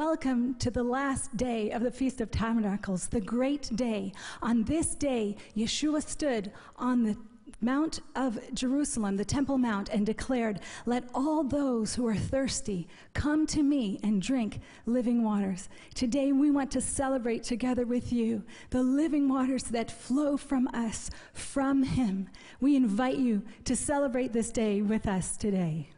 Welcome 0.00 0.54
to 0.60 0.70
the 0.70 0.82
last 0.82 1.36
day 1.36 1.72
of 1.72 1.82
the 1.82 1.90
Feast 1.90 2.22
of 2.22 2.30
Tabernacles, 2.30 3.08
the 3.08 3.20
great 3.20 3.68
day. 3.76 4.14
On 4.40 4.64
this 4.64 4.94
day, 4.94 5.36
Yeshua 5.54 6.02
stood 6.02 6.50
on 6.76 7.02
the 7.02 7.18
Mount 7.60 8.00
of 8.16 8.38
Jerusalem, 8.54 9.18
the 9.18 9.26
Temple 9.26 9.58
Mount, 9.58 9.90
and 9.90 10.06
declared, 10.06 10.60
Let 10.86 11.04
all 11.14 11.44
those 11.44 11.94
who 11.94 12.06
are 12.06 12.16
thirsty 12.16 12.88
come 13.12 13.46
to 13.48 13.62
me 13.62 14.00
and 14.02 14.22
drink 14.22 14.60
living 14.86 15.22
waters. 15.22 15.68
Today 15.94 16.32
we 16.32 16.50
want 16.50 16.70
to 16.70 16.80
celebrate 16.80 17.42
together 17.42 17.84
with 17.84 18.10
you 18.10 18.42
the 18.70 18.82
living 18.82 19.28
waters 19.28 19.64
that 19.64 19.90
flow 19.90 20.38
from 20.38 20.66
us, 20.68 21.10
from 21.34 21.82
Him. 21.82 22.30
We 22.58 22.74
invite 22.74 23.18
you 23.18 23.42
to 23.66 23.76
celebrate 23.76 24.32
this 24.32 24.50
day 24.50 24.80
with 24.80 25.06
us 25.06 25.36
today. 25.36 25.90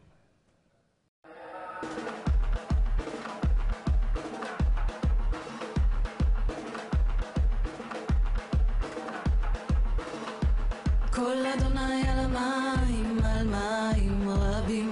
קול 11.23 11.45
אדוני 11.57 12.09
על 12.09 12.19
המים, 12.19 13.17
על 13.23 13.47
מים 13.47 14.29
רבים. 14.29 14.91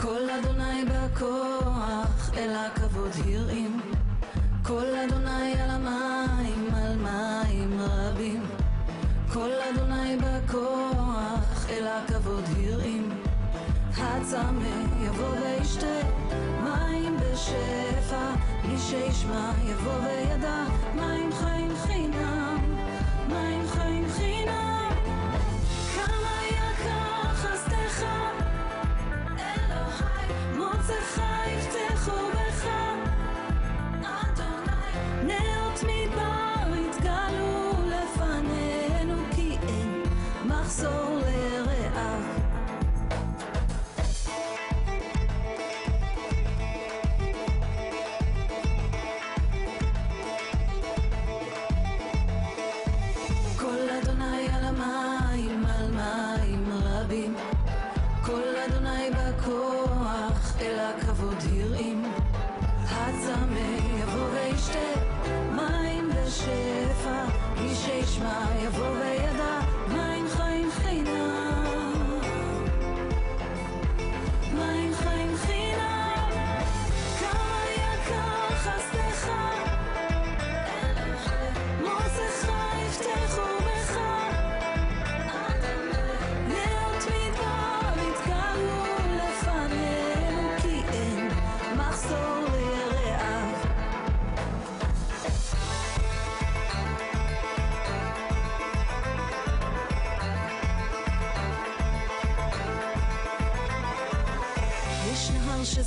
קול 0.00 0.30
אדוני 0.30 0.84
בכוח, 0.84 2.30
אל 2.36 2.56
הכבוד 2.56 3.10
הרעים. 3.26 3.80
קול 4.62 4.96
אדוני 5.06 5.60
על 5.60 5.70
המים, 5.70 6.68
על 6.74 6.96
מים 6.96 7.80
רבים. 7.80 8.42
קול 9.32 9.50
אדוני 9.70 10.16
בכוח, 10.16 11.66
אל 11.70 11.86
הכבוד 11.86 12.44
הרעים. 12.56 13.08
הצמא 13.98 15.04
יבוא 15.04 15.28
וישתה, 15.28 16.00
מים 16.64 17.16
בשפע, 17.16 18.30
מי 18.64 18.78
שישמע 18.78 19.50
יבוא 19.64 19.92
וידע, 20.04 20.64
מים 20.94 21.32
חיים 21.32 21.72
חינם, 21.86 22.58
מים 23.28 23.61
אלוהי, 30.81 30.81
מוצאך 30.81 31.21
יפתחו 31.47 32.11
בך. 32.30 32.30
אל 60.62 60.78
הכבוד 60.78 61.36
הרעים. 61.52 62.04
הצמא 62.90 63.58
יבוא 64.02 64.26
וישתה, 64.32 65.00
מים 65.50 66.10
בשפע. 66.10 67.24
מי 67.60 67.74
שישמע 67.74 68.44
יבוא 68.64 68.88
וידע, 68.88 69.21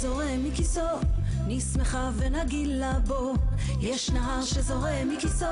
שזורם 0.05 0.43
מכיסו, 0.43 0.81
נשמחה 1.47 2.09
ונגילה 2.17 2.93
בו. 3.07 3.33
יש 3.79 4.09
נהר 4.09 4.41
שזורם 4.41 5.09
מכיסו, 5.09 5.45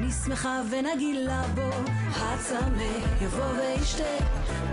נשמחה 0.00 0.60
ונגילה 0.70 1.42
בו. 1.54 1.70
הצמא 2.16 3.22
יבוא 3.22 3.44
וישתה, 3.44 4.24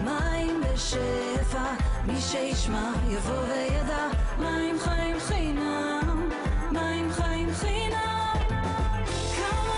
מים 0.03 0.61
בשפע. 0.61 1.73
מי 2.07 2.21
שישמע 2.21 2.91
יבוא 3.09 3.41
וידע, 3.41 4.07
מים 4.39 4.79
חיים 4.79 5.19
חינם, 5.19 6.29
מים 6.71 7.11
חיים 7.11 7.53
חינם. 7.53 8.33
כמה. 9.35 9.77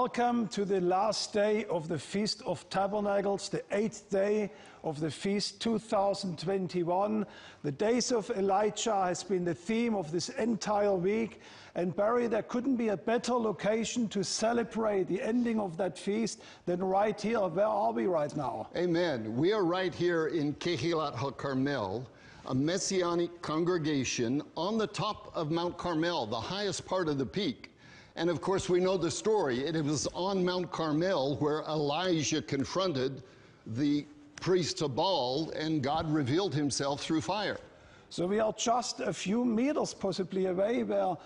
Welcome 0.00 0.48
to 0.48 0.64
the 0.64 0.80
last 0.80 1.34
day 1.34 1.66
of 1.66 1.86
the 1.86 1.98
Feast 1.98 2.40
of 2.46 2.66
Tabernacles, 2.70 3.50
the 3.50 3.62
eighth 3.70 4.08
day 4.08 4.50
of 4.82 4.98
the 4.98 5.10
feast 5.10 5.60
2021. 5.60 7.26
The 7.62 7.72
days 7.72 8.10
of 8.10 8.30
Elijah 8.30 8.94
has 8.94 9.22
been 9.22 9.44
the 9.44 9.52
theme 9.52 9.94
of 9.94 10.10
this 10.10 10.30
entire 10.30 10.94
week. 10.94 11.42
And 11.74 11.94
Barry, 11.94 12.28
there 12.28 12.44
couldn't 12.44 12.76
be 12.76 12.88
a 12.88 12.96
better 12.96 13.34
location 13.34 14.08
to 14.08 14.24
celebrate 14.24 15.06
the 15.06 15.20
ending 15.20 15.60
of 15.60 15.76
that 15.76 15.98
feast 15.98 16.40
than 16.64 16.82
right 16.82 17.20
here. 17.20 17.40
Where 17.40 17.66
are 17.66 17.92
we 17.92 18.06
right 18.06 18.34
now? 18.34 18.68
Amen. 18.74 19.36
We 19.36 19.52
are 19.52 19.66
right 19.66 19.94
here 19.94 20.28
in 20.28 20.54
Kehilat 20.54 21.14
HaCarmel, 21.14 22.06
a 22.46 22.54
messianic 22.54 23.42
congregation 23.42 24.40
on 24.56 24.78
the 24.78 24.86
top 24.86 25.30
of 25.36 25.50
Mount 25.50 25.76
Carmel, 25.76 26.24
the 26.24 26.40
highest 26.40 26.86
part 26.86 27.06
of 27.06 27.18
the 27.18 27.26
peak. 27.26 27.69
And 28.20 28.28
of 28.28 28.42
course, 28.42 28.68
we 28.68 28.80
know 28.80 28.98
the 28.98 29.10
story. 29.10 29.60
It 29.60 29.82
was 29.82 30.06
on 30.08 30.44
Mount 30.44 30.70
Carmel 30.70 31.36
where 31.36 31.62
Elijah 31.62 32.42
confronted 32.42 33.22
the 33.66 34.04
priests 34.36 34.82
of 34.82 34.94
Baal, 34.94 35.50
and 35.56 35.82
God 35.82 36.06
revealed 36.12 36.54
himself 36.54 37.00
through 37.00 37.22
fire. 37.22 37.56
So 38.10 38.26
we 38.26 38.38
are 38.38 38.52
just 38.52 39.00
a 39.00 39.14
few 39.14 39.46
meters 39.46 39.94
possibly 39.94 40.46
away 40.46 40.82
where 40.82 41.16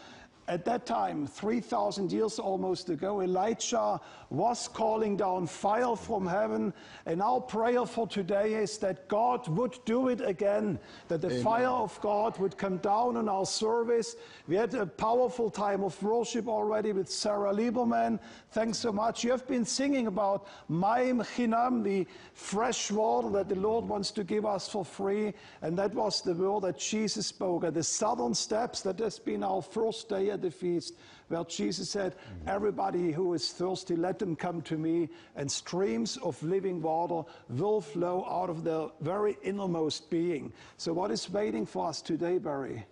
at 0.47 0.65
that 0.67 0.85
time, 0.85 1.27
3,000 1.27 2.13
years 2.13 2.39
almost 2.39 2.91
ago, 2.91 3.23
Elijah 3.23 4.01
was 4.29 4.69
calling 4.69 5.17
down 5.17 5.47
fire 5.47 5.97
from 5.97 6.27
heaven. 6.27 6.75
And 7.07 7.23
our 7.23 7.41
prayer 7.41 7.87
for 7.87 8.07
today 8.07 8.55
is 8.55 8.77
that 8.79 9.09
God 9.09 9.49
would 9.49 9.79
do 9.87 10.09
it 10.09 10.21
again, 10.21 10.79
that 11.09 11.23
the 11.23 11.41
fire 11.43 11.69
of 11.69 11.99
God 12.03 12.39
would 12.39 12.59
come 12.59 12.77
down 12.79 13.17
on 13.17 13.29
our 13.29 13.47
service. 13.47 14.17
We 14.47 14.57
had 14.57 14.75
a 14.75 14.87
powerful 14.87 15.49
time 15.49 15.83
of 15.83 16.01
worship 16.03 16.47
already 16.47 16.93
with 16.93 17.11
Sarah 17.11 17.53
Lieberman. 17.55 18.19
Thanks 18.55 18.79
so 18.79 18.93
much. 18.93 19.25
You 19.25 19.33
have 19.33 19.49
been 19.49 19.65
singing 19.65 20.07
about 20.07 20.47
Maim 20.69 21.19
Chinam, 21.19 21.83
the 21.83 22.07
fresh 22.35 22.93
water 22.93 23.29
that 23.31 23.49
the 23.49 23.57
Lord 23.57 23.85
wants 23.85 24.13
to 24.13 24.23
give 24.23 24.47
us 24.47 24.69
for 24.69 24.85
free. 24.85 25.35
And 25.61 25.77
that 25.77 25.93
was 25.93 26.23
the 26.23 26.35
word 26.35 26.63
that 26.63 26.79
Jesus 26.79 27.27
spoke 27.27 27.65
at 27.65 27.75
the 27.75 27.83
southern 27.83 28.33
steps. 28.33 28.81
That 28.83 29.01
has 29.01 29.19
been 29.19 29.43
our 29.43 29.61
first 29.61 30.09
day 30.09 30.31
at 30.31 30.41
the 30.41 30.53
feast 30.53 30.95
where 31.27 31.43
Jesus 31.43 31.91
said, 31.91 32.15
Everybody 32.47 33.11
who 33.11 33.35
is 33.35 33.51
thirsty, 33.51 33.97
let 33.97 34.21
them 34.21 34.37
come 34.37 34.63
to 34.63 34.79
me, 34.79 35.09
and 35.35 35.51
streams 35.51 36.17
of 36.19 36.41
living 36.41 36.81
water 36.81 37.29
will 37.49 37.81
flow 37.81 38.25
out 38.31 38.51
of 38.51 38.63
their 38.63 38.87
very 39.01 39.37
innermost 39.43 40.11
being. 40.11 40.53
So, 40.77 40.93
what 40.93 41.11
is 41.11 41.29
waiting 41.29 41.67
for 41.67 41.89
us 41.89 42.01
today, 42.01 42.39
Barry? 42.39 42.87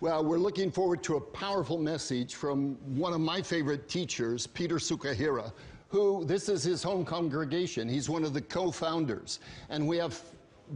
Well, 0.00 0.22
we're 0.22 0.36
looking 0.36 0.70
forward 0.70 1.02
to 1.04 1.16
a 1.16 1.20
powerful 1.20 1.78
message 1.78 2.34
from 2.34 2.74
one 2.98 3.14
of 3.14 3.20
my 3.20 3.40
favorite 3.40 3.88
teachers, 3.88 4.46
Peter 4.46 4.74
Tsukahira, 4.74 5.50
who 5.88 6.22
this 6.26 6.50
is 6.50 6.62
his 6.62 6.82
home 6.82 7.02
congregation. 7.02 7.88
He's 7.88 8.06
one 8.06 8.22
of 8.22 8.34
the 8.34 8.42
co-founders. 8.42 9.40
And 9.70 9.88
we 9.88 9.96
have 9.96 10.20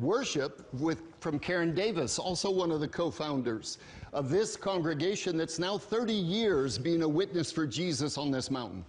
worship 0.00 0.66
with 0.72 1.02
from 1.20 1.38
Karen 1.38 1.74
Davis, 1.74 2.18
also 2.18 2.50
one 2.50 2.70
of 2.70 2.80
the 2.80 2.88
co-founders 2.88 3.76
of 4.14 4.30
this 4.30 4.56
congregation 4.56 5.36
that's 5.36 5.58
now 5.58 5.76
30 5.76 6.14
years 6.14 6.78
being 6.78 7.02
a 7.02 7.08
witness 7.08 7.52
for 7.52 7.66
Jesus 7.66 8.16
on 8.16 8.30
this 8.30 8.50
mountain. 8.50 8.82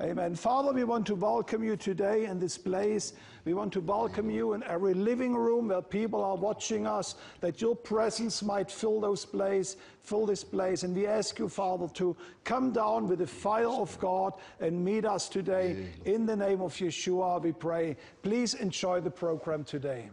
Amen. 0.00 0.34
Father, 0.34 0.72
we 0.72 0.82
want 0.82 1.06
to 1.06 1.14
welcome 1.14 1.62
you 1.62 1.76
today 1.76 2.26
in 2.26 2.40
this 2.40 2.58
place. 2.58 3.12
We 3.48 3.54
want 3.54 3.72
to 3.72 3.80
welcome 3.80 4.28
you 4.28 4.52
in 4.52 4.62
every 4.64 4.92
living 4.92 5.34
room 5.34 5.68
where 5.68 5.80
people 5.80 6.22
are 6.22 6.36
watching 6.36 6.86
us, 6.86 7.14
that 7.40 7.62
your 7.62 7.74
presence 7.74 8.42
might 8.42 8.70
fill 8.70 9.00
those 9.00 9.24
place, 9.24 9.78
fill 10.00 10.26
this 10.26 10.44
place. 10.44 10.82
And 10.82 10.94
we 10.94 11.06
ask 11.06 11.38
you, 11.38 11.48
Father, 11.48 11.88
to 11.94 12.14
come 12.44 12.72
down 12.72 13.08
with 13.08 13.20
the 13.20 13.26
fire 13.26 13.70
of 13.70 13.98
God 14.00 14.34
and 14.60 14.84
meet 14.84 15.06
us 15.06 15.30
today. 15.30 15.86
In 16.04 16.26
the 16.26 16.36
name 16.36 16.60
of 16.60 16.74
Yeshua, 16.74 17.40
we 17.40 17.52
pray. 17.52 17.96
Please 18.22 18.52
enjoy 18.52 19.00
the 19.00 19.10
program 19.10 19.64
today. 19.64 20.10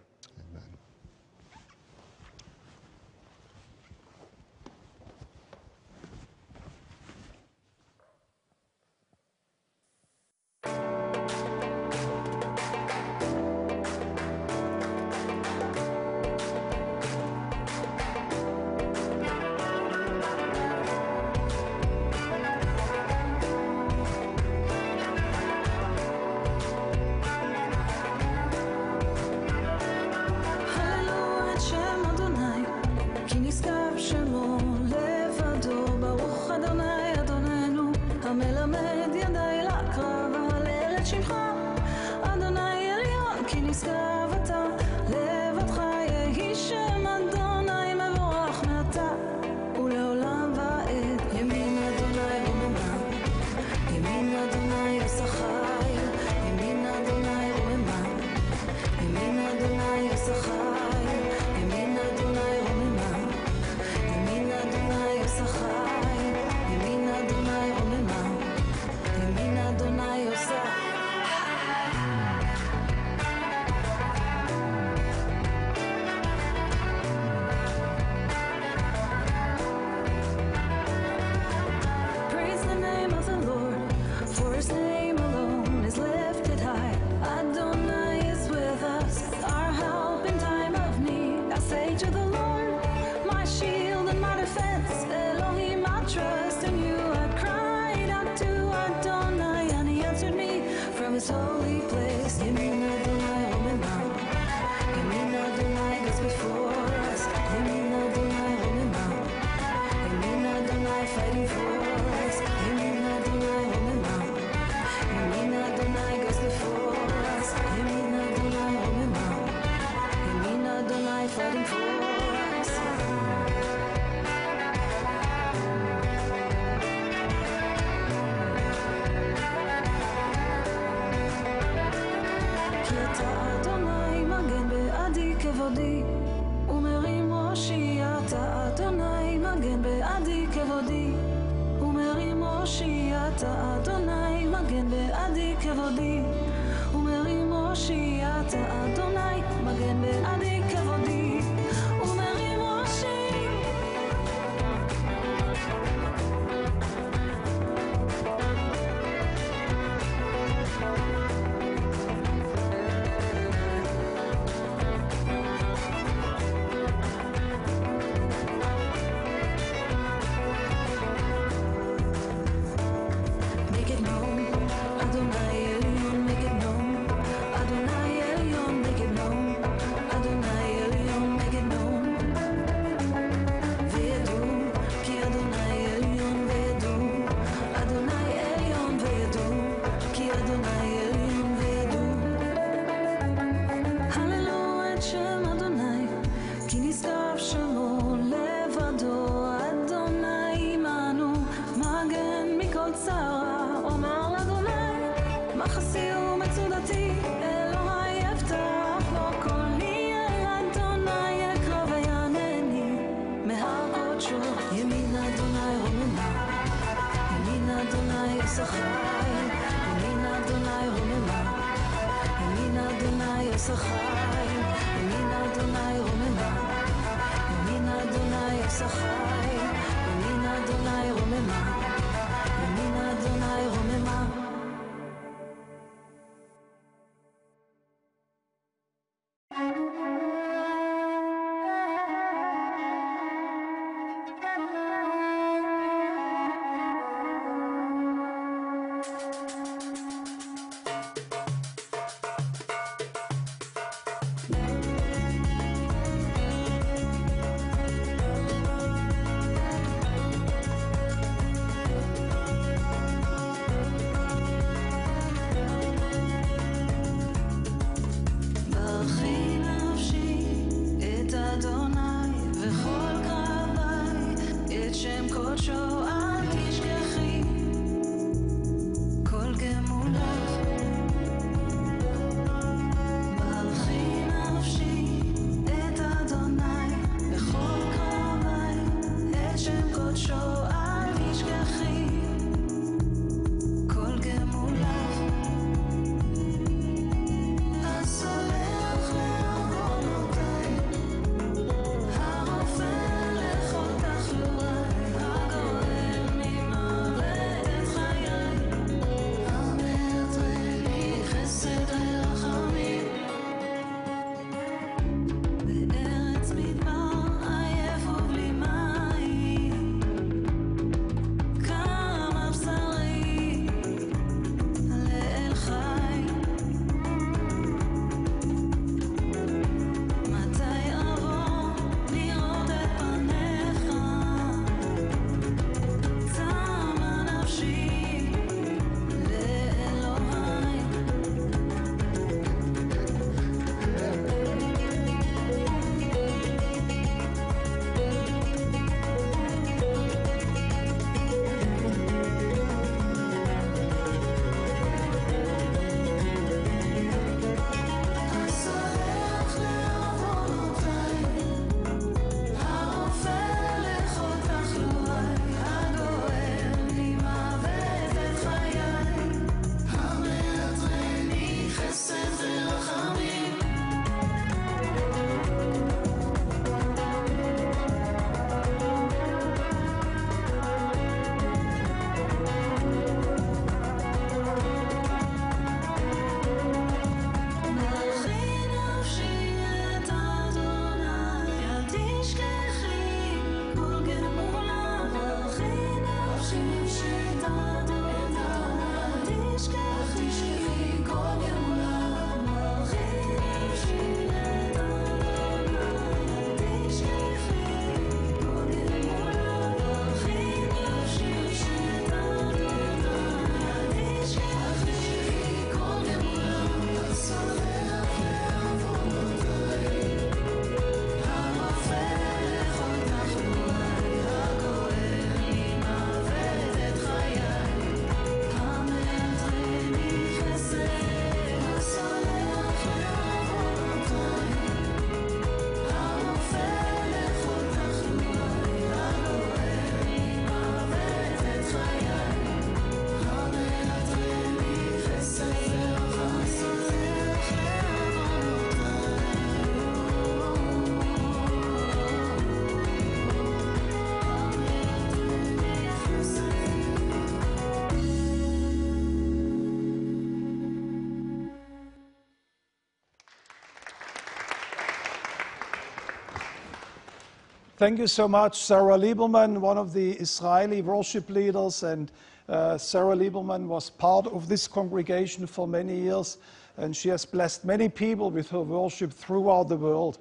Thank 467.77 467.99
you 467.99 468.07
so 468.07 468.29
much, 468.29 468.57
Sarah 468.61 468.97
Lieberman, 468.97 469.57
one 469.57 469.77
of 469.77 469.91
the 469.91 470.11
Israeli 470.11 470.81
worship 470.81 471.29
leaders. 471.29 471.83
And 471.83 472.09
uh, 472.47 472.77
Sarah 472.77 473.17
Lieberman 473.17 473.67
was 473.67 473.89
part 473.89 474.27
of 474.27 474.47
this 474.47 474.65
congregation 474.65 475.45
for 475.45 475.67
many 475.67 475.99
years, 475.99 476.37
and 476.77 476.95
she 476.95 477.09
has 477.09 477.25
blessed 477.25 477.65
many 477.65 477.89
people 477.89 478.31
with 478.31 478.49
her 478.51 478.61
worship 478.61 479.11
throughout 479.11 479.67
the 479.67 479.75
world. 479.75 480.19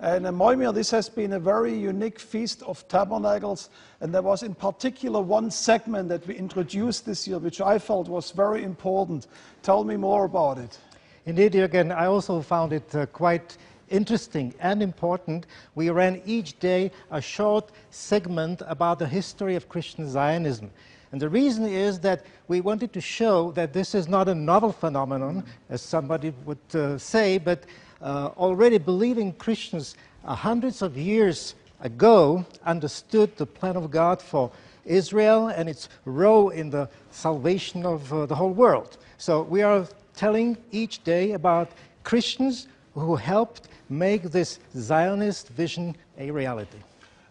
And 0.00 0.26
in 0.26 0.34
Mojmir, 0.34 0.72
this 0.72 0.90
has 0.92 1.10
been 1.10 1.34
a 1.34 1.38
very 1.38 1.78
unique 1.78 2.18
Feast 2.18 2.62
of 2.62 2.88
Tabernacles, 2.88 3.68
and 4.00 4.14
there 4.14 4.22
was 4.22 4.42
in 4.42 4.54
particular 4.54 5.20
one 5.20 5.50
segment 5.50 6.08
that 6.08 6.26
we 6.26 6.36
introduced 6.36 7.04
this 7.04 7.28
year, 7.28 7.38
which 7.38 7.60
I 7.60 7.78
felt 7.78 8.08
was 8.08 8.30
very 8.30 8.64
important. 8.64 9.26
Tell 9.62 9.84
me 9.84 9.98
more 9.98 10.24
about 10.24 10.56
it. 10.56 10.78
Indeed, 11.26 11.52
Jürgen, 11.52 11.94
I 11.94 12.06
also 12.06 12.40
found 12.40 12.72
it 12.72 12.94
uh, 12.94 13.04
quite 13.04 13.58
interesting 13.94 14.52
and 14.58 14.82
important. 14.82 15.46
We 15.76 15.88
ran 15.90 16.20
each 16.26 16.58
day 16.58 16.90
a 17.10 17.20
short 17.20 17.70
segment 17.90 18.60
about 18.66 18.98
the 18.98 19.06
history 19.06 19.54
of 19.54 19.68
Christian 19.68 20.10
Zionism. 20.10 20.70
And 21.12 21.20
the 21.20 21.28
reason 21.28 21.64
is 21.64 22.00
that 22.00 22.26
we 22.48 22.60
wanted 22.60 22.92
to 22.92 23.00
show 23.00 23.52
that 23.52 23.72
this 23.72 23.94
is 23.94 24.08
not 24.08 24.28
a 24.28 24.34
novel 24.34 24.72
phenomenon, 24.72 25.44
as 25.70 25.80
somebody 25.80 26.32
would 26.44 26.58
uh, 26.74 26.98
say, 26.98 27.38
but 27.38 27.62
uh, 28.02 28.30
already 28.36 28.78
believing 28.78 29.32
Christians 29.32 29.94
uh, 30.24 30.34
hundreds 30.34 30.82
of 30.82 30.96
years 30.96 31.54
ago 31.80 32.44
understood 32.64 33.36
the 33.36 33.46
plan 33.46 33.76
of 33.76 33.92
God 33.92 34.20
for 34.20 34.50
Israel 34.84 35.48
and 35.48 35.68
its 35.68 35.88
role 36.04 36.48
in 36.48 36.68
the 36.68 36.88
salvation 37.12 37.86
of 37.86 38.12
uh, 38.12 38.26
the 38.26 38.34
whole 38.34 38.52
world. 38.52 38.98
So 39.18 39.42
we 39.42 39.62
are 39.62 39.86
telling 40.16 40.56
each 40.72 41.04
day 41.04 41.32
about 41.32 41.70
Christians 42.02 42.66
who 42.94 43.16
helped 43.16 43.68
make 43.88 44.22
this 44.22 44.58
Zionist 44.76 45.48
vision 45.50 45.96
a 46.18 46.30
reality. 46.30 46.78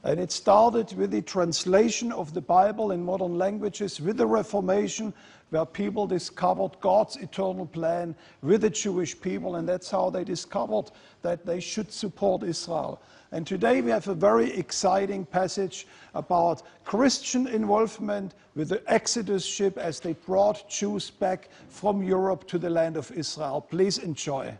And 0.03 0.19
it 0.19 0.31
started 0.31 0.91
with 0.97 1.11
the 1.11 1.21
translation 1.21 2.11
of 2.11 2.33
the 2.33 2.41
Bible 2.41 2.91
in 2.91 3.03
modern 3.03 3.37
languages, 3.37 4.01
with 4.01 4.17
the 4.17 4.27
Reformation, 4.27 5.13
where 5.49 5.65
people 5.65 6.07
discovered 6.07 6.71
God's 6.81 7.15
eternal 7.15 7.65
plan 7.65 8.13
with 8.41 8.61
the 8.61 8.69
Jewish 8.69 9.19
people, 9.19 9.55
and 9.55 9.69
that's 9.69 9.89
how 9.89 10.09
they 10.09 10.25
discovered 10.25 10.91
that 11.21 11.45
they 11.45 11.61
should 11.61 11.91
support 11.91 12.43
Israel. 12.43 13.01
And 13.31 13.47
today 13.47 13.81
we 13.81 13.91
have 13.91 14.07
a 14.09 14.13
very 14.13 14.51
exciting 14.51 15.25
passage 15.25 15.87
about 16.15 16.63
Christian 16.83 17.47
involvement 17.47 18.33
with 18.55 18.69
the 18.69 18.83
Exodus 18.91 19.45
ship 19.45 19.77
as 19.77 19.99
they 19.99 20.13
brought 20.13 20.69
Jews 20.69 21.09
back 21.09 21.49
from 21.69 22.03
Europe 22.03 22.45
to 22.49 22.57
the 22.57 22.69
land 22.69 22.97
of 22.97 23.09
Israel. 23.11 23.61
Please 23.61 23.99
enjoy. 23.99 24.57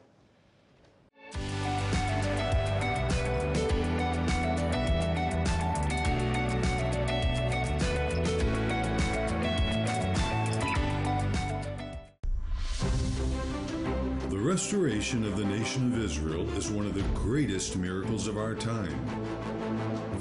Restoration 14.54 15.26
of 15.26 15.36
the 15.36 15.44
nation 15.44 15.92
of 15.92 16.06
Israel 16.06 16.48
is 16.56 16.70
one 16.70 16.86
of 16.86 16.94
the 16.94 17.02
greatest 17.16 17.76
miracles 17.76 18.28
of 18.28 18.38
our 18.38 18.54
time. 18.54 19.04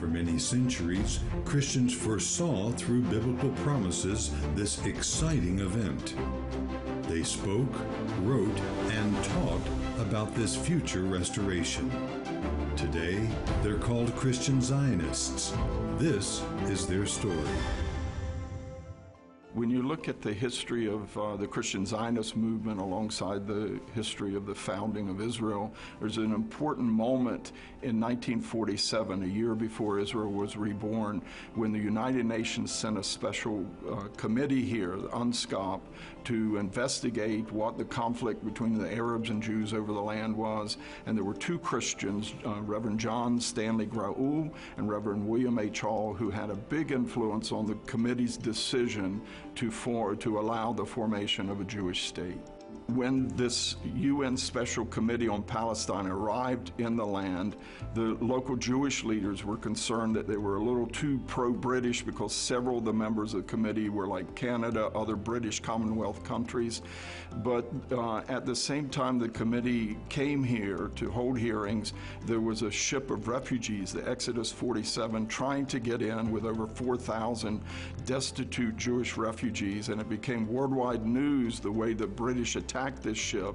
For 0.01 0.07
many 0.07 0.39
centuries, 0.39 1.21
Christians 1.45 1.93
foresaw 1.93 2.71
through 2.71 3.03
biblical 3.03 3.51
promises 3.62 4.35
this 4.55 4.83
exciting 4.87 5.59
event. 5.59 6.15
They 7.11 7.23
spoke, 7.23 7.75
wrote, 8.23 8.59
and 8.93 9.23
taught 9.23 9.61
about 9.99 10.35
this 10.35 10.57
future 10.57 11.03
restoration. 11.03 11.93
Today, 12.75 13.29
they're 13.62 13.77
called 13.77 14.17
Christian 14.17 14.62
Zionists. 14.62 15.53
This 15.99 16.43
is 16.71 16.87
their 16.87 17.05
story. 17.05 17.37
When 19.54 19.68
you 19.68 19.82
look 19.82 20.09
at 20.09 20.23
the 20.23 20.32
history 20.32 20.88
of 20.88 21.18
uh, 21.18 21.37
the 21.37 21.47
Christian 21.47 21.85
Zionist 21.85 22.37
movement 22.37 22.80
alongside 22.80 23.47
the 23.47 23.78
history 23.94 24.35
of 24.35 24.47
the 24.47 24.54
founding 24.54 25.11
of 25.11 25.21
Israel, 25.21 25.71
there's 26.00 26.16
an 26.16 26.32
important 26.32 26.88
moment 26.88 27.52
in 27.82 28.00
1947, 28.00 29.23
a 29.23 29.26
year 29.26 29.54
before 29.54 29.99
Israel 29.99 30.32
was 30.32 30.56
reborn, 30.56 31.21
when 31.54 31.71
the 31.71 31.78
United 31.78 32.25
Nations 32.25 32.73
sent 32.73 32.97
a 32.97 33.04
special 33.04 33.66
uh, 33.90 34.04
committee 34.16 34.64
here, 34.64 34.97
UNSCOP, 34.97 35.80
to 36.25 36.57
investigate 36.57 37.50
what 37.52 37.79
the 37.79 37.85
conflict 37.85 38.45
between 38.45 38.79
the 38.79 38.93
Arabs 38.93 39.31
and 39.31 39.43
Jews 39.43 39.73
over 39.75 39.93
the 39.93 40.00
land 40.00 40.37
was. 40.37 40.76
And 41.07 41.17
there 41.17 41.25
were 41.25 41.35
two 41.35 41.59
Christians, 41.59 42.35
uh, 42.45 42.61
Reverend 42.62 43.00
John 43.00 43.41
Stanley 43.41 43.87
Grauel 43.87 44.50
and 44.76 44.88
Reverend 44.88 45.26
William 45.26 45.59
H. 45.59 45.81
Hull, 45.81 46.14
who 46.14 46.31
had 46.31 46.50
a 46.50 46.57
big 46.57 46.93
influence 46.93 47.52
on 47.52 47.67
the 47.67 47.75
committee's 47.87 48.37
decision 48.37 49.21
to, 49.57 49.71
for, 49.71 50.14
to 50.17 50.38
allow 50.38 50.73
the 50.73 50.85
formation 50.85 51.49
of 51.49 51.61
a 51.61 51.64
Jewish 51.64 52.05
state. 52.05 52.38
When 52.94 53.28
this 53.37 53.76
UN 53.94 54.37
Special 54.37 54.84
Committee 54.84 55.26
on 55.26 55.42
Palestine 55.42 56.06
arrived 56.06 56.72
in 56.76 56.94
the 56.94 57.06
land, 57.06 57.56
the 57.94 58.18
local 58.20 58.54
Jewish 58.54 59.02
leaders 59.02 59.46
were 59.46 59.56
concerned 59.56 60.14
that 60.16 60.28
they 60.28 60.37
were 60.37 60.56
a 60.56 60.62
little 60.62 60.87
too 60.87 61.18
pro 61.26 61.52
British 61.52 62.02
because 62.02 62.35
several 62.35 62.78
of 62.78 62.85
the 62.85 62.92
members 62.92 63.33
of 63.33 63.46
the 63.46 63.48
committee 63.48 63.88
were 63.88 64.07
like 64.07 64.35
Canada, 64.35 64.90
other 64.94 65.16
British 65.16 65.61
Commonwealth 65.61 66.22
countries. 66.22 66.83
But 67.37 67.64
uh, 67.90 68.18
at 68.28 68.44
the 68.44 68.55
same 68.55 68.90
time 68.90 69.18
the 69.18 69.28
committee 69.28 69.96
came 70.11 70.44
here 70.44 70.90
to 70.96 71.11
hold 71.11 71.38
hearings, 71.38 71.94
there 72.26 72.40
was 72.40 72.61
a 72.61 72.70
ship 72.70 73.11
of 73.11 73.26
refugees, 73.26 73.94
the 73.94 74.07
Exodus 74.07 74.52
47, 74.52 75.28
trying 75.28 75.64
to 75.66 75.81
get 75.81 76.02
in 76.02 76.31
with 76.31 76.44
over 76.44 76.66
4,000 76.66 77.62
destitute 78.05 78.76
Jewish 78.76 79.16
refugees, 79.16 79.88
and 79.88 79.98
it 79.98 80.11
became 80.11 80.46
worldwide 80.46 81.07
news 81.07 81.59
the 81.59 81.72
way 81.72 81.94
the 81.94 82.07
British 82.07 82.57
attacked 82.57 82.82
this 82.90 83.18
ship. 83.18 83.55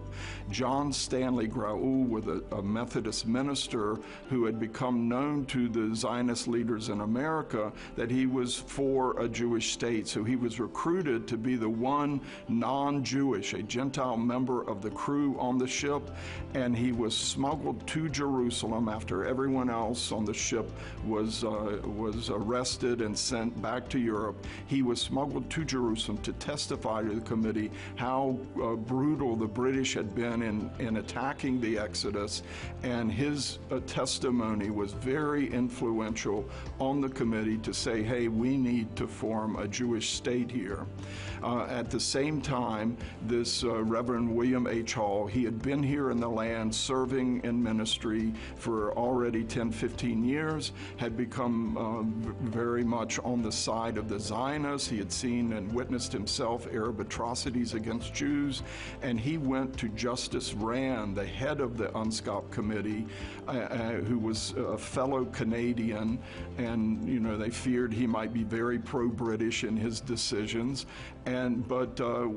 John 0.50 0.94
Stanley 0.94 1.48
Grauel 1.48 2.08
was 2.08 2.26
a, 2.28 2.42
a 2.56 2.62
Methodist 2.62 3.28
minister 3.28 3.98
who 4.30 4.46
had 4.46 4.60
become 4.60 5.10
known 5.10 5.46
to 5.48 5.68
the 5.68 5.94
Zionist 5.94 6.48
leaders 6.48 6.90
in 6.90 7.02
America 7.02 7.72
that 7.96 8.10
he 8.10 8.26
was 8.26 8.56
for 8.56 9.20
a 9.20 9.28
Jewish 9.28 9.74
state. 9.74 10.08
So 10.08 10.24
he 10.24 10.36
was 10.36 10.60
recruited 10.60 11.28
to 11.28 11.38
be 11.38 11.56
the 11.56 11.70
one 11.70 12.22
non 12.48 13.04
Jewish, 13.04 13.54
a 13.54 13.64
Gentile 13.64 14.18
member 14.18 14.68
of 14.70 14.82
the 14.82 14.92
crew 14.92 15.36
on 15.40 15.58
the 15.58 15.68
ship, 15.68 16.10
and 16.54 16.76
he 16.76 16.92
was 16.92 17.16
smuggled 17.16 17.86
to 17.88 18.08
Jerusalem 18.10 18.88
after 18.88 19.26
everyone 19.26 19.70
else 19.70 20.12
on 20.12 20.24
the 20.24 20.34
ship 20.34 20.70
was, 21.06 21.44
uh, 21.44 21.80
was 21.84 22.30
arrested 22.30 23.02
and 23.02 23.18
sent 23.18 23.60
back 23.62 23.90
to 23.90 24.00
Europe. 24.00 24.46
He 24.68 24.82
was 24.82 25.02
smuggled 25.02 25.50
to 25.50 25.66
Jerusalem 25.66 26.20
to 26.20 26.34
testify 26.34 27.04
to 27.04 27.16
the 27.16 27.22
committee 27.22 27.72
how 27.96 28.38
uh, 28.62 28.76
brutal 28.76 29.07
the 29.16 29.48
British 29.48 29.94
had 29.94 30.14
been 30.14 30.42
in, 30.42 30.70
in 30.80 30.98
attacking 30.98 31.62
the 31.62 31.78
Exodus, 31.78 32.44
and 32.84 33.12
his 33.12 33.60
uh, 33.72 33.80
testimony 33.88 34.70
was 34.70 34.92
very 34.94 35.52
influential 35.52 36.48
on 36.80 37.00
the 37.00 37.10
committee 37.10 37.58
to 37.60 37.74
say, 37.74 38.04
hey, 38.04 38.28
we 38.28 38.58
need 38.58 38.94
to 38.96 39.08
form 39.08 39.56
a 39.58 39.68
Jewish 39.68 40.10
state 40.10 40.52
here. 40.52 40.86
Uh, 41.44 41.66
at 41.70 41.90
the 41.90 42.00
same 42.00 42.42
time, 42.42 42.98
this 43.28 43.64
uh, 43.64 43.84
Reverend 43.84 44.34
William 44.34 44.68
H. 44.68 44.94
Hull, 44.94 45.28
he 45.28 45.44
had 45.44 45.62
been 45.62 45.84
here 45.84 46.12
in 46.12 46.20
the 46.20 46.30
land 46.30 46.74
serving 46.74 47.42
in 47.44 47.62
ministry 47.62 48.34
for 48.56 48.94
already 48.94 49.44
10, 49.44 49.72
15 49.72 50.24
years, 50.24 50.72
had 50.98 51.16
become 51.16 51.78
uh, 51.78 52.04
very 52.50 52.84
much 52.84 53.20
on 53.20 53.42
the 53.42 53.52
side 53.52 53.98
of 53.98 54.10
the 54.10 54.20
Zionists. 54.20 54.90
He 54.90 54.98
had 54.98 55.12
seen 55.12 55.54
and 55.54 55.72
witnessed 55.72 56.12
himself 56.12 56.68
Arab 56.72 57.00
atrocities 57.00 57.74
against 57.74 58.14
Jews, 58.14 58.64
and 59.02 59.20
he 59.20 59.38
went 59.38 59.78
to 59.78 59.90
Justice 59.90 60.54
Rand, 60.54 61.16
the 61.16 61.26
head 61.26 61.62
of 61.62 61.78
the 61.78 61.88
UNSCOP 61.90 62.50
committee, 62.52 63.06
uh, 63.48 63.52
uh, 63.52 63.92
who 64.02 64.20
was 64.20 64.54
a 64.58 64.78
fellow 64.78 65.26
Canadian, 65.26 66.20
and 66.58 67.08
you 67.08 67.20
know 67.20 67.38
they 67.38 67.50
feared 67.50 67.94
he 67.94 68.06
might 68.06 68.34
be 68.34 68.44
very 68.44 68.80
pro-British 68.80 69.64
in 69.64 69.78
his 69.78 70.02
decisions. 70.02 70.86
And 71.26 71.68
but 71.68 72.00
uh, 72.00 72.28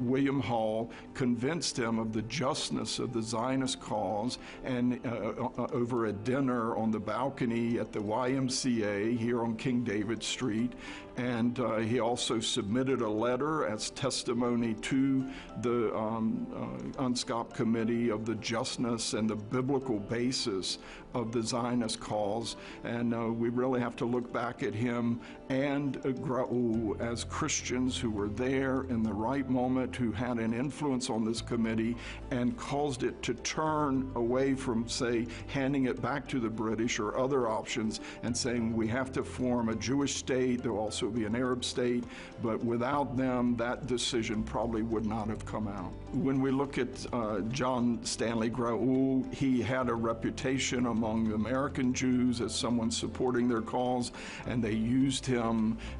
William 0.00 0.40
Hull 0.40 0.90
convinced 1.14 1.78
him 1.78 1.98
of 1.98 2.12
the 2.12 2.22
justness 2.22 2.98
of 2.98 3.12
the 3.12 3.22
Zionist 3.22 3.80
cause, 3.80 4.38
and 4.64 5.00
uh, 5.06 5.10
uh, 5.10 5.66
over 5.72 6.06
a 6.06 6.12
dinner 6.12 6.76
on 6.76 6.90
the 6.90 7.00
balcony 7.00 7.78
at 7.78 7.92
the 7.92 8.00
YMCA 8.00 9.16
here 9.16 9.42
on 9.42 9.56
King 9.56 9.84
David 9.84 10.22
Street, 10.22 10.72
and 11.16 11.58
uh, 11.60 11.76
he 11.78 12.00
also 12.00 12.40
submitted 12.40 13.00
a 13.00 13.08
letter 13.08 13.66
as 13.66 13.90
testimony 13.90 14.74
to 14.74 15.28
the 15.62 15.94
um, 15.96 16.46
uh, 16.54 17.02
UNSCOP 17.02 17.52
committee 17.54 18.10
of 18.10 18.24
the 18.24 18.34
justness 18.36 19.14
and 19.14 19.28
the 19.28 19.36
biblical 19.36 19.98
basis 19.98 20.78
of 21.14 21.32
the 21.32 21.42
Zionist 21.42 22.00
cause. 22.00 22.56
And 22.84 23.14
uh, 23.14 23.26
we 23.26 23.48
really 23.48 23.80
have 23.80 23.96
to 23.96 24.04
look 24.04 24.32
back 24.32 24.62
at 24.62 24.74
him 24.74 25.20
and 25.50 26.00
Grauel 26.22 26.98
as 27.00 27.24
Christians 27.24 27.98
who 27.98 28.08
were 28.08 28.28
there 28.28 28.82
in 28.82 29.02
the 29.02 29.12
right 29.12 29.50
moment 29.50 29.96
who 29.96 30.12
had 30.12 30.38
an 30.38 30.54
influence 30.54 31.10
on 31.10 31.24
this 31.24 31.42
committee 31.42 31.96
and 32.30 32.56
caused 32.56 33.02
it 33.02 33.20
to 33.24 33.34
turn 33.34 34.08
away 34.14 34.54
from, 34.54 34.88
say, 34.88 35.26
handing 35.48 35.86
it 35.86 36.00
back 36.00 36.28
to 36.28 36.38
the 36.38 36.48
British 36.48 37.00
or 37.00 37.18
other 37.18 37.48
options 37.48 37.98
and 38.22 38.34
saying 38.34 38.76
we 38.76 38.86
have 38.86 39.10
to 39.10 39.24
form 39.24 39.70
a 39.70 39.74
Jewish 39.74 40.14
state, 40.14 40.62
there'll 40.62 40.78
also 40.78 41.08
be 41.08 41.24
an 41.24 41.34
Arab 41.34 41.64
state, 41.64 42.04
but 42.44 42.62
without 42.64 43.16
them, 43.16 43.56
that 43.56 43.88
decision 43.88 44.44
probably 44.44 44.82
would 44.82 45.04
not 45.04 45.26
have 45.26 45.44
come 45.46 45.66
out. 45.66 45.92
When 46.12 46.40
we 46.40 46.52
look 46.52 46.78
at 46.78 46.88
uh, 47.12 47.40
John 47.50 47.98
Stanley 48.04 48.50
Grauel, 48.50 49.32
he 49.34 49.60
had 49.60 49.88
a 49.88 49.94
reputation 49.94 50.86
among 50.86 51.32
American 51.32 51.92
Jews 51.92 52.40
as 52.40 52.54
someone 52.54 52.92
supporting 52.92 53.48
their 53.48 53.62
cause, 53.62 54.12
and 54.46 54.62
they 54.62 54.74
used 54.74 55.26
him 55.26 55.39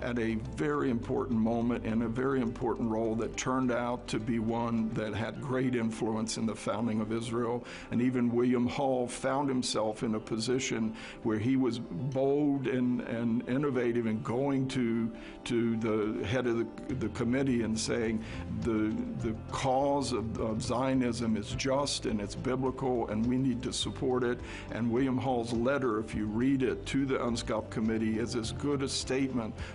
at 0.03 0.19
a 0.19 0.35
very 0.57 0.91
important 0.91 1.39
moment 1.39 1.85
in 1.85 2.03
a 2.03 2.09
very 2.09 2.41
important 2.41 2.91
role 2.91 3.15
that 3.15 3.37
turned 3.37 3.73
out 3.73 4.07
to 4.07 4.19
be 4.19 4.39
one 4.39 4.91
that 4.91 5.15
had 5.15 5.41
great 5.41 5.75
influence 5.75 6.37
in 6.37 6.47
the 6.47 6.55
founding 6.55 7.01
of 7.01 7.13
Israel. 7.13 7.65
And 7.91 8.03
even 8.03 8.31
William 8.31 8.67
Hull 8.67 9.07
found 9.07 9.49
himself 9.49 10.03
in 10.03 10.15
a 10.15 10.21
position 10.21 10.95
where 11.23 11.39
he 11.39 11.57
was 11.57 11.79
bold 11.79 12.67
and, 12.67 13.01
and 13.03 13.49
innovative 13.49 14.07
in 14.07 14.23
going 14.23 14.69
to, 14.69 15.11
to 15.45 15.77
the 15.77 16.27
head 16.27 16.47
of 16.47 16.59
the, 16.59 16.95
the 16.95 17.09
committee 17.11 17.63
and 17.63 17.79
saying 17.79 18.23
the, 18.61 18.95
the 19.27 19.35
cause 19.51 20.13
of, 20.13 20.39
of 20.39 20.63
Zionism 20.63 21.37
is 21.37 21.51
just 21.53 22.07
and 22.07 22.21
it's 22.21 22.35
biblical 22.35 23.09
and 23.09 23.25
we 23.25 23.37
need 23.37 23.63
to 23.63 23.73
support 23.73 24.23
it. 24.23 24.39
And 24.73 24.91
William 24.91 25.17
Hull's 25.17 25.53
letter, 25.53 25.99
if 25.99 26.15
you 26.15 26.27
read 26.27 26.63
it 26.63 26.85
to 26.87 27.07
the 27.07 27.17
UNSCOP 27.17 27.71
committee, 27.71 28.19
is 28.19 28.37
as 28.37 28.53
good 28.53 28.83
a 28.83 28.89
statement 28.89 29.30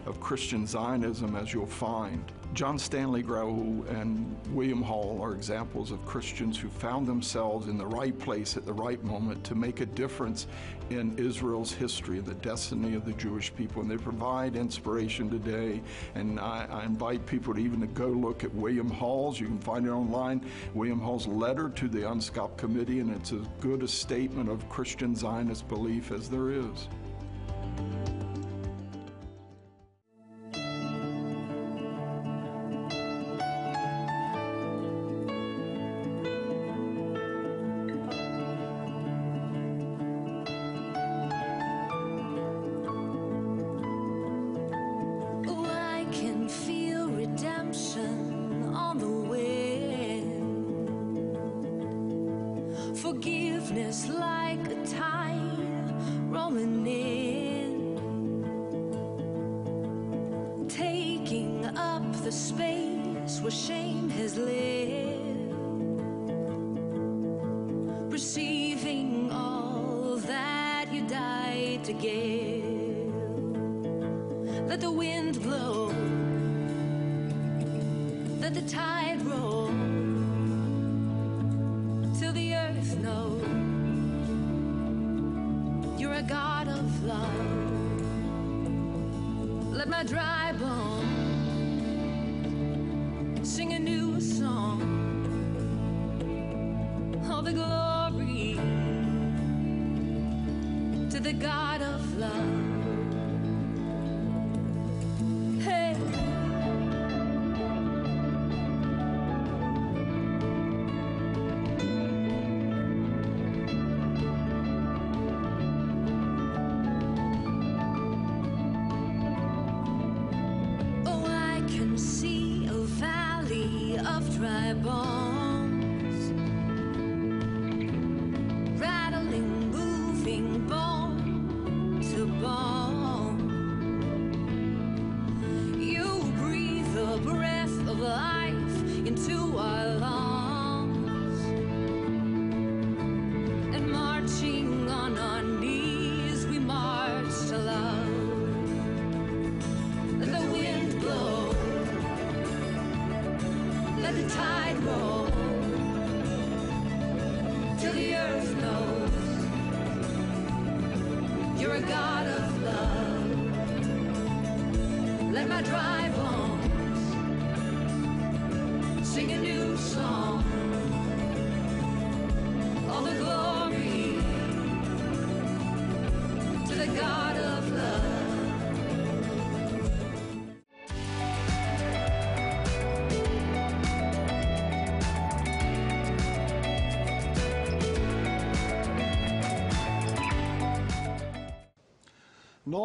of 0.06 0.20
Christian 0.20 0.68
Zionism 0.68 1.36
as 1.36 1.54
you'll 1.54 1.66
find. 1.66 2.32
John 2.54 2.80
Stanley 2.80 3.22
Grauel 3.22 3.86
and 4.00 4.34
William 4.52 4.82
Hull 4.82 5.20
are 5.22 5.34
examples 5.34 5.92
of 5.92 6.06
Christians 6.06 6.58
who 6.58 6.70
found 6.70 7.06
themselves 7.06 7.68
in 7.68 7.78
the 7.78 7.86
right 7.86 8.18
place 8.18 8.56
at 8.56 8.66
the 8.66 8.72
right 8.72 9.04
moment 9.04 9.44
to 9.44 9.56
make 9.56 9.82
a 9.82 9.86
difference 9.86 10.48
in 10.90 11.18
Israel's 11.18 11.74
history, 11.74 12.20
the 12.20 12.36
destiny 12.36 12.96
of 12.96 13.04
the 13.04 13.12
Jewish 13.14 13.54
people. 13.54 13.82
And 13.82 13.92
they 13.92 13.98
provide 13.98 14.56
inspiration 14.56 15.30
today. 15.30 15.82
And 16.14 16.40
I, 16.40 16.66
I 16.70 16.86
invite 16.86 17.26
people 17.26 17.54
to 17.54 17.60
even 17.60 17.82
to 17.82 17.88
go 17.88 18.08
look 18.08 18.46
at 18.46 18.54
William 18.54 18.90
Hull's, 18.90 19.38
you 19.38 19.48
can 19.48 19.60
find 19.60 19.86
it 19.86 19.90
online, 19.90 20.42
William 20.74 21.02
Hull's 21.02 21.28
letter 21.28 21.70
to 21.70 21.88
the 21.90 22.00
UNSCOP 22.00 22.56
committee, 22.56 23.00
and 23.00 23.14
it's 23.14 23.34
as 23.34 23.46
good 23.60 23.84
a 23.84 23.88
statement 23.88 24.50
of 24.50 24.68
Christian 24.70 25.14
Zionist 25.14 25.68
belief 25.68 26.12
as 26.12 26.30
there 26.30 26.52
is. 26.52 26.88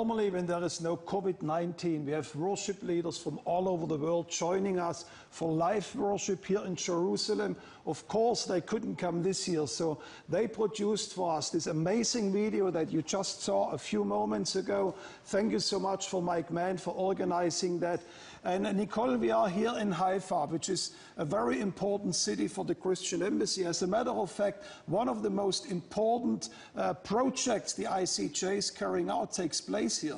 Normally, 0.00 0.30
when 0.30 0.46
there 0.46 0.64
is 0.64 0.80
no 0.80 0.96
COVID 0.96 1.42
19, 1.42 2.06
we 2.06 2.12
have 2.12 2.34
worship 2.34 2.82
leaders 2.82 3.18
from 3.18 3.38
all 3.44 3.68
over 3.68 3.86
the 3.86 3.98
world 3.98 4.30
joining 4.30 4.78
us 4.78 5.04
for 5.28 5.52
live 5.52 5.94
worship 5.94 6.42
here 6.42 6.62
in 6.64 6.74
Jerusalem. 6.74 7.54
Of 7.84 8.08
course, 8.08 8.46
they 8.46 8.62
couldn't 8.62 8.96
come 8.96 9.22
this 9.22 9.46
year, 9.46 9.66
so 9.66 10.00
they 10.26 10.48
produced 10.48 11.12
for 11.12 11.36
us 11.36 11.50
this 11.50 11.66
amazing 11.66 12.32
video 12.32 12.70
that 12.70 12.90
you 12.90 13.02
just 13.02 13.42
saw 13.42 13.72
a 13.72 13.78
few 13.78 14.02
moments 14.02 14.56
ago. 14.56 14.94
Thank 15.26 15.52
you 15.52 15.60
so 15.60 15.78
much 15.78 16.08
for 16.08 16.22
Mike 16.22 16.50
Mann 16.50 16.78
for 16.78 16.94
organizing 16.94 17.78
that. 17.80 18.00
And 18.42 18.64
Nicole, 18.74 19.18
we 19.18 19.30
are 19.30 19.50
here 19.50 19.74
in 19.78 19.92
Haifa, 19.92 20.46
which 20.46 20.70
is 20.70 20.92
a 21.18 21.26
very 21.26 21.60
important 21.60 22.14
city 22.14 22.48
for 22.48 22.64
the 22.64 22.74
Christian 22.74 23.22
Embassy. 23.22 23.66
As 23.66 23.82
a 23.82 23.86
matter 23.86 24.10
of 24.10 24.30
fact, 24.30 24.64
one 24.86 25.10
of 25.10 25.22
the 25.22 25.28
most 25.28 25.70
important 25.70 26.48
uh, 26.74 26.94
projects 26.94 27.74
the 27.74 27.84
ICEJ 27.84 28.56
is 28.56 28.70
carrying 28.70 29.10
out 29.10 29.32
takes 29.32 29.60
place 29.60 30.00
here. 30.00 30.16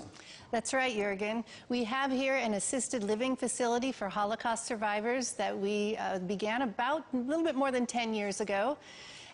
That's 0.52 0.72
right, 0.72 0.94
Jurgen. 0.94 1.42
We 1.68 1.82
have 1.82 2.12
here 2.12 2.36
an 2.36 2.54
assisted 2.54 3.02
living 3.02 3.34
facility 3.34 3.90
for 3.90 4.08
Holocaust 4.08 4.66
survivors 4.66 5.32
that 5.32 5.58
we 5.58 5.96
uh, 5.96 6.20
began 6.20 6.62
about 6.62 7.04
a 7.14 7.16
little 7.16 7.42
bit 7.42 7.56
more 7.56 7.72
than 7.72 7.86
10 7.86 8.14
years 8.14 8.40
ago. 8.40 8.78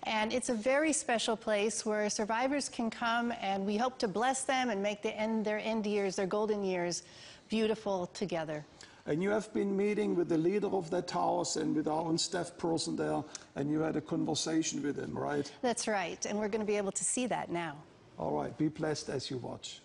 And 0.05 0.33
it's 0.33 0.49
a 0.49 0.55
very 0.55 0.95
special 0.95 1.37
place 1.37 1.85
where 1.85 2.09
survivors 2.09 2.71
can 2.71 2.89
come 2.89 3.35
and 3.43 3.67
we 3.67 3.77
hope 3.77 3.99
to 3.99 4.09
bless 4.09 4.45
them 4.45 4.71
and 4.71 4.83
make 4.83 5.03
the 5.03 5.15
end, 5.15 5.45
their 5.45 5.59
end 5.59 5.85
years, 5.85 6.17
their 6.17 6.27
golden 6.27 6.65
years, 6.65 7.03
beautiful 7.49 8.07
together. 8.15 8.65
And 9.09 9.23
you 9.23 9.31
have 9.31 9.51
been 9.55 9.75
meeting 9.75 10.15
with 10.15 10.29
the 10.29 10.37
leader 10.37 10.67
of 10.67 10.91
that 10.91 11.11
house 11.11 11.57
and 11.57 11.75
with 11.75 11.89
our 11.89 12.03
own 12.03 12.19
staff 12.19 12.59
person 12.59 12.95
there, 12.95 13.25
and 13.57 13.71
you 13.71 13.81
had 13.81 13.97
a 13.97 14.03
conversation 14.03 14.83
with 14.83 14.99
him, 14.99 15.17
right? 15.17 15.51
That's 15.63 15.89
right, 15.89 16.25
and 16.27 16.39
we're 16.39 16.49
going 16.49 16.61
to 16.61 16.67
be 16.67 16.77
able 16.77 16.93
to 16.93 17.05
see 17.05 17.27
that 17.27 17.51
now. 17.51 17.77
All 18.19 18.33
right, 18.33 18.57
be 18.59 18.69
blessed 18.69 19.09
as 19.09 19.31
you 19.31 19.39
watch. 19.39 19.81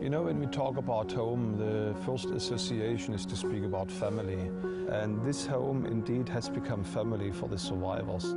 You 0.00 0.10
know, 0.10 0.22
when 0.22 0.38
we 0.38 0.46
talk 0.46 0.76
about 0.76 1.10
home, 1.10 1.56
the 1.58 1.92
first 2.06 2.26
association 2.26 3.14
is 3.14 3.26
to 3.26 3.36
speak 3.36 3.64
about 3.64 3.90
family. 3.90 4.50
And 4.88 5.24
this 5.24 5.44
home 5.44 5.86
indeed 5.86 6.28
has 6.28 6.48
become 6.48 6.84
family 6.84 7.32
for 7.32 7.48
the 7.48 7.58
survivors. 7.58 8.32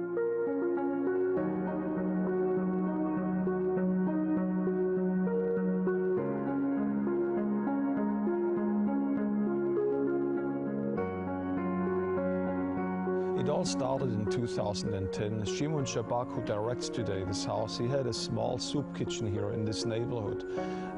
All 13.66 13.72
started 13.72 14.14
in 14.14 14.28
2010. 14.28 15.44
Shimon 15.44 15.86
Sabag, 15.86 16.32
who 16.32 16.44
directs 16.44 16.88
today 16.88 17.24
this 17.24 17.46
house, 17.46 17.80
he 17.80 17.88
had 17.88 18.06
a 18.06 18.14
small 18.14 18.60
soup 18.60 18.96
kitchen 18.96 19.26
here 19.26 19.54
in 19.54 19.66
this 19.66 19.86
neighborhood. 19.86 20.44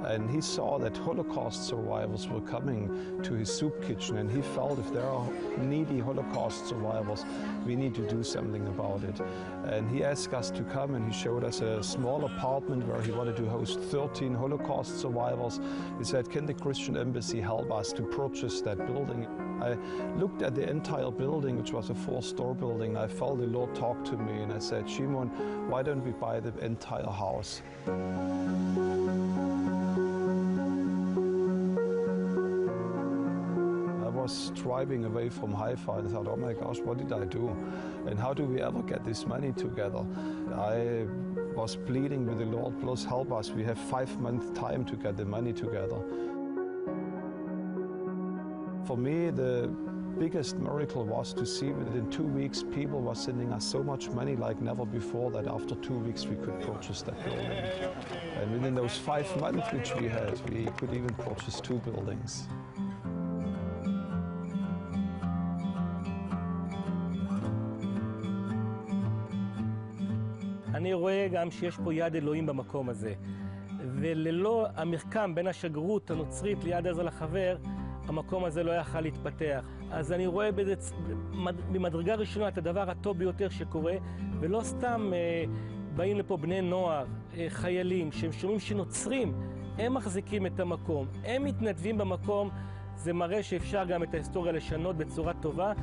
And 0.06 0.30
he 0.30 0.42
saw 0.42 0.78
that 0.80 0.98
Holocaust 0.98 1.66
survivors 1.66 2.28
were 2.28 2.42
coming 2.42 3.22
to 3.24 3.36
his 3.36 3.50
soup 3.50 3.82
kitchen, 3.88 4.18
and 4.18 4.30
he 4.30 4.42
felt 4.42 4.80
if 4.80 4.92
there 4.92 5.06
are 5.06 5.26
needy 5.58 6.00
Holocaust 6.00 6.68
survivors, 6.68 7.24
we 7.66 7.78
need 7.78 7.96
to 7.96 8.06
do 8.06 8.22
something 8.22 8.68
about 8.68 9.02
it. 9.06 9.22
And 9.64 9.90
he 9.90 10.04
asked 10.04 10.34
us 10.34 10.52
to 10.52 10.64
come, 10.64 10.96
and 10.96 11.10
he 11.10 11.18
showed 11.18 11.46
us 11.46 11.62
a 11.62 11.82
small 11.82 12.26
apartment 12.26 12.86
where 12.86 13.02
he 13.02 13.14
wanted 13.14 13.38
to 13.38 13.46
host 13.46 13.80
13 13.80 14.36
Holocaust 14.36 15.00
survivors. 15.00 15.62
He 15.98 16.04
said, 16.04 16.30
Can 16.30 16.46
the 16.46 16.54
Christian 16.54 16.98
Embassy 16.98 17.40
help 17.40 17.72
us 17.72 17.94
to 17.94 18.04
purchase 18.04 18.60
that 18.62 18.86
building? 18.88 19.26
I 19.62 19.76
looked 20.18 20.44
at 20.44 20.54
the 20.54 20.70
entire 20.70 21.10
building, 21.10 21.58
which 21.58 21.72
was 21.74 21.90
a 21.90 21.96
four-store 21.96 22.57
building. 22.60 22.98
I 22.98 23.08
felt 23.08 23.40
the 23.40 23.48
Lord 23.48 23.74
talk 23.76 24.04
to 24.06 24.18
me, 24.18 24.42
and 24.44 24.52
I 24.52 24.60
said, 24.60 24.90
Shimon, 24.90 25.28
why 25.70 25.84
don't 25.84 26.04
we 26.04 26.12
buy 26.12 26.40
the 26.40 26.54
entire 26.64 27.06
house? 27.06 27.62
I 34.06 34.10
was 34.10 34.52
driving 34.56 35.06
away 35.06 35.30
from 35.30 35.54
Haifa 35.54 35.92
and 36.00 36.10
thought, 36.12 36.28
oh 36.28 36.36
my 36.36 36.54
gosh, 36.54 36.80
what 36.80 36.98
did 36.98 37.14
I 37.14 37.26
do? 37.26 37.56
And 38.08 38.20
how 38.20 38.34
do 38.34 38.44
we 38.44 38.62
ever 38.62 38.82
get 38.82 39.06
this 39.06 39.26
money 39.26 39.54
together? 39.54 40.06
I 40.56 41.06
was 41.56 41.76
pleading 41.76 42.26
with 42.26 42.40
the 42.40 42.46
Lord, 42.46 42.80
please 42.82 43.06
help 43.06 43.32
us. 43.32 43.52
We 43.52 43.64
have 43.64 43.78
five 43.78 44.20
months 44.20 44.58
time 44.60 44.86
to 44.86 44.96
get 44.96 45.18
the 45.18 45.26
money 45.26 45.54
together. 45.54 46.02
For 48.86 48.96
me, 48.96 49.32
the 49.32 49.70
biggest 50.19 50.57
miracle 50.59 51.05
was 51.05 51.35
to 51.35 51.45
see 51.45 51.71
that 51.73 51.95
in 52.01 52.09
two 52.11 52.23
weeks 52.23 52.63
people 52.63 53.01
were 53.01 53.15
sending 53.15 53.53
us 53.53 53.65
so 53.65 53.83
much 53.83 54.09
money 54.11 54.37
like 54.37 54.61
never 54.61 54.85
before 54.85 55.31
that 55.33 55.47
after 55.49 55.75
two 55.87 55.99
weeks 56.07 56.27
we 56.27 56.37
could 56.37 56.59
purchase 56.61 57.03
that 57.03 57.19
building. 57.25 57.65
And 58.39 58.53
within 58.53 58.75
those 58.75 58.97
five 58.97 59.29
months 59.41 59.73
which 59.73 59.91
we 59.97 60.07
had, 60.09 60.35
we 60.51 60.67
could 60.79 60.93
even 60.95 61.13
purchase 61.15 61.61
two 61.61 61.79
buildings. 61.87 62.49
אני 70.75 70.93
רואה 70.93 71.29
גם 71.33 71.51
שיש 71.51 71.77
פה 71.85 71.95
יד 71.95 72.15
אלוהים 72.15 72.47
במקום 72.47 72.89
הזה. 72.89 73.15
וללא 74.01 74.67
המרקם 74.77 75.35
בין 75.35 75.47
השגרירות 75.47 76.11
הנוצרית 76.11 76.65
ליד 76.65 76.87
עזר 76.87 77.03
לחבר, 77.03 77.57
המקום 78.09 78.45
הזה 78.45 78.63
לא 78.63 78.73
יכל 78.73 79.01
להתפתח. 79.01 79.65
אז 79.92 80.12
אני 80.12 80.28
רואה 80.28 80.52
בזה, 80.52 80.74
ממדרגה 81.72 82.16
ראשונה 82.16 82.48
את 82.48 82.58
הדבר 82.58 82.90
הטוב 82.90 83.18
ביותר 83.18 83.50
שקורה, 83.50 83.94
ולא 84.40 84.62
סתם 84.64 85.12
אה, 85.14 85.44
באים 85.96 86.18
לפה 86.18 86.38
בני 86.38 86.62
נוער, 86.62 87.06
אה, 87.38 87.46
חיילים, 87.50 88.12
שהם 88.12 88.32
שומעים 88.32 88.60
שנוצרים, 88.60 89.34
הם 89.78 89.94
מחזיקים 89.94 90.46
את 90.46 90.60
המקום, 90.60 91.08
הם 91.26 91.44
מתנדבים 91.44 91.98
במקום, 91.98 92.50
זה 92.96 93.14
מראה 93.14 93.44
שאפשר 93.44 93.86
גם 93.86 94.04
את 94.04 94.14
ההיסטוריה 94.14 94.52
לשנות 94.52 94.98
בצורה 94.98 95.34
טובה, 95.34 95.74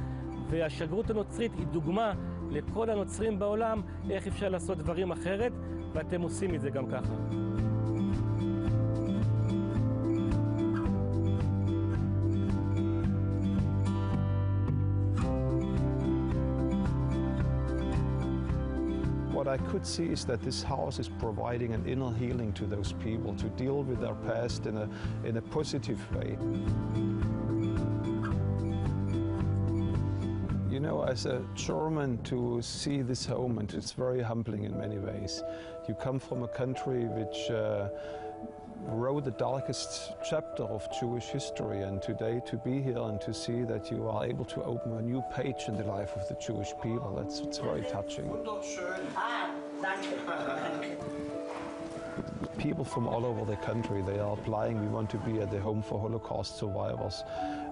והשגרירות 0.50 1.10
הנוצרית 1.10 1.52
היא 1.58 1.66
דוגמה 1.66 2.12
לכל 2.50 2.90
הנוצרים 2.90 3.38
בעולם 3.38 3.82
איך 4.10 4.26
אפשר 4.26 4.48
לעשות 4.48 4.78
דברים 4.78 5.12
אחרת, 5.12 5.52
ואתם 5.92 6.20
עושים 6.20 6.54
את 6.54 6.60
זה 6.60 6.70
גם 6.70 6.86
ככה. 6.86 7.43
I 19.54 19.58
could 19.70 19.86
see 19.86 20.06
is 20.06 20.24
that 20.24 20.42
this 20.42 20.64
house 20.64 20.98
is 20.98 21.08
providing 21.08 21.74
an 21.74 21.86
inner 21.86 22.12
healing 22.12 22.52
to 22.54 22.66
those 22.66 22.92
people 22.92 23.36
to 23.36 23.48
deal 23.50 23.84
with 23.84 24.00
their 24.00 24.16
past 24.26 24.66
in 24.66 24.76
a, 24.76 24.88
in 25.22 25.36
a 25.36 25.42
positive 25.42 26.00
way. 26.12 26.36
You 30.68 30.80
know, 30.80 31.04
as 31.04 31.26
a 31.26 31.40
German, 31.54 32.18
to 32.24 32.60
see 32.62 33.00
this 33.02 33.24
home, 33.24 33.58
and 33.58 33.72
it's 33.72 33.92
very 33.92 34.20
humbling 34.20 34.64
in 34.64 34.76
many 34.76 34.98
ways. 34.98 35.40
You 35.86 35.94
come 35.94 36.18
from 36.18 36.42
a 36.42 36.48
country 36.48 37.04
which 37.04 37.48
uh, 37.48 37.90
wrote 38.87 39.24
the 39.24 39.30
darkest 39.32 40.12
chapter 40.24 40.64
of 40.64 40.88
Jewish 40.98 41.26
history, 41.26 41.82
and 41.82 42.02
today 42.02 42.40
to 42.46 42.56
be 42.56 42.82
here 42.82 42.98
and 42.98 43.20
to 43.20 43.32
see 43.32 43.62
that 43.64 43.90
you 43.90 44.08
are 44.08 44.24
able 44.24 44.44
to 44.46 44.62
open 44.64 44.92
a 44.96 45.02
new 45.02 45.22
page 45.32 45.64
in 45.68 45.76
the 45.76 45.84
life 45.84 46.16
of 46.16 46.26
the 46.28 46.34
Jewish 46.34 46.72
people, 46.82 47.14
that's 47.16 47.40
it's 47.40 47.58
very 47.58 47.82
touching. 47.82 48.30
Ah, 49.16 49.50
People 52.59 52.85
from 52.85 53.07
all 53.07 53.26
over 53.26 53.44
the 53.44 53.57
country, 53.57 54.02
they 54.02 54.18
are 54.18 54.33
applying, 54.33 54.80
we 54.80 54.87
want 54.87 55.11
to 55.11 55.18
be 55.18 55.40
at 55.40 55.50
the 55.50 55.61
home 55.61 55.83
for 55.83 56.00
Holocaust 56.00 56.57
survivors. 56.57 57.24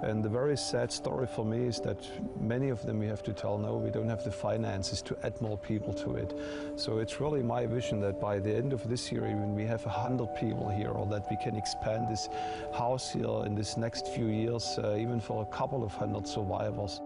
And 0.02 0.22
the 0.22 0.28
very 0.28 0.56
sad 0.56 0.90
story 0.90 1.26
for 1.26 1.44
me 1.44 1.66
is 1.66 1.80
that 1.80 1.98
many 2.40 2.68
of 2.68 2.84
them 2.84 2.98
we 2.98 3.06
have 3.06 3.22
to 3.24 3.32
tell, 3.32 3.58
no, 3.58 3.76
we 3.76 3.90
don't 3.90 4.08
have 4.08 4.24
the 4.24 4.32
finances 4.32 5.00
to 5.02 5.16
add 5.22 5.40
more 5.40 5.56
people 5.56 5.92
to 5.94 6.16
it. 6.16 6.34
So 6.76 6.98
it's 6.98 7.20
really 7.20 7.42
my 7.42 7.66
vision 7.66 8.00
that 8.00 8.20
by 8.20 8.38
the 8.38 8.54
end 8.54 8.72
of 8.72 8.88
this 8.88 9.12
year, 9.12 9.24
even 9.26 9.54
we 9.54 9.64
have 9.64 9.84
100 9.84 10.34
people 10.36 10.68
here, 10.68 10.90
or 10.90 11.06
that 11.06 11.26
we 11.30 11.36
can 11.36 11.56
expand 11.56 12.08
this 12.10 12.28
house 12.74 13.12
here 13.12 13.44
in 13.46 13.54
this 13.54 13.76
next 13.76 14.08
few 14.08 14.26
years, 14.26 14.78
uh, 14.82 14.96
even 14.98 15.20
for 15.20 15.42
a 15.42 15.46
couple 15.46 15.84
of 15.84 15.94
hundred 15.94 16.26
survivors. 16.26 17.00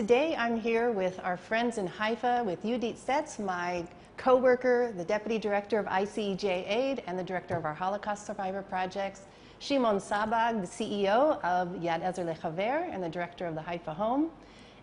Today 0.00 0.34
I'm 0.34 0.58
here 0.58 0.92
with 0.92 1.20
our 1.22 1.36
friends 1.36 1.76
in 1.76 1.86
Haifa, 1.86 2.42
with 2.46 2.64
Yudit 2.64 2.96
Setz, 2.96 3.38
my 3.38 3.84
co-worker, 4.16 4.94
the 4.96 5.04
Deputy 5.04 5.38
Director 5.38 5.78
of 5.78 5.84
ICEJ 5.84 6.66
Aid 6.66 7.02
and 7.06 7.18
the 7.18 7.22
Director 7.22 7.54
of 7.54 7.66
our 7.66 7.74
Holocaust 7.74 8.24
Survivor 8.24 8.62
Projects, 8.62 9.24
Shimon 9.58 9.98
Sabag, 9.98 10.62
the 10.62 10.66
CEO 10.66 11.38
of 11.44 11.68
Yad 11.82 12.02
Ezer 12.02 12.24
Lechaver 12.24 12.88
and 12.90 13.02
the 13.02 13.10
Director 13.10 13.44
of 13.44 13.54
the 13.54 13.60
Haifa 13.60 13.92
Home, 13.92 14.30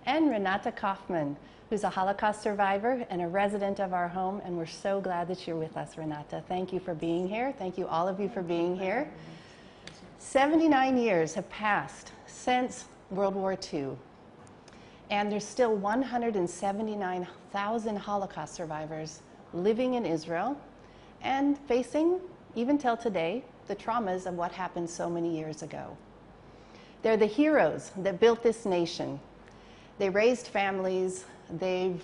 and 0.05 0.29
Renata 0.29 0.71
Kaufman, 0.71 1.35
who's 1.71 1.83
a 1.83 1.89
Holocaust 1.89 2.43
survivor 2.43 3.03
and 3.09 3.19
a 3.19 3.27
resident 3.27 3.79
of 3.79 3.93
our 3.93 4.07
home, 4.07 4.39
and 4.45 4.55
we're 4.55 4.67
so 4.67 5.01
glad 5.01 5.27
that 5.29 5.47
you're 5.47 5.57
with 5.57 5.77
us, 5.77 5.97
Renata. 5.97 6.43
Thank 6.47 6.71
you 6.71 6.79
for 6.79 6.93
being 6.93 7.27
here. 7.27 7.55
Thank 7.57 7.79
you 7.79 7.87
all 7.87 8.07
of 8.07 8.19
you 8.19 8.29
for 8.29 8.43
being 8.43 8.77
here. 8.77 9.09
79 10.19 10.95
years 10.95 11.33
have 11.33 11.49
passed 11.49 12.11
since 12.27 12.85
World 13.09 13.33
War 13.33 13.57
II. 13.73 13.97
And 15.09 15.31
there's 15.31 15.45
still 15.45 15.73
179,000 15.75 17.95
Holocaust 17.95 18.53
survivors 18.53 19.21
living 19.53 19.93
in 19.93 20.05
Israel 20.05 20.59
and 21.21 21.57
facing, 21.59 22.19
even 22.55 22.77
till 22.77 22.97
today, 22.97 23.45
the 23.67 23.75
traumas 23.75 24.25
of 24.25 24.33
what 24.35 24.51
happened 24.51 24.89
so 24.89 25.09
many 25.09 25.37
years 25.37 25.63
ago. 25.63 25.95
They're 27.01 27.17
the 27.17 27.25
heroes 27.25 27.91
that 27.97 28.19
built 28.19 28.43
this 28.43 28.65
nation. 28.65 29.19
They 29.97 30.09
raised 30.09 30.47
families. 30.47 31.23
They've 31.49 32.03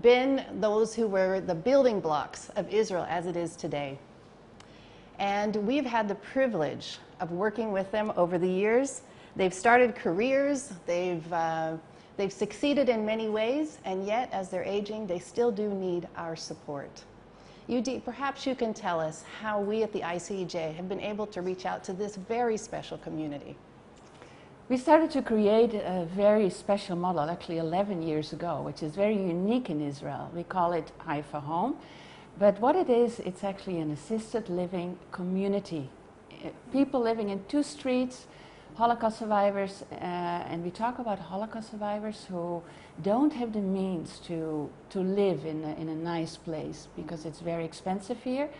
been 0.00 0.44
those 0.60 0.94
who 0.94 1.08
were 1.08 1.40
the 1.40 1.54
building 1.54 2.00
blocks 2.00 2.48
of 2.50 2.72
Israel 2.72 3.06
as 3.08 3.26
it 3.26 3.36
is 3.36 3.56
today. 3.56 3.98
And 5.18 5.56
we've 5.56 5.86
had 5.86 6.08
the 6.08 6.16
privilege 6.16 6.98
of 7.20 7.32
working 7.32 7.72
with 7.72 7.90
them 7.90 8.12
over 8.16 8.38
the 8.38 8.48
years. 8.48 9.02
They've 9.34 9.54
started 9.54 9.94
careers, 9.94 10.72
they've 10.86 11.32
uh, 11.32 11.76
They've 12.16 12.32
succeeded 12.32 12.88
in 12.88 13.04
many 13.04 13.28
ways, 13.28 13.78
and 13.84 14.06
yet, 14.06 14.30
as 14.32 14.48
they're 14.48 14.64
aging, 14.64 15.06
they 15.06 15.18
still 15.18 15.50
do 15.50 15.68
need 15.68 16.08
our 16.16 16.34
support. 16.34 17.04
Yudit, 17.68 18.04
perhaps 18.04 18.46
you 18.46 18.54
can 18.54 18.72
tell 18.72 19.00
us 19.00 19.24
how 19.40 19.60
we 19.60 19.82
at 19.82 19.92
the 19.92 20.00
ICEJ 20.00 20.74
have 20.74 20.88
been 20.88 21.00
able 21.00 21.26
to 21.26 21.42
reach 21.42 21.66
out 21.66 21.82
to 21.84 21.92
this 21.92 22.16
very 22.16 22.56
special 22.56 22.96
community. 22.98 23.56
We 24.68 24.76
started 24.76 25.10
to 25.12 25.22
create 25.22 25.74
a 25.74 26.08
very 26.14 26.48
special 26.50 26.96
model 26.96 27.28
actually 27.28 27.58
11 27.58 28.02
years 28.02 28.32
ago, 28.32 28.62
which 28.62 28.82
is 28.82 28.94
very 28.94 29.16
unique 29.16 29.68
in 29.68 29.80
Israel. 29.80 30.30
We 30.34 30.42
call 30.42 30.72
it 30.72 30.90
Haifa 30.98 31.40
Home. 31.40 31.76
But 32.38 32.60
what 32.60 32.76
it 32.76 32.90
is, 32.90 33.20
it's 33.20 33.44
actually 33.44 33.78
an 33.78 33.90
assisted 33.90 34.48
living 34.48 34.98
community. 35.10 35.88
People 36.72 37.00
living 37.00 37.30
in 37.30 37.44
two 37.48 37.62
streets, 37.62 38.26
Holocaust 38.76 39.18
survivors, 39.18 39.84
uh, 39.90 39.94
and 39.94 40.62
we 40.62 40.70
talk 40.70 40.98
about 40.98 41.18
Holocaust 41.18 41.70
survivors 41.70 42.26
who 42.28 42.62
don't 43.02 43.32
have 43.32 43.54
the 43.54 43.60
means 43.60 44.18
to, 44.26 44.68
to 44.90 45.00
live 45.00 45.46
in 45.46 45.64
a, 45.64 45.80
in 45.80 45.88
a 45.88 45.94
nice 45.94 46.36
place 46.36 46.88
because 46.94 47.24
it's 47.24 47.40
very 47.40 47.64
expensive 47.64 48.22
here. 48.22 48.50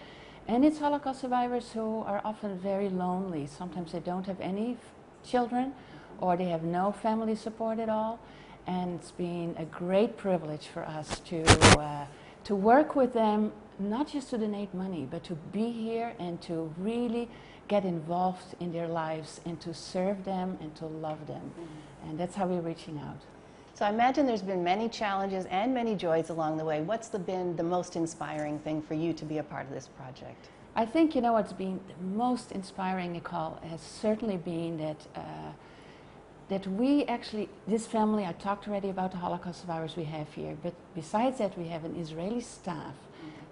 And 0.48 0.64
it's 0.64 0.78
Holocaust 0.78 1.20
survivors 1.20 1.70
who 1.72 1.98
are 2.06 2.22
often 2.24 2.58
very 2.58 2.88
lonely. 2.88 3.46
Sometimes 3.46 3.92
they 3.92 4.00
don't 4.00 4.24
have 4.24 4.40
any 4.40 4.78
children 5.22 5.74
or 6.18 6.34
they 6.38 6.46
have 6.46 6.62
no 6.62 6.92
family 6.92 7.34
support 7.34 7.78
at 7.78 7.90
all. 7.90 8.18
And 8.66 8.98
it's 8.98 9.10
been 9.10 9.54
a 9.58 9.66
great 9.66 10.16
privilege 10.16 10.68
for 10.68 10.82
us 10.84 11.20
to, 11.26 11.42
uh, 11.78 12.06
to 12.44 12.54
work 12.54 12.96
with 12.96 13.12
them, 13.12 13.52
not 13.78 14.08
just 14.08 14.30
to 14.30 14.38
donate 14.38 14.72
money, 14.72 15.06
but 15.10 15.24
to 15.24 15.34
be 15.52 15.70
here 15.72 16.14
and 16.18 16.40
to 16.42 16.72
really 16.78 17.28
get 17.68 17.84
involved 17.84 18.54
in 18.60 18.72
their 18.72 18.88
lives 18.88 19.40
and 19.44 19.60
to 19.60 19.74
serve 19.74 20.24
them 20.24 20.58
and 20.60 20.74
to 20.76 20.86
love 20.86 21.26
them. 21.26 21.52
And 22.04 22.18
that's 22.18 22.34
how 22.34 22.46
we're 22.46 22.60
reaching 22.60 22.98
out. 22.98 23.20
So 23.74 23.84
I 23.84 23.90
imagine 23.90 24.26
there's 24.26 24.42
been 24.42 24.64
many 24.64 24.88
challenges 24.88 25.44
and 25.46 25.74
many 25.74 25.94
joys 25.94 26.30
along 26.30 26.56
the 26.56 26.64
way. 26.64 26.80
What's 26.80 27.08
the, 27.08 27.18
been 27.18 27.56
the 27.56 27.62
most 27.62 27.94
inspiring 27.94 28.58
thing 28.60 28.80
for 28.80 28.94
you 28.94 29.12
to 29.12 29.24
be 29.24 29.38
a 29.38 29.42
part 29.42 29.66
of 29.66 29.72
this 29.72 29.88
project? 29.88 30.48
I 30.74 30.86
think 30.86 31.14
you 31.14 31.20
know 31.20 31.34
what's 31.34 31.52
been 31.52 31.80
the 31.88 32.16
most 32.16 32.52
inspiring, 32.52 33.12
Nicole, 33.12 33.58
has 33.68 33.80
certainly 33.80 34.36
been 34.36 34.78
that 34.78 34.96
uh, 35.14 35.52
that 36.48 36.66
we 36.66 37.04
actually 37.06 37.48
this 37.66 37.86
family. 37.86 38.24
I 38.24 38.32
talked 38.32 38.68
already 38.68 38.90
about 38.90 39.10
the 39.10 39.16
Holocaust 39.16 39.60
survivors 39.62 39.96
we 39.96 40.04
have 40.04 40.32
here, 40.32 40.56
but 40.62 40.74
besides 40.94 41.38
that, 41.38 41.58
we 41.58 41.68
have 41.68 41.84
an 41.84 41.96
Israeli 41.96 42.40
staff 42.40 42.94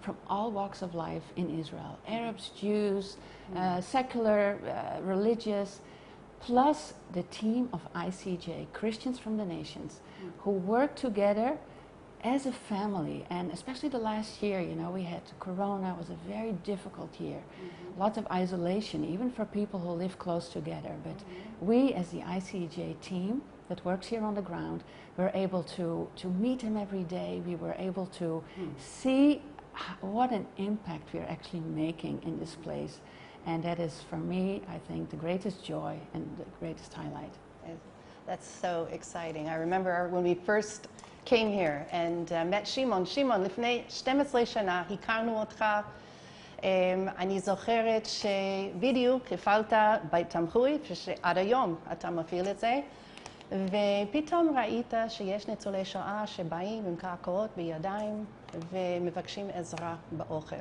from 0.01 0.17
all 0.27 0.51
walks 0.51 0.81
of 0.81 0.93
life 0.95 1.23
in 1.35 1.59
Israel: 1.59 1.97
Arabs, 2.07 2.49
Jews, 2.59 3.17
uh, 3.55 3.81
secular, 3.81 4.57
uh, 4.65 5.01
religious, 5.01 5.79
plus 6.39 6.93
the 7.13 7.23
team 7.23 7.69
of 7.73 7.81
ICEJ, 7.93 8.67
Christians 8.73 9.19
from 9.19 9.37
the 9.37 9.45
nations, 9.45 9.99
who 10.39 10.51
work 10.51 10.95
together 10.95 11.57
as 12.23 12.45
a 12.47 12.51
family, 12.51 13.23
and 13.29 13.51
especially 13.51 13.87
the 13.89 13.99
last 13.99 14.41
year, 14.41 14.59
you 14.59 14.73
know, 14.75 14.89
we 14.89 15.03
had 15.03 15.21
Corona 15.39 15.95
was 15.97 16.09
a 16.09 16.15
very 16.27 16.53
difficult 16.63 17.19
year, 17.19 17.41
lots 17.99 18.17
of 18.17 18.25
isolation, 18.31 19.03
even 19.05 19.29
for 19.29 19.45
people 19.45 19.79
who 19.79 19.89
live 19.89 20.17
close 20.17 20.49
together. 20.49 20.95
But 21.03 21.17
we, 21.61 21.93
as 21.93 22.09
the 22.09 22.21
ICEJ 22.21 22.99
team 23.01 23.43
that 23.69 23.83
works 23.85 24.07
here 24.07 24.23
on 24.23 24.33
the 24.33 24.41
ground, 24.41 24.83
were 25.17 25.31
able 25.35 25.63
to 25.77 26.07
to 26.15 26.27
meet 26.27 26.61
them 26.61 26.77
every 26.77 27.03
day. 27.03 27.41
We 27.45 27.55
were 27.55 27.75
able 27.77 28.07
to 28.19 28.43
see 28.79 29.31
h- 29.33 29.41
what 30.00 30.30
an 30.30 30.46
impact 30.56 31.12
we're 31.12 31.26
actually 31.28 31.60
making 31.60 32.20
in 32.24 32.38
this 32.38 32.54
place, 32.54 33.00
and 33.46 33.62
that 33.64 33.78
is 33.78 34.02
for 34.08 34.16
me, 34.16 34.62
I 34.68 34.78
think, 34.78 35.10
the 35.10 35.16
greatest 35.16 35.64
joy 35.64 35.98
and 36.14 36.28
the 36.38 36.44
greatest 36.58 36.92
highlight. 36.92 37.34
That's 38.26 38.46
so 38.46 38.86
exciting. 38.92 39.48
I 39.48 39.56
remember 39.56 40.08
when 40.08 40.22
we 40.22 40.34
first 40.34 40.86
came 41.24 41.50
here 41.50 41.86
and 41.90 42.32
uh, 42.32 42.44
met 42.44 42.66
שמעון. 42.66 43.06
שמעון, 43.06 43.42
לפני 43.42 43.82
12 43.88 44.46
שנה 44.46 44.84
הכרנו 44.90 45.40
אותך. 45.40 45.64
Um, 46.58 46.62
אני 47.18 47.40
זוכרת 47.40 48.06
שבדיוק 48.06 49.32
הפעלת 49.32 49.72
בית 50.10 50.30
תמחוי, 50.30 50.78
שעד 50.94 51.38
היום 51.38 51.74
אתה 51.92 52.10
מפעיל 52.10 52.48
את 52.48 52.58
זה, 52.58 52.80
ופתאום 53.52 54.58
ראית 54.58 54.94
שיש 55.08 55.48
ניצולי 55.48 55.84
שואה 55.84 56.26
שבאים 56.26 56.86
עם 56.86 56.96
קעקעות 56.96 57.50
בידיים 57.56 58.24
ומבקשים 58.71 59.47
עזרה 59.53 59.95
באוכל. 60.11 60.55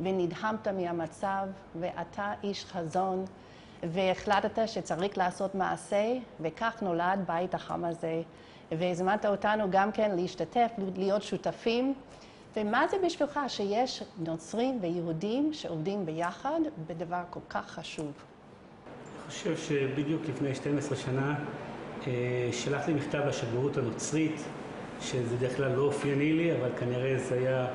ונדהמת 0.00 0.68
מהמצב, 0.68 1.46
ואתה 1.80 2.32
איש 2.42 2.64
חזון, 2.64 3.24
והחלטת 3.82 4.68
שצריך 4.68 5.18
לעשות 5.18 5.54
מעשה, 5.54 6.18
וכך 6.40 6.82
נולד 6.82 7.20
בית 7.26 7.54
החם 7.54 7.84
הזה. 7.84 8.22
והזמנת 8.72 9.26
אותנו 9.26 9.70
גם 9.70 9.92
כן 9.92 10.16
להשתתף, 10.16 10.70
להיות 10.96 11.22
שותפים. 11.22 11.94
ומה 12.56 12.88
זה 12.88 12.96
בשבילך 13.06 13.40
שיש 13.48 14.02
נוצרים 14.18 14.78
ויהודים 14.82 15.52
שעובדים 15.52 16.06
ביחד 16.06 16.60
בדבר 16.86 17.22
כל 17.30 17.40
כך 17.50 17.70
חשוב? 17.70 18.06
אני 18.06 19.30
חושב 19.30 19.56
שבדיוק 19.56 20.22
לפני 20.28 20.54
12 20.54 20.96
שנה 20.96 21.34
אה, 22.06 22.48
שלחתי 22.52 22.92
מכתב 22.94 23.18
לשגרירות 23.28 23.76
הנוצרית, 23.76 24.40
שזה 25.00 25.36
דרך 25.36 25.56
כלל 25.56 25.72
לא 25.76 25.82
אופייני 25.82 26.32
לי, 26.32 26.52
אבל 26.52 26.68
כנראה 26.78 27.18
זה 27.18 27.34
היה 27.34 27.66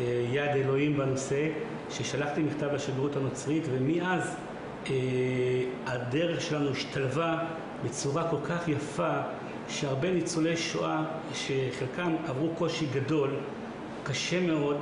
אה, 0.00 0.26
יד 0.32 0.50
אלוהים 0.56 0.96
בנושא, 0.96 1.48
ששלחתי 1.90 2.42
מכתב 2.42 2.68
לשגרירות 2.72 3.16
הנוצרית, 3.16 3.62
ומאז 3.70 4.36
אה, 4.90 4.94
הדרך 5.86 6.40
שלנו 6.40 6.70
השתלבה 6.70 7.38
בצורה 7.84 8.30
כל 8.30 8.36
כך 8.44 8.68
יפה, 8.68 9.12
שהרבה 9.68 10.10
ניצולי 10.10 10.56
שואה, 10.56 11.04
שחלקם 11.34 12.14
עברו 12.28 12.48
קושי 12.54 12.86
גדול, 12.92 13.30
קשה 14.04 14.40
מאוד, 14.40 14.76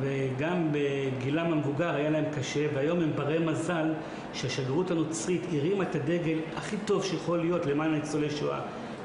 וגם 0.00 0.68
בגילם 0.72 1.52
המבוגר 1.52 1.94
היה 1.94 2.10
להם 2.10 2.24
קשה, 2.38 2.66
והיום 2.74 3.00
הם 3.00 3.10
ברי 3.16 3.38
מזל 3.38 3.92
שהשגרירות 4.32 4.90
הנוצרית 4.90 5.42
הרימה 5.52 5.84
את 5.84 5.94
הדגל 5.94 6.38
הכי 6.56 6.76
טוב 6.84 7.04
שיכול 7.04 7.38
להיות 7.38 7.66
למען 7.66 7.94
ניצולי 7.94 8.30
שואה. 8.30 8.60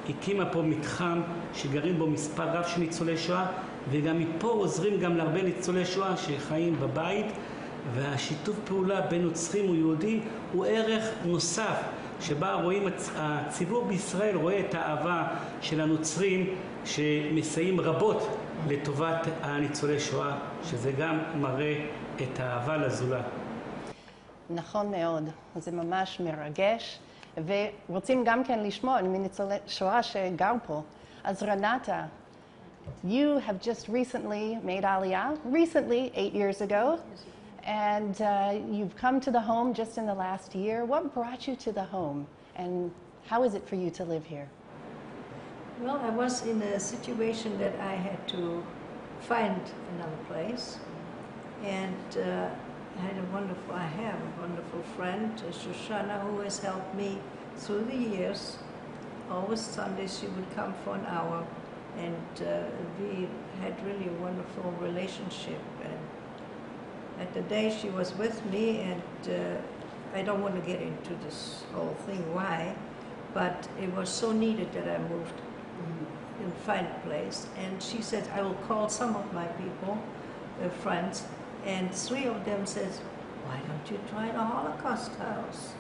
הקימה 0.09 0.45
פה 0.45 0.61
מתחם 0.61 1.21
שגרים 1.53 1.99
בו 1.99 2.07
מספר 2.07 2.43
רב 2.49 2.65
של 2.67 2.79
ניצולי 2.79 3.17
שואה, 3.17 3.45
וגם 3.91 4.19
מפה 4.19 4.47
עוזרים 4.47 4.99
גם 4.99 5.17
להרבה 5.17 5.41
ניצולי 5.41 5.85
שואה 5.85 6.17
שחיים 6.17 6.75
בבית, 6.79 7.25
והשיתוף 7.95 8.55
פעולה 8.65 9.01
בין 9.01 9.21
נוצרים 9.21 9.69
ויהודי 9.69 10.19
הוא 10.53 10.65
ערך 10.65 11.03
נוסף, 11.25 11.77
שבה 12.21 12.53
רואים, 12.53 12.87
הצ- 12.87 13.11
הציבור 13.15 13.85
בישראל 13.85 14.35
רואה 14.35 14.59
את 14.59 14.75
האהבה 14.75 15.27
של 15.61 15.81
הנוצרים 15.81 16.55
שמסייעים 16.85 17.81
רבות 17.81 18.27
לטובת 18.67 19.27
הניצולי 19.41 19.99
שואה, 19.99 20.37
שזה 20.63 20.91
גם 20.91 21.19
מראה 21.41 21.85
את 22.21 22.39
האהבה 22.39 22.77
לזולת. 22.77 23.25
נכון 24.49 24.91
מאוד, 24.91 25.29
זה 25.55 25.71
ממש 25.71 26.21
מרגש, 26.25 26.99
ורוצים 27.88 28.24
גם 28.24 28.44
כן 28.44 28.61
לשמוע 28.61 29.02
מניצולי 29.02 29.56
שואה 29.66 30.02
שגר 30.02 30.52
פה. 30.66 30.82
אז 31.24 31.42
רנטה, 31.42 32.06
you 33.04 33.38
have 33.46 33.61
just 33.61 33.88
recently 33.88 34.58
made 34.62 34.85
Aliyah, 34.85 35.38
recently, 35.44 36.12
eight 36.14 36.32
years 36.32 36.61
ago, 36.61 36.98
and 37.64 38.20
uh, 38.20 38.58
you've 38.70 38.96
come 38.96 39.20
to 39.20 39.30
the 39.30 39.40
home 39.40 39.72
just 39.72 39.98
in 39.98 40.06
the 40.06 40.14
last 40.14 40.54
year. 40.54 40.85
What 40.85 41.14
brought 41.14 41.46
you 41.46 41.54
to 41.56 41.70
the 41.72 41.85
home, 41.85 42.26
and 42.56 42.90
how 43.30 43.44
is 43.44 43.54
it 43.54 43.64
for 43.68 43.76
you 43.76 43.90
to 43.90 44.04
live 44.04 44.24
here? 44.24 44.48
Well, 45.80 45.98
I 46.08 46.11
was 46.11 46.44
in 46.46 46.61
a 46.62 46.78
situation 46.78 47.58
that 47.58 47.74
I 47.92 47.94
had 47.94 48.20
to 48.35 48.62
find 49.20 49.62
another 49.94 50.20
place, 50.28 50.78
and 51.64 52.18
uh, 52.18 52.48
I 52.97 52.99
had 53.01 53.17
a 53.17 53.27
wonderful, 53.31 53.75
I 53.75 53.83
have 53.86 54.15
a 54.15 54.41
wonderful 54.41 54.81
friend, 54.95 55.31
uh, 55.47 55.51
Shoshana, 55.51 56.19
who 56.21 56.39
has 56.39 56.57
helped 56.60 56.95
me 56.95 57.19
through 57.55 57.86
the 57.86 57.95
years. 57.95 58.57
Always 59.29 59.62
Sundays 59.62 60.17
she 60.19 60.25
would 60.27 60.55
come 60.55 60.73
for 60.83 60.95
an 60.95 61.05
hour, 61.05 61.45
and 61.99 62.47
uh, 62.47 62.63
we 62.99 63.27
had 63.62 63.75
really 63.86 64.07
a 64.07 64.21
wonderful 64.21 64.71
relationship. 64.81 65.62
And 65.83 67.21
at 67.21 67.33
the 67.36 67.41
day 67.41 67.69
she 67.69 67.89
was 67.89 68.15
with 68.15 68.43
me, 68.47 68.79
and 68.79 69.29
uh, 69.29 70.17
I 70.17 70.23
don't 70.23 70.41
want 70.41 70.55
to 70.55 70.62
get 70.62 70.81
into 70.81 71.13
this 71.23 71.65
whole 71.73 71.95
thing 72.07 72.33
why, 72.33 72.75
but 73.33 73.67
it 73.79 73.93
was 73.93 74.10
so 74.10 74.31
needed 74.31 74.73
that 74.73 74.89
I 74.89 74.97
moved 75.07 75.39
and 76.41 76.53
find 76.65 76.88
a 76.88 76.99
place. 77.07 77.45
And 77.57 77.81
she 77.81 78.01
said, 78.01 78.27
I 78.33 78.41
will 78.41 78.57
call 78.67 78.89
some 78.89 79.15
of 79.15 79.31
my 79.33 79.45
people, 79.47 80.01
uh, 80.63 80.69
friends, 80.69 81.23
and 81.67 81.93
three 81.93 82.25
of 82.25 82.45
them 82.45 82.65
says, 82.65 82.99
why 83.45 83.60
don't 83.67 83.91
you 83.91 83.99
try 84.10 84.32
the 84.32 84.41
Holocaust 84.41 85.13
house? 85.17 85.73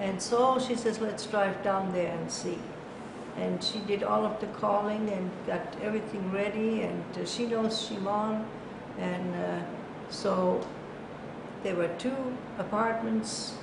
And 0.00 0.20
so 0.20 0.58
she 0.58 0.74
says, 0.74 1.00
let's 1.00 1.24
drive 1.26 1.62
down 1.62 1.92
there 1.92 2.12
and 2.12 2.30
see. 2.30 2.58
And 3.36 3.62
she 3.62 3.78
did 3.80 4.02
all 4.02 4.26
of 4.26 4.40
the 4.40 4.48
calling 4.48 5.08
and 5.10 5.30
got 5.46 5.76
everything 5.80 6.32
ready, 6.32 6.82
and 6.82 7.04
uh, 7.16 7.24
she 7.24 7.46
knows 7.46 7.86
Shimon. 7.86 8.44
And 8.98 9.34
uh, 9.34 9.62
so 10.10 10.66
there 11.62 11.76
were 11.76 11.90
two 11.98 12.16
apartments 12.58 13.54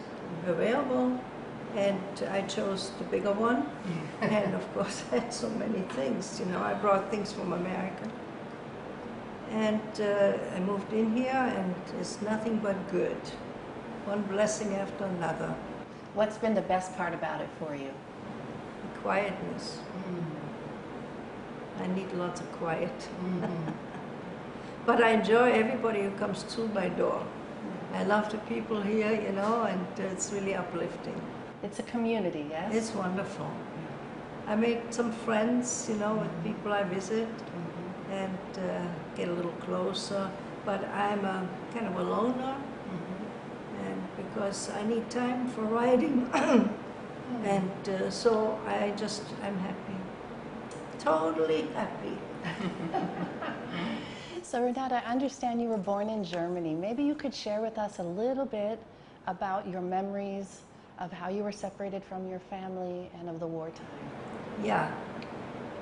available, 0.47 1.19
And 1.75 2.01
I 2.29 2.41
chose 2.43 2.91
the 2.99 3.03
bigger 3.05 3.33
one. 3.33 3.65
and 4.21 4.55
of 4.55 4.73
course, 4.73 5.03
I 5.11 5.19
had 5.19 5.33
so 5.33 5.49
many 5.49 5.81
things. 5.97 6.39
You 6.39 6.45
know, 6.45 6.61
I 6.61 6.73
brought 6.73 7.11
things 7.11 7.33
from 7.33 7.51
America. 7.51 8.09
And 9.53 10.01
uh, 10.01 10.33
I 10.55 10.59
moved 10.61 10.91
in 10.93 11.15
here, 11.15 11.53
and 11.57 11.75
it's 11.99 12.19
nothing 12.23 12.57
but 12.57 12.75
good. 12.91 13.17
One 14.05 14.23
blessing 14.23 14.73
after 14.73 15.05
another. 15.05 15.53
What's 16.15 16.39
been 16.39 16.55
the 16.55 16.61
best 16.61 16.97
part 16.97 17.13
about 17.13 17.39
it 17.39 17.49
for 17.59 17.75
you? 17.75 17.91
The 18.81 18.99
quietness. 19.01 19.77
Mm-hmm. 19.77 21.83
I 21.83 21.95
need 21.95 22.11
lots 22.13 22.41
of 22.41 22.51
quiet. 22.53 22.97
Mm-hmm. 22.97 23.71
but 24.87 25.03
I 25.03 25.11
enjoy 25.11 25.51
everybody 25.51 26.01
who 26.01 26.11
comes 26.11 26.41
through 26.43 26.69
my 26.69 26.89
door. 26.89 27.21
Mm-hmm. 27.21 27.95
I 27.95 28.03
love 28.05 28.31
the 28.31 28.39
people 28.39 28.81
here, 28.81 29.21
you 29.21 29.33
know, 29.33 29.63
and 29.63 29.87
uh, 29.99 30.13
it's 30.13 30.31
really 30.31 30.55
uplifting. 30.55 31.21
It's 31.61 31.77
a 31.77 31.83
community, 31.83 32.47
yes? 32.49 32.73
It's 32.73 32.95
wonderful. 32.95 33.51
I 34.47 34.55
make 34.55 34.81
some 34.89 35.11
friends, 35.11 35.85
you 35.89 35.95
know, 35.95 36.15
with 36.15 36.43
people 36.43 36.73
I 36.73 36.83
visit 36.83 37.27
and 38.13 38.37
uh, 38.57 38.85
get 39.15 39.27
a 39.27 39.33
little 39.33 39.57
closer. 39.65 40.29
But 40.65 40.83
I'm 40.89 41.25
a 41.25 41.47
kind 41.73 41.87
of 41.87 41.95
a 41.97 42.03
loner, 42.03 42.55
and 43.85 44.01
because 44.15 44.69
I 44.69 44.83
need 44.83 45.09
time 45.09 45.47
for 45.49 45.61
writing, 45.61 46.29
and 47.43 47.89
uh, 47.89 48.09
so 48.09 48.57
I 48.65 48.93
just 48.95 49.23
I'm 49.43 49.57
happy, 49.59 49.97
totally 50.99 51.67
happy. 51.73 52.17
So, 54.43 54.61
Renata, 54.61 55.01
I 55.03 55.11
understand 55.11 55.61
you 55.61 55.69
were 55.69 55.77
born 55.77 56.09
in 56.09 56.23
Germany. 56.23 56.75
Maybe 56.75 57.01
you 57.01 57.15
could 57.15 57.33
share 57.33 57.59
with 57.59 57.79
us 57.79 57.97
a 57.97 58.03
little 58.03 58.45
bit 58.45 58.77
about 59.25 59.67
your 59.67 59.81
memories 59.81 60.61
of 60.99 61.11
how 61.11 61.29
you 61.29 61.43
were 61.43 61.51
separated 61.51 62.03
from 62.03 62.27
your 62.29 62.37
family 62.37 63.09
and 63.17 63.29
of 63.29 63.39
the 63.39 63.47
wartime. 63.47 63.85
Yeah, 64.63 64.91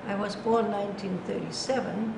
I 0.06 0.14
was 0.16 0.34
born 0.36 0.70
1937. 0.70 2.14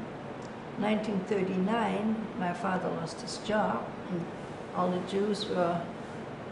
1939, 0.78 2.16
my 2.38 2.52
father 2.52 2.88
lost 2.88 3.20
his 3.20 3.38
job. 3.38 3.86
All 4.76 4.90
the 4.90 4.98
Jews 5.10 5.46
were 5.48 5.80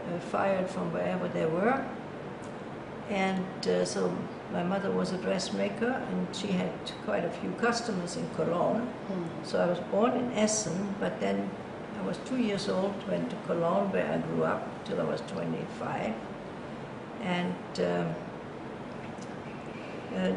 uh, 0.09 0.19
fired 0.19 0.69
from 0.69 0.93
wherever 0.93 1.27
they 1.27 1.45
were. 1.45 1.83
And 3.09 3.67
uh, 3.67 3.83
so 3.83 4.15
my 4.53 4.63
mother 4.63 4.91
was 4.91 5.11
a 5.11 5.17
dressmaker 5.17 5.89
and 6.09 6.35
she 6.35 6.47
had 6.47 6.71
quite 7.03 7.25
a 7.25 7.29
few 7.29 7.51
customers 7.53 8.15
in 8.15 8.29
Cologne. 8.35 8.87
So 9.43 9.59
I 9.59 9.65
was 9.65 9.79
born 9.91 10.11
in 10.11 10.31
Essen, 10.33 10.95
but 10.99 11.19
then 11.19 11.49
I 11.99 12.05
was 12.05 12.17
two 12.25 12.37
years 12.37 12.69
old, 12.69 12.93
went 13.09 13.29
to 13.31 13.35
Cologne 13.47 13.91
where 13.91 14.09
I 14.09 14.17
grew 14.17 14.43
up 14.43 14.85
till 14.85 15.01
I 15.01 15.03
was 15.03 15.21
25. 15.21 16.13
And 17.21 17.55
um, 17.79 18.15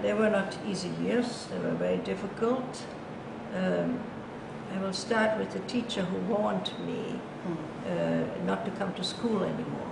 they 0.03 0.14
were 0.14 0.31
not 0.31 0.57
easy 0.66 0.91
years, 1.03 1.47
they 1.51 1.59
were 1.59 1.74
very 1.74 1.99
difficult. 1.99 2.85
Um, 3.55 4.01
I 4.74 4.79
will 4.79 4.93
start 4.93 5.39
with 5.39 5.53
the 5.53 5.61
teacher 5.61 6.03
who 6.03 6.18
warned 6.33 6.72
me 6.87 7.20
uh, 7.89 8.24
not 8.45 8.64
to 8.64 8.70
come 8.72 8.93
to 8.95 9.05
school 9.05 9.43
anymore. 9.43 9.91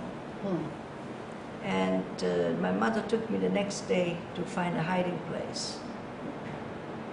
And 1.63 2.05
uh, 2.23 2.61
my 2.61 2.71
mother 2.71 3.01
took 3.07 3.27
me 3.29 3.39
the 3.39 3.49
next 3.49 3.87
day 3.87 4.17
to 4.35 4.41
find 4.43 4.77
a 4.77 4.83
hiding 4.83 5.17
place. 5.29 5.79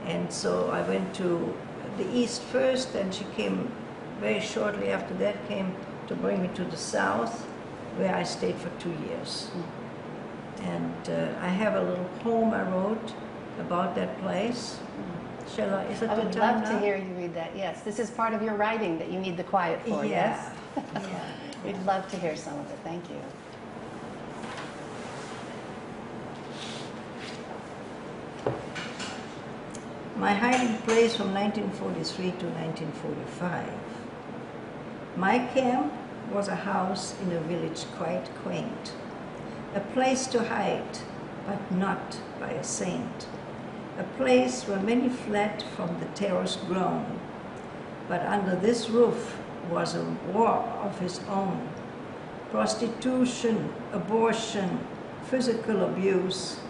And 0.04 0.30
so 0.30 0.70
I 0.70 0.82
went 0.82 1.14
to 1.14 1.54
the 1.96 2.06
east 2.14 2.42
first, 2.42 2.94
and 2.94 3.14
she 3.14 3.24
came 3.36 3.72
very 4.20 4.40
shortly 4.40 4.88
after 4.88 5.14
that, 5.14 5.48
came 5.48 5.74
to 6.08 6.14
bring 6.14 6.42
me 6.42 6.48
to 6.54 6.64
the 6.64 6.76
south, 6.76 7.44
where 7.96 8.14
I 8.14 8.24
stayed 8.24 8.56
for 8.56 8.70
two 8.78 8.94
years. 9.08 9.50
And 10.64 11.08
uh, 11.08 11.34
I 11.40 11.48
have 11.48 11.74
a 11.74 11.82
little 11.82 12.08
poem 12.20 12.52
I 12.52 12.62
wrote 12.62 13.14
about 13.58 13.94
that 13.96 14.20
place. 14.20 14.78
Shall 15.54 15.74
I? 15.74 15.84
Is 15.86 16.02
it 16.02 16.10
I 16.10 16.18
would 16.18 16.34
love 16.34 16.64
to 16.64 16.78
hear 16.78 16.96
you 16.96 17.12
read 17.14 17.34
that. 17.34 17.56
Yes, 17.56 17.82
this 17.82 17.98
is 17.98 18.10
part 18.10 18.32
of 18.32 18.42
your 18.42 18.54
writing 18.54 18.98
that 18.98 19.10
you 19.10 19.18
need 19.18 19.36
the 19.36 19.44
quiet 19.44 19.82
for, 19.82 20.04
yes? 20.04 20.50
yeah. 20.76 21.32
We'd 21.64 21.84
love 21.84 22.08
to 22.10 22.16
hear 22.16 22.36
some 22.36 22.58
of 22.58 22.70
it. 22.70 22.78
Thank 22.82 23.08
you. 23.10 23.16
My 30.16 30.32
hiding 30.32 30.78
place 30.82 31.16
from 31.16 31.34
1943 31.34 32.24
to 32.24 32.46
1945. 32.46 33.68
My 35.16 35.38
camp 35.38 35.92
was 36.32 36.48
a 36.48 36.54
house 36.54 37.14
in 37.22 37.32
a 37.32 37.40
village 37.40 37.84
quite 37.96 38.24
quaint, 38.42 38.92
a 39.74 39.80
place 39.80 40.26
to 40.26 40.44
hide, 40.44 40.98
but 41.46 41.72
not 41.72 42.18
by 42.38 42.50
a 42.50 42.64
saint, 42.64 43.26
a 43.98 44.04
place 44.18 44.64
where 44.68 44.78
many 44.80 45.08
fled 45.08 45.64
from 45.76 45.98
the 45.98 46.06
terror's 46.14 46.56
groan. 46.56 47.18
But 48.08 48.26
under 48.26 48.54
this 48.54 48.90
roof 48.90 49.38
was 49.70 49.94
a 49.94 50.04
war 50.32 50.56
of 50.82 50.98
his 50.98 51.20
own 51.28 51.68
prostitution, 52.50 53.72
abortion, 53.92 54.78
physical 55.24 55.84
abuse. 55.84 56.60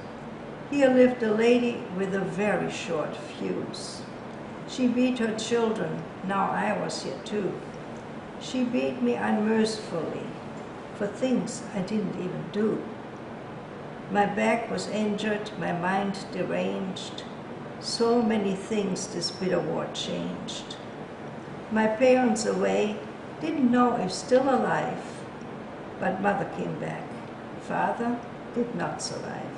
Here 0.70 0.88
lived 0.88 1.22
a 1.24 1.34
lady 1.34 1.82
with 1.96 2.14
a 2.14 2.20
very 2.20 2.70
short 2.70 3.16
fuse. 3.16 4.02
She 4.68 4.86
beat 4.86 5.18
her 5.18 5.36
children, 5.36 6.02
now 6.24 6.50
I 6.50 6.78
was 6.80 7.02
here 7.02 7.18
too. 7.24 7.52
She 8.40 8.62
beat 8.62 9.02
me 9.02 9.14
unmercifully 9.14 10.26
for 10.96 11.08
things 11.08 11.62
I 11.74 11.80
didn't 11.80 12.14
even 12.14 12.44
do. 12.52 12.82
My 14.12 14.26
back 14.26 14.70
was 14.70 14.88
injured, 14.88 15.50
my 15.58 15.72
mind 15.72 16.26
deranged. 16.32 17.22
So 17.80 18.20
many 18.20 18.54
things 18.54 19.06
this 19.06 19.30
bitter 19.30 19.58
war 19.58 19.88
changed. 19.94 20.76
My 21.70 21.86
parents 21.86 22.44
away, 22.44 22.98
didn't 23.40 23.72
know 23.72 23.96
if 23.96 24.12
still 24.12 24.42
alive, 24.42 25.02
but 25.98 26.20
mother 26.20 26.44
came 26.58 26.78
back. 26.78 27.04
Father 27.62 28.18
did 28.54 28.74
not 28.74 29.00
survive. 29.00 29.56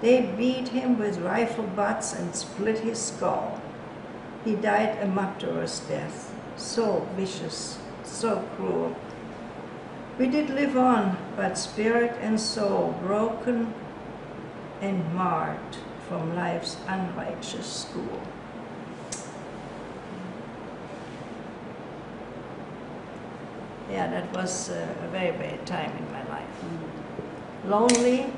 They 0.00 0.20
beat 0.22 0.68
him 0.68 0.96
with 0.96 1.18
rifle 1.18 1.66
butts 1.66 2.12
and 2.12 2.32
split 2.32 2.78
his 2.78 3.02
skull. 3.02 3.60
He 4.44 4.54
died 4.54 4.98
a 5.02 5.08
martyr's 5.08 5.80
death, 5.80 6.32
so 6.54 7.08
vicious, 7.16 7.78
so 8.04 8.48
cruel. 8.54 8.94
We 10.16 10.28
did 10.28 10.50
live 10.50 10.76
on, 10.76 11.16
but 11.36 11.58
spirit 11.58 12.16
and 12.20 12.40
soul 12.40 12.94
broken 13.02 13.72
and 14.80 15.14
marred 15.14 15.76
from 16.08 16.34
life's 16.36 16.76
unrighteous 16.86 17.66
school. 17.66 18.20
Yeah, 23.90 24.10
that 24.10 24.32
was 24.32 24.70
a 24.70 25.08
very 25.12 25.36
bad 25.36 25.66
time 25.66 25.96
in 25.96 26.12
my 26.12 26.26
life. 26.28 26.48
Mm. 26.64 27.70
Lonely, 27.70 28.32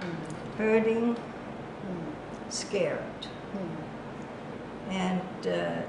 mm. 0.00 0.56
hurting, 0.56 1.14
mm. 1.14 2.52
scared. 2.52 3.00
And 4.90 5.46
uh, 5.46 5.82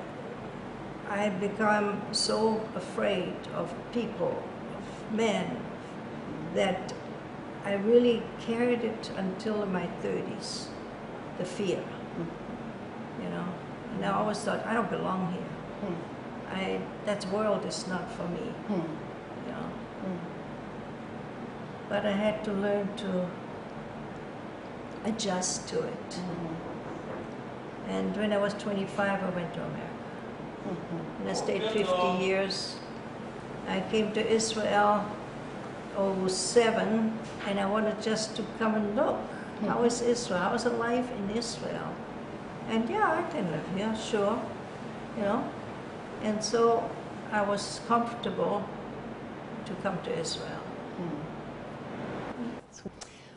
I 1.09 1.30
become 1.30 2.01
so 2.11 2.61
afraid 2.75 3.34
of 3.55 3.73
people, 3.93 4.43
of 4.77 5.15
men, 5.15 5.57
that 6.54 6.93
I 7.66 7.74
really 7.74 8.24
carried 8.39 8.84
it 8.84 9.12
until 9.18 9.66
my 9.66 9.88
30s, 10.02 10.68
the 11.38 11.45
fear. 11.45 11.78
Mm-hmm. 11.78 13.24
You 13.24 13.30
know, 13.30 13.45
and 13.95 14.06
I 14.06 14.12
always 14.12 14.39
thought, 14.39 14.66
I 14.66 14.74
don't 14.74 14.89
belong 14.89 15.34
here. 15.34 15.91
Mm. 15.91 15.97
I, 16.52 16.82
that 17.06 17.26
world 17.28 17.66
is 17.66 17.88
not 17.88 18.12
for 18.12 18.28
me. 18.28 18.54
Mm. 18.68 18.84
You 19.45 19.52
know. 19.52 19.72
Mm. 20.06 20.20
But 21.89 22.06
I 22.06 22.12
had 22.12 22.43
to 22.45 22.54
learn 22.54 22.88
to 22.97 23.30
adjust 25.06 25.68
to 25.70 25.80
it. 25.80 26.10
Mm-hmm. 26.10 27.89
And 27.89 28.18
when 28.18 28.32
I 28.34 28.38
was 28.38 28.54
25, 28.54 29.24
I 29.24 29.30
went 29.32 29.54
to 29.56 29.64
America. 29.64 29.89
Mm-hmm. 30.68 31.22
And 31.22 31.30
I 31.30 31.34
stayed 31.34 31.64
50 31.64 32.24
years. 32.24 32.78
I 33.68 33.82
came 33.91 34.12
to 34.14 34.28
Israel 34.28 35.06
07, 36.28 37.18
and 37.47 37.60
I 37.60 37.66
wanted 37.66 38.02
just 38.02 38.36
to 38.36 38.43
come 38.58 38.76
and 38.76 38.95
look. 38.95 39.16
Hmm. 39.16 39.68
How 39.68 39.84
is 39.84 40.02
Israel? 40.02 40.39
How 40.39 40.54
is 40.54 40.64
the 40.64 40.72
life 40.72 41.10
in 41.12 41.38
Israel? 41.38 41.93
And 42.70 42.89
yeah, 42.89 43.26
I 43.26 43.32
can 43.32 43.50
live 43.52 43.66
here, 43.76 43.95
sure. 43.95 44.41
You 45.18 45.24
know? 45.24 45.52
And 46.22 46.43
so 46.43 46.89
I 47.32 47.41
was 47.41 47.82
comfortable 47.88 48.64
to 49.66 49.74
come 49.84 50.02
to 50.04 50.20
Israel. 50.20 50.64
Hmm. 50.97 51.30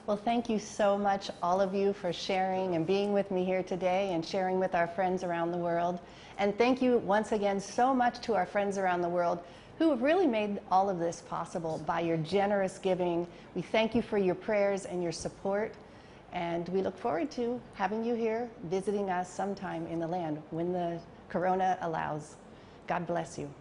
Well, 0.07 0.17
thank 0.17 0.51
you 0.51 0.59
so 0.59 0.99
much, 0.99 1.31
all 1.43 1.61
of 1.61 1.75
you, 1.75 1.93
for 1.93 2.13
sharing 2.13 2.75
and 2.75 2.85
being 2.85 3.13
with 3.13 3.31
me 3.31 3.45
here 3.45 3.63
today 3.63 4.13
and 4.13 4.27
sharing 4.27 4.59
with 4.59 4.75
our 4.75 4.89
friends 4.89 5.23
around 5.23 5.53
the 5.53 5.59
world. 5.59 6.01
And 6.39 6.59
thank 6.59 6.83
you 6.83 6.99
once 6.99 7.31
again 7.31 7.61
so 7.61 7.95
much 7.95 8.19
to 8.23 8.35
our 8.35 8.45
friends 8.45 8.79
around 8.79 9.03
the 9.03 9.09
world 9.09 9.39
who 9.83 9.91
have 9.91 10.01
really 10.01 10.28
made 10.28 10.61
all 10.70 10.89
of 10.89 11.01
this 11.01 11.22
possible 11.22 11.83
by 11.85 11.99
your 11.99 12.16
generous 12.18 12.78
giving. 12.78 13.26
We 13.57 13.62
thank 13.62 13.97
you 13.97 14.01
for 14.01 14.16
your 14.16 14.37
prayers 14.37 14.85
and 14.85 15.03
your 15.03 15.11
support. 15.11 15.74
And 16.33 16.68
we 16.68 16.83
look 16.83 16.97
forward 16.97 17.33
to 17.33 17.61
having 17.74 18.05
you 18.05 18.14
here 18.14 18.49
visiting 18.70 19.11
us 19.11 19.28
sometime 19.28 19.85
in 19.89 19.99
the 19.99 20.07
land 20.07 20.41
when 20.51 20.72
the 20.72 21.01
corona 21.28 21.78
allows. 21.80 22.37
God 22.87 23.09
bless 23.09 23.37
you. 23.37 23.53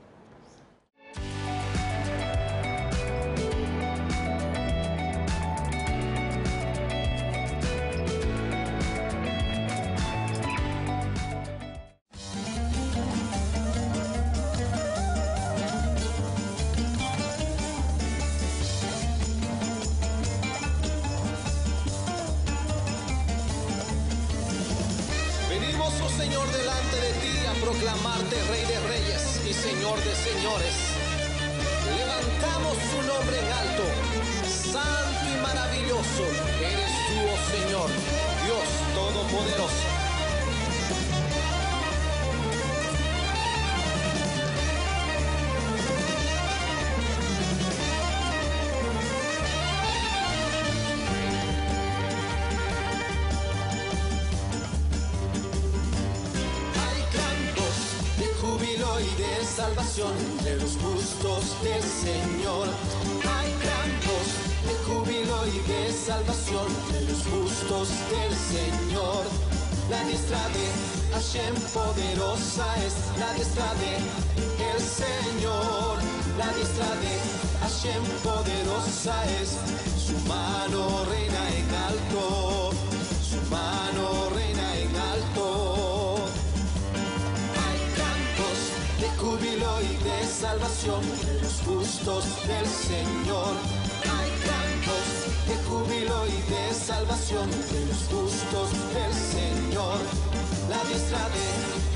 Diestra 101.22 101.30
de 101.30 101.46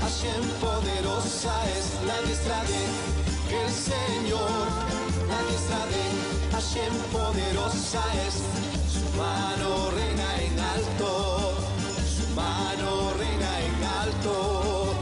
Hashem 0.00 0.44
poderosa 0.60 1.54
es 1.78 1.86
la 2.06 2.20
diestra 2.22 2.62
de 2.64 2.80
el 3.62 3.70
Señor. 3.72 4.66
La 5.28 5.40
diestra 5.48 5.82
de 5.92 6.04
Hashem 6.52 6.94
poderosa 7.12 8.02
es 8.26 8.34
su 8.92 9.04
mano 9.18 9.90
reina 9.90 10.28
en 10.42 10.58
alto. 10.60 11.54
Su 12.16 12.26
mano 12.34 13.12
reina 13.18 13.50
en 13.66 13.84
alto. 14.02 14.94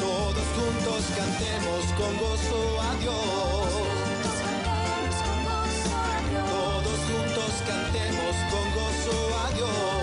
Todos 0.00 0.46
juntos 0.56 1.00
cantemos 1.16 1.82
con 1.98 2.12
gozo 2.18 2.60
a 2.80 2.94
Dios. 3.00 3.70
Todos 6.50 6.98
juntos 7.08 7.52
cantemos 7.66 8.34
con 8.50 8.66
gozo 8.74 9.16
a 9.44 9.50
Dios. 9.54 9.99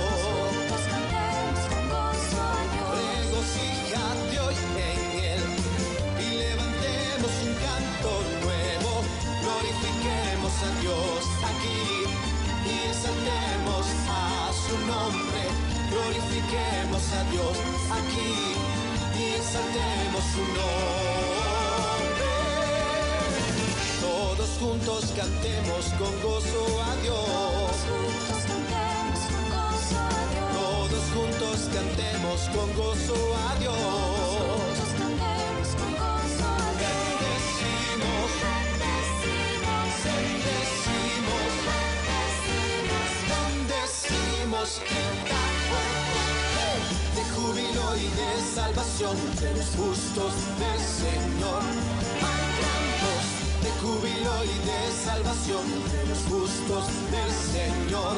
A 10.67 10.81
Dios 10.81 11.23
aquí 11.51 12.03
y 12.65 12.89
exaltemos 12.89 13.85
a 14.09 14.51
su 14.65 14.75
nombre. 14.85 15.41
Glorifiquemos 15.91 17.03
a 17.13 17.23
Dios 17.31 17.57
aquí 17.99 18.33
y 19.17 19.23
exaltemos 19.39 20.23
su 20.33 20.43
nombre. 20.57 22.27
Todos 24.01 24.49
juntos 24.59 25.13
cantemos 25.15 25.85
con 25.99 26.13
gozo 26.21 26.63
a 26.83 26.95
Dios. 27.01 27.73
Todos 30.59 31.03
juntos 31.15 31.57
cantemos 31.73 32.39
con 32.55 32.67
gozo 32.75 33.15
a 33.49 33.55
Dios. 33.59 33.77
Bendecimos, 33.77 34.26
de 44.57 44.73
júbilo 47.35 47.95
y 47.95 48.07
de 48.09 48.29
salvación 48.55 49.15
de 49.39 49.53
los 49.53 49.67
justos 49.77 50.33
del 50.57 50.81
Señor. 50.81 51.61
De 53.61 53.69
júbilo 53.81 54.33
y 54.43 54.55
de 54.65 54.79
salvación 55.05 55.61
de 55.93 56.01
los 56.09 56.17
justos 56.25 56.85
del 57.13 57.31
Señor. 57.53 58.15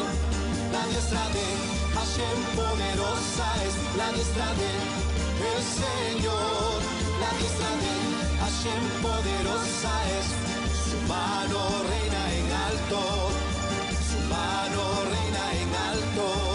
La 0.72 0.84
diestra 0.88 1.28
de 1.36 1.46
Hashem 1.94 2.40
poderosa 2.56 3.48
es 3.68 3.76
la 3.98 4.08
diestra 4.14 4.48
de 4.62 4.72
el 5.52 5.62
Señor. 5.84 6.80
La 7.20 7.32
diestra 7.38 7.72
de 7.84 7.94
Hashem 8.40 8.84
poderosa 9.04 9.92
es 10.18 10.28
su 10.88 10.98
mano 11.06 11.60
reina 11.92 12.24
en 12.40 12.48
alto. 12.70 13.02
Su 14.08 14.20
mano 14.32 14.82
reina 15.12 15.29
en 16.20 16.49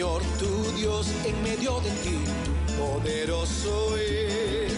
Señor 0.00 0.22
tu 0.38 0.72
Dios 0.78 1.08
en 1.26 1.42
medio 1.42 1.78
de 1.80 1.90
ti, 2.02 2.24
tu 2.66 2.72
poderoso 2.80 3.98
es. 3.98 4.72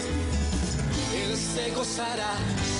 Él 1.15 1.37
se 1.37 1.71
gozará, 1.71 2.33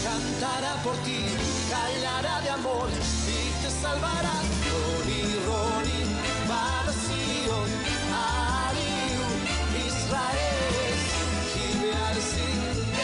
cantará 0.03 0.75
por 0.83 0.93
ti, 1.05 1.23
callará 1.69 2.41
de 2.41 2.49
amor 2.49 2.89
y 2.89 3.63
te 3.63 3.69
salvará. 3.71 4.35
Roni, 4.67 5.21
Roni, 5.47 6.01
para 6.49 6.91
Ariu, 8.67 9.23
Israel, 9.87 10.95
Gibearsi, 11.53 12.49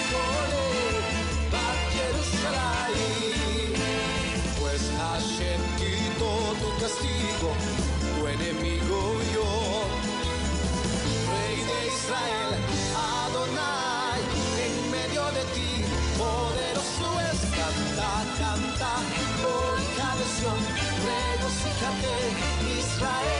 Ecole, 0.01 0.67
Bat 1.53 1.79
Pues 4.59 4.81
Hashem 4.97 5.61
quitó 5.77 6.31
tu 6.59 6.81
castigo. 6.81 7.18
Adonai, 12.11 14.19
en 14.65 14.73
medio 14.89 15.23
de 15.31 15.43
ti, 15.53 15.85
poderoso 16.17 17.07
es, 17.29 17.39
canta, 17.57 18.11
canta, 18.39 18.91
oh 19.45 19.77
hija 19.77 20.09
de 20.17 20.25
regocíjate, 21.05 22.13
Israel, 22.79 23.38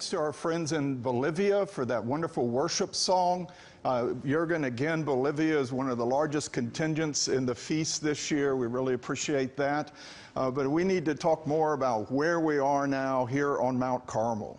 Thanks 0.00 0.08
to 0.12 0.18
our 0.18 0.32
friends 0.32 0.72
in 0.72 1.02
Bolivia 1.02 1.66
for 1.66 1.84
that 1.84 2.02
wonderful 2.02 2.48
worship 2.48 2.94
song. 2.94 3.52
Uh, 3.84 4.14
Jurgen, 4.24 4.64
again, 4.64 5.02
Bolivia 5.02 5.60
is 5.60 5.74
one 5.74 5.90
of 5.90 5.98
the 5.98 6.06
largest 6.06 6.54
contingents 6.54 7.28
in 7.28 7.44
the 7.44 7.54
feast 7.54 8.02
this 8.02 8.30
year. 8.30 8.56
We 8.56 8.66
really 8.66 8.94
appreciate 8.94 9.58
that. 9.58 9.92
Uh, 10.36 10.50
but 10.50 10.70
we 10.70 10.84
need 10.84 11.04
to 11.04 11.14
talk 11.14 11.46
more 11.46 11.74
about 11.74 12.10
where 12.10 12.40
we 12.40 12.56
are 12.56 12.86
now 12.86 13.26
here 13.26 13.60
on 13.60 13.78
Mount 13.78 14.06
Carmel. 14.06 14.58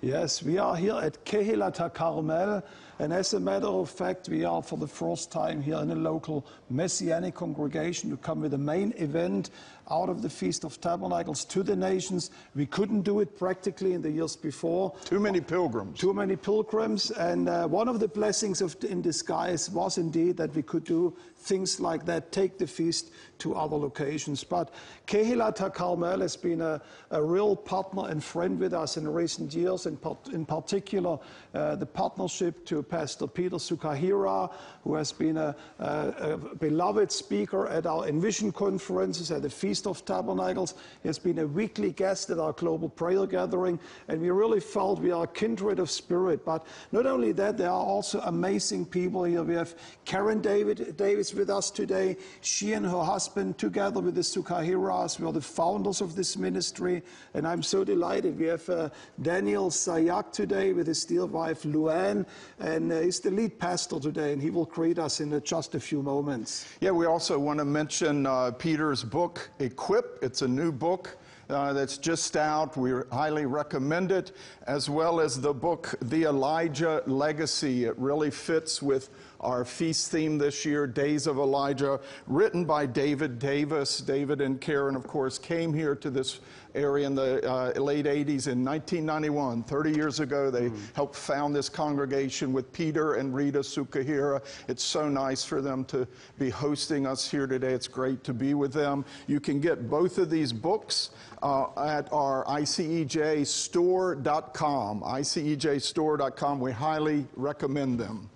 Yes, 0.00 0.42
we 0.44 0.56
are 0.56 0.74
here 0.74 0.94
at 0.94 1.22
Kehilat 1.26 1.92
Carmel, 1.92 2.62
and 3.00 3.12
as 3.12 3.34
a 3.34 3.40
matter 3.40 3.66
of 3.66 3.90
fact, 3.90 4.28
we 4.28 4.44
are 4.44 4.62
for 4.62 4.78
the 4.78 4.86
first 4.86 5.32
time 5.32 5.60
here 5.60 5.78
in 5.78 5.90
a 5.90 5.96
local 5.96 6.46
Messianic 6.70 7.34
congregation 7.34 8.08
to 8.10 8.16
come 8.16 8.40
with 8.40 8.54
a 8.54 8.58
main 8.58 8.94
event 8.96 9.50
out 9.90 10.08
of 10.08 10.22
the 10.22 10.30
Feast 10.30 10.64
of 10.64 10.80
Tabernacles 10.80 11.44
to 11.46 11.62
the 11.62 11.76
nations. 11.76 12.30
We 12.54 12.66
couldn't 12.66 13.02
do 13.02 13.20
it 13.20 13.38
practically 13.38 13.94
in 13.94 14.02
the 14.02 14.10
years 14.10 14.36
before. 14.36 14.94
Too 15.04 15.20
many 15.20 15.40
pilgrims. 15.40 15.98
Too 15.98 16.12
many 16.12 16.36
pilgrims, 16.36 17.10
and 17.10 17.48
uh, 17.48 17.66
one 17.66 17.88
of 17.88 18.00
the 18.00 18.08
blessings 18.08 18.60
of, 18.60 18.76
in 18.84 19.02
disguise 19.02 19.70
was 19.70 19.98
indeed 19.98 20.36
that 20.36 20.54
we 20.54 20.62
could 20.62 20.84
do 20.84 21.16
things 21.38 21.80
like 21.80 22.04
that, 22.06 22.32
take 22.32 22.58
the 22.58 22.66
feast 22.66 23.10
to 23.38 23.54
other 23.54 23.76
locations. 23.76 24.42
But 24.44 24.72
Kehilat 25.06 25.72
Carmel 25.72 26.20
has 26.20 26.36
been 26.36 26.60
a, 26.60 26.80
a 27.10 27.22
real 27.22 27.54
partner 27.54 28.08
and 28.08 28.22
friend 28.22 28.58
with 28.58 28.74
us 28.74 28.96
in 28.96 29.08
recent 29.08 29.54
years, 29.54 29.86
in, 29.86 29.96
part, 29.96 30.28
in 30.28 30.44
particular 30.44 31.18
uh, 31.54 31.76
the 31.76 31.86
partnership 31.86 32.66
to 32.66 32.82
Pastor 32.82 33.26
Peter 33.26 33.56
Tsukahira, 33.56 34.52
who 34.82 34.94
has 34.94 35.12
been 35.12 35.36
a, 35.36 35.54
a, 35.78 36.08
a 36.32 36.36
beloved 36.56 37.12
speaker 37.12 37.68
at 37.68 37.86
our 37.86 38.06
Envision 38.08 38.52
conferences, 38.52 39.30
at 39.30 39.42
the 39.42 39.50
Feast 39.50 39.86
of 39.86 40.04
Tabernacles. 40.04 40.74
He 41.02 41.08
has 41.08 41.18
been 41.18 41.38
a 41.38 41.46
weekly 41.46 41.92
guest 41.92 42.30
at 42.30 42.38
our 42.38 42.52
global 42.52 42.88
prayer 42.88 43.26
gathering, 43.26 43.78
and 44.08 44.20
we 44.20 44.30
really 44.30 44.60
felt 44.60 45.00
we 45.00 45.12
are 45.12 45.26
kindred 45.26 45.78
of 45.78 45.90
spirit. 45.90 46.44
But 46.44 46.66
not 46.92 47.06
only 47.06 47.32
that, 47.32 47.56
there 47.56 47.70
are 47.70 47.84
also 47.84 48.20
amazing 48.22 48.86
people 48.86 49.24
here. 49.24 49.42
We 49.42 49.54
have 49.54 49.74
Karen 50.04 50.40
David, 50.40 50.96
Davis 50.96 51.27
with 51.34 51.50
us 51.50 51.70
today. 51.70 52.16
She 52.40 52.72
and 52.72 52.84
her 52.84 53.02
husband, 53.02 53.58
together 53.58 54.00
with 54.00 54.14
the 54.14 54.22
Tsukahiras, 54.22 55.20
were 55.20 55.32
the 55.32 55.40
founders 55.40 56.00
of 56.00 56.14
this 56.14 56.36
ministry, 56.36 57.02
and 57.34 57.46
I'm 57.46 57.62
so 57.62 57.84
delighted. 57.84 58.38
We 58.38 58.46
have 58.46 58.68
uh, 58.68 58.90
Daniel 59.20 59.70
Sabag 59.70 60.32
today 60.32 60.72
with 60.72 60.86
his 60.86 61.04
dear 61.04 61.26
wife 61.26 61.62
Luann, 61.62 62.26
and 62.58 62.92
uh, 62.92 63.00
he's 63.00 63.20
the 63.20 63.30
lead 63.30 63.58
pastor 63.58 64.00
today, 64.00 64.32
and 64.32 64.42
he 64.42 64.50
will 64.50 64.66
greet 64.66 64.98
us 64.98 65.20
in 65.20 65.32
uh, 65.32 65.40
just 65.40 65.74
a 65.74 65.80
few 65.80 66.02
moments. 66.02 66.66
Yeah, 66.80 66.90
we 66.90 67.06
also 67.06 67.38
want 67.38 67.58
to 67.58 67.64
mention 67.64 68.26
uh, 68.26 68.50
Peter's 68.52 69.04
book, 69.04 69.50
Equip. 69.58 70.18
It's 70.22 70.42
a 70.42 70.48
new 70.48 70.72
book. 70.72 71.16
Uh, 71.50 71.72
that's 71.72 71.96
just 71.96 72.36
out. 72.36 72.76
We 72.76 72.92
highly 73.10 73.46
recommend 73.46 74.12
it, 74.12 74.32
as 74.66 74.90
well 74.90 75.18
as 75.18 75.40
the 75.40 75.54
book, 75.54 75.94
The 76.02 76.24
Elijah 76.24 77.02
Legacy. 77.06 77.86
It 77.86 77.98
really 77.98 78.30
fits 78.30 78.82
with 78.82 79.08
our 79.40 79.64
feast 79.64 80.10
theme 80.10 80.38
this 80.38 80.64
year, 80.64 80.86
Days 80.86 81.26
of 81.26 81.38
Elijah, 81.38 82.00
written 82.26 82.64
by 82.64 82.86
David 82.86 83.38
Davis. 83.38 83.98
David 83.98 84.40
and 84.40 84.58
Karen, 84.60 84.96
of 84.96 85.06
course, 85.06 85.38
came 85.38 85.72
here 85.72 85.94
to 85.94 86.10
this 86.10 86.40
area 86.74 87.06
in 87.06 87.14
the 87.14 87.48
uh, 87.48 87.72
late 87.80 88.06
80s 88.06 88.48
in 88.48 88.64
1991. 88.64 89.62
30 89.64 89.92
years 89.92 90.20
ago, 90.20 90.50
they 90.50 90.70
helped 90.94 91.16
found 91.16 91.54
this 91.54 91.68
congregation 91.68 92.50
with 92.52 92.72
Peter 92.72 93.14
and 93.14 93.34
Rita 93.34 93.60
Tsukahira. 93.60 94.42
It's 94.68 94.82
so 94.82 95.08
nice 95.08 95.44
for 95.44 95.62
them 95.62 95.84
to 95.86 96.06
be 96.38 96.50
hosting 96.50 97.06
us 97.06 97.30
here 97.30 97.46
today. 97.46 97.72
It's 97.72 97.88
great 97.88 98.22
to 98.24 98.34
be 98.34 98.54
with 98.54 98.72
them. 98.72 99.04
You 99.26 99.40
can 99.40 99.60
get 99.60 99.88
both 99.88 100.18
of 100.18 100.30
these 100.30 100.52
books 100.52 101.10
uh, 101.42 101.66
at 101.76 102.12
our 102.12 102.44
ICEJstore.com. 102.46 105.02
ICEJstore.com. 105.02 106.60
We 106.60 106.72
highly 106.72 107.26
recommend 107.36 108.00
them. 108.00 108.30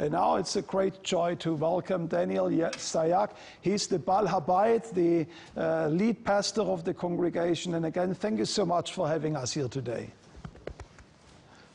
And 0.00 0.12
now 0.12 0.36
it's 0.36 0.54
a 0.54 0.62
great 0.62 1.02
joy 1.02 1.34
to 1.36 1.54
welcome 1.54 2.06
Daniel 2.06 2.48
Sabag. 2.48 3.30
He's 3.60 3.88
the 3.88 3.98
Bal 3.98 4.28
Habayit, 4.28 4.92
the 4.94 5.26
uh, 5.60 5.88
lead 5.88 6.24
pastor 6.24 6.62
of 6.62 6.84
the 6.84 6.94
congregation. 6.94 7.74
And 7.74 7.84
again, 7.84 8.14
thank 8.14 8.38
you 8.38 8.44
so 8.44 8.64
much 8.64 8.92
for 8.92 9.08
having 9.08 9.34
us 9.34 9.54
here 9.54 9.66
today. 9.66 10.10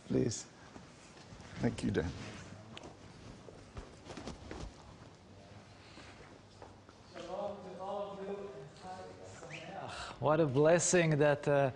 Please. 0.08 0.46
Thank 1.60 1.84
you, 1.84 1.92
Dan. 1.92 2.10
What 10.22 10.40
a 10.40 10.46
blessing 10.46 11.18
that 11.18 11.46
uh, 11.46 11.72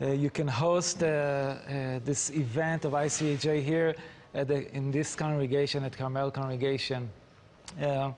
uh, 0.00 0.06
you 0.08 0.30
can 0.30 0.48
host 0.48 1.04
uh, 1.04 1.06
uh, 1.06 2.00
this 2.04 2.30
event 2.30 2.84
of 2.84 2.94
ICEJ 2.94 3.62
here 3.62 3.90
at 3.90 3.96
the, 4.32 4.74
in 4.74 4.90
this 4.90 5.14
congregation, 5.14 5.84
at 5.84 5.96
Carmel 5.96 6.30
Congregation. 6.30 7.08
Uh, 7.80 8.12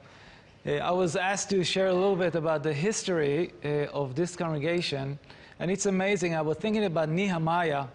uh, 0.67 0.71
I 0.71 0.91
was 0.91 1.17
asked 1.17 1.51
to 1.51 1.63
share 1.63 1.89
a 1.89 1.93
little 1.93 2.17
bit 2.17 2.35
about 2.35 2.63
the 2.63 2.73
history 2.73 3.53
uh, 3.65 3.87
of 3.93 4.15
this 4.15 4.37
congregation, 4.37 5.19
and 5.59 5.71
it's 5.71 5.87
amazing. 5.87 6.35
I 6.35 6.41
was 6.41 6.57
thinking 6.57 6.85
about 6.85 7.09
Nehemiah 7.09 7.87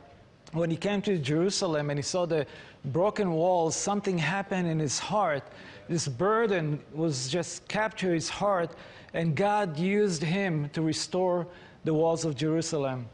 when 0.51 0.69
he 0.69 0.77
came 0.77 1.01
to 1.03 1.17
Jerusalem 1.17 1.89
and 1.89 1.97
he 1.97 2.03
saw 2.03 2.25
the 2.25 2.45
broken 2.85 3.31
walls, 3.31 3.75
something 3.75 4.17
happened 4.17 4.67
in 4.67 4.79
his 4.79 4.99
heart. 4.99 5.43
This 5.87 6.07
burden 6.07 6.79
was 6.93 7.29
just 7.29 7.67
captured 7.67 8.13
his 8.13 8.29
heart, 8.29 8.71
and 9.13 9.35
God 9.35 9.77
used 9.77 10.21
him 10.21 10.69
to 10.69 10.81
restore 10.81 11.47
the 11.83 11.93
walls 11.93 12.25
of 12.25 12.35
Jerusalem. 12.35 13.07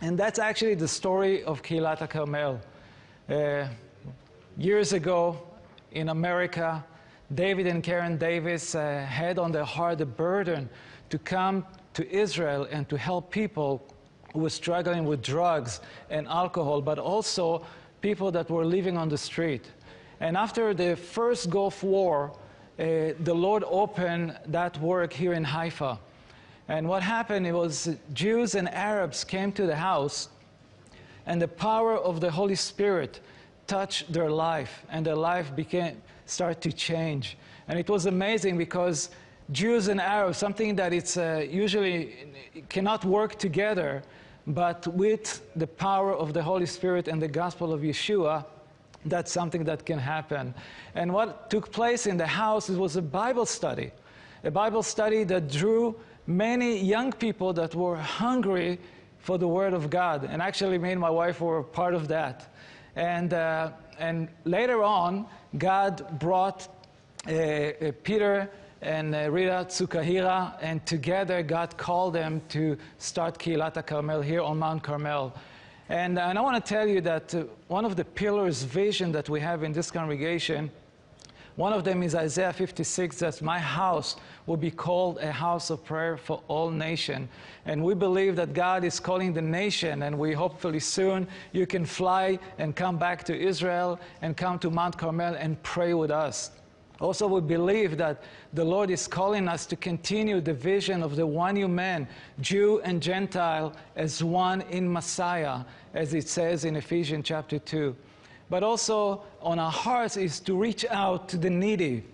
And 0.00 0.18
that's 0.18 0.38
actually 0.38 0.74
the 0.74 0.88
story 0.88 1.44
of 1.44 1.62
Kehilat 1.62 2.08
Carmel. 2.10 2.60
Uh, 3.28 3.68
years 4.56 4.92
ago 4.92 5.36
in 5.92 6.08
America, 6.08 6.84
David 7.34 7.66
and 7.66 7.82
Karen 7.82 8.16
Davis 8.16 8.74
uh, 8.74 9.04
had 9.08 9.38
on 9.38 9.52
their 9.52 9.64
heart 9.64 9.98
the 9.98 10.06
burden 10.06 10.68
to 11.10 11.18
come 11.18 11.64
to 11.94 12.08
Israel 12.10 12.66
and 12.70 12.88
to 12.88 12.96
help 12.96 13.30
people 13.30 13.86
who 14.32 14.40
were 14.40 14.50
struggling 14.50 15.04
with 15.04 15.22
drugs 15.22 15.80
and 16.10 16.26
alcohol, 16.28 16.80
but 16.80 16.98
also 16.98 17.64
people 18.00 18.30
that 18.30 18.50
were 18.50 18.64
living 18.64 18.96
on 18.96 19.08
the 19.08 19.18
street. 19.18 19.70
And 20.20 20.36
after 20.36 20.74
the 20.74 20.96
first 20.96 21.50
Gulf 21.50 21.82
War, 21.82 22.32
uh, 22.78 23.14
the 23.20 23.34
Lord 23.34 23.64
opened 23.66 24.38
that 24.46 24.78
work 24.80 25.12
here 25.12 25.32
in 25.32 25.44
Haifa. 25.44 25.98
And 26.68 26.88
what 26.88 27.02
happened 27.02 27.46
it 27.46 27.52
was 27.52 27.96
Jews 28.12 28.54
and 28.54 28.68
Arabs 28.68 29.24
came 29.24 29.52
to 29.52 29.66
the 29.66 29.76
house, 29.76 30.28
and 31.26 31.40
the 31.40 31.48
power 31.48 31.96
of 31.96 32.20
the 32.20 32.30
Holy 32.30 32.54
Spirit 32.54 33.20
touched 33.66 34.12
their 34.12 34.30
life, 34.30 34.84
and 34.90 35.04
their 35.04 35.16
life 35.16 35.54
became 35.54 36.00
start 36.26 36.60
to 36.60 36.72
change. 36.72 37.38
And 37.68 37.78
it 37.78 37.88
was 37.88 38.06
amazing 38.06 38.58
because 38.58 39.10
Jews 39.52 39.88
and 39.88 40.00
Arabs, 40.00 40.38
something 40.38 40.74
that 40.76 40.92
it's 40.92 41.16
uh, 41.16 41.44
usually 41.48 42.14
cannot 42.68 43.04
work 43.04 43.38
together, 43.38 44.02
but 44.46 44.86
with 44.88 45.42
the 45.56 45.66
power 45.66 46.14
of 46.14 46.32
the 46.32 46.42
Holy 46.42 46.66
Spirit 46.66 47.08
and 47.08 47.20
the 47.22 47.28
gospel 47.28 47.72
of 47.72 47.80
Yeshua, 47.80 48.44
that's 49.04 49.30
something 49.30 49.64
that 49.64 49.86
can 49.86 49.98
happen. 49.98 50.52
And 50.94 51.12
what 51.12 51.48
took 51.48 51.70
place 51.70 52.06
in 52.06 52.16
the 52.16 52.26
house 52.26 52.68
was 52.68 52.96
a 52.96 53.02
Bible 53.02 53.46
study, 53.46 53.92
a 54.42 54.50
Bible 54.50 54.82
study 54.82 55.24
that 55.24 55.48
drew 55.48 55.94
many 56.26 56.78
young 56.78 57.12
people 57.12 57.52
that 57.52 57.74
were 57.74 57.96
hungry 57.96 58.78
for 59.18 59.38
the 59.38 59.48
Word 59.48 59.74
of 59.74 59.90
God. 59.90 60.24
And 60.24 60.42
actually, 60.42 60.78
me 60.78 60.92
and 60.92 61.00
my 61.00 61.10
wife 61.10 61.40
were 61.40 61.62
part 61.62 61.94
of 61.94 62.08
that. 62.08 62.52
And, 62.96 63.34
uh, 63.34 63.70
and 63.98 64.28
later 64.44 64.82
on, 64.82 65.26
God 65.58 66.18
brought 66.18 66.68
uh, 67.28 67.32
uh, 67.32 67.92
Peter 68.02 68.50
and 68.82 69.14
uh, 69.14 69.30
Rita 69.30 69.66
Tsukahira, 69.68 70.56
and 70.60 70.84
together 70.86 71.42
God 71.42 71.76
called 71.76 72.14
them 72.14 72.40
to 72.48 72.76
start 72.98 73.38
Kehilat 73.38 73.84
Carmel 73.86 74.22
here 74.22 74.42
on 74.42 74.58
Mount 74.58 74.82
Carmel. 74.82 75.34
And, 75.88 76.18
and 76.18 76.38
I 76.38 76.40
want 76.40 76.64
to 76.64 76.68
tell 76.74 76.86
you 76.86 77.00
that 77.02 77.34
uh, 77.34 77.44
one 77.68 77.84
of 77.84 77.96
the 77.96 78.04
pillars 78.04 78.62
vision 78.62 79.12
that 79.12 79.28
we 79.28 79.40
have 79.40 79.62
in 79.62 79.72
this 79.72 79.90
congregation, 79.90 80.70
one 81.56 81.72
of 81.72 81.84
them 81.84 82.02
is 82.02 82.14
Isaiah 82.14 82.52
56, 82.52 83.18
that 83.20 83.40
my 83.40 83.58
house 83.58 84.16
will 84.44 84.58
be 84.58 84.70
called 84.70 85.18
a 85.18 85.32
house 85.32 85.70
of 85.70 85.82
prayer 85.84 86.18
for 86.18 86.42
all 86.48 86.70
nation. 86.70 87.28
And 87.64 87.82
we 87.82 87.94
believe 87.94 88.36
that 88.36 88.52
God 88.52 88.84
is 88.84 89.00
calling 89.00 89.32
the 89.32 89.40
nation, 89.40 90.02
and 90.02 90.18
we 90.18 90.34
hopefully 90.34 90.80
soon 90.80 91.26
you 91.52 91.66
can 91.66 91.86
fly 91.86 92.38
and 92.58 92.76
come 92.76 92.98
back 92.98 93.24
to 93.24 93.36
Israel 93.36 93.98
and 94.20 94.36
come 94.36 94.58
to 94.60 94.70
Mount 94.70 94.98
Carmel 94.98 95.34
and 95.34 95.60
pray 95.62 95.94
with 95.94 96.10
us. 96.10 96.50
Also, 97.00 97.26
we 97.26 97.40
believe 97.40 97.96
that 97.98 98.22
the 98.54 98.64
Lord 98.64 98.90
is 98.90 99.06
calling 99.06 99.48
us 99.48 99.66
to 99.66 99.76
continue 99.76 100.40
the 100.40 100.54
vision 100.54 101.02
of 101.02 101.16
the 101.16 101.26
one 101.26 101.54
new 101.54 101.68
man, 101.68 102.08
Jew 102.40 102.80
and 102.84 103.02
Gentile, 103.02 103.74
as 103.96 104.22
one 104.22 104.62
in 104.62 104.90
Messiah, 104.90 105.60
as 105.92 106.14
it 106.14 106.28
says 106.28 106.64
in 106.64 106.76
Ephesians 106.76 107.26
chapter 107.26 107.58
2. 107.58 107.94
But 108.48 108.62
also, 108.62 109.22
on 109.40 109.58
our 109.58 109.72
hearts 109.72 110.16
is 110.16 110.40
to 110.40 110.56
reach 110.56 110.84
out 110.88 111.28
to 111.30 111.36
the 111.36 111.50
needy, 111.50 112.04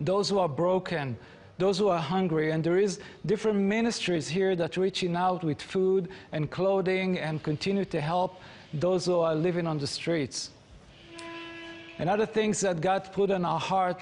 those 0.00 0.28
who 0.28 0.38
are 0.38 0.48
broken, 0.48 1.16
those 1.58 1.78
who 1.78 1.88
are 1.88 1.98
hungry. 1.98 2.52
And 2.52 2.62
there 2.62 2.78
is 2.78 3.00
different 3.24 3.58
ministries 3.58 4.28
here 4.28 4.54
that 4.56 4.76
reaching 4.76 5.16
out 5.16 5.42
with 5.42 5.60
food 5.60 6.08
and 6.32 6.50
clothing 6.50 7.18
and 7.18 7.42
continue 7.42 7.84
to 7.86 8.00
help 8.00 8.40
those 8.72 9.06
who 9.06 9.20
are 9.20 9.34
living 9.34 9.66
on 9.66 9.78
the 9.78 9.86
streets. 9.86 10.50
And 11.98 12.10
other 12.10 12.26
things 12.26 12.60
that 12.60 12.80
God 12.80 13.10
put 13.12 13.30
in 13.30 13.44
our 13.44 13.58
heart 13.58 14.00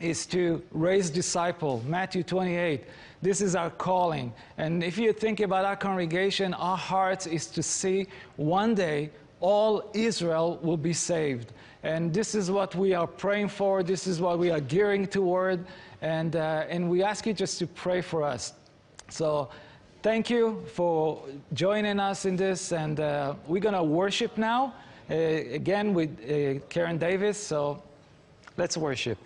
is 0.00 0.26
to 0.26 0.62
raise 0.72 1.08
disciple. 1.08 1.82
Matthew 1.86 2.24
28. 2.24 2.82
This 3.22 3.40
is 3.40 3.54
our 3.54 3.70
calling. 3.70 4.32
And 4.58 4.82
if 4.82 4.98
you 4.98 5.12
think 5.12 5.38
about 5.38 5.64
our 5.64 5.76
congregation, 5.76 6.52
our 6.54 6.76
hearts 6.76 7.28
is 7.28 7.46
to 7.48 7.62
see 7.62 8.08
one 8.34 8.74
day 8.74 9.10
all 9.42 9.90
Israel 9.92 10.58
will 10.62 10.78
be 10.78 10.94
saved. 10.94 11.52
And 11.82 12.14
this 12.14 12.34
is 12.34 12.50
what 12.50 12.74
we 12.74 12.94
are 12.94 13.08
praying 13.08 13.48
for. 13.48 13.82
This 13.82 14.06
is 14.06 14.20
what 14.20 14.38
we 14.38 14.50
are 14.50 14.60
gearing 14.60 15.06
toward. 15.06 15.66
And, 16.00 16.36
uh, 16.36 16.64
and 16.68 16.88
we 16.88 17.02
ask 17.02 17.26
you 17.26 17.34
just 17.34 17.58
to 17.58 17.66
pray 17.66 18.00
for 18.00 18.22
us. 18.22 18.54
So 19.08 19.50
thank 20.02 20.30
you 20.30 20.64
for 20.72 21.22
joining 21.52 21.98
us 21.98 22.24
in 22.24 22.36
this. 22.36 22.72
And 22.72 23.00
uh, 23.00 23.34
we're 23.48 23.60
going 23.60 23.74
to 23.74 23.82
worship 23.82 24.38
now. 24.38 24.74
Uh, 25.10 25.14
again 25.14 25.92
with 25.92 26.10
uh, 26.20 26.64
Karen 26.68 26.96
Davis. 26.96 27.36
So 27.36 27.82
let's 28.56 28.76
worship. 28.76 29.18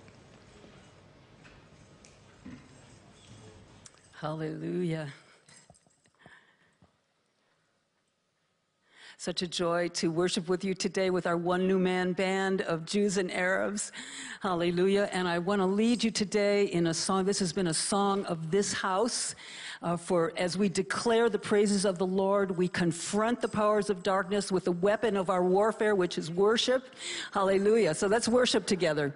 Hallelujah. 4.14 5.12
Such 9.26 9.42
a 9.42 9.48
joy 9.48 9.88
to 9.88 10.08
worship 10.08 10.48
with 10.48 10.62
you 10.62 10.72
today 10.72 11.10
with 11.10 11.26
our 11.26 11.36
One 11.36 11.66
New 11.66 11.80
Man 11.80 12.12
band 12.12 12.60
of 12.60 12.86
Jews 12.86 13.16
and 13.16 13.28
Arabs. 13.32 13.90
Hallelujah. 14.40 15.08
And 15.10 15.26
I 15.26 15.40
want 15.40 15.60
to 15.60 15.66
lead 15.66 16.04
you 16.04 16.12
today 16.12 16.66
in 16.66 16.86
a 16.86 16.94
song. 16.94 17.24
This 17.24 17.40
has 17.40 17.52
been 17.52 17.66
a 17.66 17.74
song 17.74 18.24
of 18.26 18.52
this 18.52 18.72
house. 18.72 19.34
Uh, 19.82 19.96
for 19.96 20.32
as 20.36 20.56
we 20.56 20.68
declare 20.68 21.28
the 21.28 21.40
praises 21.40 21.84
of 21.84 21.98
the 21.98 22.06
Lord, 22.06 22.56
we 22.56 22.68
confront 22.68 23.40
the 23.40 23.48
powers 23.48 23.90
of 23.90 24.04
darkness 24.04 24.52
with 24.52 24.62
the 24.62 24.70
weapon 24.70 25.16
of 25.16 25.28
our 25.28 25.42
warfare, 25.42 25.96
which 25.96 26.18
is 26.18 26.30
worship. 26.30 26.94
Hallelujah. 27.32 27.96
So 27.96 28.06
let's 28.06 28.28
worship 28.28 28.64
together. 28.64 29.12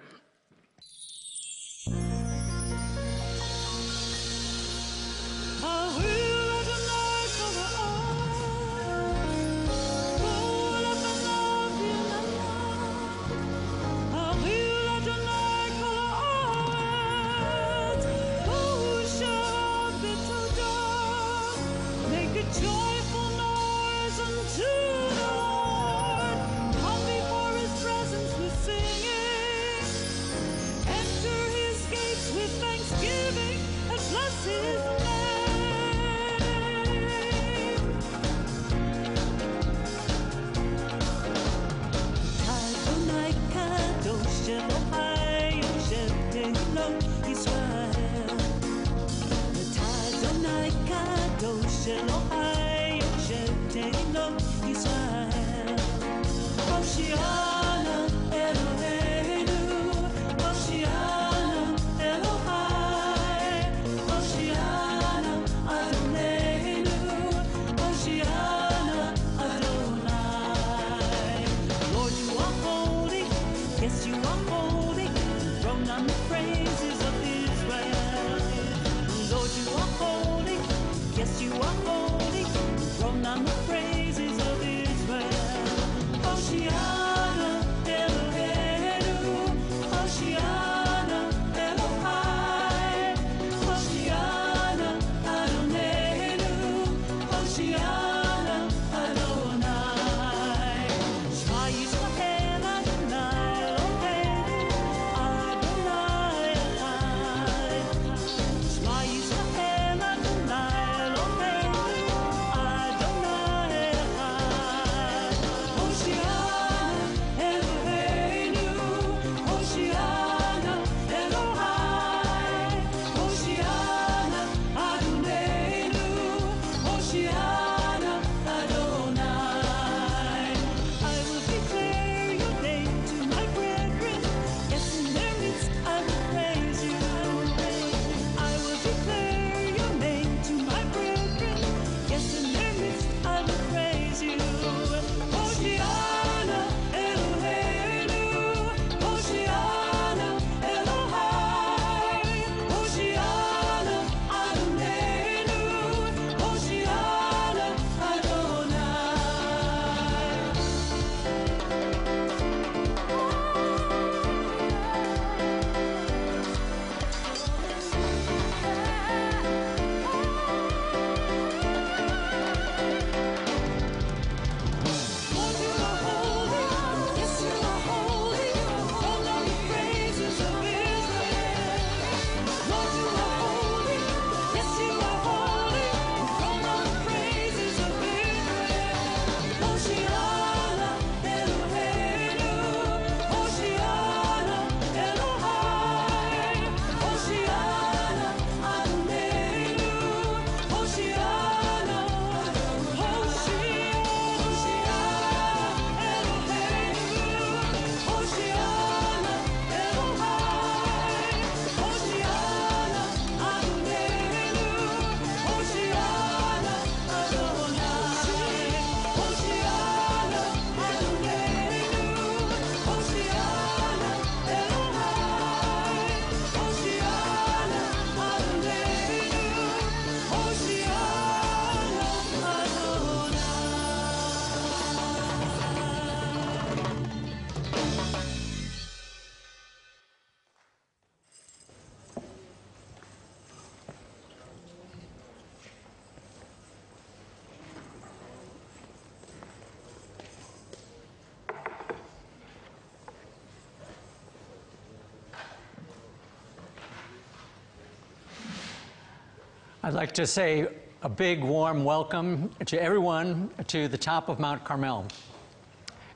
I'd 259.91 259.95
like 259.95 260.13
to 260.13 260.25
say 260.25 260.69
a 261.01 261.09
big 261.09 261.43
warm 261.43 261.83
welcome 261.83 262.49
to 262.65 262.81
everyone 262.81 263.49
to 263.67 263.89
the 263.89 263.97
top 263.97 264.29
of 264.29 264.39
Mount 264.39 264.63
Carmel. 264.63 265.05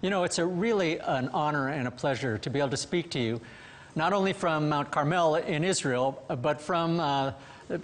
You 0.01 0.09
know, 0.09 0.23
it's 0.23 0.39
a 0.39 0.45
really 0.45 0.97
an 0.99 1.28
honor 1.34 1.67
and 1.67 1.86
a 1.86 1.91
pleasure 1.91 2.38
to 2.38 2.49
be 2.49 2.59
able 2.59 2.69
to 2.69 2.78
speak 2.78 3.11
to 3.11 3.19
you, 3.19 3.41
not 3.93 4.13
only 4.13 4.32
from 4.32 4.69
Mount 4.69 4.91
Carmel 4.91 5.36
in 5.36 5.65
Israel, 5.65 6.23
but 6.41 6.61
from 6.61 7.01
uh, 7.01 7.34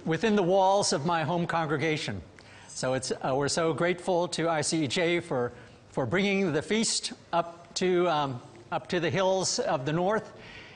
within 0.06 0.34
the 0.34 0.42
walls 0.42 0.94
of 0.94 1.04
my 1.04 1.24
home 1.24 1.46
congregation. 1.46 2.22
So 2.68 2.94
it's, 2.94 3.12
uh, 3.12 3.34
we're 3.36 3.48
so 3.48 3.74
grateful 3.74 4.28
to 4.28 4.44
ICEJ 4.44 5.22
for, 5.24 5.52
for 5.90 6.06
bringing 6.06 6.54
the 6.54 6.62
feast 6.62 7.12
up 7.34 7.74
to, 7.74 8.08
um, 8.08 8.40
up 8.72 8.88
to 8.88 8.98
the 8.98 9.10
hills 9.10 9.58
of 9.58 9.84
the 9.84 9.92
north, 9.92 10.32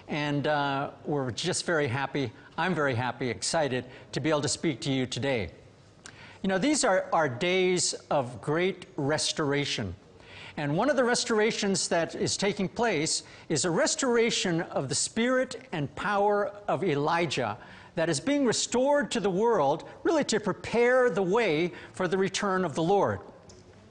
and 0.08 0.46
uh, 0.46 0.90
we're 1.06 1.30
just 1.30 1.64
very 1.64 1.88
happy. 1.88 2.30
I'm 2.58 2.74
very 2.74 2.94
happy, 2.94 3.28
excited 3.28 3.84
to 4.12 4.20
be 4.20 4.30
able 4.30 4.40
to 4.40 4.48
speak 4.48 4.80
to 4.80 4.90
you 4.90 5.04
today. 5.04 5.50
You 6.42 6.48
know, 6.48 6.58
these 6.58 6.84
are, 6.84 7.06
are 7.12 7.28
days 7.28 7.94
of 8.10 8.40
great 8.40 8.86
restoration. 8.96 9.94
And 10.56 10.74
one 10.74 10.88
of 10.88 10.96
the 10.96 11.04
restorations 11.04 11.86
that 11.88 12.14
is 12.14 12.36
taking 12.36 12.68
place 12.68 13.24
is 13.50 13.66
a 13.66 13.70
restoration 13.70 14.62
of 14.62 14.88
the 14.88 14.94
spirit 14.94 15.68
and 15.72 15.94
power 15.96 16.50
of 16.66 16.82
Elijah 16.82 17.58
that 17.94 18.08
is 18.08 18.20
being 18.20 18.46
restored 18.46 19.10
to 19.10 19.20
the 19.20 19.28
world, 19.30 19.84
really 20.02 20.24
to 20.24 20.40
prepare 20.40 21.10
the 21.10 21.22
way 21.22 21.72
for 21.92 22.08
the 22.08 22.16
return 22.16 22.64
of 22.64 22.74
the 22.74 22.82
Lord. 22.82 23.20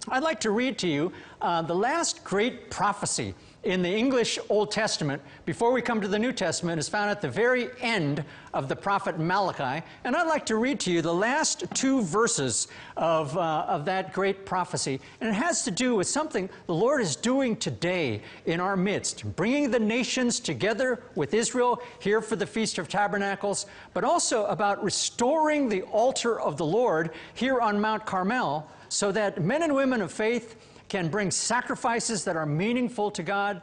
I'd 0.09 0.24
like 0.24 0.39
to 0.41 0.51
read 0.51 0.78
to 0.80 0.88
you 0.88 1.11
uh, 1.41 1.61
the 1.63 1.76
last 1.76 2.24
great 2.24 2.72
prophecy 2.72 3.36
in 3.66 3.82
the 3.82 3.89
English 3.89 4.38
Old 4.47 4.72
Testament, 4.72 5.22
before 5.45 5.72
we 5.72 5.82
come 5.82 5.99
to 5.99 6.07
the 6.07 6.20
New 6.20 6.32
Testament, 6.32 6.80
is 6.80 6.88
found 6.88 7.09
at 7.09 7.20
the 7.20 7.30
very 7.30 7.70
end 7.82 8.24
of 8.53 8.70
the 8.70 8.76
prophet 8.76 9.20
Malachi. 9.20 9.84
And 10.03 10.16
I'd 10.16 10.28
like 10.28 10.45
to 10.45 10.55
read 10.55 10.80
to 10.82 10.91
you 10.91 11.01
the 11.01 11.13
last 11.13 11.66
two 11.74 12.03
verses 12.03 12.68
of, 12.95 13.36
uh, 13.36 13.66
of 13.68 13.84
that 13.86 14.13
great 14.13 14.45
prophecy. 14.45 15.01
And 15.20 15.30
it 15.30 15.34
has 15.34 15.63
to 15.63 15.72
do 15.72 15.95
with 15.95 16.07
something 16.07 16.47
the 16.68 16.76
Lord 16.76 17.01
is 17.01 17.16
doing 17.16 17.55
today 17.55 18.22
in 18.45 18.59
our 18.59 18.78
midst, 18.78 19.36
bringing 19.36 19.72
the 19.72 19.80
nations 19.80 20.39
together 20.39 21.01
with 21.16 21.34
Israel 21.34 21.82
here 21.99 22.22
for 22.22 22.36
the 22.36 22.47
Feast 22.47 22.78
of 22.78 22.88
Tabernacles, 22.88 23.66
but 23.93 24.03
also 24.03 24.45
about 24.45 24.84
restoring 24.84 25.70
the 25.70 25.82
altar 25.84 26.39
of 26.39 26.57
the 26.57 26.66
Lord 26.66 27.11
here 27.34 27.59
on 27.59 27.82
Mount 27.82 28.05
Carmel 28.05 28.70
so 28.89 29.11
that 29.11 29.41
men 29.41 29.63
and 29.63 29.76
women 29.76 30.01
of 30.01 30.11
faith 30.11 30.55
can 30.96 31.10
bring 31.10 31.30
sacrifices 31.30 32.24
that 32.24 32.38
are 32.38 32.46
meaningful 32.46 33.12
to 33.12 33.22
God, 33.22 33.62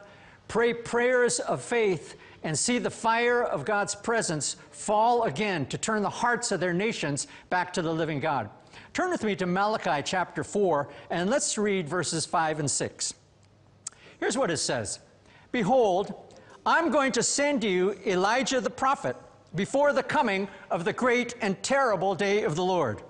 pray 0.49 0.75
prayers 0.75 1.41
of 1.41 1.63
faith, 1.63 2.17
and 2.43 2.59
see 2.59 2.77
the 2.77 2.91
fire 2.91 3.43
of 3.43 3.65
God's 3.65 3.95
presence 3.95 4.57
fall 4.71 5.23
again 5.23 5.65
to 5.69 5.79
turn 5.79 6.03
the 6.03 6.11
hearts 6.11 6.53
of 6.53 6.61
their 6.61 6.75
nations 6.75 7.29
back 7.49 7.73
to 7.73 7.81
the 7.81 7.91
living 7.91 8.21
God. 8.21 8.51
Turn 8.93 9.09
with 9.09 9.25
me 9.25 9.35
to 9.37 9.47
Malachi 9.47 10.03
chapter 10.05 10.45
4, 10.45 10.91
and 11.09 11.31
let's 11.31 11.57
read 11.57 11.89
verses 11.89 12.27
5 12.27 12.61
and 12.61 12.71
6. 12.71 13.15
Here's 14.21 14.37
what 14.37 14.51
it 14.51 14.59
says 14.59 14.99
Behold, 15.53 16.13
I'm 16.67 16.91
going 16.91 17.13
to 17.13 17.23
send 17.23 17.65
you 17.65 17.99
Elijah 18.07 18.61
the 18.61 18.69
prophet 18.69 19.17
before 19.55 19.95
the 19.95 20.03
coming 20.03 20.49
of 20.71 20.85
the 20.85 20.93
great 20.93 21.35
and 21.41 21.63
terrible 21.63 22.15
day 22.15 22.43
of 22.43 22.57
the 22.57 22.65
Lord. 22.65 23.03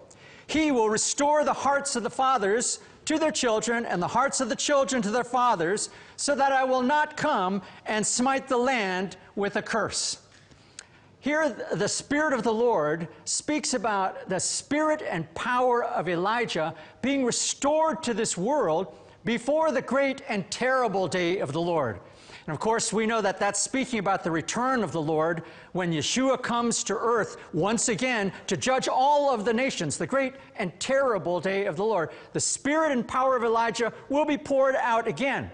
He 0.46 0.70
will 0.70 0.88
restore 0.88 1.44
the 1.44 1.52
hearts 1.52 1.96
of 1.96 2.04
the 2.04 2.10
fathers 2.10 2.78
to 3.12 3.18
their 3.18 3.30
children 3.30 3.86
and 3.86 4.02
the 4.02 4.08
hearts 4.08 4.40
of 4.40 4.48
the 4.48 4.56
children 4.56 5.00
to 5.02 5.10
their 5.10 5.24
fathers, 5.24 5.90
so 6.16 6.34
that 6.34 6.52
I 6.52 6.64
will 6.64 6.82
not 6.82 7.16
come 7.16 7.62
and 7.86 8.06
smite 8.06 8.48
the 8.48 8.56
land 8.56 9.16
with 9.36 9.56
a 9.56 9.62
curse. 9.62 10.18
Here, 11.20 11.50
the 11.72 11.88
Spirit 11.88 12.32
of 12.32 12.42
the 12.42 12.52
Lord 12.52 13.06
speaks 13.24 13.74
about 13.74 14.28
the 14.28 14.40
spirit 14.40 15.02
and 15.08 15.32
power 15.34 15.84
of 15.84 16.08
Elijah 16.08 16.74
being 17.00 17.24
restored 17.24 18.02
to 18.02 18.12
this 18.12 18.36
world 18.36 18.98
before 19.24 19.70
the 19.70 19.82
great 19.82 20.22
and 20.28 20.50
terrible 20.50 21.06
day 21.06 21.38
of 21.38 21.52
the 21.52 21.60
Lord. 21.60 22.00
And 22.52 22.58
of 22.58 22.60
course, 22.60 22.92
we 22.92 23.06
know 23.06 23.22
that 23.22 23.38
that's 23.38 23.62
speaking 23.62 23.98
about 23.98 24.22
the 24.22 24.30
return 24.30 24.82
of 24.84 24.92
the 24.92 25.00
Lord 25.00 25.42
when 25.72 25.90
Yeshua 25.90 26.42
comes 26.42 26.84
to 26.84 26.94
earth 26.94 27.38
once 27.54 27.88
again 27.88 28.30
to 28.46 28.58
judge 28.58 28.88
all 28.88 29.32
of 29.32 29.46
the 29.46 29.54
nations, 29.54 29.96
the 29.96 30.06
great 30.06 30.34
and 30.56 30.78
terrible 30.78 31.40
day 31.40 31.64
of 31.64 31.76
the 31.76 31.84
Lord. 31.84 32.10
The 32.34 32.40
spirit 32.40 32.92
and 32.92 33.08
power 33.08 33.38
of 33.38 33.42
Elijah 33.42 33.90
will 34.10 34.26
be 34.26 34.36
poured 34.36 34.76
out 34.76 35.08
again. 35.08 35.50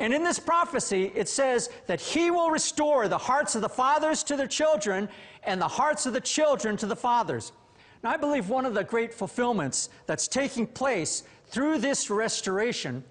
And 0.00 0.12
in 0.12 0.24
this 0.24 0.40
prophecy, 0.40 1.12
it 1.14 1.28
says 1.28 1.70
that 1.86 2.00
he 2.00 2.32
will 2.32 2.50
restore 2.50 3.06
the 3.06 3.16
hearts 3.16 3.54
of 3.54 3.62
the 3.62 3.68
fathers 3.68 4.24
to 4.24 4.36
their 4.36 4.48
children 4.48 5.08
and 5.44 5.60
the 5.60 5.68
hearts 5.68 6.04
of 6.04 6.14
the 6.14 6.20
children 6.20 6.76
to 6.78 6.86
the 6.86 6.96
fathers. 6.96 7.52
Now, 8.02 8.10
I 8.10 8.16
believe 8.16 8.48
one 8.48 8.66
of 8.66 8.74
the 8.74 8.82
great 8.82 9.14
fulfillments 9.14 9.88
that's 10.06 10.26
taking 10.26 10.66
place 10.66 11.22
through 11.46 11.78
this 11.78 12.10
restoration 12.10 13.04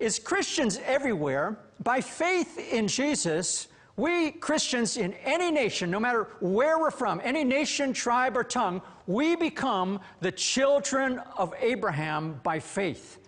is 0.00 0.18
Christians 0.18 0.80
everywhere, 0.84 1.58
by 1.82 2.00
faith 2.00 2.58
in 2.72 2.88
Jesus, 2.88 3.68
we 3.96 4.32
Christians 4.32 4.96
in 4.96 5.12
any 5.24 5.50
nation, 5.50 5.90
no 5.90 6.00
matter 6.00 6.28
where 6.40 6.78
we're 6.78 6.90
from, 6.90 7.20
any 7.22 7.44
nation, 7.44 7.92
tribe, 7.92 8.36
or 8.36 8.42
tongue, 8.42 8.80
we 9.06 9.36
become 9.36 10.00
the 10.20 10.32
children 10.32 11.20
of 11.36 11.52
Abraham 11.60 12.40
by 12.42 12.58
faith. 12.58 13.18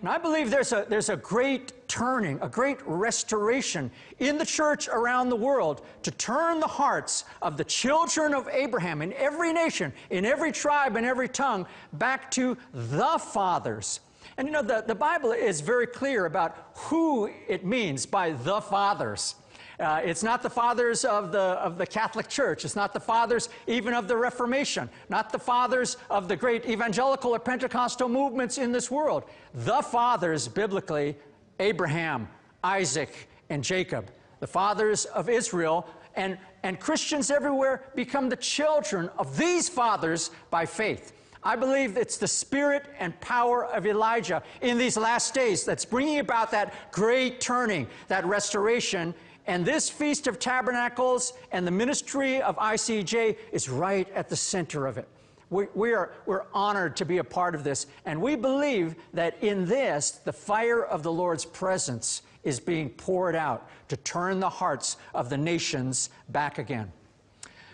And 0.00 0.08
I 0.08 0.18
believe 0.18 0.50
there's 0.50 0.72
a, 0.72 0.84
there's 0.88 1.10
a 1.10 1.16
great 1.16 1.88
turning, 1.88 2.38
a 2.40 2.48
great 2.48 2.78
restoration 2.86 3.90
in 4.18 4.36
the 4.36 4.46
church 4.46 4.88
around 4.88 5.28
the 5.28 5.36
world 5.36 5.82
to 6.02 6.10
turn 6.12 6.58
the 6.58 6.66
hearts 6.66 7.24
of 7.40 7.56
the 7.56 7.64
children 7.64 8.34
of 8.34 8.48
Abraham 8.48 9.00
in 9.02 9.12
every 9.12 9.52
nation, 9.52 9.92
in 10.10 10.24
every 10.24 10.50
tribe, 10.50 10.96
in 10.96 11.04
every 11.04 11.28
tongue, 11.28 11.66
back 11.92 12.30
to 12.32 12.56
the 12.72 13.18
fathers 13.18 14.00
and 14.36 14.46
you 14.46 14.52
know, 14.52 14.62
the, 14.62 14.84
the 14.86 14.94
Bible 14.94 15.32
is 15.32 15.60
very 15.60 15.86
clear 15.86 16.26
about 16.26 16.72
who 16.74 17.30
it 17.48 17.64
means 17.64 18.06
by 18.06 18.32
the 18.32 18.60
fathers. 18.60 19.36
Uh, 19.80 20.00
it's 20.04 20.22
not 20.22 20.42
the 20.42 20.50
fathers 20.50 21.04
of 21.04 21.32
the, 21.32 21.40
of 21.40 21.76
the 21.76 21.86
Catholic 21.86 22.28
Church. 22.28 22.64
It's 22.64 22.76
not 22.76 22.92
the 22.92 23.00
fathers 23.00 23.48
even 23.66 23.94
of 23.94 24.06
the 24.06 24.16
Reformation, 24.16 24.88
not 25.08 25.32
the 25.32 25.38
fathers 25.38 25.96
of 26.10 26.28
the 26.28 26.36
great 26.36 26.66
evangelical 26.66 27.34
or 27.34 27.38
Pentecostal 27.38 28.08
movements 28.08 28.58
in 28.58 28.70
this 28.70 28.90
world. 28.90 29.24
The 29.54 29.82
fathers, 29.82 30.46
biblically, 30.46 31.16
Abraham, 31.58 32.28
Isaac, 32.62 33.28
and 33.50 33.64
Jacob. 33.64 34.10
The 34.40 34.46
fathers 34.46 35.04
of 35.06 35.28
Israel 35.28 35.88
and, 36.14 36.38
and 36.62 36.78
Christians 36.78 37.30
everywhere 37.30 37.84
become 37.94 38.28
the 38.28 38.36
children 38.36 39.10
of 39.18 39.36
these 39.36 39.68
fathers 39.68 40.30
by 40.50 40.66
faith. 40.66 41.12
I 41.44 41.56
believe 41.56 41.96
it's 41.96 42.18
the 42.18 42.28
spirit 42.28 42.86
and 42.98 43.18
power 43.20 43.66
of 43.66 43.84
Elijah 43.84 44.42
in 44.60 44.78
these 44.78 44.96
last 44.96 45.34
days 45.34 45.64
that's 45.64 45.84
bringing 45.84 46.20
about 46.20 46.52
that 46.52 46.92
great 46.92 47.40
turning, 47.40 47.88
that 48.08 48.24
restoration. 48.24 49.12
And 49.48 49.64
this 49.64 49.90
Feast 49.90 50.28
of 50.28 50.38
Tabernacles 50.38 51.32
and 51.50 51.66
the 51.66 51.72
ministry 51.72 52.40
of 52.40 52.56
ICEJ 52.58 53.36
is 53.50 53.68
right 53.68 54.08
at 54.14 54.28
the 54.28 54.36
center 54.36 54.86
of 54.86 54.98
it. 54.98 55.08
We, 55.50 55.66
we, 55.74 55.92
are, 55.92 56.12
we're 56.26 56.44
honored 56.54 56.96
to 56.96 57.04
be 57.04 57.18
a 57.18 57.24
part 57.24 57.54
of 57.54 57.64
this. 57.64 57.86
And 58.06 58.22
we 58.22 58.36
believe 58.36 58.94
that 59.12 59.36
in 59.42 59.66
this, 59.66 60.12
the 60.12 60.32
fire 60.32 60.84
of 60.84 61.02
the 61.02 61.12
Lord's 61.12 61.44
presence 61.44 62.22
is 62.44 62.60
being 62.60 62.88
poured 62.90 63.34
out 63.34 63.68
to 63.88 63.96
turn 63.98 64.40
the 64.40 64.48
hearts 64.48 64.96
of 65.12 65.28
the 65.28 65.36
nations 65.36 66.10
back 66.28 66.58
again. 66.58 66.90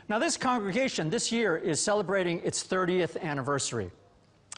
Now, 0.09 0.19
this 0.19 0.39
congregation 0.39 1.11
this 1.11 1.31
year 1.31 1.59
is 1.59 1.83
celebrating 1.83 2.41
its 2.43 2.65
30th 2.65 3.21
anniversary. 3.21 3.91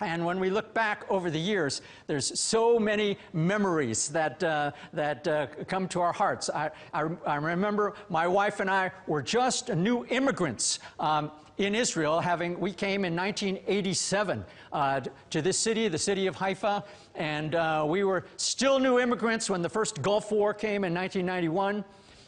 And 0.01 0.25
when 0.25 0.39
we 0.39 0.49
look 0.49 0.73
back 0.73 1.05
over 1.11 1.29
the 1.29 1.41
years, 1.41 1.83
there's 2.07 2.39
so 2.39 2.79
many 2.79 3.19
memories 3.33 4.09
that, 4.11 4.43
uh, 4.45 4.71
that 4.93 5.27
uh, 5.27 5.49
come 5.67 5.89
to 5.89 6.01
our 6.01 6.13
hearts. 6.13 6.51
I, 6.51 6.71
I, 6.95 7.09
I, 7.27 7.35
remember 7.35 7.95
my 8.09 8.29
wife 8.29 8.61
and 8.61 8.71
I 8.71 8.93
were 9.09 9.23
just 9.23 9.75
new 9.75 10.07
immigrants 10.07 10.79
um, 11.01 11.33
in 11.59 11.75
Israel, 11.75 12.21
having, 12.21 12.59
we 12.59 12.73
came 12.73 13.05
in 13.05 13.15
1987 13.15 14.45
uh, 14.73 15.01
to 15.29 15.43
this 15.43 15.59
city, 15.59 15.89
the 15.89 15.99
city 15.99 16.27
of 16.27 16.35
Haifa, 16.37 16.85
and 17.17 17.55
uh, 17.55 17.85
we 17.87 18.05
were 18.05 18.25
still 18.37 18.79
new 18.79 18.99
immigrants 18.99 19.51
when 19.51 19.61
the 19.61 19.69
first 19.69 20.01
Gulf 20.01 20.33
War 20.33 20.55
came 20.55 20.85
in 20.85 20.95
1991. 20.95 21.85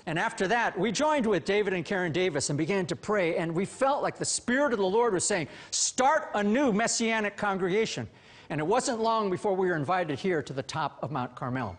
And 0.06 0.18
after 0.18 0.48
that, 0.48 0.78
we 0.78 0.90
joined 0.90 1.26
with 1.26 1.44
David 1.44 1.72
and 1.74 1.84
Karen 1.84 2.12
Davis 2.12 2.50
and 2.50 2.58
began 2.58 2.86
to 2.86 2.96
pray. 2.96 3.36
And 3.36 3.54
we 3.54 3.64
felt 3.64 4.02
like 4.02 4.18
the 4.18 4.24
Spirit 4.24 4.72
of 4.72 4.78
the 4.78 4.86
Lord 4.86 5.14
was 5.14 5.24
saying, 5.24 5.48
start 5.70 6.30
a 6.34 6.42
new 6.42 6.72
messianic 6.72 7.36
congregation. 7.36 8.08
And 8.50 8.60
it 8.60 8.66
wasn't 8.66 9.00
long 9.00 9.30
before 9.30 9.54
we 9.54 9.68
were 9.68 9.76
invited 9.76 10.18
here 10.18 10.42
to 10.42 10.52
the 10.52 10.62
top 10.62 10.98
of 11.02 11.10
Mount 11.10 11.34
Carmel. 11.34 11.76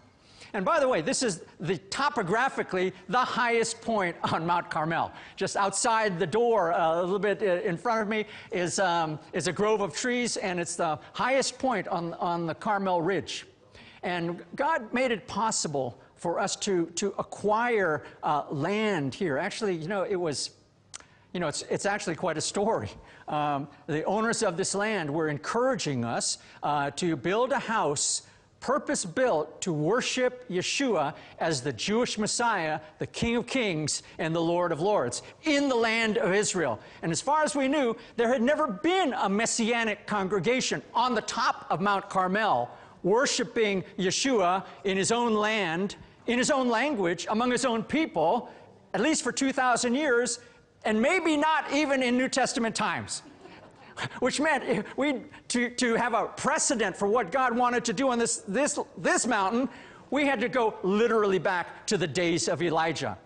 And 0.54 0.64
by 0.64 0.80
the 0.80 0.88
way, 0.88 1.02
this 1.02 1.24
is 1.24 1.42
the 1.60 1.78
topographically 1.78 2.94
the 3.10 3.18
highest 3.18 3.82
point 3.82 4.16
on 4.24 4.46
Mount 4.46 4.70
Carmel. 4.70 5.12
Just 5.36 5.58
outside 5.58 6.20
the 6.20 6.28
door, 6.28 6.74
uh, 6.74 7.02
a 7.02 7.02
little 7.02 7.18
bit 7.18 7.42
uh, 7.42 7.68
in 7.68 7.76
front 7.76 8.02
of 8.02 8.08
me, 8.08 8.26
is, 8.52 8.78
um, 8.78 9.20
is 9.34 9.48
a 9.48 9.52
grove 9.52 9.82
of 9.82 9.96
trees, 9.96 10.38
and 10.38 10.60
it's 10.60 10.76
the 10.76 11.00
highest 11.14 11.58
point 11.58 11.88
on, 11.88 12.14
on 12.16 12.46
the 12.46 12.54
Carmel 12.54 13.02
Ridge. 13.02 13.48
And 14.04 14.44
God 14.56 14.94
made 14.94 15.12
it 15.12 15.28
possible 15.28 15.98
for 16.24 16.40
us 16.40 16.56
to, 16.56 16.86
to 17.02 17.14
acquire 17.18 18.04
uh, 18.24 18.44
land 18.50 19.14
here. 19.14 19.38
Actually, 19.38 19.76
you 19.76 19.90
know, 19.94 20.04
it 20.16 20.20
was, 20.28 20.52
You 21.34 21.40
know, 21.42 21.50
it's, 21.50 21.64
it's 21.70 21.86
actually 21.86 22.16
quite 22.16 22.38
a 22.38 22.46
story. 22.54 22.92
Um, 23.28 23.68
the 23.88 24.04
owners 24.06 24.44
of 24.44 24.56
this 24.56 24.76
land 24.76 25.10
were 25.10 25.30
encouraging 25.38 26.06
us 26.06 26.38
uh, 26.62 26.92
to 27.02 27.16
build 27.16 27.52
a 27.52 27.60
house 27.60 28.22
purpose 28.60 29.04
built 29.04 29.48
to 29.62 29.74
worship 29.74 30.34
Yeshua 30.48 31.14
as 31.40 31.62
the 31.62 31.74
Jewish 31.74 32.18
Messiah, 32.18 32.80
the 33.00 33.08
King 33.08 33.36
of 33.40 33.46
Kings, 33.46 34.04
and 34.20 34.34
the 34.34 34.46
Lord 34.54 34.72
of 34.72 34.80
Lords 34.80 35.24
in 35.44 35.68
the 35.68 35.76
land 35.76 36.18
of 36.18 36.34
Israel. 36.34 36.80
And 37.02 37.12
as 37.12 37.22
far 37.22 37.44
as 37.44 37.56
we 37.56 37.68
knew, 37.68 37.96
there 38.16 38.32
had 38.32 38.42
never 38.42 38.68
been 38.68 39.14
a 39.14 39.28
messianic 39.28 40.08
congregation 40.08 40.82
on 40.94 41.16
the 41.16 41.26
top 41.42 41.66
of 41.70 41.82
Mount 41.82 42.06
Carmel 42.10 42.70
worshiping 43.04 43.84
Yeshua 43.98 44.64
in 44.86 44.98
his 44.98 45.12
own 45.12 45.34
land, 45.34 45.98
in 46.28 46.38
his 46.38 46.52
own 46.52 46.70
language, 46.70 47.28
among 47.30 47.52
his 47.52 47.66
own 47.66 47.84
people, 47.84 48.50
at 48.94 49.02
least 49.02 49.24
for 49.24 49.32
2,000 49.32 49.96
years, 49.96 50.40
and 50.86 51.02
maybe 51.02 51.38
not 51.38 51.72
even 51.74 52.04
in 52.04 52.18
New 52.18 52.30
Testament 52.30 52.76
times 52.76 53.24
which 54.20 54.40
meant 54.40 54.64
eh, 54.64 54.82
we 54.98 55.22
to, 55.48 55.70
to 55.70 55.96
have 55.96 56.14
a 56.14 56.26
precedent 56.26 56.96
for 56.96 57.08
what 57.08 57.32
God 57.32 57.56
wanted 57.56 57.86
to 57.86 57.94
do 57.94 58.10
on 58.10 58.20
this, 58.20 58.38
this, 58.48 58.80
this 58.98 59.28
mountain, 59.28 59.70
we 60.10 60.26
had 60.26 60.40
to 60.42 60.50
go 60.50 60.76
literally 60.84 61.40
back 61.40 61.86
to 61.88 61.98
the 61.98 62.08
days 62.08 62.48
of 62.48 62.62
Elijah. 62.62 63.18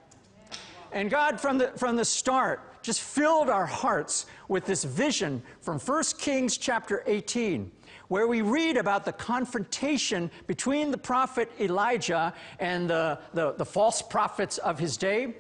And 0.92 1.10
God, 1.10 1.40
from 1.40 1.58
the, 1.58 1.68
from 1.76 1.96
the 1.96 2.06
start, 2.06 2.82
just 2.82 3.02
filled 3.02 3.50
our 3.50 3.66
hearts 3.66 4.26
with 4.48 4.66
this 4.66 4.84
vision 4.84 5.42
from 5.62 5.80
1 5.80 6.04
Kings 6.18 6.58
chapter 6.58 7.04
18, 7.06 7.72
where 8.08 8.28
we 8.28 8.42
read 8.42 8.78
about 8.78 9.06
the 9.06 9.14
confrontation 9.14 10.32
between 10.48 10.92
the 10.92 10.98
prophet 10.98 11.52
Elijah 11.60 12.34
and 12.60 12.90
the, 12.90 13.20
the, 13.34 13.54
the 13.54 13.66
false 13.66 14.02
prophets 14.02 14.58
of 14.60 14.80
his 14.80 14.98
day. 14.98 15.34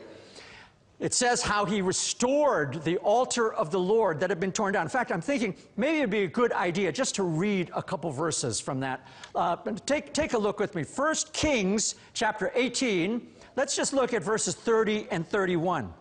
It 0.99 1.13
says 1.13 1.43
how 1.43 1.63
he 1.65 1.81
restored 1.81 2.83
the 2.83 2.97
altar 2.97 3.53
of 3.53 3.69
the 3.69 3.79
Lord 3.79 4.19
that 4.19 4.31
had 4.31 4.39
been 4.39 4.51
torn 4.51 4.73
down. 4.73 4.81
In 4.81 4.89
fact, 4.89 5.11
I'm 5.11 5.21
thinking 5.21 5.55
maybe 5.75 5.99
it'd 5.99 6.09
be 6.09 6.23
a 6.23 6.27
good 6.27 6.51
idea 6.53 6.91
just 6.91 7.13
to 7.15 7.23
read 7.23 7.69
a 7.75 7.83
couple 7.83 8.09
verses 8.11 8.59
from 8.59 8.79
that. 8.79 9.07
Uh, 9.35 9.57
take, 9.85 10.11
take 10.11 10.33
a 10.33 10.37
look 10.37 10.59
with 10.59 10.73
me. 10.73 10.83
1 10.83 11.15
Kings 11.33 11.95
chapter 12.13 12.51
18. 12.55 13.27
Let's 13.55 13.75
just 13.75 13.93
look 13.93 14.13
at 14.13 14.23
verses 14.23 14.55
30 14.55 15.07
and 15.11 15.27
31. 15.27 15.93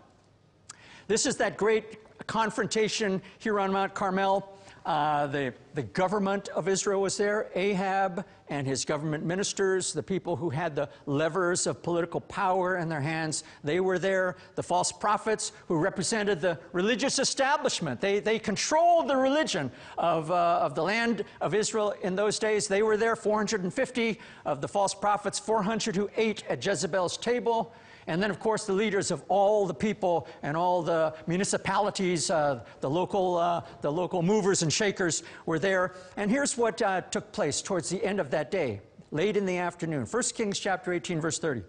This 1.08 1.26
is 1.26 1.36
that 1.36 1.58
great 1.58 1.98
confrontation 2.26 3.20
here 3.38 3.60
on 3.60 3.72
Mount 3.72 3.92
Carmel. 3.92 4.55
Uh, 4.86 5.26
the, 5.26 5.52
the 5.74 5.82
government 5.82 6.48
of 6.50 6.68
Israel 6.68 7.02
was 7.02 7.16
there, 7.16 7.50
Ahab 7.56 8.24
and 8.48 8.64
his 8.64 8.84
government 8.84 9.24
ministers, 9.24 9.92
the 9.92 10.02
people 10.02 10.36
who 10.36 10.48
had 10.48 10.76
the 10.76 10.88
levers 11.06 11.66
of 11.66 11.82
political 11.82 12.20
power 12.20 12.76
in 12.76 12.88
their 12.88 13.00
hands, 13.00 13.42
they 13.64 13.80
were 13.80 13.98
there. 13.98 14.36
The 14.54 14.62
false 14.62 14.92
prophets 14.92 15.50
who 15.66 15.76
represented 15.76 16.40
the 16.40 16.60
religious 16.70 17.18
establishment, 17.18 18.00
they, 18.00 18.20
they 18.20 18.38
controlled 18.38 19.08
the 19.08 19.16
religion 19.16 19.72
of, 19.98 20.30
uh, 20.30 20.60
of 20.62 20.76
the 20.76 20.84
land 20.84 21.24
of 21.40 21.52
Israel 21.52 21.92
in 22.02 22.14
those 22.14 22.38
days. 22.38 22.68
They 22.68 22.84
were 22.84 22.96
there, 22.96 23.16
450 23.16 24.20
of 24.44 24.60
the 24.60 24.68
false 24.68 24.94
prophets, 24.94 25.36
400 25.36 25.96
who 25.96 26.08
ate 26.16 26.44
at 26.48 26.64
Jezebel's 26.64 27.16
table. 27.16 27.74
And 28.06 28.22
then, 28.22 28.30
of 28.30 28.38
course, 28.38 28.66
the 28.66 28.72
leaders 28.72 29.10
of 29.10 29.24
all 29.28 29.66
the 29.66 29.74
people 29.74 30.28
and 30.42 30.56
all 30.56 30.82
the 30.82 31.14
municipalities, 31.26 32.30
uh, 32.30 32.64
the, 32.80 32.88
local, 32.88 33.36
uh, 33.36 33.62
the 33.80 33.90
local 33.90 34.22
movers 34.22 34.62
and 34.62 34.72
shakers 34.72 35.24
were 35.44 35.58
there. 35.58 35.94
And 36.16 36.30
here's 36.30 36.56
what 36.56 36.80
uh, 36.82 37.00
took 37.00 37.32
place 37.32 37.60
towards 37.60 37.88
the 37.88 38.04
end 38.04 38.20
of 38.20 38.30
that 38.30 38.50
day, 38.50 38.80
late 39.10 39.36
in 39.36 39.44
the 39.44 39.58
afternoon. 39.58 40.06
1 40.06 40.22
Kings 40.34 40.58
chapter 40.58 40.92
18, 40.92 41.20
verse 41.20 41.38
30. 41.38 41.62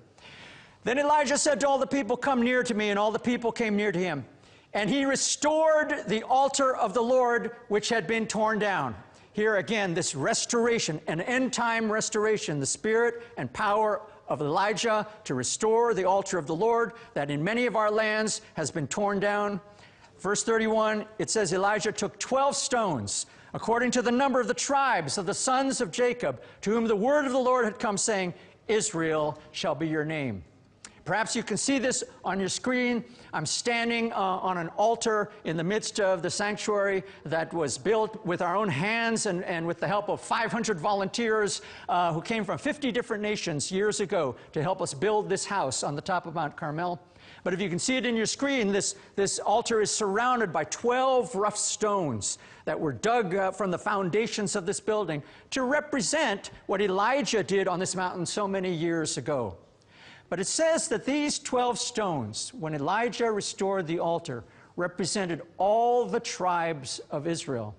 Then 0.84 1.00
Elijah 1.00 1.38
said 1.38 1.60
to 1.62 1.68
all 1.68 1.80
the 1.80 1.88
people, 1.88 2.16
Come 2.16 2.42
near 2.42 2.62
to 2.64 2.74
me, 2.74 2.92
and 2.92 3.00
all 3.00 3.12
the 3.12 3.20
people 3.20 3.52
came 3.52 3.76
near 3.76 3.92
to 3.92 4.00
him. 4.00 4.24
And 4.74 4.90
he 4.90 5.06
restored 5.06 6.04
the 6.08 6.24
altar 6.24 6.76
of 6.76 6.94
the 6.94 7.02
Lord 7.02 7.56
which 7.68 7.90
had 7.90 8.06
been 8.06 8.28
torn 8.28 8.60
down. 8.60 8.96
Here 9.34 9.58
again, 9.58 9.94
this 9.94 10.16
restoration, 10.16 11.00
an 11.08 11.22
end 11.22 11.54
time 11.54 11.92
restoration, 11.92 12.60
the 12.60 12.66
spirit 12.66 13.24
and 13.38 13.52
power 13.54 14.02
of 14.28 14.42
Elijah 14.42 15.08
to 15.24 15.34
restore 15.34 15.94
the 15.94 16.06
altar 16.06 16.38
of 16.38 16.48
the 16.48 16.56
Lord 16.56 16.94
that 17.14 17.32
in 17.32 17.44
many 17.44 17.66
of 17.66 17.76
our 17.76 17.92
lands 17.92 18.42
has 18.54 18.72
been 18.72 18.88
torn 18.88 19.20
down. 19.20 19.62
Verse 20.20 20.44
31, 20.44 21.06
it 21.20 21.30
says 21.30 21.54
Elijah 21.54 21.92
took 21.92 22.18
12 22.20 22.56
stones, 22.56 23.28
according 23.54 23.92
to 23.92 24.02
the 24.02 24.12
number 24.12 24.40
of 24.40 24.48
the 24.48 24.54
tribes 24.54 25.18
of 25.18 25.26
the 25.26 25.34
sons 25.34 25.80
of 25.80 25.92
Jacob, 25.92 26.42
to 26.62 26.72
whom 26.72 26.86
the 26.88 26.96
word 26.96 27.26
of 27.26 27.32
the 27.32 27.38
Lord 27.38 27.66
had 27.66 27.80
come, 27.80 27.98
saying, 27.98 28.34
Israel 28.68 29.40
shall 29.52 29.76
be 29.76 29.88
your 29.88 30.06
name. 30.06 30.44
Perhaps 31.08 31.38
you 31.38 31.42
can 31.42 31.56
see 31.56 31.80
this 31.80 32.04
on 32.26 32.38
your 32.38 32.50
screen. 32.50 33.02
I'm 33.32 33.46
standing 33.46 34.12
uh, 34.12 34.18
on 34.18 34.58
an 34.58 34.68
altar 34.76 35.32
in 35.46 35.56
the 35.56 35.64
midst 35.64 36.02
of 36.02 36.22
the 36.22 36.30
sanctuary 36.30 37.02
that 37.24 37.54
was 37.54 37.78
built 37.78 38.26
with 38.26 38.42
our 38.42 38.58
own 38.58 38.68
hands 38.68 39.26
and, 39.26 39.42
and 39.46 39.66
with 39.66 39.80
the 39.80 39.88
help 39.88 40.10
of 40.10 40.20
500 40.20 40.78
volunteers 40.78 41.62
uh, 41.88 42.12
who 42.12 42.22
came 42.22 42.44
from 42.44 42.58
50 42.58 42.92
different 42.92 43.24
nations 43.24 43.72
years 43.72 44.02
ago 44.02 44.36
to 44.52 44.62
help 44.62 44.82
us 44.82 44.94
build 44.94 45.30
this 45.30 45.46
house 45.46 45.82
on 45.82 45.96
the 45.96 46.02
top 46.02 46.26
of 46.26 46.36
Mount 46.36 46.58
Carmel. 46.58 47.02
But 47.46 47.54
if 47.54 47.62
you 47.62 47.70
can 47.70 47.80
see 47.80 47.96
it 47.96 48.06
in 48.06 48.18
your 48.18 48.26
screen, 48.26 48.74
this, 48.74 48.96
this 49.16 49.40
altar 49.40 49.80
is 49.80 49.90
surrounded 49.90 50.52
by 50.52 50.66
12 50.66 51.34
rough 51.36 51.58
stones 51.58 52.38
that 52.66 52.78
were 52.78 52.92
dug 52.92 53.34
uh, 53.34 53.52
from 53.52 53.72
the 53.72 53.80
foundations 53.80 54.58
of 54.58 54.66
this 54.66 54.82
building 54.82 55.24
to 55.52 55.64
represent 55.64 56.52
what 56.66 56.82
Elijah 56.82 57.44
did 57.44 57.70
on 57.70 57.80
this 57.80 57.96
mountain 57.96 58.26
so 58.26 58.46
many 58.46 58.74
years 58.74 59.18
ago. 59.18 59.56
But 60.30 60.40
it 60.40 60.48
says 60.48 60.88
that 60.90 61.06
these 61.06 61.40
12 61.40 61.80
stones, 61.80 62.54
when 62.54 62.74
Elijah 62.74 63.32
restored 63.32 63.88
the 63.88 64.00
altar, 64.00 64.44
represented 64.76 65.42
all 65.58 66.06
the 66.06 66.20
tribes 66.20 67.00
of 67.10 67.28
Israel. 67.28 67.76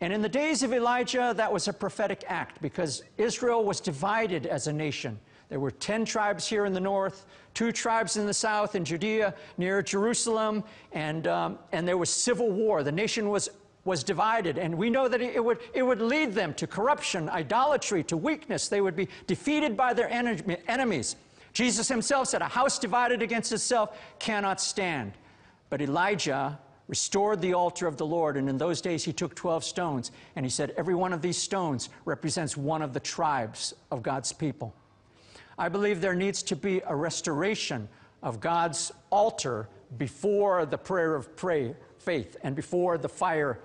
And 0.00 0.12
in 0.12 0.22
the 0.22 0.28
days 0.28 0.62
of 0.62 0.72
Elijah, 0.72 1.34
that 1.36 1.52
was 1.52 1.68
a 1.68 1.72
prophetic 1.72 2.24
act 2.28 2.62
because 2.62 3.02
Israel 3.16 3.64
was 3.64 3.80
divided 3.80 4.46
as 4.46 4.66
a 4.66 4.72
nation. 4.72 5.18
There 5.48 5.60
were 5.60 5.70
10 5.70 6.04
tribes 6.04 6.46
here 6.46 6.66
in 6.66 6.72
the 6.72 6.80
north, 6.80 7.26
two 7.54 7.72
tribes 7.72 8.16
in 8.16 8.26
the 8.26 8.34
south 8.34 8.74
in 8.74 8.84
Judea 8.84 9.34
near 9.56 9.82
Jerusalem, 9.82 10.62
and, 10.92 11.26
um, 11.26 11.58
and 11.72 11.88
there 11.88 11.96
was 11.96 12.10
civil 12.10 12.50
war. 12.50 12.82
The 12.82 12.92
nation 12.92 13.30
was, 13.30 13.48
was 13.84 14.04
divided, 14.04 14.58
and 14.58 14.76
we 14.76 14.90
know 14.90 15.08
that 15.08 15.20
it 15.20 15.42
would, 15.42 15.58
it 15.72 15.82
would 15.82 16.00
lead 16.00 16.32
them 16.32 16.52
to 16.54 16.66
corruption, 16.66 17.28
idolatry, 17.30 18.04
to 18.04 18.16
weakness. 18.16 18.68
They 18.68 18.82
would 18.82 18.94
be 18.94 19.08
defeated 19.26 19.76
by 19.76 19.94
their 19.94 20.10
enemies. 20.10 21.16
Jesus 21.58 21.88
himself 21.88 22.28
said, 22.28 22.40
A 22.40 22.46
house 22.46 22.78
divided 22.78 23.20
against 23.20 23.50
itself 23.50 23.98
cannot 24.20 24.60
stand. 24.60 25.14
But 25.70 25.82
Elijah 25.82 26.56
restored 26.86 27.40
the 27.40 27.52
altar 27.52 27.88
of 27.88 27.96
the 27.96 28.06
Lord, 28.06 28.36
and 28.36 28.48
in 28.48 28.58
those 28.58 28.80
days 28.80 29.02
he 29.02 29.12
took 29.12 29.34
12 29.34 29.64
stones, 29.64 30.12
and 30.36 30.46
he 30.46 30.50
said, 30.50 30.72
Every 30.76 30.94
one 30.94 31.12
of 31.12 31.20
these 31.20 31.36
stones 31.36 31.88
represents 32.04 32.56
one 32.56 32.80
of 32.80 32.92
the 32.92 33.00
tribes 33.00 33.74
of 33.90 34.04
God's 34.04 34.32
people. 34.32 34.72
I 35.58 35.68
believe 35.68 36.00
there 36.00 36.14
needs 36.14 36.44
to 36.44 36.54
be 36.54 36.80
a 36.86 36.94
restoration 36.94 37.88
of 38.22 38.38
God's 38.38 38.92
altar 39.10 39.68
before 39.98 40.64
the 40.64 40.78
prayer 40.78 41.16
of 41.16 41.34
pray, 41.34 41.74
faith 41.98 42.36
and 42.44 42.54
before 42.54 42.98
the 42.98 43.08
fire 43.08 43.58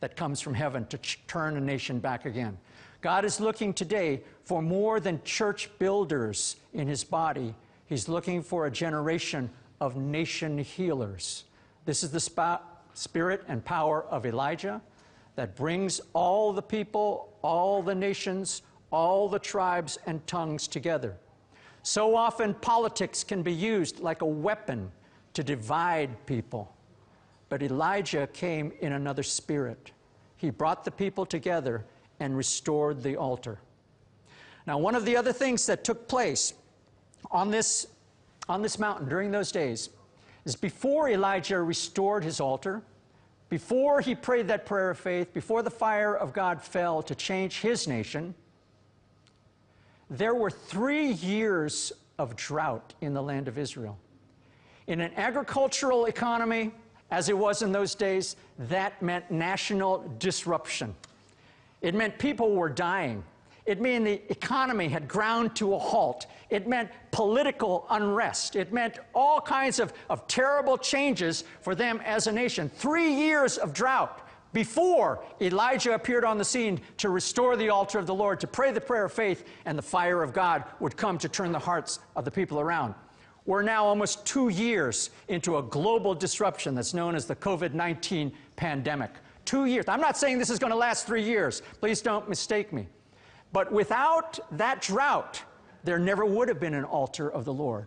that 0.00 0.16
comes 0.16 0.40
from 0.40 0.54
heaven 0.54 0.84
to 0.86 0.98
ch- 0.98 1.20
turn 1.28 1.56
a 1.56 1.60
nation 1.60 2.00
back 2.00 2.24
again. 2.24 2.58
God 3.02 3.24
is 3.24 3.38
looking 3.38 3.72
today 3.72 4.24
for 4.42 4.60
more 4.60 4.98
than 4.98 5.22
church 5.22 5.70
builders 5.78 6.56
in 6.76 6.86
his 6.86 7.02
body. 7.02 7.54
He's 7.86 8.08
looking 8.08 8.42
for 8.42 8.66
a 8.66 8.70
generation 8.70 9.50
of 9.80 9.96
nation 9.96 10.58
healers. 10.58 11.44
This 11.84 12.04
is 12.04 12.10
the 12.10 12.60
spirit 12.94 13.44
and 13.48 13.64
power 13.64 14.04
of 14.04 14.26
Elijah 14.26 14.80
that 15.34 15.56
brings 15.56 16.00
all 16.12 16.52
the 16.52 16.62
people, 16.62 17.32
all 17.42 17.82
the 17.82 17.94
nations, 17.94 18.62
all 18.90 19.28
the 19.28 19.38
tribes 19.38 19.98
and 20.06 20.24
tongues 20.26 20.68
together. 20.68 21.16
So 21.82 22.16
often, 22.16 22.54
politics 22.54 23.22
can 23.22 23.42
be 23.42 23.52
used 23.52 24.00
like 24.00 24.22
a 24.22 24.26
weapon 24.26 24.90
to 25.34 25.44
divide 25.44 26.26
people. 26.26 26.74
But 27.48 27.62
Elijah 27.62 28.26
came 28.32 28.72
in 28.80 28.92
another 28.92 29.22
spirit. 29.22 29.92
He 30.36 30.50
brought 30.50 30.84
the 30.84 30.90
people 30.90 31.24
together 31.24 31.84
and 32.18 32.36
restored 32.36 33.02
the 33.02 33.16
altar. 33.16 33.60
Now, 34.66 34.78
one 34.78 34.96
of 34.96 35.04
the 35.04 35.16
other 35.16 35.32
things 35.32 35.64
that 35.66 35.84
took 35.84 36.08
place 36.08 36.54
on 37.30 37.50
this, 37.50 37.86
on 38.48 38.62
this 38.62 38.78
mountain 38.78 39.08
during 39.08 39.30
those 39.30 39.52
days 39.52 39.90
is 40.44 40.56
before 40.56 41.08
Elijah 41.08 41.60
restored 41.60 42.22
his 42.22 42.40
altar, 42.40 42.82
before 43.48 44.00
he 44.00 44.14
prayed 44.14 44.48
that 44.48 44.66
prayer 44.66 44.90
of 44.90 44.98
faith, 44.98 45.32
before 45.32 45.62
the 45.62 45.70
fire 45.70 46.16
of 46.16 46.32
God 46.32 46.62
fell 46.62 47.02
to 47.02 47.14
change 47.14 47.60
his 47.60 47.86
nation, 47.86 48.34
there 50.08 50.34
were 50.34 50.50
three 50.50 51.12
years 51.12 51.92
of 52.18 52.36
drought 52.36 52.94
in 53.00 53.12
the 53.12 53.22
land 53.22 53.48
of 53.48 53.58
Israel. 53.58 53.98
In 54.86 55.00
an 55.00 55.12
agricultural 55.16 56.06
economy, 56.06 56.72
as 57.10 57.28
it 57.28 57.36
was 57.36 57.62
in 57.62 57.72
those 57.72 57.94
days, 57.94 58.36
that 58.58 59.00
meant 59.02 59.30
national 59.30 60.04
disruption. 60.18 60.94
It 61.82 61.94
meant 61.94 62.18
people 62.18 62.52
were 62.52 62.68
dying. 62.68 63.22
It 63.66 63.80
meant 63.80 64.04
the 64.04 64.22
economy 64.30 64.88
had 64.88 65.08
ground 65.08 65.56
to 65.56 65.74
a 65.74 65.78
halt. 65.78 66.26
It 66.50 66.68
meant 66.68 66.90
political 67.10 67.86
unrest. 67.90 68.54
It 68.54 68.72
meant 68.72 68.98
all 69.14 69.40
kinds 69.40 69.80
of, 69.80 69.92
of 70.08 70.26
terrible 70.28 70.78
changes 70.78 71.44
for 71.60 71.74
them 71.74 72.00
as 72.04 72.28
a 72.28 72.32
nation. 72.32 72.68
Three 72.68 73.12
years 73.12 73.58
of 73.58 73.72
drought 73.72 74.22
before 74.52 75.24
Elijah 75.40 75.94
appeared 75.94 76.24
on 76.24 76.38
the 76.38 76.44
scene 76.44 76.80
to 76.98 77.10
restore 77.10 77.56
the 77.56 77.68
altar 77.68 77.98
of 77.98 78.06
the 78.06 78.14
Lord, 78.14 78.40
to 78.40 78.46
pray 78.46 78.70
the 78.70 78.80
prayer 78.80 79.04
of 79.04 79.12
faith, 79.12 79.44
and 79.64 79.76
the 79.76 79.82
fire 79.82 80.22
of 80.22 80.32
God 80.32 80.64
would 80.80 80.96
come 80.96 81.18
to 81.18 81.28
turn 81.28 81.52
the 81.52 81.58
hearts 81.58 81.98
of 82.14 82.24
the 82.24 82.30
people 82.30 82.60
around. 82.60 82.94
We're 83.44 83.62
now 83.62 83.84
almost 83.84 84.24
two 84.24 84.48
years 84.48 85.10
into 85.28 85.58
a 85.58 85.62
global 85.62 86.14
disruption 86.14 86.74
that's 86.74 86.94
known 86.94 87.14
as 87.14 87.26
the 87.26 87.36
COVID 87.36 87.74
19 87.74 88.32
pandemic. 88.56 89.10
Two 89.44 89.66
years. 89.66 89.84
I'm 89.88 90.00
not 90.00 90.16
saying 90.16 90.38
this 90.38 90.50
is 90.50 90.58
going 90.58 90.72
to 90.72 90.76
last 90.76 91.06
three 91.06 91.22
years. 91.22 91.62
Please 91.80 92.00
don't 92.00 92.28
mistake 92.28 92.72
me. 92.72 92.88
But 93.56 93.72
without 93.72 94.38
that 94.58 94.82
drought, 94.82 95.42
there 95.82 95.98
never 95.98 96.26
would 96.26 96.48
have 96.48 96.60
been 96.60 96.74
an 96.74 96.84
altar 96.84 97.32
of 97.32 97.46
the 97.46 97.54
Lord. 97.54 97.86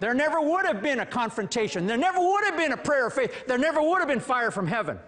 There 0.00 0.12
never 0.12 0.38
would 0.38 0.66
have 0.66 0.82
been 0.82 1.00
a 1.00 1.06
confrontation. 1.06 1.86
There 1.86 1.96
never 1.96 2.20
would 2.20 2.44
have 2.44 2.58
been 2.58 2.72
a 2.72 2.76
prayer 2.76 3.06
of 3.06 3.14
faith. 3.14 3.46
There 3.46 3.56
never 3.56 3.80
would 3.80 4.00
have 4.00 4.08
been 4.08 4.20
fire 4.20 4.50
from 4.50 4.66
heaven. 4.66 4.98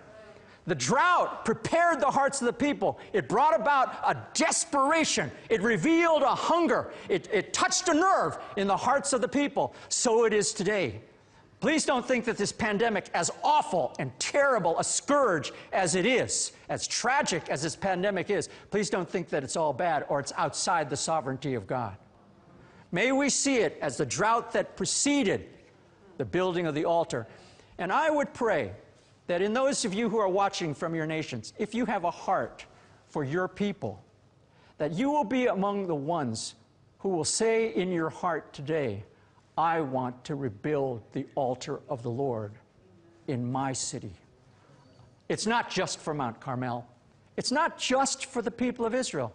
The 0.66 0.74
drought 0.74 1.44
prepared 1.44 2.00
the 2.00 2.10
hearts 2.10 2.40
of 2.40 2.46
the 2.46 2.52
people. 2.54 2.98
It 3.12 3.28
brought 3.28 3.54
about 3.54 3.92
a 4.02 4.16
desperation. 4.32 5.30
It 5.50 5.60
revealed 5.60 6.22
a 6.22 6.34
hunger. 6.34 6.94
It, 7.10 7.28
it, 7.30 7.52
touched 7.52 7.88
a 7.88 7.92
nerve 7.92 8.38
in 8.56 8.66
the 8.66 8.78
hearts 8.78 9.12
of 9.12 9.20
the 9.20 9.28
people. 9.28 9.74
So 9.90 10.24
it 10.24 10.32
is 10.32 10.54
today. 10.54 11.02
Please 11.60 11.84
don't 11.84 12.06
think 12.06 12.24
that 12.24 12.38
this 12.38 12.52
pandemic, 12.52 13.10
as 13.12 13.30
awful 13.44 13.94
and 13.98 14.10
terrible 14.18 14.78
a 14.78 14.84
scourge 14.84 15.52
as 15.74 15.94
it 15.94 16.06
is, 16.06 16.52
as 16.70 16.86
tragic 16.86 17.50
as 17.50 17.62
this 17.62 17.76
pandemic 17.76 18.30
is, 18.30 18.48
please 18.70 18.88
don't 18.88 19.08
think 19.08 19.28
that 19.28 19.44
it's 19.44 19.56
all 19.56 19.74
bad 19.74 20.06
or 20.08 20.20
it's 20.20 20.32
outside 20.38 20.88
the 20.88 20.96
sovereignty 20.96 21.54
of 21.54 21.66
God. 21.66 21.96
May 22.92 23.12
we 23.12 23.28
see 23.28 23.58
it 23.58 23.78
as 23.82 23.98
the 23.98 24.06
drought 24.06 24.52
that 24.52 24.74
preceded 24.74 25.48
the 26.16 26.24
building 26.24 26.66
of 26.66 26.74
the 26.74 26.86
altar. 26.86 27.26
And 27.78 27.92
I 27.92 28.08
would 28.08 28.32
pray 28.32 28.72
that 29.26 29.42
in 29.42 29.52
those 29.52 29.84
of 29.84 29.92
you 29.92 30.08
who 30.08 30.18
are 30.18 30.28
watching 30.28 30.74
from 30.74 30.94
your 30.94 31.06
nations, 31.06 31.52
if 31.58 31.74
you 31.74 31.84
have 31.84 32.04
a 32.04 32.10
heart 32.10 32.64
for 33.06 33.22
your 33.22 33.48
people, 33.48 34.02
that 34.78 34.92
you 34.92 35.10
will 35.10 35.24
be 35.24 35.46
among 35.46 35.86
the 35.86 35.94
ones 35.94 36.54
who 36.98 37.10
will 37.10 37.24
say 37.24 37.74
in 37.74 37.92
your 37.92 38.10
heart 38.10 38.52
today, 38.52 39.04
I 39.60 39.82
want 39.82 40.24
to 40.24 40.36
rebuild 40.36 41.02
the 41.12 41.26
altar 41.34 41.80
of 41.90 42.02
the 42.02 42.08
Lord 42.08 42.54
in 43.28 43.52
my 43.52 43.74
city. 43.74 44.14
It's 45.28 45.46
not 45.46 45.68
just 45.68 46.00
for 46.00 46.14
Mount 46.14 46.40
Carmel. 46.40 46.86
It's 47.36 47.52
not 47.52 47.76
just 47.76 48.24
for 48.24 48.40
the 48.40 48.50
people 48.50 48.86
of 48.86 48.94
Israel. 48.94 49.30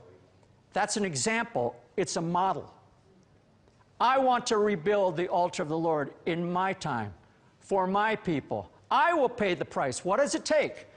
That's 0.73 0.97
an 0.97 1.05
example, 1.05 1.75
it's 1.95 2.15
a 2.15 2.21
model. 2.21 2.73
I 3.99 4.17
want 4.17 4.47
to 4.47 4.57
rebuild 4.57 5.15
the 5.15 5.27
altar 5.27 5.61
of 5.61 5.69
the 5.69 5.77
Lord 5.77 6.11
in 6.25 6.51
my 6.51 6.73
time, 6.73 7.13
for 7.59 7.85
my 7.85 8.15
people. 8.15 8.71
I 8.89 9.13
will 9.13 9.29
pay 9.29 9.53
the 9.53 9.63
price. 9.63 10.03
What 10.03 10.17
does 10.17 10.33
it 10.33 10.43
take 10.43 10.87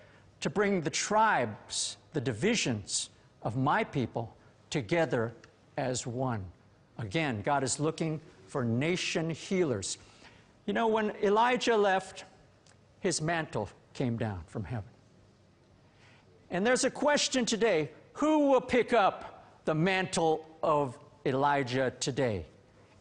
to 0.41 0.49
bring 0.49 0.81
the 0.81 0.89
tribes, 0.89 1.99
the 2.15 2.21
divisions 2.23 3.11
of 3.43 3.59
my 3.59 3.85
people 3.85 4.35
together 4.71 5.35
as 5.77 6.07
one? 6.07 6.43
Again, 6.97 7.43
God 7.43 7.63
is 7.63 7.79
looking 7.79 8.23
for 8.49 8.65
nation 8.65 9.31
healers. 9.31 9.99
You 10.67 10.73
know, 10.73 10.89
when 10.89 11.13
Elijah 11.23 11.77
left, 11.77 12.25
his 13.01 13.23
mantle 13.23 13.69
came 13.95 14.17
down 14.17 14.43
from 14.47 14.65
heaven. 14.65 14.91
And 16.51 16.67
there's 16.67 16.85
a 16.85 16.91
question 16.91 17.45
today 17.45 17.91
who 18.15 18.49
will 18.51 18.61
pick 18.61 18.93
up 18.93 19.45
the 19.65 19.75
mantle 19.75 20.47
of 20.63 20.99
Elijah 21.27 21.93
today? 22.01 22.47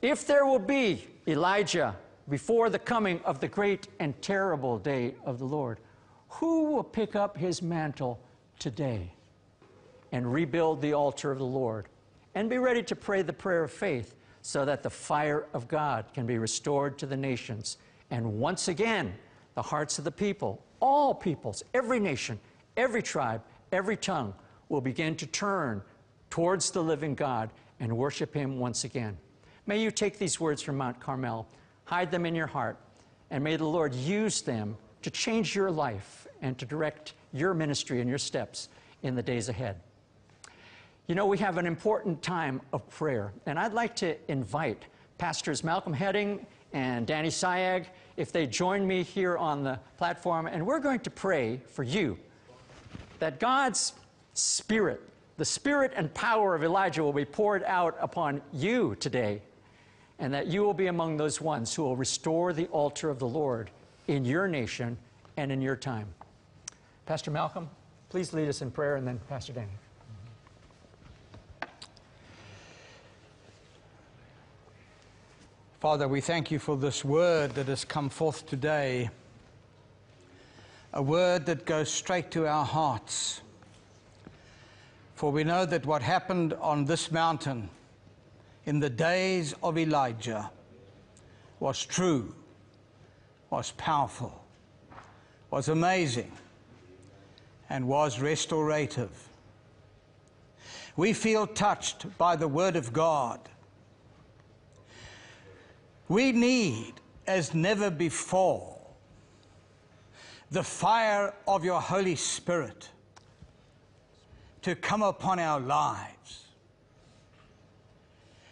If 0.02 0.28
there 0.28 0.46
will 0.46 0.60
be 0.60 1.08
Elijah 1.28 1.96
before 2.30 2.70
the 2.70 2.80
coming 2.80 3.22
of 3.24 3.40
the 3.40 3.48
great 3.48 3.88
and 4.00 4.22
terrible 4.22 4.78
day 4.78 5.16
of 5.26 5.40
the 5.40 5.46
Lord, 5.46 5.80
who 6.30 6.72
will 6.72 6.84
pick 6.84 7.16
up 7.16 7.38
his 7.38 7.62
mantle 7.62 8.20
today 8.60 9.14
and 10.12 10.32
rebuild 10.32 10.82
the 10.82 10.94
altar 10.94 11.32
of 11.32 11.40
the 11.40 11.46
Lord 11.46 11.88
and 12.36 12.50
be 12.50 12.58
ready 12.58 12.84
to 12.84 12.96
pray 12.96 13.22
the 13.22 13.34
prayer 13.34 13.64
of 13.64 13.72
faith 13.72 14.14
so 14.48 14.64
that 14.64 14.82
the 14.82 14.90
fire 14.90 15.46
of 15.54 15.68
God 15.68 16.06
can 16.14 16.26
be 16.26 16.38
restored 16.38 16.98
to 17.00 17.06
the 17.06 17.18
nations 17.18 17.76
and 18.12 18.40
once 18.40 18.70
again 18.70 19.14
the 19.56 19.62
hearts 19.62 20.00
of 20.00 20.06
the 20.06 20.12
people, 20.12 20.64
all 20.80 21.14
peoples, 21.14 21.64
every 21.74 22.00
nation, 22.00 22.40
every 22.78 23.04
tribe, 23.04 23.42
every 23.74 23.98
tongue 23.98 24.34
will 24.70 24.80
begin 24.80 25.18
to 25.18 25.26
turn 25.26 25.82
towards 26.30 26.72
the 26.72 26.82
living 26.82 27.14
God 27.14 27.50
and 27.82 27.98
worship 27.98 28.34
him 28.34 28.58
once 28.58 28.86
again. 28.86 29.18
May 29.66 29.82
you 29.82 29.92
take 29.92 30.18
these 30.18 30.40
words 30.40 30.62
from 30.62 30.78
Mount 30.78 30.98
Carmel 31.02 31.46
hide 31.84 32.10
them 32.10 32.26
in 32.26 32.34
your 32.34 32.48
heart, 32.48 32.78
and 33.32 33.44
may 33.44 33.58
the 33.58 33.68
Lord 33.68 33.94
use 33.94 34.42
them 34.42 34.78
to 35.02 35.12
change 35.12 35.58
your 35.58 35.72
life 35.72 36.26
and 36.42 36.58
to 36.58 36.66
direct 36.66 37.16
your 37.34 37.54
ministry 37.54 38.00
and 38.00 38.08
your 38.08 38.18
steps 38.18 38.70
in 39.04 39.14
the 39.14 39.24
days 39.24 39.50
ahead. 39.50 39.82
You 41.08 41.16
know, 41.16 41.26
we 41.26 41.38
have 41.38 41.58
an 41.58 41.66
important 41.66 42.22
time 42.22 42.60
of 42.74 42.88
prayer, 42.90 43.32
and 43.46 43.58
I'd 43.58 43.72
like 43.72 43.96
to 43.98 44.18
invite 44.30 44.84
Pastors 45.18 45.64
Malcolm 45.64 45.94
Hedding 45.94 46.46
and 46.74 47.08
Danny 47.08 47.30
Sabag 47.30 47.86
if 48.18 48.34
they 48.34 48.46
join 48.46 48.86
me 48.86 49.04
here 49.04 49.38
on 49.38 49.64
the 49.64 49.80
platform, 49.98 50.48
and 50.48 50.66
we're 50.66 50.82
going 50.82 51.00
to 51.00 51.10
pray 51.10 51.62
for 51.66 51.84
you 51.84 52.18
that 53.20 53.40
God's 53.40 53.94
Spirit, 54.34 55.02
the 55.38 55.46
Spirit 55.46 55.94
and 55.96 56.14
power 56.14 56.54
of 56.56 56.64
Elijah, 56.66 57.02
will 57.02 57.14
be 57.14 57.24
poured 57.24 57.64
out 57.64 57.96
upon 58.02 58.42
you 58.52 58.94
today 59.00 59.42
and 60.20 60.34
that 60.34 60.48
you 60.48 60.62
will 60.62 60.74
be 60.74 60.88
among 60.88 61.16
those 61.16 61.40
ones 61.40 61.74
who 61.74 61.84
will 61.84 61.96
restore 61.96 62.52
the 62.52 62.66
altar 62.68 63.10
of 63.10 63.18
the 63.18 63.28
Lord 63.28 63.70
in 64.10 64.26
your 64.26 64.46
nation 64.46 64.98
and 65.38 65.54
in 65.54 65.62
your 65.62 65.78
time. 65.78 66.08
Pastor 67.06 67.32
Malcolm, 67.32 67.70
please 68.10 68.34
lead 68.34 68.50
us 68.50 68.62
in 68.62 68.72
prayer, 68.72 68.98
and 68.98 69.08
then 69.08 69.22
Pastor 69.30 69.54
Danny. 69.54 69.70
Father, 75.80 76.08
we 76.08 76.22
thank 76.22 76.50
you 76.50 76.58
for 76.58 76.76
this 76.76 77.06
word 77.06 77.52
that 77.52 77.68
has 77.68 77.86
come 77.86 78.10
forth 78.10 78.48
today, 78.48 79.12
a 80.92 81.04
word 81.04 81.46
that 81.46 81.68
goes 81.68 81.92
straight 81.92 82.32
to 82.32 82.48
our 82.48 82.66
hearts. 82.66 83.42
For 85.14 85.32
we 85.32 85.44
know 85.44 85.68
that 85.68 85.86
what 85.86 86.02
happened 86.02 86.54
on 86.54 86.86
this 86.86 87.12
mountain 87.12 87.70
in 88.66 88.80
the 88.80 88.90
days 88.90 89.54
of 89.62 89.78
Elijah 89.78 90.50
was 91.60 91.86
true, 91.86 92.34
was 93.52 93.70
powerful, 93.78 94.44
was 95.52 95.68
amazing, 95.68 96.32
and 97.70 97.88
was 97.88 98.20
restorative. 98.20 99.12
We 100.96 101.14
feel 101.14 101.46
touched 101.46 102.18
by 102.18 102.36
the 102.36 102.48
Word 102.48 102.76
of 102.76 102.94
God. 102.94 103.42
We 106.08 106.32
need, 106.32 106.94
as 107.26 107.54
never 107.54 107.90
before, 107.90 108.78
the 110.52 110.64
fire 110.64 111.34
of 111.48 111.66
your 111.66 111.82
Holy 111.82 112.16
Spirit 112.16 112.90
to 114.62 114.76
come 114.76 115.02
upon 115.02 115.40
our 115.40 115.60
lives 115.60 116.48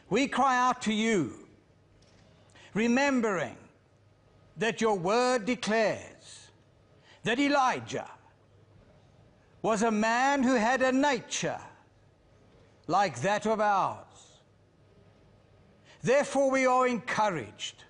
we 0.10 0.27
cry 0.27 0.57
out 0.57 0.82
to 0.84 0.94
you, 0.94 1.34
remembering 2.73 3.57
that 4.57 4.82
your 4.82 4.98
word 4.98 5.45
declares 5.45 6.48
that 7.23 7.40
Elijah 7.40 8.10
was 9.61 9.82
a 9.82 9.91
man 9.91 10.44
who 10.44 10.56
had 10.56 10.82
a 10.82 10.91
nature 10.91 11.60
like 12.88 13.19
that 13.22 13.48
of 13.48 13.60
ours. 13.60 14.05
Therefore, 16.06 16.52
we 16.52 16.68
are 16.68 16.86
encouraged. 16.86 17.84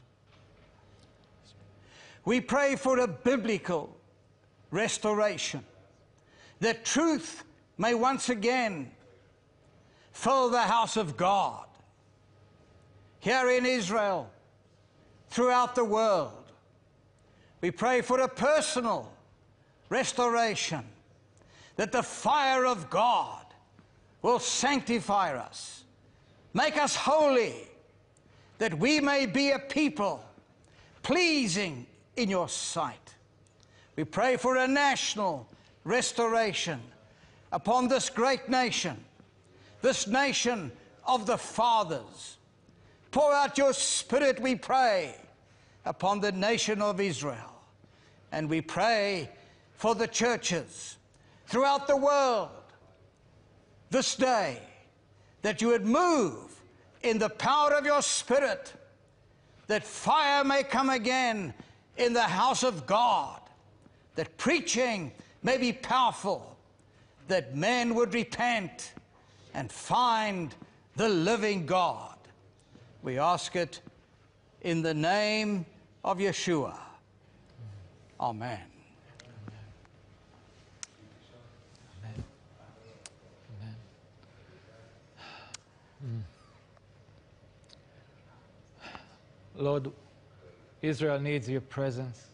We 2.23 2.39
pray 2.39 2.77
for 2.77 2.99
a 2.99 3.09
biblical 3.09 3.93
restoration, 4.71 5.65
that 6.61 6.85
truth 6.85 7.43
may 7.77 7.93
once 7.93 8.29
again 8.29 8.89
fill 10.13 10.49
the 10.49 10.61
house 10.61 10.95
of 10.95 11.17
God 11.17 11.65
here 13.19 13.49
in 13.49 13.65
Israel, 13.65 14.31
throughout 15.27 15.75
the 15.75 15.83
world. 15.83 16.53
We 17.59 17.69
pray 17.69 17.99
for 17.99 18.21
a 18.21 18.29
personal 18.29 19.11
restoration, 19.89 20.85
that 21.75 21.91
the 21.91 22.03
fire 22.03 22.65
of 22.65 22.89
God 22.89 23.45
will 24.21 24.39
sanctify 24.39 25.35
us, 25.35 25.83
make 26.53 26.77
us 26.77 26.95
holy, 26.95 27.67
that 28.57 28.77
we 28.77 28.99
may 28.99 29.25
be 29.25 29.51
a 29.51 29.59
people 29.59 30.23
pleasing 31.03 31.85
in 32.15 32.29
your 32.29 32.49
sight. 32.49 33.13
We 33.95 34.03
pray 34.03 34.37
for 34.37 34.57
a 34.57 34.67
national 34.67 35.47
restoration 35.83 36.81
upon 37.51 37.87
this 37.87 38.09
great 38.09 38.49
nation 38.49 38.97
this 39.85 40.07
nation 40.07 40.71
of 41.05 41.27
the 41.27 41.37
fathers. 41.37 42.37
Pour 43.11 43.31
out 43.31 43.55
your 43.55 43.71
spirit, 43.71 44.39
we 44.39 44.55
pray, 44.55 45.15
upon 45.85 46.19
the 46.19 46.31
nation 46.31 46.81
of 46.81 46.99
Israel. 46.99 47.61
And 48.31 48.49
we 48.49 48.61
pray 48.61 49.29
for 49.75 49.93
the 49.93 50.07
churches 50.07 50.97
throughout 51.45 51.85
the 51.85 51.95
world 51.95 52.49
this 53.91 54.15
day 54.15 54.59
that 55.43 55.61
you 55.61 55.67
would 55.67 55.85
move 55.85 56.54
in 57.05 57.19
the 57.19 57.29
power 57.29 57.75
of 57.75 57.85
your 57.85 58.01
spirit, 58.01 58.73
that 59.67 59.83
fire 59.83 60.43
may 60.43 60.63
come 60.63 60.89
again 60.89 61.53
in 61.97 62.13
the 62.13 62.21
house 62.21 62.63
of 62.63 62.87
God, 62.87 63.39
that 64.15 64.35
preaching 64.37 65.11
may 65.43 65.57
be 65.57 65.71
powerful, 65.71 66.57
that 67.27 67.55
men 67.55 67.93
would 67.93 68.13
repent 68.13 68.93
and 69.53 69.71
find 69.71 70.55
the 70.95 71.07
living 71.07 71.67
God. 71.67 72.17
We 73.03 73.19
ask 73.19 73.55
it 73.55 73.81
in 74.61 74.81
the 74.81 74.93
name 74.95 75.67
of 76.03 76.17
Yeshua. 76.17 76.75
Amen. 78.19 78.74
Lord, 89.57 89.91
Israel 90.81 91.19
needs 91.19 91.49
your 91.49 91.61
presence. 91.61 92.27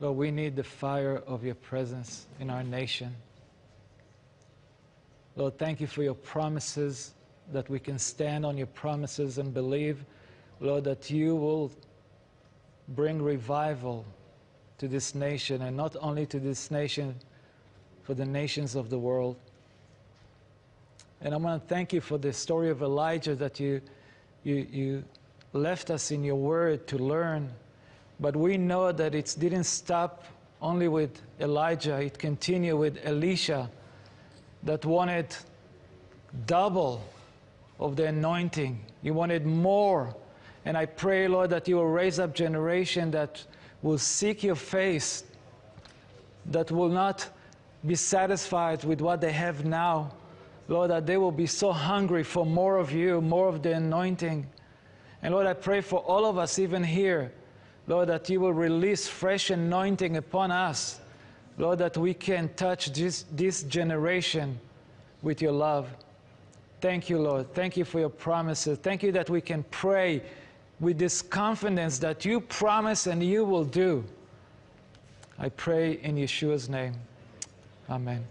Lord, 0.00 0.16
we 0.16 0.30
need 0.30 0.56
the 0.56 0.64
fire 0.64 1.22
of 1.26 1.44
your 1.44 1.56
presence 1.56 2.26
in 2.40 2.50
our 2.50 2.62
nation. 2.62 3.14
Lord, 5.36 5.58
thank 5.58 5.80
you 5.80 5.86
for 5.86 6.02
your 6.02 6.14
promises, 6.14 7.12
that 7.52 7.68
we 7.68 7.78
can 7.78 7.98
stand 7.98 8.44
on 8.44 8.56
your 8.56 8.66
promises 8.68 9.38
and 9.38 9.54
believe, 9.54 10.04
Lord, 10.60 10.84
that 10.84 11.10
you 11.10 11.36
will 11.36 11.70
bring 12.88 13.22
revival 13.22 14.04
to 14.78 14.88
this 14.88 15.14
nation, 15.14 15.62
and 15.62 15.76
not 15.76 15.96
only 16.00 16.26
to 16.26 16.38
this 16.38 16.70
nation, 16.70 17.14
for 18.02 18.14
the 18.14 18.24
nations 18.24 18.74
of 18.74 18.90
the 18.90 18.98
world. 18.98 19.36
And 21.20 21.34
I 21.34 21.36
want 21.36 21.62
to 21.62 21.68
thank 21.68 21.92
you 21.92 22.00
for 22.00 22.16
the 22.16 22.32
story 22.32 22.70
of 22.70 22.82
Elijah 22.82 23.34
that 23.34 23.58
you, 23.58 23.80
you, 24.44 24.66
you 24.70 25.04
left 25.52 25.90
us 25.90 26.10
in 26.10 26.24
your 26.24 26.36
word 26.36 26.86
to 26.88 26.98
learn. 26.98 27.50
But 28.20 28.36
we 28.36 28.56
know 28.56 28.92
that 28.92 29.14
it 29.14 29.34
didn't 29.38 29.64
stop 29.64 30.24
only 30.60 30.88
with 30.88 31.22
Elijah, 31.40 32.00
it 32.00 32.18
continued 32.18 32.76
with 32.76 32.98
Elisha 33.04 33.70
that 34.64 34.84
wanted 34.84 35.34
double 36.46 37.02
of 37.78 37.96
the 37.96 38.06
anointing. 38.06 38.80
He 39.02 39.10
wanted 39.10 39.46
more. 39.46 40.14
And 40.64 40.76
I 40.76 40.86
pray, 40.86 41.28
Lord, 41.28 41.50
that 41.50 41.68
you 41.68 41.76
will 41.76 41.86
raise 41.86 42.18
up 42.18 42.34
generation 42.34 43.10
that 43.12 43.42
will 43.82 43.98
seek 43.98 44.42
your 44.42 44.56
face, 44.56 45.24
that 46.46 46.70
will 46.70 46.88
not 46.88 47.28
be 47.86 47.94
satisfied 47.94 48.82
with 48.84 49.00
what 49.00 49.20
they 49.20 49.32
have 49.32 49.64
now. 49.64 50.12
Lord, 50.66 50.90
that 50.90 51.06
they 51.06 51.16
will 51.16 51.32
be 51.32 51.46
so 51.46 51.72
hungry 51.72 52.24
for 52.24 52.44
more 52.44 52.76
of 52.76 52.92
you, 52.92 53.20
more 53.20 53.48
of 53.48 53.62
the 53.62 53.74
anointing. 53.74 54.46
And 55.22 55.34
Lord, 55.34 55.46
I 55.46 55.54
pray 55.54 55.80
for 55.80 56.00
all 56.00 56.26
of 56.26 56.38
us, 56.38 56.58
even 56.58 56.82
here, 56.82 57.32
Lord, 57.86 58.08
that 58.08 58.28
you 58.28 58.40
will 58.40 58.52
release 58.52 59.08
fresh 59.08 59.50
anointing 59.50 60.16
upon 60.16 60.50
us. 60.50 61.00
Lord, 61.56 61.78
that 61.80 61.96
we 61.96 62.14
can 62.14 62.50
touch 62.54 62.92
this, 62.92 63.24
this 63.32 63.64
generation 63.64 64.58
with 65.22 65.42
your 65.42 65.52
love. 65.52 65.88
Thank 66.80 67.10
you, 67.10 67.18
Lord. 67.18 67.52
Thank 67.54 67.76
you 67.76 67.84
for 67.84 67.98
your 67.98 68.08
promises. 68.10 68.78
Thank 68.78 69.02
you 69.02 69.10
that 69.12 69.28
we 69.28 69.40
can 69.40 69.64
pray 69.70 70.22
with 70.78 70.98
this 70.98 71.20
confidence 71.20 71.98
that 71.98 72.24
you 72.24 72.40
promise 72.40 73.08
and 73.08 73.22
you 73.22 73.44
will 73.44 73.64
do. 73.64 74.04
I 75.38 75.48
pray 75.48 75.98
in 76.02 76.16
Yeshua's 76.16 76.68
name. 76.68 76.94
Amen. 77.90 78.24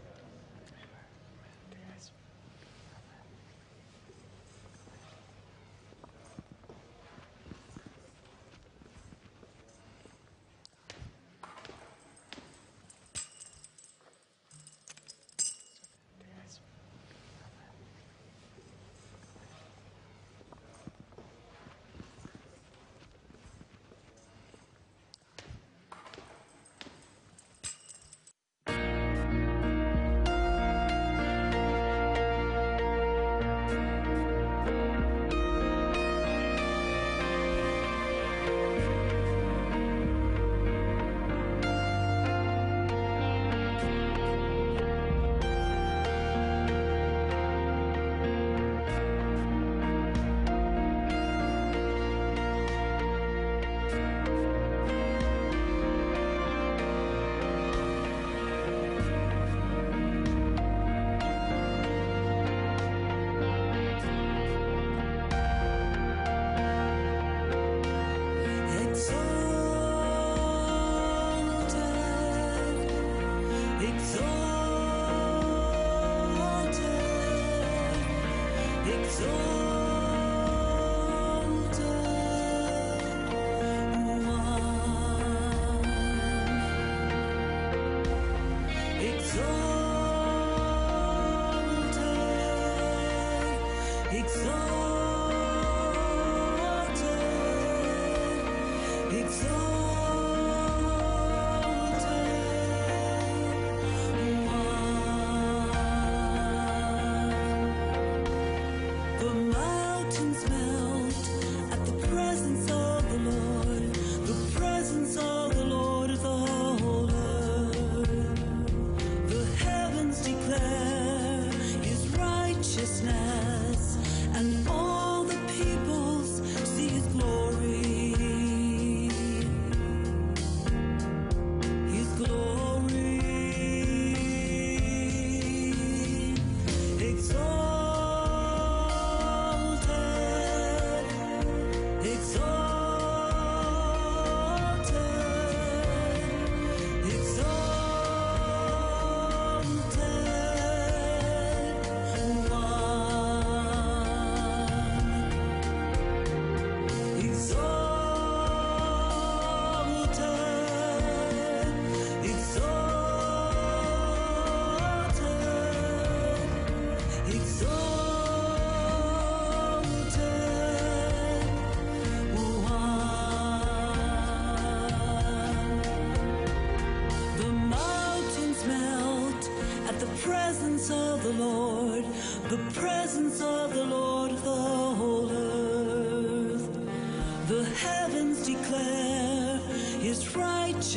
The 79.07 79.66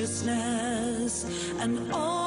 righteousness, 0.00 1.26
and 1.60 1.92
all 1.92 2.19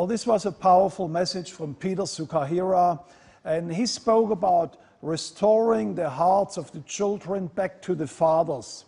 Well, 0.00 0.06
this 0.06 0.26
was 0.26 0.46
a 0.46 0.50
powerful 0.50 1.08
message 1.08 1.52
from 1.52 1.74
Peter 1.74 2.04
Tsukahira, 2.04 3.00
and 3.44 3.70
he 3.70 3.84
spoke 3.84 4.30
about 4.30 4.78
restoring 5.02 5.94
the 5.94 6.08
hearts 6.08 6.56
of 6.56 6.72
the 6.72 6.80
children 6.80 7.48
back 7.48 7.82
to 7.82 7.94
the 7.94 8.06
fathers. 8.06 8.86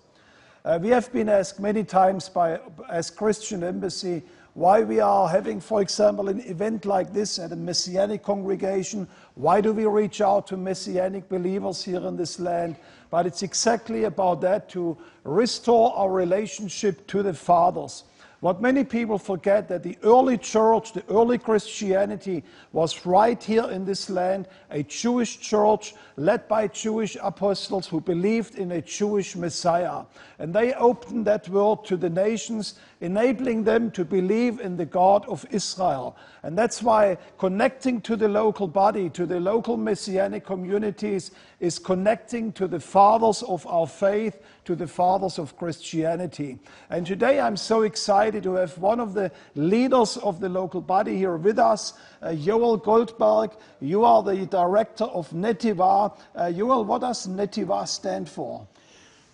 Uh, 0.64 0.78
we 0.80 0.89
have 0.89 1.12
been 1.12 1.28
asked 1.28 1.60
many 1.60 1.84
times 1.84 2.30
by 2.30 2.59
as 2.89 3.10
Christian 3.10 3.62
Embassy 3.62 4.22
why 4.55 4.80
we 4.84 5.01
are 5.01 5.28
having, 5.28 5.60
for 5.60 5.82
example, 5.82 6.30
an 6.30 6.40
event 6.47 6.86
like 6.86 7.12
this 7.12 7.39
at 7.39 7.52
a 7.52 7.56
Messianic 7.56 8.22
congregation. 8.22 9.06
Why 9.34 9.60
do 9.60 9.74
we 9.74 9.84
reach 9.84 10.22
out 10.22 10.47
to 10.47 10.56
Messianic 10.56 11.28
believers 11.28 11.84
here 11.84 12.06
in 12.06 12.16
this 12.16 12.40
land? 12.40 12.76
But 13.10 13.26
it's 13.26 13.43
exactly 13.43 14.05
about 14.05 14.40
that 14.40 14.70
to 14.70 14.97
restore 15.24 15.94
our 15.94 16.10
relationship 16.10 17.06
to 17.09 17.22
the 17.22 17.34
fathers. 17.34 18.05
What 18.43 18.60
many 18.60 18.82
people 18.82 19.19
forget 19.19 19.69
that 19.69 19.85
the 19.85 19.97
early 20.02 20.36
church, 20.36 20.94
the 20.94 21.05
early 21.09 21.39
Christianity 21.39 22.43
was 22.73 23.06
right 23.06 23.40
here 23.40 23.70
in 23.70 23.85
this 23.85 24.10
land, 24.10 24.48
a 24.69 24.82
Jewish 24.82 25.39
church 25.39 25.94
led 26.16 26.48
by 26.48 26.66
Jewish 26.66 27.16
apostles 27.23 27.86
who 27.86 28.01
believed 28.01 28.56
in 28.56 28.73
a 28.73 28.82
Jewish 28.82 29.36
Messiah. 29.36 30.02
And 30.40 30.52
they 30.52 30.74
opened 30.74 31.24
that 31.27 31.48
world 31.51 31.85
to 31.85 31.97
the 31.97 32.10
nations, 32.10 32.74
enabling 33.01 33.62
them 33.62 33.93
to 33.93 34.05
believe 34.05 34.59
in 34.59 34.77
the 34.77 34.86
God 34.86 35.24
of 35.28 35.47
Israel. 35.52 36.16
And 36.43 36.59
that's 36.59 36.82
why 36.82 37.19
connecting 37.39 38.01
to 38.01 38.16
the 38.16 38.27
local 38.27 38.66
body, 38.66 39.09
to 39.10 39.24
the 39.24 39.39
local 39.39 39.77
messianic 39.77 40.44
communities, 40.44 41.31
is 41.62 41.78
connecting 41.78 42.51
to 42.51 42.66
the 42.66 42.80
fathers 42.80 43.44
of 43.44 43.64
our 43.68 43.86
faith, 43.86 44.43
to 44.64 44.74
the 44.74 44.86
fathers 44.86 45.39
of 45.39 45.56
Christianity. 45.56 46.59
And 46.90 47.06
today 47.06 47.39
I'm 47.39 47.56
so 47.56 47.82
excited 47.82 48.43
to 48.43 48.55
have 48.55 48.76
one 48.78 48.98
of 48.98 49.14
the 49.14 49.30
leaders 49.55 50.16
of 50.16 50.40
the 50.40 50.48
local 50.48 50.80
body 50.80 51.16
here 51.16 51.36
with 51.36 51.60
us, 51.60 51.94
uh, 52.20 52.34
Joel 52.34 52.78
Goldberg. 52.78 53.52
You 53.80 54.05
are 54.05 54.24
the 54.24 54.44
director 54.44 55.05
of 55.05 55.30
Netiva. 55.30 56.18
Uh, 56.34 56.51
Joel, 56.51 56.84
what 56.84 57.02
does 57.02 57.28
Netiva 57.28 57.86
stand 57.86 58.28
for? 58.28 58.66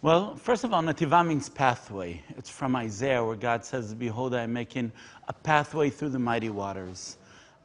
Well, 0.02 0.36
first 0.36 0.64
of 0.64 0.74
all, 0.74 0.82
Netiva 0.82 1.26
means 1.26 1.48
pathway. 1.48 2.22
It's 2.36 2.50
from 2.50 2.76
Isaiah, 2.76 3.24
where 3.24 3.36
God 3.36 3.64
says, 3.64 3.94
Behold, 3.94 4.34
I 4.34 4.42
am 4.42 4.52
making 4.52 4.92
a 5.28 5.32
pathway 5.32 5.88
through 5.88 6.10
the 6.10 6.18
mighty 6.18 6.50
waters. 6.50 7.16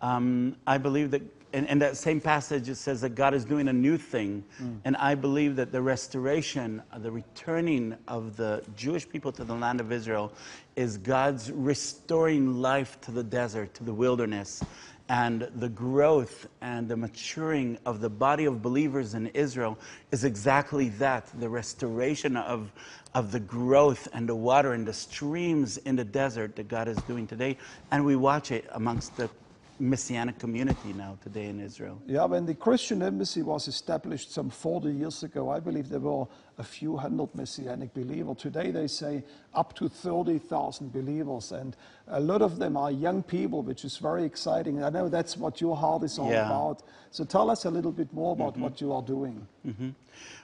Um, 0.01 0.55
I 0.65 0.77
believe 0.77 1.11
that 1.11 1.21
in, 1.53 1.65
in, 1.67 1.79
that 1.79 1.97
same 1.97 2.19
passage, 2.19 2.67
it 2.67 2.75
says 2.75 3.01
that 3.01 3.09
God 3.09 3.33
is 3.33 3.45
doing 3.45 3.67
a 3.67 3.73
new 3.73 3.97
thing. 3.97 4.43
Mm. 4.61 4.79
And 4.85 4.97
I 4.97 5.13
believe 5.13 5.55
that 5.57 5.71
the 5.71 5.81
restoration, 5.81 6.81
uh, 6.91 6.97
the 6.97 7.11
returning 7.11 7.95
of 8.07 8.35
the 8.35 8.63
Jewish 8.75 9.07
people 9.07 9.31
to 9.33 9.43
the 9.43 9.53
land 9.53 9.79
of 9.79 9.91
Israel 9.91 10.33
is 10.75 10.97
God's 10.97 11.51
restoring 11.51 12.61
life 12.61 12.99
to 13.01 13.11
the 13.11 13.23
desert, 13.23 13.73
to 13.75 13.83
the 13.83 13.93
wilderness. 13.93 14.63
And 15.09 15.49
the 15.55 15.69
growth 15.69 16.47
and 16.61 16.87
the 16.87 16.97
maturing 16.97 17.77
of 17.85 18.01
the 18.01 18.09
body 18.09 18.45
of 18.45 18.61
believers 18.61 19.13
in 19.13 19.27
Israel 19.27 19.77
is 20.11 20.23
exactly 20.23 20.89
that 20.89 21.27
the 21.39 21.49
restoration 21.49 22.37
of, 22.37 22.71
of 23.13 23.31
the 23.31 23.41
growth 23.41 24.07
and 24.13 24.27
the 24.27 24.35
water 24.35 24.73
and 24.73 24.87
the 24.87 24.93
streams 24.93 25.77
in 25.77 25.95
the 25.95 26.05
desert 26.05 26.55
that 26.55 26.67
God 26.67 26.87
is 26.87 26.97
doing 27.03 27.27
today. 27.27 27.57
And 27.91 28.05
we 28.05 28.15
watch 28.15 28.51
it 28.51 28.65
amongst 28.71 29.15
the 29.17 29.29
messianic 29.79 30.39
community 30.39 30.93
now 30.93 31.17
today 31.21 31.45
in 31.47 31.59
Israel. 31.59 32.01
Yeah, 32.05 32.25
when 32.25 32.45
the 32.45 32.53
Christian 32.53 33.01
embassy 33.01 33.41
was 33.41 33.67
established 33.67 34.31
some 34.31 34.49
40 34.49 34.89
years 34.91 35.23
ago, 35.23 35.49
I 35.49 35.59
believe 35.59 35.89
there 35.89 35.99
were 35.99 36.27
a 36.57 36.63
few 36.63 36.95
hundred 36.95 37.33
messianic 37.35 37.93
believers. 37.93 38.37
Today 38.37 38.71
they 38.71 38.87
say 38.87 39.23
up 39.53 39.73
to 39.75 39.89
30,000 39.89 40.91
believers, 40.91 41.51
and 41.51 41.75
a 42.07 42.19
lot 42.19 42.41
of 42.41 42.59
them 42.59 42.77
are 42.77 42.91
young 42.91 43.23
people, 43.23 43.61
which 43.63 43.85
is 43.85 43.97
very 43.97 44.23
exciting. 44.23 44.83
I 44.83 44.89
know 44.89 45.09
that's 45.09 45.35
what 45.37 45.59
your 45.59 45.75
heart 45.75 46.03
is 46.03 46.19
all 46.19 46.31
yeah. 46.31 46.45
about. 46.45 46.83
So 47.11 47.23
tell 47.23 47.49
us 47.49 47.65
a 47.65 47.69
little 47.69 47.91
bit 47.91 48.11
more 48.13 48.33
about 48.33 48.53
mm-hmm. 48.53 48.63
what 48.63 48.81
you 48.81 48.93
are 48.93 49.01
doing. 49.01 49.47
Mm-hmm. 49.65 49.89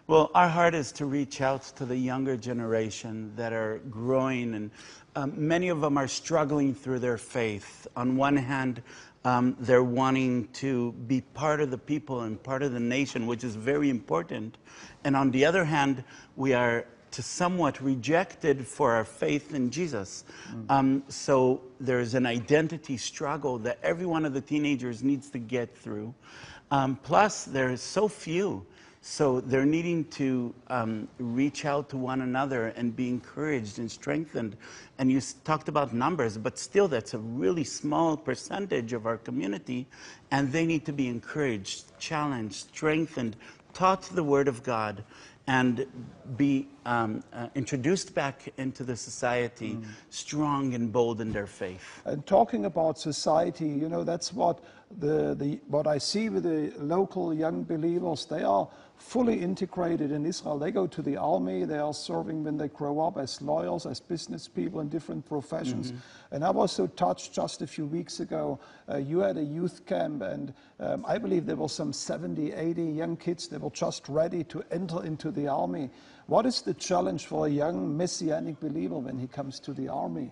Well, 0.07 0.31
our 0.34 0.47
heart 0.47 0.73
is 0.73 0.91
to 0.93 1.06
reach 1.06 1.41
out 1.41 1.61
to 1.76 1.85
the 1.85 1.95
younger 1.95 2.35
generation 2.35 3.31
that 3.35 3.53
are 3.53 3.80
growing, 3.91 4.56
and 4.56 4.72
um, 5.15 5.34
many 5.35 5.69
of 5.69 5.81
them 5.81 5.97
are 5.97 6.07
struggling 6.07 6.73
through 6.73 6.99
their 6.99 7.18
faith. 7.18 7.85
On 7.95 8.15
one 8.18 8.35
hand, 8.35 8.81
um, 9.25 9.55
they're 9.59 9.83
wanting 9.83 10.47
to 10.53 10.93
be 11.07 11.21
part 11.21 11.61
of 11.61 11.71
the 11.71 11.77
people 11.77 12.21
and 12.21 12.41
part 12.41 12.63
of 12.63 12.71
the 12.71 12.79
nation, 12.79 13.27
which 13.27 13.43
is 13.43 13.55
very 13.55 13.89
important. 13.89 14.57
And 15.03 15.15
on 15.15 15.31
the 15.31 15.45
other 15.45 15.65
hand, 15.65 16.03
we 16.35 16.53
are 16.53 16.85
to 17.11 17.21
somewhat 17.21 17.81
rejected 17.81 18.65
for 18.65 18.93
our 18.93 19.03
faith 19.03 19.53
in 19.53 19.71
Jesus. 19.71 20.23
Mm. 20.51 20.71
Um, 20.71 21.03
so 21.07 21.61
there's 21.79 22.13
an 22.13 22.25
identity 22.25 22.97
struggle 22.97 23.57
that 23.59 23.79
every 23.81 24.05
one 24.05 24.25
of 24.25 24.33
the 24.33 24.41
teenagers 24.41 25.03
needs 25.03 25.29
to 25.31 25.39
get 25.39 25.75
through. 25.75 26.13
Um, 26.71 26.97
plus, 27.01 27.45
are 27.55 27.77
so 27.77 28.07
few 28.07 28.65
so 29.01 29.39
they're 29.39 29.65
needing 29.65 30.03
to 30.05 30.53
um, 30.67 31.07
reach 31.19 31.63
out 31.63 31.89
to 31.89 31.97
one 31.97 32.21
another 32.21 32.67
and 32.76 32.93
be 32.95 33.07
encouraged 33.07 33.80
and 33.80 33.89
strengthened. 33.89 34.57
And 34.97 35.09
you 35.09 35.21
talked 35.45 35.69
about 35.69 35.93
numbers, 35.93 36.38
but 36.38 36.59
still, 36.59 36.89
that's 36.89 37.13
a 37.13 37.17
really 37.19 37.63
small 37.63 38.17
percentage 38.17 38.91
of 38.91 39.05
our 39.05 39.17
community. 39.17 39.88
And 40.31 40.51
they 40.51 40.65
need 40.65 40.85
to 40.85 40.91
be 40.91 41.07
encouraged, 41.07 41.97
challenged, 41.97 42.55
strengthened, 42.55 43.38
taught 43.73 44.03
the 44.03 44.23
Word 44.23 44.49
of 44.49 44.63
God, 44.63 45.03
and 45.47 45.88
be 46.38 46.67
um, 46.85 47.23
uh, 47.34 47.47
introduced 47.55 48.13
back 48.13 48.53
into 48.57 48.84
the 48.84 48.95
society 48.95 49.73
mm. 49.73 49.85
strong 50.11 50.76
and 50.76 50.91
bold 50.91 51.21
in 51.21 51.31
their 51.31 51.47
faith. 51.47 52.01
And 52.05 52.23
talking 52.27 52.65
about 52.65 52.99
society, 52.99 53.67
you 53.67 53.89
know, 53.89 54.03
that's 54.03 54.31
what, 54.31 54.59
the, 54.99 55.34
the, 55.34 55.59
what 55.67 55.88
I 55.88 55.97
see 55.97 56.30
with 56.30 56.43
the 56.43 56.71
local 56.77 57.34
young 57.34 57.63
believers. 57.63 58.26
They 58.26 58.43
are 58.43 58.67
fully 58.99 59.41
integrated 59.41 60.11
in 60.11 60.26
Israel. 60.26 60.59
They 60.59 60.71
go 60.71 60.85
to 60.85 61.01
the 61.01 61.17
army, 61.17 61.63
they 61.63 61.77
are 61.77 61.93
serving 61.93 62.43
when 62.43 62.57
they 62.57 62.67
grow 62.67 62.99
up 62.99 63.17
as 63.17 63.41
lawyers, 63.41 63.85
as 63.85 63.99
business 63.99 64.47
people 64.47 64.81
in 64.81 64.89
different 64.89 65.26
professions. 65.26 65.91
Mm-hmm. 65.91 66.35
And 66.35 66.43
I 66.43 66.51
was 66.51 66.71
so 66.71 66.85
touched 66.85 67.34
just 67.34 67.61
a 67.61 67.67
few 67.67 67.85
weeks 67.85 68.19
ago. 68.19 68.59
Uh, 68.89 68.97
you 68.97 69.19
had 69.19 69.38
a 69.38 69.43
youth 69.43 69.85
camp, 69.85 70.21
and 70.21 70.53
um, 70.80 71.05
I 71.07 71.17
believe 71.17 71.45
there 71.45 71.55
were 71.55 71.69
some 71.69 71.93
70, 71.93 72.51
80 72.51 72.84
young 72.84 73.15
kids 73.15 73.47
that 73.47 73.61
were 73.61 73.71
just 73.71 74.07
ready 74.09 74.43
to 74.45 74.63
enter 74.69 75.03
into 75.03 75.31
the 75.31 75.47
army. 75.47 75.89
What 76.27 76.45
is 76.45 76.61
the 76.61 76.73
challenge 76.73 77.26
for 77.26 77.47
a 77.47 77.49
young 77.49 77.95
messianic 77.95 78.59
believer 78.59 78.99
when 78.99 79.17
he 79.17 79.27
comes 79.27 79.59
to 79.61 79.73
the 79.73 79.88
army? 79.88 80.31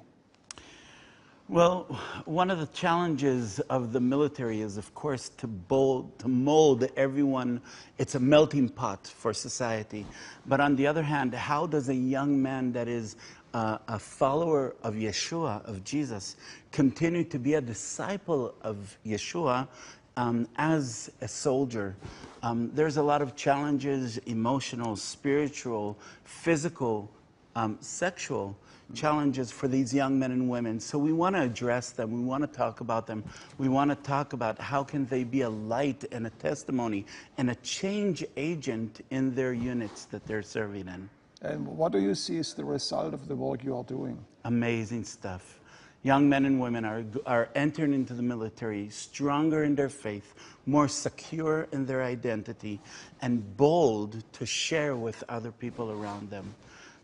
Well, 1.49 1.83
one 2.25 2.51
of 2.51 2.59
the 2.59 2.67
challenges 2.67 3.61
of 3.69 3.93
the 3.93 4.01
military 4.01 4.59
is, 4.59 4.75
of 4.75 4.93
course, 4.93 5.29
to, 5.37 5.47
bold, 5.47 6.19
to 6.19 6.27
mold 6.27 6.89
everyone. 6.97 7.61
It's 7.97 8.15
a 8.15 8.19
melting 8.19 8.67
pot 8.67 9.07
for 9.07 9.33
society. 9.33 10.05
But 10.45 10.59
on 10.59 10.75
the 10.75 10.85
other 10.87 11.03
hand, 11.03 11.33
how 11.33 11.65
does 11.65 11.87
a 11.87 11.95
young 11.95 12.41
man 12.41 12.73
that 12.73 12.89
is 12.89 13.15
uh, 13.53 13.77
a 13.87 13.97
follower 13.97 14.75
of 14.83 14.95
Yeshua, 14.95 15.63
of 15.63 15.85
Jesus, 15.85 16.35
continue 16.73 17.23
to 17.23 17.39
be 17.39 17.53
a 17.53 17.61
disciple 17.61 18.53
of 18.61 18.97
Yeshua 19.05 19.69
um, 20.17 20.49
as 20.57 21.09
a 21.21 21.29
soldier? 21.29 21.95
Um, 22.43 22.71
there's 22.73 22.97
a 22.97 23.03
lot 23.03 23.21
of 23.21 23.37
challenges 23.37 24.17
emotional, 24.25 24.97
spiritual, 24.97 25.97
physical, 26.25 27.09
um, 27.55 27.77
sexual 27.79 28.57
challenges 28.93 29.51
for 29.51 29.67
these 29.67 29.93
young 29.93 30.17
men 30.17 30.31
and 30.31 30.49
women. 30.49 30.79
So 30.79 30.97
we 30.97 31.13
want 31.13 31.35
to 31.35 31.41
address 31.41 31.91
them. 31.91 32.11
We 32.11 32.21
want 32.21 32.43
to 32.43 32.57
talk 32.57 32.81
about 32.81 33.07
them. 33.07 33.23
We 33.57 33.69
want 33.69 33.91
to 33.91 33.95
talk 33.95 34.33
about 34.33 34.59
how 34.59 34.83
can 34.83 35.05
they 35.05 35.23
be 35.23 35.41
a 35.41 35.49
light 35.49 36.05
and 36.11 36.27
a 36.27 36.31
testimony 36.31 37.05
and 37.37 37.49
a 37.49 37.55
change 37.55 38.23
agent 38.35 39.01
in 39.09 39.35
their 39.35 39.53
units 39.53 40.05
that 40.05 40.25
they're 40.25 40.43
serving 40.43 40.87
in. 40.87 41.09
And 41.41 41.67
what 41.67 41.91
do 41.91 41.99
you 41.99 42.15
see 42.15 42.39
as 42.39 42.53
the 42.53 42.65
result 42.65 43.13
of 43.13 43.27
the 43.27 43.35
work 43.35 43.63
you 43.63 43.75
are 43.75 43.83
doing? 43.83 44.17
Amazing 44.43 45.03
stuff. 45.03 45.59
Young 46.03 46.29
men 46.29 46.45
and 46.45 46.59
women 46.59 46.85
are, 46.85 47.03
are 47.25 47.49
entering 47.53 47.93
into 47.93 48.13
the 48.13 48.23
military 48.23 48.89
stronger 48.89 49.63
in 49.63 49.75
their 49.75 49.89
faith, 49.89 50.35
more 50.65 50.87
secure 50.87 51.67
in 51.71 51.85
their 51.85 52.03
identity, 52.03 52.79
and 53.21 53.57
bold 53.57 54.23
to 54.33 54.45
share 54.45 54.95
with 54.95 55.23
other 55.27 55.51
people 55.51 55.91
around 55.91 56.29
them. 56.29 56.55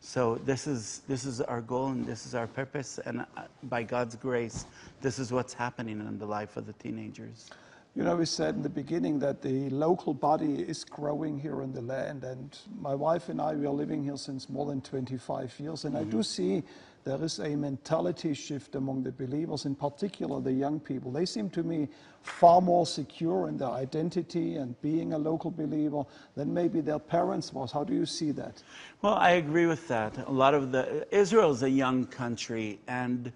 So 0.05 0.35
this 0.43 0.67
is, 0.67 1.01
this 1.07 1.23
is 1.23 1.39
our 1.39 1.61
goal 1.61 1.87
and 1.87 2.05
this 2.05 2.25
is 2.25 2.35
our 2.35 2.45
purpose. 2.45 2.99
And 3.05 3.21
uh, 3.21 3.43
by 3.63 3.83
God's 3.83 4.17
grace, 4.17 4.65
this 5.01 5.17
is 5.17 5.31
what's 5.31 5.53
happening 5.53 6.01
in 6.01 6.19
the 6.19 6.25
life 6.25 6.57
of 6.57 6.65
the 6.65 6.73
teenagers. 6.73 7.49
You 7.95 8.03
know, 8.03 8.17
we 8.17 8.25
said 8.25 8.55
in 8.55 8.63
the 8.63 8.69
beginning 8.69 9.17
that 9.19 9.41
the 9.41 9.69
local 9.69 10.13
body 10.13 10.55
is 10.55 10.83
growing 10.83 11.39
here 11.39 11.61
in 11.61 11.71
the 11.71 11.81
land. 11.81 12.25
And 12.25 12.55
my 12.81 12.93
wife 12.93 13.29
and 13.29 13.39
I, 13.39 13.53
we 13.53 13.65
are 13.65 13.73
living 13.73 14.03
here 14.03 14.17
since 14.17 14.49
more 14.49 14.65
than 14.65 14.81
25 14.81 15.57
years. 15.57 15.85
And 15.85 15.95
mm-hmm. 15.95 16.09
I 16.09 16.11
do 16.11 16.21
see 16.21 16.63
there 17.05 17.23
is 17.23 17.39
a 17.39 17.55
mentality 17.55 18.33
shift 18.33 18.75
among 18.75 19.03
the 19.03 19.11
believers, 19.11 19.65
in 19.65 19.73
particular 19.73 20.41
the 20.41 20.51
young 20.51 20.81
people. 20.81 21.11
They 21.11 21.25
seem 21.25 21.49
to 21.51 21.63
me 21.63 21.87
far 22.23 22.61
more 22.61 22.85
secure 22.85 23.49
in 23.49 23.57
their 23.57 23.69
identity 23.69 24.55
and 24.55 24.81
being 24.81 25.11
a 25.11 25.17
local 25.17 25.51
believer 25.51 26.03
than 26.35 26.53
maybe 26.53 26.79
their 26.79 26.97
parents 26.97 27.51
was. 27.51 27.71
How 27.71 27.83
do 27.83 27.93
you 27.93 28.05
see 28.05 28.31
that? 28.31 28.63
Well, 29.01 29.15
I 29.15 29.31
agree 29.31 29.65
with 29.65 29.87
that. 29.89 30.17
A 30.27 30.31
lot 30.31 30.53
of 30.53 30.71
the 30.71 31.05
Israel 31.13 31.51
is 31.51 31.63
a 31.63 31.69
young 31.69 32.05
country, 32.05 32.79
and 32.87 33.31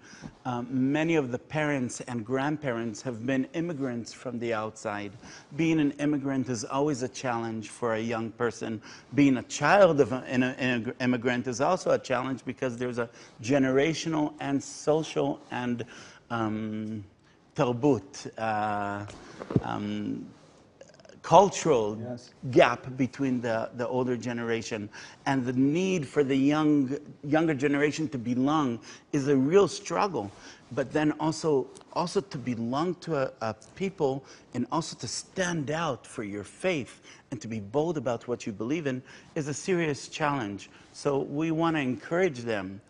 um, 0.46 0.66
many 0.70 1.16
of 1.16 1.30
the 1.30 1.38
parents 1.38 2.00
and 2.02 2.24
grandparents 2.24 3.02
have 3.02 3.26
been 3.26 3.46
immigrants 3.52 4.14
from 4.14 4.38
the 4.38 4.54
outside. 4.54 5.12
Being 5.56 5.80
an 5.80 5.90
immigrant 5.92 6.48
is 6.48 6.64
always 6.64 7.02
a 7.02 7.08
challenge 7.08 7.68
for 7.68 7.94
a 7.94 8.00
young 8.00 8.30
person. 8.32 8.80
Being 9.14 9.36
a 9.36 9.42
child 9.42 10.00
of 10.00 10.12
an 10.12 10.94
immigrant 11.00 11.46
is 11.46 11.60
also 11.60 11.90
a 11.90 11.98
challenge 11.98 12.42
because 12.46 12.78
there's 12.78 12.98
a 12.98 13.10
generational 13.42 14.32
and 14.40 14.62
social 14.62 15.40
and 15.50 15.84
um, 16.30 17.04
tarbut, 17.58 18.30
uh, 18.38 19.04
um, 19.62 20.24
cultural 21.22 21.98
gap 22.52 22.96
between 22.96 23.40
the, 23.40 23.68
the 23.74 23.86
older 23.86 24.16
generation 24.16 24.88
and 25.26 25.44
the 25.44 25.52
need 25.52 26.06
for 26.06 26.22
the 26.22 26.36
young, 26.36 26.96
younger 27.24 27.54
generation 27.54 28.08
to 28.08 28.16
belong 28.16 28.78
is 29.12 29.26
a 29.26 29.36
real 29.36 29.66
struggle. 29.66 30.30
But 30.70 30.92
then 30.92 31.12
also, 31.18 31.66
also 31.94 32.20
to 32.20 32.38
belong 32.38 32.94
to 33.06 33.16
a, 33.16 33.32
a 33.40 33.54
people 33.74 34.24
and 34.54 34.64
also 34.70 34.96
to 34.96 35.08
stand 35.08 35.72
out 35.72 36.06
for 36.06 36.22
your 36.22 36.44
faith 36.44 37.00
and 37.32 37.40
to 37.40 37.48
be 37.48 37.58
bold 37.58 37.98
about 37.98 38.28
what 38.28 38.46
you 38.46 38.52
believe 38.52 38.86
in 38.86 39.02
is 39.34 39.48
a 39.48 39.54
serious 39.54 40.06
challenge. 40.06 40.70
So 40.92 41.18
we 41.18 41.50
want 41.50 41.74
to 41.74 41.80
encourage 41.80 42.38
them 42.38 42.80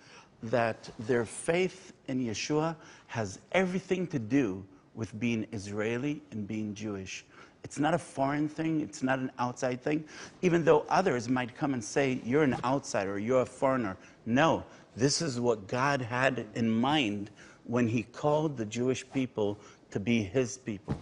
that 0.43 0.91
their 0.99 1.25
faith 1.25 1.93
in 2.07 2.25
Yeshua 2.25 2.77
has 3.09 3.41
everything 3.53 4.07
to 4.07 4.19
do 4.19 4.65
with 4.95 5.19
being 5.19 5.47
Israeli 5.53 6.23
and 6.31 6.47
being 6.47 6.75
Jewish. 6.75 7.25
It's 7.65 7.79
not 7.79 7.95
a 7.95 7.99
foreign 7.99 8.49
thing, 8.49 8.81
it's 8.81 9.03
not 9.03 9.19
an 9.19 9.33
outside 9.39 9.83
thing, 9.83 10.05
even 10.43 10.65
though 10.65 10.85
others 10.89 11.29
might 11.29 11.57
come 11.57 11.75
and 11.75 11.83
say, 11.83 12.21
You're 12.25 12.45
an 12.45 12.57
outsider, 12.65 13.19
you're 13.19 13.43
a 13.43 13.47
foreigner. 13.47 13.97
No, 14.27 14.65
this 14.97 15.21
is 15.21 15.41
what 15.41 15.67
God 15.67 16.01
had 16.01 16.47
in 16.55 16.71
mind 16.71 17.31
when 17.65 17.89
He 17.89 18.05
called 18.05 18.57
the 18.57 18.65
Jewish 18.65 19.05
people 19.13 19.59
to 19.91 19.99
be 19.99 20.23
His 20.23 20.59
people. 20.59 21.01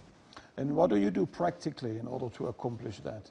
And 0.57 0.75
what 0.75 0.91
do 0.91 0.97
you 0.97 1.11
do 1.11 1.27
practically 1.27 1.99
in 1.99 2.07
order 2.07 2.29
to 2.37 2.47
accomplish 2.47 2.99
that? 3.01 3.31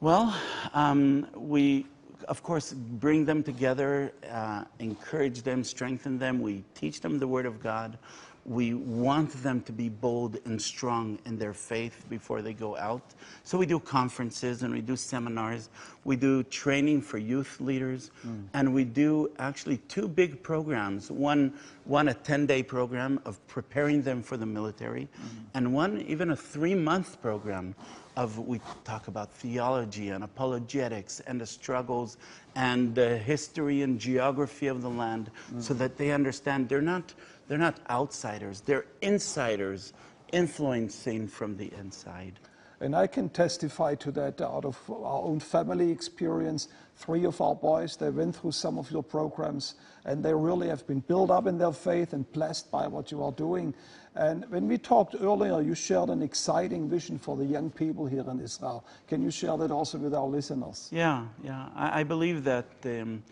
Well, 0.00 0.36
um, 0.74 1.26
we, 1.34 1.86
of 2.26 2.42
course, 2.42 2.72
bring 2.72 3.24
them 3.24 3.42
together, 3.42 4.12
uh, 4.30 4.64
encourage 4.78 5.42
them, 5.42 5.62
strengthen 5.62 6.18
them. 6.18 6.40
We 6.40 6.64
teach 6.74 7.00
them 7.00 7.18
the 7.18 7.28
Word 7.28 7.46
of 7.46 7.62
God. 7.62 7.98
We 8.44 8.72
want 8.72 9.30
them 9.42 9.60
to 9.62 9.72
be 9.72 9.90
bold 9.90 10.38
and 10.46 10.60
strong 10.60 11.18
in 11.26 11.38
their 11.38 11.52
faith 11.52 12.06
before 12.08 12.40
they 12.40 12.54
go 12.54 12.78
out. 12.78 13.02
So 13.44 13.58
we 13.58 13.66
do 13.66 13.78
conferences 13.78 14.62
and 14.62 14.72
we 14.72 14.80
do 14.80 14.96
seminars. 14.96 15.68
We 16.04 16.16
do 16.16 16.42
training 16.44 17.02
for 17.02 17.18
youth 17.18 17.60
leaders. 17.60 18.10
Mm. 18.26 18.44
And 18.54 18.72
we 18.72 18.84
do 18.84 19.30
actually 19.38 19.76
two 19.88 20.08
big 20.08 20.42
programs. 20.42 21.10
One, 21.10 21.52
one 21.84 22.08
a 22.08 22.14
10-day 22.14 22.62
program 22.62 23.20
of 23.26 23.46
preparing 23.48 24.00
them 24.00 24.22
for 24.22 24.38
the 24.38 24.46
military, 24.46 25.08
and 25.52 25.74
one 25.74 26.00
even 26.08 26.30
a 26.30 26.36
three-month 26.36 27.20
program 27.20 27.74
of 28.18 28.36
we 28.36 28.60
talk 28.82 29.06
about 29.06 29.32
theology 29.32 30.08
and 30.08 30.24
apologetics 30.24 31.20
and 31.20 31.40
the 31.40 31.46
struggles 31.46 32.16
and 32.56 32.92
the 32.92 33.16
history 33.16 33.82
and 33.82 34.00
geography 34.00 34.66
of 34.66 34.82
the 34.82 34.90
land 34.90 35.30
mm. 35.54 35.62
so 35.62 35.72
that 35.72 35.96
they 35.96 36.10
understand 36.10 36.68
they're 36.68 36.82
not 36.82 37.14
they're 37.46 37.56
not 37.56 37.78
outsiders 37.90 38.60
they're 38.62 38.86
insiders 39.02 39.92
influencing 40.32 41.28
from 41.28 41.56
the 41.56 41.72
inside 41.78 42.40
And 42.80 42.94
I 42.94 43.08
can 43.08 43.28
testify 43.28 43.96
to 43.96 44.12
that 44.12 44.40
out 44.40 44.64
of 44.64 44.78
our 44.88 45.22
own 45.22 45.40
family 45.40 45.90
experience. 45.90 46.68
Three 46.96 47.24
of 47.24 47.40
our 47.40 47.54
boys, 47.54 47.96
they 47.96 48.10
went 48.10 48.36
through 48.36 48.52
some 48.52 48.78
of 48.78 48.90
your 48.90 49.02
programs 49.02 49.74
and 50.04 50.24
they 50.24 50.32
really 50.32 50.68
have 50.68 50.86
been 50.86 51.00
built 51.00 51.30
up 51.30 51.46
in 51.46 51.58
their 51.58 51.72
faith 51.72 52.12
and 52.12 52.30
blessed 52.32 52.70
by 52.70 52.86
what 52.86 53.10
you 53.10 53.22
are 53.24 53.32
doing. 53.32 53.74
And 54.18 54.44
when 54.50 54.66
we 54.66 54.78
talked 54.78 55.14
earlier, 55.20 55.60
you 55.60 55.76
shared 55.76 56.08
an 56.10 56.22
exciting 56.22 56.90
vision 56.90 57.20
for 57.20 57.36
the 57.36 57.44
young 57.44 57.70
people 57.70 58.04
here 58.04 58.28
in 58.28 58.40
Israel. 58.40 58.84
Can 59.06 59.22
you 59.22 59.30
share 59.30 59.56
that 59.56 59.70
also 59.70 59.96
with 59.96 60.12
our 60.12 60.26
listeners? 60.26 60.88
Yeah, 60.90 61.26
yeah. 61.44 61.68
I, 61.76 62.00
I 62.00 62.02
believe 62.02 62.42
that 62.42 62.66
um, 62.84 63.22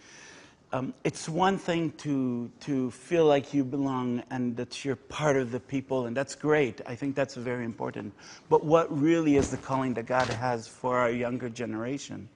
um, 0.72 0.94
it's 1.02 1.28
one 1.28 1.58
thing 1.58 1.90
to, 1.98 2.48
to 2.60 2.92
feel 2.92 3.24
like 3.26 3.52
you 3.52 3.64
belong 3.64 4.22
and 4.30 4.56
that 4.56 4.84
you're 4.84 4.94
part 4.94 5.36
of 5.36 5.50
the 5.50 5.58
people, 5.58 6.06
and 6.06 6.16
that's 6.16 6.36
great. 6.36 6.80
I 6.86 6.94
think 6.94 7.16
that's 7.16 7.34
very 7.34 7.64
important. 7.64 8.14
But 8.48 8.64
what 8.64 8.86
really 8.96 9.36
is 9.38 9.50
the 9.50 9.56
calling 9.56 9.92
that 9.94 10.06
God 10.06 10.28
has 10.28 10.68
for 10.68 10.98
our 10.98 11.10
younger 11.10 11.48
generation? 11.48 12.28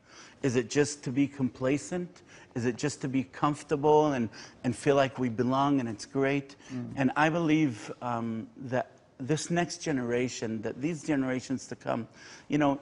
Is 0.42 0.56
it 0.56 0.70
just 0.70 1.04
to 1.04 1.12
be 1.12 1.28
complacent? 1.28 2.22
Is 2.54 2.64
it 2.66 2.76
just 2.76 3.00
to 3.02 3.08
be 3.08 3.24
comfortable 3.24 4.12
and, 4.12 4.28
and 4.64 4.74
feel 4.74 4.96
like 4.96 5.18
we 5.18 5.28
belong 5.28 5.80
and 5.80 5.88
it's 5.88 6.06
great? 6.06 6.56
Mm. 6.72 6.92
And 6.96 7.12
I 7.16 7.28
believe 7.28 7.92
um, 8.02 8.48
that 8.56 8.92
this 9.18 9.50
next 9.50 9.78
generation, 9.78 10.62
that 10.62 10.80
these 10.80 11.02
generations 11.04 11.66
to 11.68 11.76
come, 11.76 12.08
you 12.48 12.58
know, 12.58 12.80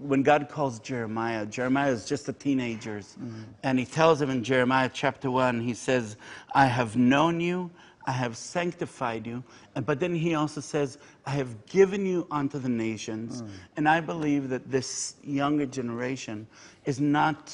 when 0.00 0.22
God 0.22 0.48
calls 0.48 0.78
Jeremiah, 0.80 1.46
Jeremiah 1.46 1.90
is 1.90 2.04
just 2.04 2.28
a 2.28 2.32
teenager. 2.32 2.98
Mm. 2.98 3.44
And 3.62 3.78
he 3.78 3.84
tells 3.84 4.20
him 4.20 4.30
in 4.30 4.44
Jeremiah 4.44 4.90
chapter 4.92 5.30
1, 5.30 5.60
he 5.60 5.74
says, 5.74 6.16
I 6.54 6.66
have 6.66 6.96
known 6.96 7.40
you, 7.40 7.70
I 8.06 8.12
have 8.12 8.36
sanctified 8.36 9.26
you. 9.26 9.42
But 9.74 9.98
then 9.98 10.14
he 10.14 10.34
also 10.34 10.60
says, 10.60 10.98
I 11.24 11.30
have 11.30 11.66
given 11.66 12.06
you 12.06 12.26
unto 12.30 12.58
the 12.58 12.68
nations. 12.68 13.42
Mm. 13.42 13.48
And 13.76 13.88
I 13.88 14.00
believe 14.00 14.48
that 14.50 14.70
this 14.70 15.16
younger 15.24 15.66
generation 15.66 16.46
is 16.84 17.00
not 17.00 17.52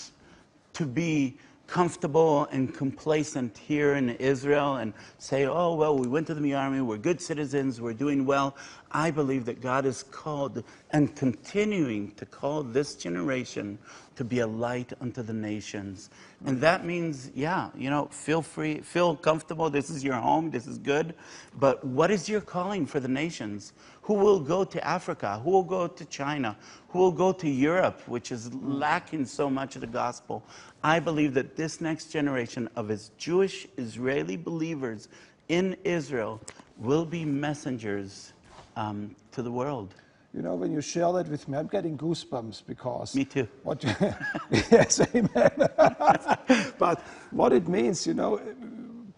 to 0.75 0.87
be 0.87 1.39
comfortable 1.67 2.47
and 2.53 2.75
complacent 2.75 3.57
here 3.57 3.95
in 3.95 4.11
Israel 4.11 4.77
and 4.77 4.93
say, 5.19 5.47
oh, 5.47 5.75
well, 5.75 5.97
we 5.97 6.07
went 6.07 6.27
to 6.27 6.35
the 6.35 6.55
army, 6.55 6.83
we're 6.83 6.99
good 6.99 7.21
citizens, 7.21 7.81
we're 7.81 7.95
doing 7.95 8.27
well. 8.27 8.55
I 8.93 9.11
believe 9.11 9.47
that 9.47 9.61
God 9.61 9.87
is 9.87 10.03
called 10.03 10.63
and 10.91 11.15
continuing 11.17 12.13
to 12.13 12.27
call 12.27 12.63
this 12.63 12.95
generation 12.95 13.79
to 14.17 14.25
be 14.25 14.41
a 14.41 14.47
light 14.47 14.93
unto 15.01 15.23
the 15.23 15.33
nations. 15.33 16.11
And 16.45 16.61
that 16.61 16.85
means, 16.85 17.31
yeah, 17.35 17.71
you 17.77 17.89
know, 17.89 18.09
feel 18.11 18.43
free, 18.43 18.81
feel 18.81 19.17
comfortable. 19.17 19.71
This 19.71 19.89
is 19.89 20.05
your 20.05 20.15
home, 20.15 20.51
this 20.51 20.67
is 20.67 20.77
good. 20.77 21.15
But 21.59 21.83
what 21.85 22.11
is 22.11 22.29
your 22.29 22.43
calling 22.43 22.85
for 22.85 23.01
the 23.01 23.09
nations? 23.09 23.73
Who 24.03 24.15
will 24.15 24.41
go 24.41 24.65
to 24.65 24.87
Africa? 24.87 25.41
Who 25.43 25.51
will 25.51 25.63
go 25.63 25.87
to 25.87 26.05
China? 26.07 26.57
Who 26.91 26.99
will 26.99 27.13
go 27.13 27.33
to 27.33 27.49
Europe, 27.49 28.03
which 28.07 28.31
is 28.31 28.53
lacking 28.53 29.25
so 29.25 29.49
much 29.49 29.75
of 29.75 29.81
the 29.81 29.87
gospel? 29.87 30.45
I 30.85 31.01
believe 31.01 31.33
that 31.35 31.57
this 31.57 31.81
next 31.81 32.13
generation 32.13 32.69
of 32.77 32.89
his 32.89 33.11
Jewish 33.17 33.67
Israeli 33.79 34.37
believers 34.37 35.09
in 35.49 35.77
Israel 35.85 36.41
will 36.79 37.05
be 37.05 37.25
messengers 37.25 38.33
um, 38.77 39.15
to 39.33 39.43
the 39.43 39.51
world. 39.51 39.95
You 40.35 40.41
know, 40.41 40.55
when 40.55 40.73
you 40.73 40.81
share 40.81 41.13
that 41.13 41.29
with 41.29 41.47
me, 41.47 41.59
I'm 41.59 41.67
getting 41.67 41.99
goosebumps 41.99 42.63
because. 42.67 43.15
Me 43.15 43.25
too. 43.25 43.47
What 43.63 43.85
you, 43.85 43.95
yes, 44.51 45.01
amen. 45.15 45.51
but 46.79 47.05
what 47.31 47.53
it 47.53 47.69
means, 47.69 48.07
you 48.07 48.15
know, 48.15 48.41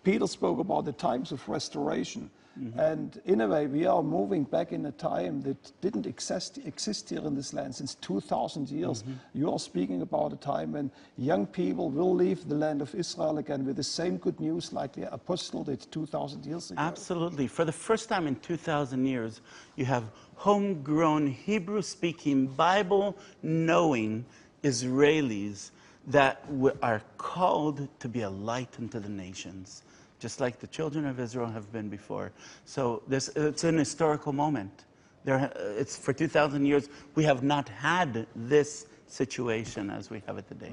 Peter 0.02 0.26
spoke 0.26 0.58
about 0.58 0.84
the 0.84 0.92
times 0.92 1.30
of 1.30 1.48
restoration. 1.48 2.30
Mm-hmm. 2.60 2.78
And 2.78 3.20
in 3.24 3.40
a 3.40 3.48
way, 3.48 3.66
we 3.66 3.86
are 3.86 4.02
moving 4.02 4.44
back 4.44 4.72
in 4.72 4.86
a 4.86 4.92
time 4.92 5.42
that 5.42 5.72
didn't 5.80 6.06
exist, 6.06 6.58
exist 6.64 7.10
here 7.10 7.24
in 7.26 7.34
this 7.34 7.52
land 7.52 7.74
since 7.74 7.94
2,000 7.96 8.70
years. 8.70 9.02
Mm-hmm. 9.02 9.12
You 9.34 9.52
are 9.52 9.58
speaking 9.58 10.02
about 10.02 10.32
a 10.32 10.36
time 10.36 10.72
when 10.72 10.90
young 11.18 11.46
people 11.46 11.90
will 11.90 12.14
leave 12.14 12.48
the 12.48 12.54
land 12.54 12.80
of 12.80 12.94
Israel 12.94 13.38
again 13.38 13.64
with 13.64 13.76
the 13.76 13.82
same 13.82 14.16
good 14.18 14.38
news 14.38 14.72
like 14.72 14.92
the 14.92 15.12
apostle 15.12 15.64
did 15.64 15.86
2,000 15.90 16.46
years 16.46 16.70
ago. 16.70 16.80
Absolutely. 16.80 17.46
For 17.46 17.64
the 17.64 17.72
first 17.72 18.08
time 18.08 18.26
in 18.26 18.36
2,000 18.36 19.04
years, 19.04 19.40
you 19.76 19.84
have 19.86 20.04
homegrown, 20.36 21.26
Hebrew 21.26 21.82
speaking, 21.82 22.46
Bible 22.46 23.16
knowing 23.42 24.24
Israelis 24.62 25.70
that 26.06 26.44
are 26.82 27.02
called 27.18 27.88
to 27.98 28.08
be 28.08 28.22
a 28.22 28.30
light 28.30 28.76
unto 28.78 28.98
the 28.98 29.08
nations, 29.08 29.82
just 30.24 30.40
like 30.40 30.58
the 30.58 30.66
children 30.66 31.04
of 31.04 31.20
Israel 31.20 31.50
have 31.50 31.70
been 31.70 31.90
before. 31.90 32.32
So 32.64 33.02
this, 33.06 33.28
it's 33.36 33.62
an 33.62 33.76
historical 33.76 34.32
moment. 34.32 34.86
There, 35.22 35.52
it's 35.76 35.98
for 35.98 36.14
2,000 36.14 36.64
years, 36.64 36.88
we 37.14 37.24
have 37.24 37.42
not 37.42 37.68
had 37.68 38.26
this 38.34 38.86
situation 39.06 39.90
as 39.90 40.08
we 40.08 40.22
have 40.26 40.38
it 40.38 40.48
today. 40.48 40.72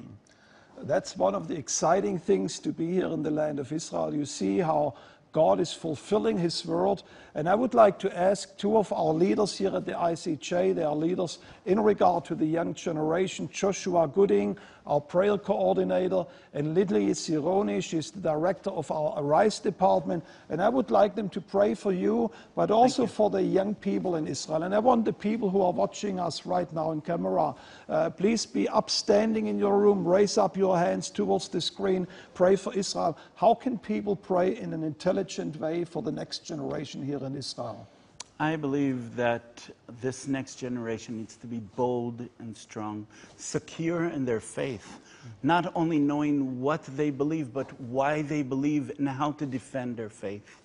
That's 0.83 1.17
one 1.17 1.35
of 1.35 1.49
the 1.49 1.55
exciting 1.55 2.17
things 2.17 2.59
to 2.59 2.71
be 2.71 2.93
here 2.93 3.07
in 3.07 3.23
the 3.23 3.29
land 3.29 3.59
of 3.59 3.73
Israel. 3.73 4.15
You 4.15 4.23
see 4.23 4.59
how 4.59 4.93
God 5.33 5.59
is 5.59 5.73
fulfilling 5.73 6.37
His 6.37 6.65
word. 6.65 7.03
And 7.33 7.47
I 7.47 7.55
would 7.55 7.73
like 7.73 7.97
to 7.99 8.17
ask 8.17 8.57
two 8.57 8.77
of 8.77 8.91
our 8.91 9.13
leaders 9.13 9.57
here 9.57 9.73
at 9.75 9.85
the 9.85 9.93
ICEJ, 9.93 10.75
they 10.75 10.83
are 10.83 10.95
leaders 10.95 11.39
in 11.65 11.79
regard 11.79 12.25
to 12.25 12.35
the 12.35 12.45
young 12.45 12.73
generation, 12.73 13.49
Joshua 13.51 14.07
Gooding, 14.07 14.57
our 14.87 14.99
prayer 14.99 15.37
coordinator, 15.37 16.25
and 16.53 16.75
Lidley 16.75 17.11
Sironi, 17.11 17.81
she's 17.83 18.11
the 18.11 18.19
director 18.19 18.71
of 18.71 18.89
our 18.91 19.13
Arise 19.17 19.59
department. 19.59 20.23
And 20.49 20.61
I 20.61 20.69
would 20.69 20.91
like 20.91 21.15
them 21.15 21.29
to 21.29 21.41
pray 21.41 21.75
for 21.75 21.93
you, 21.93 22.31
but 22.55 22.71
also 22.71 23.05
for 23.05 23.29
the 23.29 23.41
young 23.41 23.75
people 23.75 24.15
in 24.15 24.27
Israel. 24.27 24.63
And 24.63 24.73
I 24.73 24.79
want 24.79 25.05
the 25.05 25.13
people 25.13 25.49
who 25.49 25.61
are 25.61 25.71
watching 25.71 26.19
us 26.19 26.45
right 26.45 26.71
now 26.73 26.91
in 26.91 27.01
camera, 27.01 27.55
uh, 27.87 28.09
please 28.09 28.45
be 28.45 28.67
upstanding 28.67 29.47
in 29.47 29.59
your 29.59 29.79
room, 29.79 30.05
raise 30.05 30.37
up 30.37 30.57
your 30.57 30.77
hands 30.77 31.09
towards 31.09 31.47
the 31.47 31.61
screen, 31.61 32.07
pray 32.33 32.55
for 32.55 32.73
Israel. 32.73 33.17
How 33.35 33.53
can 33.53 33.77
people 33.77 34.15
pray 34.15 34.57
in 34.57 34.73
an 34.73 34.83
intelligent 34.83 35.59
way 35.59 35.85
for 35.85 36.01
the 36.01 36.11
next 36.11 36.39
generation 36.39 37.05
here 37.05 37.20
I 38.39 38.56
believe 38.56 39.15
that 39.18 39.69
this 40.02 40.27
next 40.27 40.56
generation 40.56 41.18
needs 41.18 41.35
to 41.38 41.48
be 41.48 41.60
bold 41.60 42.27
and 42.39 42.57
strong, 42.57 43.06
secure 43.38 44.06
in 44.06 44.26
their 44.26 44.39
faith, 44.39 44.99
not 45.43 45.72
only 45.76 45.99
knowing 45.99 46.60
what 46.60 46.84
they 46.98 47.11
believe, 47.11 47.53
but 47.53 47.80
why 47.80 48.23
they 48.23 48.41
believe 48.41 48.91
and 48.98 49.07
how 49.07 49.34
to 49.34 49.45
defend 49.45 49.95
their 49.95 50.10
faith. 50.10 50.64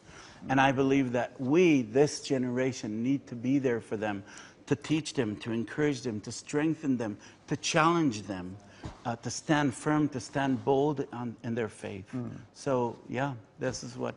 And 0.48 0.58
I 0.58 0.72
believe 0.72 1.12
that 1.12 1.38
we, 1.38 1.82
this 1.82 2.22
generation, 2.22 3.02
need 3.02 3.26
to 3.26 3.34
be 3.34 3.58
there 3.58 3.82
for 3.82 3.98
them 3.98 4.24
to 4.66 4.76
teach 4.76 5.12
them, 5.14 5.36
to 5.36 5.52
encourage 5.52 6.00
them, 6.00 6.20
to 6.20 6.32
strengthen 6.32 6.96
them, 6.96 7.18
to 7.48 7.56
challenge 7.56 8.22
them, 8.22 8.56
uh, 9.04 9.16
to 9.16 9.30
stand 9.30 9.74
firm, 9.74 10.08
to 10.08 10.20
stand 10.20 10.64
bold 10.64 11.06
on, 11.12 11.36
in 11.44 11.54
their 11.54 11.68
faith. 11.68 12.06
So, 12.54 12.96
yeah, 13.08 13.34
this 13.58 13.84
is 13.84 13.96
what 13.96 14.14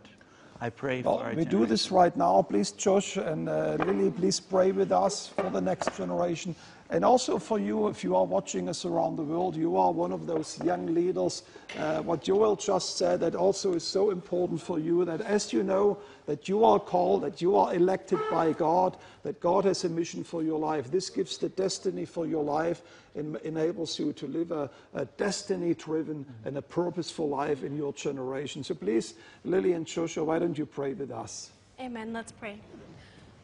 I 0.61 0.69
pray 0.69 1.01
Well, 1.01 1.19
for 1.19 1.25
our 1.25 1.33
we 1.33 1.45
do 1.45 1.65
this 1.65 1.89
right 1.89 2.15
now. 2.17 2.41
Please, 2.41 2.71
Josh 2.71 3.15
and 3.15 3.47
uh, 3.47 3.77
Lily, 3.79 4.11
please 4.11 4.39
pray 4.41 4.71
with 4.73 4.91
us 4.91 5.27
for 5.27 5.49
the 5.49 5.61
next 5.61 5.95
generation. 5.95 6.53
And 6.91 7.05
also 7.05 7.37
for 7.37 7.59
you, 7.59 7.87
if 7.87 8.03
you 8.03 8.15
are 8.15 8.25
watching 8.25 8.67
us 8.67 8.83
around 8.83 9.15
the 9.15 9.23
world, 9.23 9.55
you 9.55 9.77
are 9.77 9.91
one 9.91 10.11
of 10.11 10.25
those 10.25 10.59
young 10.63 10.87
leaders. 10.87 11.43
Uh, 11.77 12.01
what 12.01 12.23
Joel 12.23 12.55
just 12.55 12.97
said, 12.97 13.19
that 13.19 13.35
also 13.35 13.73
is 13.73 13.83
so 13.83 14.09
important 14.09 14.59
for 14.59 14.79
you 14.79 15.05
that 15.05 15.21
as 15.21 15.53
you 15.53 15.61
know 15.61 15.99
that 16.25 16.49
you 16.49 16.63
are 16.63 16.79
called, 16.79 17.21
that 17.21 17.43
you 17.43 17.55
are 17.55 17.75
elected 17.75 18.19
by 18.31 18.53
God, 18.53 18.97
that 19.21 19.39
God 19.39 19.65
has 19.65 19.83
a 19.83 19.89
mission 19.89 20.23
for 20.23 20.41
your 20.41 20.57
life. 20.57 20.89
This 20.89 21.11
gives 21.11 21.37
the 21.37 21.49
destiny 21.49 22.05
for 22.05 22.25
your 22.25 22.43
life 22.43 22.81
and 23.13 23.35
enables 23.37 23.99
you 23.99 24.11
to 24.13 24.25
live 24.25 24.51
a, 24.51 24.67
a 24.95 25.05
destiny 25.05 25.75
driven 25.75 26.25
and 26.43 26.57
a 26.57 26.61
purposeful 26.61 27.29
life 27.29 27.63
in 27.63 27.77
your 27.77 27.93
generation. 27.93 28.63
So 28.63 28.73
please, 28.73 29.13
Lily 29.43 29.73
and 29.73 29.85
Joshua, 29.85 30.23
why 30.23 30.39
don't 30.39 30.57
you 30.57 30.65
pray 30.65 30.93
with 30.93 31.11
us? 31.11 31.51
Amen. 31.79 32.13
Let's 32.13 32.31
pray. 32.31 32.59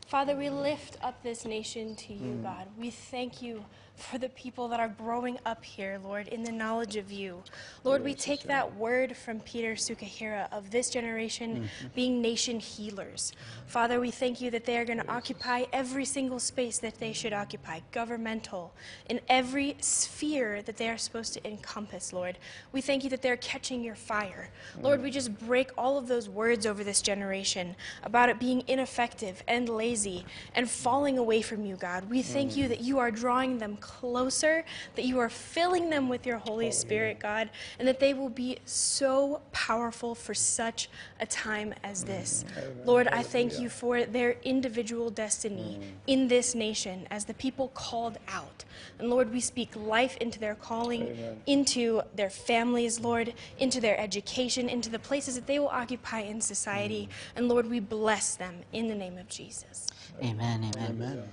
Father, 0.05 0.35
we 0.35 0.49
lift 0.49 0.97
up 1.03 1.21
this 1.23 1.45
nation 1.45 1.95
to 1.95 2.13
you, 2.13 2.33
Mm. 2.35 2.43
God. 2.43 2.67
We 2.77 2.89
thank 2.91 3.41
you 3.41 3.65
for 3.95 4.17
the 4.17 4.29
people 4.29 4.67
that 4.67 4.79
are 4.79 4.89
growing 4.89 5.37
up 5.45 5.63
here, 5.63 5.99
Lord, 6.03 6.27
in 6.27 6.43
the 6.43 6.51
knowledge 6.51 6.95
of 6.95 7.11
you. 7.11 7.43
Lord, 7.83 8.03
we 8.03 8.13
take 8.13 8.43
that 8.43 8.75
word 8.75 9.15
from 9.15 9.39
Peter 9.39 9.73
Tsukahira 9.73 10.51
of 10.51 10.71
this 10.71 10.89
generation 10.89 11.55
mm-hmm. 11.55 11.87
being 11.95 12.21
nation 12.21 12.59
healers. 12.59 13.31
Father, 13.67 13.99
we 13.99 14.11
thank 14.11 14.41
you 14.41 14.51
that 14.51 14.65
they 14.65 14.77
are 14.77 14.85
going 14.85 14.99
to 14.99 15.11
occupy 15.11 15.63
every 15.71 16.05
single 16.05 16.39
space 16.39 16.77
that 16.79 16.99
they 16.99 17.13
should 17.13 17.33
occupy, 17.33 17.79
governmental, 17.91 18.73
in 19.09 19.19
every 19.29 19.75
sphere 19.79 20.61
that 20.63 20.77
they 20.77 20.89
are 20.89 20.97
supposed 20.97 21.33
to 21.33 21.47
encompass, 21.47 22.11
Lord. 22.13 22.37
We 22.71 22.81
thank 22.81 23.03
you 23.03 23.09
that 23.11 23.21
they're 23.21 23.37
catching 23.37 23.83
your 23.83 23.95
fire. 23.95 24.49
Lord, 24.81 25.01
we 25.01 25.09
just 25.09 25.37
break 25.39 25.71
all 25.77 25.97
of 25.97 26.07
those 26.07 26.29
words 26.29 26.65
over 26.65 26.83
this 26.83 27.01
generation 27.01 27.75
about 28.03 28.29
it 28.29 28.39
being 28.39 28.63
ineffective 28.67 29.43
and 29.47 29.69
lazy 29.69 30.25
and 30.53 30.69
falling 30.69 31.17
away 31.17 31.41
from 31.41 31.65
you, 31.65 31.75
God. 31.75 32.09
We 32.09 32.21
thank 32.21 32.57
you 32.57 32.65
mm. 32.65 32.69
that 32.69 32.81
you 32.81 32.99
are 32.99 33.11
drawing 33.11 33.57
them 33.57 33.77
closer, 33.85 34.65
that 34.95 35.05
you 35.05 35.19
are 35.19 35.29
filling 35.29 35.91
them 35.91 36.09
with 36.09 36.25
your 36.25 36.37
Holy 36.37 36.71
Spirit, 36.71 37.19
God, 37.19 37.51
and 37.77 37.87
that 37.87 37.99
they 37.99 38.15
will 38.15 38.29
be 38.29 38.57
so 38.65 39.41
powerful 39.51 40.15
for 40.15 40.33
such 40.33 40.89
a 41.19 41.25
time 41.27 41.71
as 41.83 42.03
this. 42.03 42.43
Lord, 42.83 43.07
I 43.07 43.21
thank 43.21 43.59
you 43.59 43.69
for 43.69 44.03
their 44.05 44.37
individual 44.43 45.11
destiny 45.11 45.79
in 46.07 46.27
this 46.27 46.55
nation 46.55 47.07
as 47.11 47.25
the 47.25 47.35
people 47.35 47.67
called 47.69 48.17
out. 48.27 48.65
And 48.97 49.09
Lord, 49.09 49.31
we 49.31 49.39
speak 49.39 49.75
life 49.75 50.17
into 50.17 50.39
their 50.39 50.55
calling, 50.55 51.03
Amen. 51.03 51.41
into 51.45 52.01
their 52.15 52.31
families, 52.31 52.99
Lord, 52.99 53.33
into 53.59 53.79
their 53.79 53.99
education, 53.99 54.67
into 54.67 54.89
the 54.89 54.99
places 54.99 55.35
that 55.35 55.45
they 55.45 55.59
will 55.59 55.67
occupy 55.67 56.21
in 56.21 56.41
society. 56.41 57.07
And 57.35 57.47
Lord, 57.47 57.69
we 57.69 57.79
bless 57.79 58.35
them 58.35 58.55
in 58.73 58.87
the 58.87 58.95
name 58.95 59.17
of 59.17 59.27
Jesus. 59.29 59.87
Amen, 60.23 60.71
amen. 60.75 61.29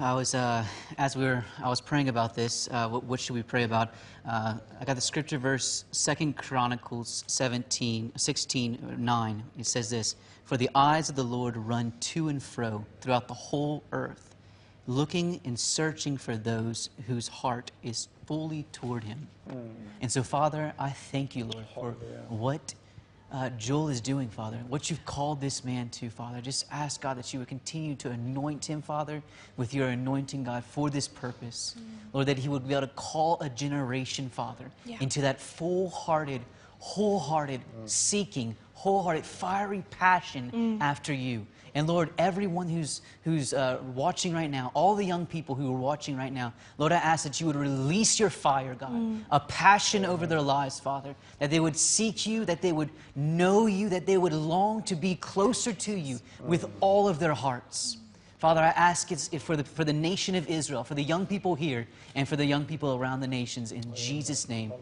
I 0.00 0.14
was, 0.14 0.34
uh, 0.34 0.64
as 0.96 1.14
we 1.14 1.24
were, 1.24 1.44
I 1.62 1.68
was 1.68 1.82
praying 1.82 2.08
about 2.08 2.34
this. 2.34 2.70
Uh, 2.70 2.88
what, 2.88 3.04
what 3.04 3.20
should 3.20 3.34
we 3.34 3.42
pray 3.42 3.64
about? 3.64 3.92
Uh, 4.26 4.54
I 4.80 4.84
got 4.86 4.96
the 4.96 5.02
scripture 5.02 5.36
verse, 5.36 5.84
Second 5.90 6.38
Chronicles 6.38 7.22
17, 7.26 8.12
16, 8.16 8.96
9. 8.98 9.42
It 9.58 9.66
says 9.66 9.90
this: 9.90 10.16
"For 10.44 10.56
the 10.56 10.70
eyes 10.74 11.10
of 11.10 11.16
the 11.16 11.22
Lord 11.22 11.54
run 11.54 11.92
to 12.00 12.28
and 12.28 12.42
fro 12.42 12.86
throughout 13.02 13.28
the 13.28 13.34
whole 13.34 13.84
earth, 13.92 14.36
looking 14.86 15.38
and 15.44 15.58
searching 15.58 16.16
for 16.16 16.38
those 16.38 16.88
whose 17.06 17.28
heart 17.28 17.70
is 17.82 18.08
fully 18.24 18.64
toward 18.72 19.04
Him." 19.04 19.28
And 20.00 20.10
so, 20.10 20.22
Father, 20.22 20.72
I 20.78 20.88
thank 20.88 21.36
you, 21.36 21.44
Lord, 21.44 21.66
for 21.74 21.90
what 22.30 22.72
uh, 23.32 23.50
Joel 23.50 23.88
is 23.88 24.00
doing, 24.00 24.28
Father, 24.28 24.58
what 24.68 24.90
you've 24.90 25.04
called 25.04 25.40
this 25.40 25.64
man 25.64 25.88
to, 25.90 26.10
Father. 26.10 26.40
Just 26.40 26.66
ask, 26.70 27.00
God, 27.00 27.16
that 27.16 27.32
you 27.32 27.38
would 27.38 27.48
continue 27.48 27.94
to 27.96 28.10
anoint 28.10 28.64
him, 28.64 28.82
Father, 28.82 29.22
with 29.56 29.72
your 29.72 29.88
anointing, 29.88 30.44
God, 30.44 30.64
for 30.64 30.90
this 30.90 31.06
purpose. 31.06 31.76
Lord, 32.12 32.26
that 32.26 32.38
he 32.38 32.48
would 32.48 32.66
be 32.66 32.74
able 32.74 32.88
to 32.88 32.92
call 32.94 33.38
a 33.40 33.48
generation, 33.48 34.28
Father, 34.30 34.70
Yeah. 34.84 34.96
into 35.00 35.20
that 35.20 35.40
full 35.40 35.90
hearted, 35.90 36.42
wholehearted 36.80 37.60
seeking, 37.86 38.56
wholehearted, 38.74 39.24
fiery 39.24 39.84
passion 39.90 40.78
after 40.80 41.12
you. 41.12 41.46
And 41.72 41.86
Lord, 41.86 42.10
everyone 42.18 42.68
who's, 42.68 43.00
who's 43.22 43.54
uh, 43.54 43.78
watching 43.94 44.32
right 44.34 44.50
now, 44.50 44.72
all 44.74 44.96
the 44.96 45.04
young 45.04 45.24
people 45.24 45.54
who 45.54 45.72
are 45.72 45.78
watching 45.78 46.16
right 46.16 46.32
now, 46.32 46.52
Lord, 46.78 46.90
I 46.90 46.96
ask 46.96 47.22
that 47.22 47.40
you 47.40 47.46
would 47.46 47.54
release 47.54 48.18
your 48.18 48.30
fire, 48.30 48.74
God, 48.74 48.90
Mm. 48.90 49.20
a 49.30 49.38
passion 49.38 50.04
over 50.04 50.26
their 50.26 50.40
lives, 50.40 50.80
Father, 50.80 51.14
that 51.38 51.48
they 51.50 51.60
would 51.60 51.76
seek 51.76 52.26
you, 52.26 52.44
that 52.46 52.60
they 52.60 52.72
would 52.72 52.90
know 53.14 53.66
you, 53.66 53.88
that 53.90 54.04
they 54.04 54.18
would 54.18 54.32
long 54.32 54.82
to 54.84 54.96
be 54.96 55.14
closer 55.14 55.72
to 55.72 55.92
you 55.94 56.18
with 56.42 56.68
all 56.80 57.06
of 57.08 57.20
their 57.20 57.34
hearts. 57.34 57.98
Father, 58.38 58.62
I 58.62 58.68
ask 58.68 59.12
it 59.12 59.40
for 59.40 59.54
the, 59.54 59.62
for 59.62 59.84
the 59.84 59.92
nation 59.92 60.34
of 60.34 60.48
Israel, 60.48 60.82
for 60.82 60.94
the 60.94 61.02
young 61.04 61.24
people 61.26 61.54
here, 61.54 61.86
and 62.16 62.26
for 62.26 62.34
the 62.36 62.44
young 62.46 62.64
people 62.64 62.96
around 62.96 63.20
the 63.20 63.28
nations, 63.28 63.70
in 63.70 63.84
Jesus' 63.94 64.48
name. 64.48 64.72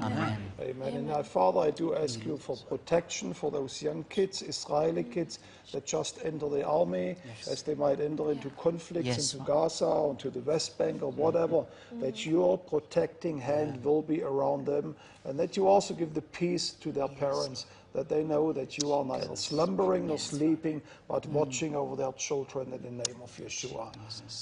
Amen. 0.00 0.52
Amen. 0.60 0.94
And 0.94 1.06
now, 1.08 1.22
Father, 1.22 1.60
I 1.60 1.70
do 1.70 1.94
ask 1.94 2.24
you 2.24 2.36
for 2.36 2.56
protection 2.56 3.34
for 3.34 3.50
those 3.50 3.82
young 3.82 4.04
kids, 4.04 4.42
Israeli 4.42 5.02
kids 5.04 5.38
that 5.72 5.86
just 5.86 6.18
enter 6.24 6.48
the 6.48 6.64
army, 6.64 7.16
as 7.50 7.62
they 7.62 7.74
might 7.74 8.00
enter 8.00 8.30
into 8.30 8.50
conflicts 8.50 9.06
Yes, 9.06 9.34
into 9.34 9.44
Gaza 9.44 9.86
or 9.86 10.10
into 10.10 10.30
the 10.30 10.40
West 10.40 10.78
Bank 10.78 11.02
or 11.02 11.10
whatever, 11.12 11.64
that 12.00 12.24
your 12.24 12.58
protecting 12.58 13.38
hand 13.40 13.82
will 13.84 14.02
be 14.02 14.22
around 14.22 14.66
them, 14.66 14.94
and 15.24 15.38
that 15.38 15.56
you 15.56 15.66
also 15.66 15.94
give 15.94 16.14
the 16.14 16.22
peace 16.22 16.70
to 16.72 16.92
their 16.92 17.08
parents. 17.08 17.66
That 17.92 18.08
they 18.08 18.24
know 18.24 18.52
that 18.52 18.76
you 18.76 18.92
are 18.92 19.04
neither 19.04 19.36
slumbering 19.36 20.08
nor 20.08 20.18
sleeping, 20.18 20.82
but 21.06 21.26
watching 21.26 21.76
over 21.76 21.94
their 21.94 22.10
children 22.12 22.72
in 22.72 22.82
the 22.82 22.90
name 22.90 23.20
of 23.22 23.30
Yeshua. 23.36 23.92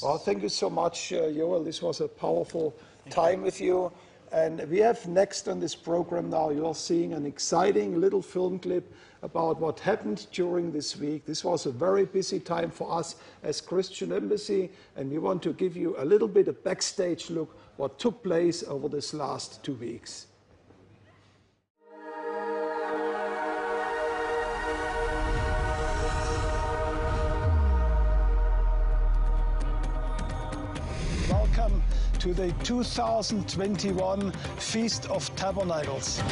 Well, 0.03 0.17
thank 0.17 0.43
you 0.43 0.49
so 0.49 0.71
much, 0.71 1.13
uh, 1.13 1.31
Joel. 1.31 1.63
This 1.63 1.83
was 1.83 2.01
a 2.01 2.09
powerful 2.09 2.75
time 3.11 3.43
with 3.43 3.61
you. 3.61 3.93
And 4.33 4.67
we 4.71 4.79
have 4.79 5.07
next 5.07 5.47
on 5.47 5.61
this 5.61 5.75
program 5.75 6.31
now, 6.31 6.49
you're 6.49 6.75
seeing 6.75 7.13
an 7.13 7.27
exciting 7.27 8.01
little 8.01 8.23
film 8.23 8.59
clip 8.59 8.91
about 9.23 9.61
what 9.61 9.79
happened 9.79 10.27
during 10.33 10.73
this 10.73 10.97
week. 10.97 11.27
This 11.27 11.45
was 11.45 11.67
a 11.67 11.71
very 11.71 12.07
busy 12.07 12.41
time 12.41 12.71
for 12.71 12.91
us 12.91 13.17
as 13.43 13.61
Christian 13.61 14.11
Embassy, 14.11 14.71
and 14.97 15.11
we 15.11 15.19
want 15.19 15.43
to 15.43 15.53
give 15.53 15.77
you 15.77 15.97
a 15.99 16.05
little 16.05 16.29
bit 16.29 16.49
of 16.49 16.65
backstage 16.65 17.29
look 17.29 17.59
what 17.77 17.99
took 17.99 18.23
place 18.23 18.65
over 18.67 18.89
this 18.89 19.13
last 19.13 19.63
two 19.63 19.75
weeks. 19.75 20.29
To 32.23 32.33
the 32.33 32.53
2021 32.63 34.31
Feast 34.31 35.11
of 35.11 35.35
Tabernacles. 35.35 36.23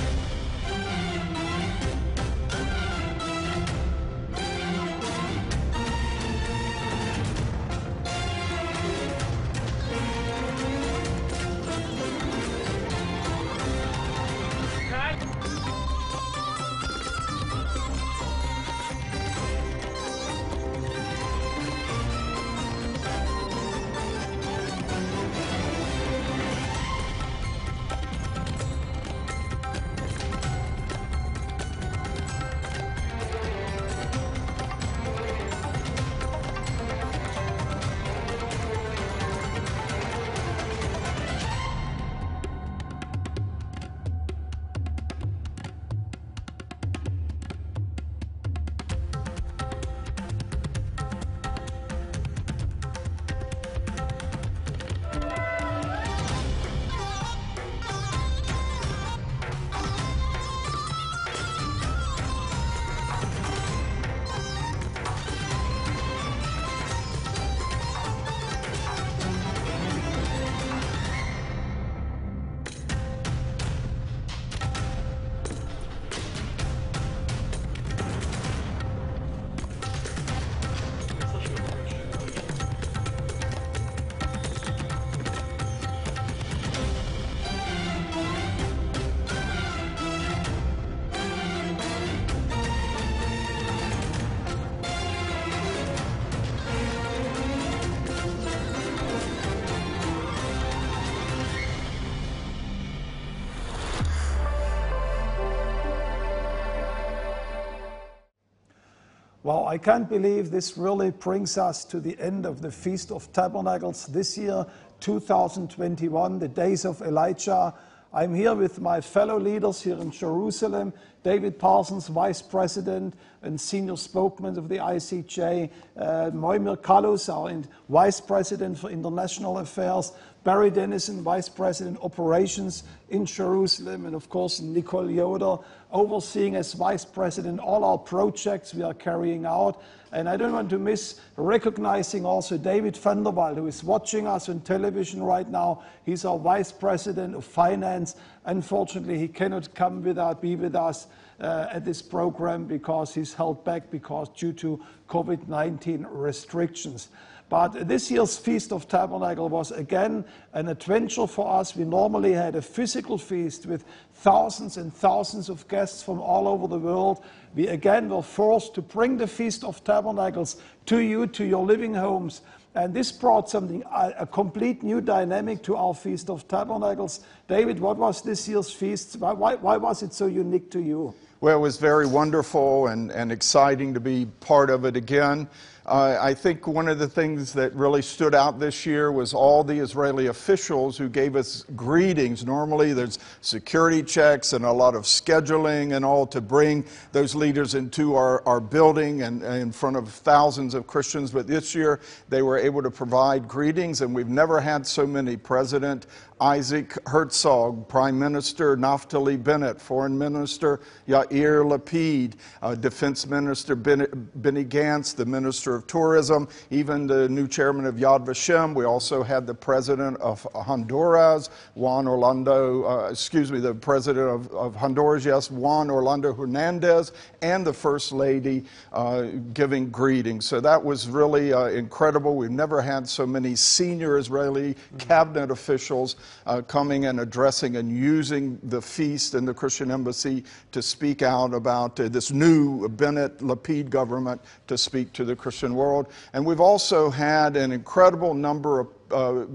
I 109.71 109.79
can't 109.79 110.09
believe 110.09 110.51
this 110.51 110.77
really 110.77 111.13
brings 111.13 111.57
us 111.57 111.85
to 111.85 112.01
the 112.01 112.19
end 112.19 112.45
of 112.45 112.61
the 112.61 112.73
Feast 112.73 113.13
of 113.13 113.33
Tabernacles 113.33 114.07
this 114.07 114.37
year, 114.37 114.67
2021, 114.99 116.41
the 116.41 116.49
days 116.49 116.85
of 116.85 117.01
Elijah. 117.03 117.73
I'm 118.13 118.35
here 118.35 118.57
with 118.57 118.81
my 118.81 119.01
fellow 119.01 119.39
leaders 119.39 119.83
here 119.83 119.95
in 119.95 120.11
Jerusalem, 120.11 120.93
David 121.23 121.61
Parsons, 121.61 122.09
Vice 122.09 122.43
President 122.43 123.15
and 123.43 123.61
Senior 123.61 123.95
Spokesman 123.95 124.59
of 124.59 124.69
the 124.69 124.79
ICEJ, 124.79 125.71
uh, 125.97 126.31
Mojmir 126.33 126.83
our 126.83 127.69
Vice 127.89 128.21
President 128.21 128.77
for 128.77 128.91
International 128.91 129.59
Affairs, 129.59 130.13
Barry 130.43 130.71
Dennison, 130.71 131.23
Vice 131.23 131.49
President 131.49 131.99
Operations 132.03 132.83
in 133.11 133.27
Jerusalem, 133.27 134.07
and 134.07 134.17
of 134.17 134.29
course 134.29 134.61
Nicole 134.61 135.09
Yoder, 135.09 135.59
overseeing 135.93 136.57
as 136.57 136.73
Vice 136.73 137.05
President 137.05 137.61
all 137.61 137.85
our 137.85 137.99
projects 137.99 138.75
we 138.75 138.83
are 138.83 138.95
carrying 138.95 139.47
out. 139.47 139.81
And 140.13 140.29
I 140.29 140.37
don't 140.37 140.53
want 140.53 140.71
to 140.71 140.79
miss 140.79 141.21
recognizing 141.37 142.25
also 142.25 142.59
David 142.59 142.97
van 142.97 143.23
der 143.23 143.31
Waal, 143.31 143.55
who 143.55 143.67
is 143.69 143.85
watching 143.85 144.27
us 144.27 144.49
on 144.49 144.61
television 144.61 145.23
right 145.23 145.49
now. 145.49 145.83
He's 146.05 146.25
our 146.25 146.39
Vice 146.39 146.73
President 146.73 147.37
of 147.37 147.45
Finance. 147.45 148.17
Unfortunately, 148.45 149.19
he 149.19 149.29
cannot 149.29 149.73
come 149.75 150.03
with 150.03 150.19
us, 150.19 150.37
be 150.41 150.57
with 150.57 150.75
us 150.75 151.07
uh, 151.41 151.69
at 151.71 151.85
this 151.85 152.03
program 152.03 152.65
because 152.65 153.15
he's 153.15 153.35
held 153.35 153.65
back 153.65 153.91
because 153.91 154.29
due 154.31 154.53
to 154.55 154.81
COVID-19 155.09 156.07
restrictions. 156.09 157.09
But 157.51 157.89
this 157.89 158.13
year's 158.13 158.39
Feast 158.39 158.73
of 158.73 158.87
Tabernacle 158.87 159.49
was 159.49 159.73
again 159.73 160.25
an 160.53 160.69
adventure 160.69 161.27
for 161.27 161.53
us. 161.53 161.75
We 161.75 161.83
normally 161.85 162.33
had 162.33 162.55
a 162.55 162.63
physical 162.63 163.19
feast 163.19 163.67
with 163.67 163.85
thousands 164.15 164.77
and 164.77 164.95
thousands 164.95 165.49
of 165.49 165.67
guests 165.67 166.01
from 166.01 166.21
all 166.21 166.47
over 166.47 166.69
the 166.69 166.79
world. 166.79 167.25
We 167.57 167.67
again 167.67 168.09
were 168.09 168.23
forced 168.23 168.75
to 168.77 168.83
bring 168.83 169.17
the 169.17 169.27
Feast 169.27 169.65
of 169.65 169.83
Tabernacles 169.83 170.63
to 170.87 170.99
you, 171.01 171.27
to 171.27 171.45
your 171.45 171.67
living 171.67 171.93
homes. 171.93 172.43
And 172.77 172.95
this 172.95 173.11
brought 173.11 173.51
something, 173.51 173.83
a, 173.93 174.25
complete 174.29 174.85
new 174.85 175.01
dynamic 175.01 175.65
to 175.65 175.75
our 175.75 175.93
Feast 175.93 176.31
of 176.31 176.47
Tabernacles. 176.47 177.19
David, 177.49 177.81
what 177.81 177.97
was 177.97 178.23
this 178.23 178.49
year's 178.49 178.73
feast? 178.73 179.17
Why, 179.17 179.33
why, 179.33 179.57
why 179.57 179.77
was 179.77 180.05
it 180.05 180.15
so 180.15 180.27
unique 180.27 180.71
to 180.71 180.81
you? 180.81 181.13
Well, 181.41 181.57
it 181.57 181.61
was 181.61 181.79
very 181.79 182.07
wonderful 182.07 182.87
and, 182.87 183.11
and 183.11 183.33
exciting 183.33 183.93
to 183.95 184.01
be 184.01 184.27
part 184.39 184.71
of 184.71 184.85
it 184.85 184.95
again. 184.95 185.49
Uh, 185.91 186.17
I 186.23 186.35
think 186.35 186.69
one 186.69 186.87
of 186.87 187.01
the 187.01 187.09
things 187.09 187.53
that 187.55 187.75
really 187.75 188.01
stood 188.01 188.33
out 188.33 188.61
this 188.61 188.87
year 188.87 189.11
was 189.11 189.35
all 189.35 189.65
the 189.65 189.77
Israeli 189.77 190.29
officials 190.29 190.97
who 190.97 191.09
gave 191.09 191.35
us 191.35 191.65
greetings. 191.75 192.47
Normally, 192.47 192.93
there's 192.93 193.19
security 193.41 194.05
checks 194.05 194.53
and 194.53 194.65
a 194.65 194.71
lot 194.71 194.95
of 194.95 195.03
scheduling 195.03 195.97
and 195.97 196.05
all 196.05 196.29
to 196.29 196.41
bring 196.41 196.85
those 197.11 197.35
leaders 197.35 197.75
into 197.75 198.15
our, 198.15 198.41
our 198.47 198.61
building 198.61 199.23
and, 199.23 199.43
and 199.43 199.61
in 199.61 199.73
front 199.73 199.97
of 199.97 200.09
thousands 200.09 200.75
of 200.75 200.87
Christians. 200.87 201.33
But 201.33 201.49
this 201.49 201.75
year, 201.75 201.99
they 202.29 202.43
were 202.43 202.57
able 202.57 202.85
to 202.85 202.91
provide 202.93 203.49
greetings, 203.49 204.01
and 204.01 204.15
we've 204.15 204.29
never 204.29 204.61
had 204.61 204.87
so 204.87 205.05
many. 205.09 205.37
President 205.37 206.07
Isaac 206.41 206.97
Herzog, 207.07 207.87
Prime 207.87 208.19
Minister 208.19 208.77
Naftali 208.77 209.43
Bennett, 209.43 209.79
Foreign 209.79 210.17
Minister 210.17 210.81
Yair 211.07 211.65
Lapid, 211.65 212.35
uh, 212.63 212.75
Defense 212.75 213.27
Minister 213.27 213.77
Benny, 213.77 214.07
Benny 214.37 214.65
Gantz, 214.65 215.15
the 215.15 215.27
Minister 215.27 215.75
of 215.75 215.87
Tourism, 215.87 216.49
even 216.71 217.07
the 217.07 217.29
new 217.29 217.47
chairman 217.47 217.85
of 217.85 217.97
Yad 217.97 218.25
Vashem. 218.25 218.75
We 218.75 218.85
also 218.85 219.23
had 219.23 219.47
the 219.47 219.55
President 219.55 220.17
of 220.19 220.47
Honduras, 220.55 221.51
Juan 221.75 222.09
Orlando, 222.09 222.85
uh, 222.85 223.09
excuse 223.11 223.53
me, 223.53 223.61
the 223.61 223.75
President 223.75 224.27
of, 224.27 224.51
of, 224.53 224.75
Honduras, 224.75 225.27
yes, 225.27 225.51
Juan 225.51 225.91
Orlando 225.91 226.33
Hernandez, 226.33 227.13
and 227.43 227.67
the 227.67 227.73
First 227.73 228.13
Lady 228.13 228.65
uh, 228.95 229.25
giving 229.53 229.91
greetings. 229.91 230.47
So 230.47 230.59
that 230.61 230.83
was 230.83 231.07
really 231.07 231.53
uh, 231.53 231.67
incredible. 231.67 232.37
We've 232.37 232.51
never 232.51 232.81
had 232.81 233.07
so 233.07 233.27
many 233.27 233.55
senior 233.55 234.17
Israeli 234.17 234.75
cabinet 234.97 235.51
officials 235.51 236.17
uh, 236.47 236.63
coming 236.63 237.07
and 237.07 237.21
addressing 237.21 237.77
and 237.77 237.91
using 237.91 238.59
the 238.65 238.81
feast 238.81 239.35
and 239.35 239.47
the 239.47 239.55
Christian 239.55 239.91
embassy 239.91 240.45
to 240.73 240.83
speak 240.83 241.23
out 241.23 241.55
about 241.55 241.99
uh, 242.01 242.09
this 242.09 242.31
new 242.31 242.89
Bennett 242.89 243.39
Lapid 243.39 243.91
government 243.91 244.41
to 244.67 244.77
speak 244.77 245.13
to 245.15 245.25
the 245.25 245.37
Christian 245.37 245.75
world. 245.75 246.09
And 246.33 246.45
we've 246.45 246.61
also 246.61 247.11
had 247.11 247.57
an 247.57 247.73
incredible 247.73 248.35
number 248.35 248.81
of 248.81 248.89
uh, 249.11 249.47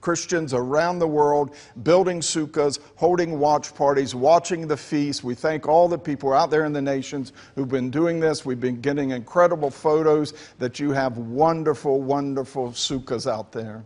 Christians 0.00 0.54
around 0.54 0.98
the 0.98 1.06
world 1.06 1.54
building 1.82 2.20
sukkahs, 2.20 2.80
holding 2.96 3.38
watch 3.38 3.74
parties, 3.74 4.14
watching 4.14 4.66
the 4.66 4.76
feast. 4.76 5.22
We 5.24 5.34
thank 5.34 5.68
all 5.68 5.88
the 5.88 5.98
people 5.98 6.32
out 6.32 6.50
there 6.50 6.64
in 6.64 6.72
the 6.72 6.82
nations 6.82 7.32
who've 7.54 7.68
been 7.68 7.90
doing 7.90 8.20
this. 8.20 8.44
We've 8.44 8.60
been 8.60 8.80
getting 8.80 9.10
incredible 9.10 9.70
photos 9.70 10.34
that 10.58 10.80
you 10.80 10.90
have 10.92 11.16
wonderful, 11.18 12.00
wonderful 12.02 12.70
sukkahs 12.70 13.30
out 13.30 13.52
there. 13.52 13.84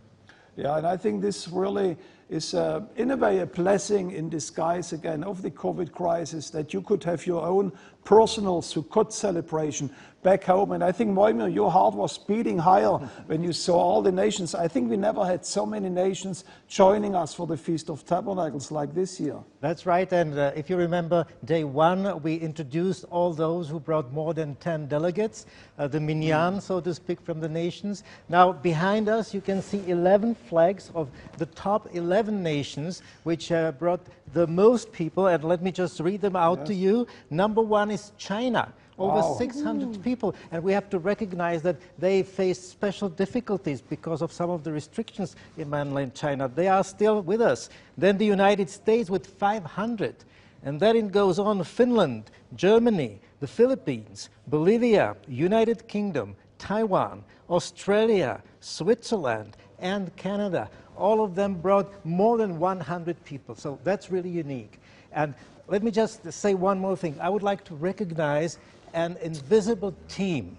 Yeah, 0.55 0.77
and 0.77 0.85
I 0.85 0.97
think 0.97 1.21
this 1.21 1.47
really 1.47 1.97
is, 2.33 2.55
uh, 2.55 2.81
in 2.95 3.11
a 3.11 3.15
way, 3.15 3.39
a 3.39 3.45
blessing 3.45 4.11
in 4.11 4.27
disguise 4.27 4.91
again 4.91 5.23
of 5.23 5.43
the 5.43 5.51
COVID 5.51 5.91
crisis 5.91 6.49
that 6.49 6.73
you 6.73 6.81
could 6.81 7.03
have 7.03 7.27
your 7.27 7.45
own 7.45 7.71
personal 8.03 8.61
Sukkot 8.61 9.11
celebration 9.11 9.91
back 10.23 10.43
home. 10.43 10.71
And 10.71 10.83
I 10.83 10.91
think, 10.91 11.11
Mojmir, 11.11 11.53
your 11.53 11.69
heart 11.69 11.93
was 11.93 12.17
beating 12.17 12.57
higher 12.57 12.97
when 13.27 13.43
you 13.43 13.53
saw 13.53 13.75
all 13.77 14.01
the 14.01 14.11
nations. 14.11 14.55
I 14.55 14.67
think 14.67 14.89
we 14.89 14.97
never 14.97 15.25
had 15.25 15.45
so 15.45 15.65
many 15.65 15.89
nations 15.89 16.45
joining 16.67 17.15
us 17.15 17.33
for 17.33 17.45
the 17.45 17.57
Feast 17.57 17.89
of 17.89 18.05
Tabernacles 18.05 18.71
like 18.71 18.93
this 18.93 19.19
year. 19.19 19.37
That's 19.59 19.85
right. 19.85 20.11
And 20.11 20.37
uh, 20.37 20.51
if 20.55 20.69
you 20.69 20.77
remember, 20.77 21.25
day 21.45 21.63
one, 21.63 22.21
we 22.23 22.35
introduced 22.35 23.05
all 23.11 23.33
those 23.33 23.69
who 23.69 23.79
brought 23.79 24.11
more 24.11 24.33
than 24.33 24.55
10 24.55 24.87
delegates, 24.87 25.45
uh, 25.77 25.87
the 25.87 25.99
minyan, 25.99 26.61
so 26.61 26.79
to 26.79 26.93
speak, 26.93 27.21
from 27.21 27.39
the 27.39 27.49
nations. 27.49 28.03
Now, 28.29 28.53
behind 28.53 29.09
us, 29.09 29.33
you 29.33 29.41
can 29.41 29.61
see 29.61 29.83
11 29.89 30.35
flags 30.35 30.91
of 30.95 31.09
the 31.37 31.45
top 31.47 31.89
11 31.93 32.41
nations, 32.41 33.01
which 33.23 33.51
uh, 33.51 33.73
brought 33.73 34.01
the 34.33 34.47
most 34.47 34.91
people. 34.91 35.27
And 35.27 35.43
let 35.43 35.61
me 35.61 35.71
just 35.71 35.99
read 35.99 36.21
them 36.21 36.35
out 36.35 36.59
yes. 36.59 36.67
to 36.67 36.73
you. 36.73 37.07
Number 37.29 37.61
one 37.61 37.91
is 37.91 38.11
China 38.17 38.73
over 38.97 39.21
wow. 39.21 39.35
600 39.37 39.95
hmm. 39.95 40.01
people. 40.01 40.35
And 40.51 40.63
we 40.63 40.73
have 40.73 40.89
to 40.91 40.99
recognize 40.99 41.61
that 41.63 41.77
they 41.97 42.23
face 42.23 42.59
special 42.59 43.09
difficulties 43.09 43.81
because 43.81 44.21
of 44.21 44.31
some 44.31 44.49
of 44.49 44.63
the 44.63 44.71
restrictions 44.71 45.35
in 45.57 45.69
mainland 45.69 46.13
China. 46.13 46.47
They 46.47 46.67
are 46.67 46.83
still 46.83 47.21
with 47.21 47.41
us. 47.41 47.69
Then 47.97 48.17
the 48.17 48.25
United 48.25 48.69
States 48.69 49.09
with 49.09 49.25
500. 49.27 50.15
And 50.63 50.79
then 50.79 50.95
it 50.95 51.11
goes 51.11 51.39
on 51.39 51.63
Finland, 51.63 52.31
Germany, 52.55 53.19
the 53.41 53.47
Philippines, 53.47 54.29
Bolivia, 54.47 55.17
United 55.27 55.87
Kingdom, 55.87 56.35
Taiwan, 56.57 57.23
Australia, 57.49 58.41
Switzerland, 58.61 59.57
and 59.79 60.15
Canada. 60.15 60.69
All 60.95 61.23
of 61.23 61.35
them 61.35 61.55
brought 61.55 61.91
more 62.05 62.37
than 62.37 62.59
100 62.59 63.21
people. 63.25 63.55
So 63.55 63.77
that's 63.83 64.09
really 64.09 64.29
unique. 64.29 64.79
And 65.11 65.33
let 65.67 65.83
me 65.83 65.91
just 65.91 66.31
say 66.31 66.53
one 66.53 66.79
more 66.79 66.95
thing. 66.95 67.17
I 67.19 67.29
would 67.29 67.43
like 67.43 67.63
to 67.65 67.75
recognize 67.75 68.57
an 68.93 69.17
invisible 69.21 69.93
team 70.07 70.57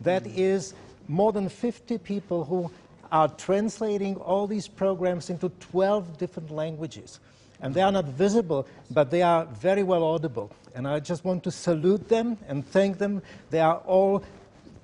that 0.00 0.26
is 0.26 0.74
more 1.08 1.32
than 1.32 1.48
50 1.48 1.98
people 1.98 2.44
who 2.44 2.70
are 3.10 3.28
translating 3.28 4.16
all 4.16 4.46
these 4.46 4.66
programs 4.66 5.28
into 5.28 5.50
12 5.60 6.16
different 6.18 6.50
languages. 6.50 7.20
And 7.60 7.74
they 7.74 7.82
are 7.82 7.92
not 7.92 8.06
visible, 8.06 8.66
but 8.90 9.10
they 9.10 9.22
are 9.22 9.44
very 9.44 9.82
well 9.82 10.02
audible. 10.02 10.50
And 10.74 10.88
I 10.88 10.98
just 10.98 11.24
want 11.24 11.44
to 11.44 11.50
salute 11.50 12.08
them 12.08 12.38
and 12.48 12.66
thank 12.66 12.98
them. 12.98 13.22
They 13.50 13.60
are 13.60 13.76
all 13.78 14.24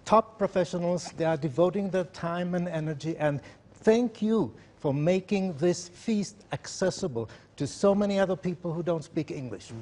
top 0.04 0.38
professionals. 0.38 1.10
They 1.16 1.24
are 1.24 1.36
devoting 1.36 1.90
their 1.90 2.04
time 2.04 2.54
and 2.54 2.68
energy. 2.68 3.16
And 3.16 3.40
thank 3.72 4.22
you 4.22 4.52
for 4.78 4.94
making 4.94 5.54
this 5.54 5.88
feast 5.88 6.36
accessible 6.52 7.28
to 7.56 7.66
so 7.66 7.94
many 7.94 8.20
other 8.20 8.36
people 8.36 8.72
who 8.72 8.82
don't 8.82 9.02
speak 9.02 9.30
English. 9.30 9.72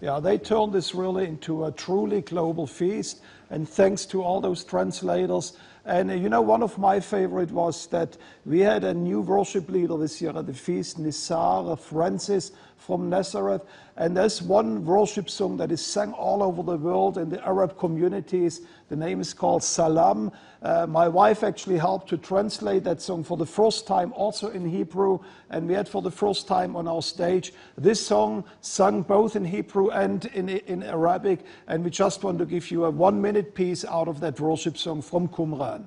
Yeah, 0.00 0.20
they 0.20 0.38
turned 0.38 0.72
this 0.72 0.94
really 0.94 1.26
into 1.26 1.64
a 1.64 1.72
truly 1.72 2.20
global 2.20 2.66
feast. 2.66 3.20
And 3.50 3.68
thanks 3.68 4.06
to 4.06 4.22
all 4.22 4.40
those 4.40 4.64
translators. 4.64 5.56
And 5.84 6.10
uh, 6.10 6.14
you 6.14 6.28
know, 6.28 6.40
one 6.40 6.62
of 6.62 6.78
my 6.78 6.98
favorite 7.00 7.50
was 7.50 7.86
that 7.88 8.16
we 8.46 8.60
had 8.60 8.84
a 8.84 8.94
new 8.94 9.20
worship 9.20 9.68
leader 9.68 9.96
this 9.98 10.20
year 10.20 10.36
at 10.36 10.46
the 10.46 10.54
feast, 10.54 10.98
Nisar 10.98 11.78
Francis 11.78 12.52
from 12.76 13.08
Nazareth. 13.08 13.62
And 13.96 14.16
there's 14.16 14.42
one 14.42 14.84
worship 14.84 15.30
song 15.30 15.56
that 15.58 15.70
is 15.70 15.84
sung 15.84 16.12
all 16.12 16.42
over 16.42 16.62
the 16.62 16.76
world 16.76 17.16
in 17.16 17.30
the 17.30 17.44
Arab 17.46 17.78
communities. 17.78 18.62
The 18.88 18.96
name 18.96 19.20
is 19.20 19.32
called 19.32 19.62
Salam. 19.62 20.32
Uh, 20.62 20.86
my 20.86 21.08
wife 21.08 21.44
actually 21.44 21.78
helped 21.78 22.08
to 22.08 22.16
translate 22.16 22.84
that 22.84 23.00
song 23.00 23.22
for 23.22 23.36
the 23.36 23.46
first 23.46 23.86
time, 23.86 24.12
also 24.14 24.50
in 24.50 24.68
Hebrew. 24.68 25.20
And 25.50 25.68
we 25.68 25.74
had 25.74 25.88
for 25.88 26.02
the 26.02 26.10
first 26.10 26.48
time 26.48 26.74
on 26.76 26.88
our 26.88 27.02
stage 27.02 27.52
this 27.78 28.04
song 28.04 28.44
sung 28.60 29.02
both 29.02 29.36
in 29.36 29.44
Hebrew 29.44 29.90
and 29.90 30.24
in, 30.26 30.48
in 30.48 30.82
Arabic. 30.82 31.40
And 31.68 31.84
we 31.84 31.90
just 31.90 32.24
want 32.24 32.38
to 32.38 32.46
give 32.46 32.70
you 32.70 32.84
a 32.84 32.90
one 32.90 33.20
minute 33.20 33.54
piece 33.54 33.84
out 33.84 34.08
of 34.08 34.20
that 34.20 34.40
worship 34.40 34.76
song 34.76 35.02
from 35.02 35.28
Qumran. 35.28 35.84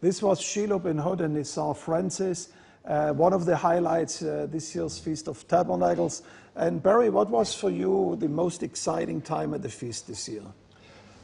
This 0.00 0.22
was 0.22 0.40
Shiloh 0.40 0.78
Ben 0.78 0.96
Hod 0.96 1.20
and 1.22 1.36
Nisar 1.36 1.76
Francis, 1.76 2.50
uh, 2.84 3.12
one 3.12 3.32
of 3.32 3.44
the 3.44 3.56
highlights 3.56 4.22
uh, 4.22 4.46
this 4.48 4.72
year's 4.72 4.96
Feast 4.96 5.26
of 5.26 5.46
Tabernacles. 5.48 6.22
And 6.54 6.80
Barry, 6.80 7.10
what 7.10 7.28
was 7.28 7.52
for 7.52 7.68
you 7.68 8.16
the 8.20 8.28
most 8.28 8.62
exciting 8.62 9.20
time 9.20 9.54
at 9.54 9.62
the 9.62 9.68
feast 9.68 10.06
this 10.06 10.28
year? 10.28 10.42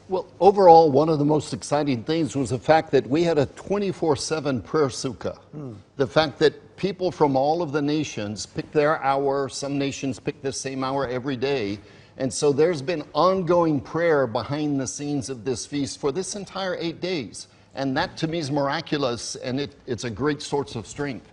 Well, 0.09 0.27
overall, 0.41 0.91
one 0.91 1.07
of 1.07 1.19
the 1.19 1.25
most 1.25 1.53
exciting 1.53 2.03
things 2.03 2.35
was 2.35 2.49
the 2.49 2.59
fact 2.59 2.91
that 2.91 3.07
we 3.07 3.23
had 3.23 3.37
a 3.37 3.45
24 3.45 4.17
7 4.17 4.61
prayer 4.61 4.87
sukkah. 4.87 5.37
The 5.95 6.05
fact 6.05 6.37
that 6.39 6.75
people 6.75 7.11
from 7.11 7.37
all 7.37 7.61
of 7.61 7.71
the 7.71 7.81
nations 7.81 8.45
picked 8.45 8.73
their 8.73 9.01
hour, 9.01 9.47
some 9.47 9.77
nations 9.77 10.19
pick 10.19 10.41
the 10.41 10.51
same 10.51 10.83
hour 10.83 11.07
every 11.07 11.37
day. 11.37 11.79
And 12.17 12.31
so 12.31 12.51
there's 12.51 12.81
been 12.81 13.03
ongoing 13.13 13.79
prayer 13.79 14.27
behind 14.27 14.81
the 14.81 14.87
scenes 14.87 15.29
of 15.29 15.45
this 15.45 15.65
feast 15.65 15.99
for 15.99 16.11
this 16.11 16.35
entire 16.35 16.75
eight 16.75 16.99
days. 16.99 17.47
And 17.75 17.95
that 17.97 18.15
to 18.17 18.27
me 18.27 18.39
is 18.39 18.51
miraculous, 18.51 19.35
and 19.35 19.59
it, 19.59 19.75
it's 19.85 20.05
a 20.05 20.09
great 20.09 20.41
source 20.41 20.75
of 20.75 20.87
strength. 20.87 21.29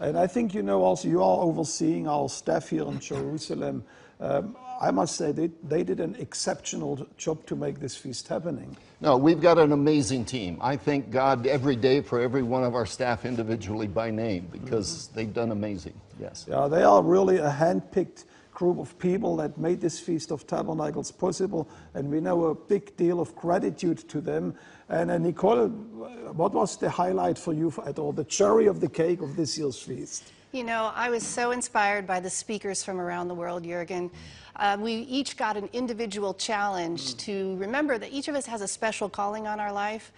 And 0.00 0.18
I 0.18 0.26
think 0.26 0.54
you 0.54 0.62
know 0.62 0.82
also 0.82 1.08
you 1.08 1.22
are 1.22 1.38
overseeing 1.40 2.08
our 2.08 2.28
staff 2.28 2.68
here 2.68 2.82
in 2.82 3.00
Jerusalem. 3.00 3.84
Um, 4.20 4.56
I 4.80 4.92
must 4.92 5.16
say 5.16 5.32
they, 5.32 5.50
they 5.64 5.82
did 5.82 5.98
an 5.98 6.14
exceptional 6.20 7.06
job 7.16 7.44
to 7.46 7.56
make 7.56 7.80
this 7.80 7.96
feast 7.96 8.28
happening. 8.28 8.76
No, 9.00 9.16
we've 9.16 9.40
got 9.40 9.58
an 9.58 9.72
amazing 9.72 10.24
team. 10.24 10.58
I 10.60 10.76
thank 10.76 11.10
God 11.10 11.46
every 11.46 11.74
day 11.74 12.00
for 12.00 12.20
every 12.20 12.42
one 12.42 12.62
of 12.62 12.74
our 12.74 12.86
staff 12.86 13.24
individually 13.24 13.88
by 13.88 14.10
name 14.10 14.48
because 14.52 15.08
they've 15.14 15.32
done 15.32 15.50
amazing. 15.50 16.00
Yes. 16.20 16.46
Yeah, 16.48 16.68
they 16.68 16.82
are 16.82 17.02
really 17.02 17.38
a 17.38 17.50
hand-picked 17.50 18.24
group 18.52 18.78
of 18.78 18.98
people 18.98 19.36
that 19.36 19.56
made 19.56 19.80
this 19.80 20.00
Feast 20.00 20.32
of 20.32 20.44
Tabernacles 20.46 21.12
possible, 21.12 21.68
and 21.94 22.10
we 22.10 22.20
know 22.20 22.46
a 22.46 22.54
big 22.54 22.96
deal 22.96 23.20
of 23.20 23.34
gratitude 23.36 23.98
to 24.08 24.20
them. 24.20 24.54
And 24.88 25.10
uh, 25.10 25.18
Nicole, 25.18 25.68
what 25.68 26.54
was 26.54 26.76
the 26.76 26.88
highlight 26.88 27.38
for 27.38 27.52
you 27.52 27.72
at 27.84 27.98
all, 27.98 28.12
the 28.12 28.24
cherry 28.24 28.66
of 28.66 28.80
the 28.80 28.88
cake 28.88 29.20
of 29.20 29.36
this 29.36 29.58
year's 29.58 29.78
feast? 29.78 30.32
You 30.52 30.64
know, 30.64 30.92
I 30.94 31.10
was 31.10 31.22
so 31.22 31.50
inspired 31.50 32.06
by 32.06 32.20
the 32.20 32.30
speakers 32.30 32.82
from 32.82 32.98
around 32.98 33.28
the 33.28 33.34
world, 33.34 33.64
Jurgen. 33.64 34.10
Uh, 34.56 34.78
we 34.80 34.94
each 34.94 35.36
got 35.36 35.58
an 35.58 35.68
individual 35.74 36.32
challenge 36.32 37.16
to 37.18 37.54
remember 37.56 37.98
that 37.98 38.10
each 38.10 38.28
of 38.28 38.34
us 38.34 38.46
has 38.46 38.62
a 38.62 38.68
special 38.68 39.10
calling 39.10 39.46
on 39.46 39.60
our 39.60 39.72
life 39.72 40.10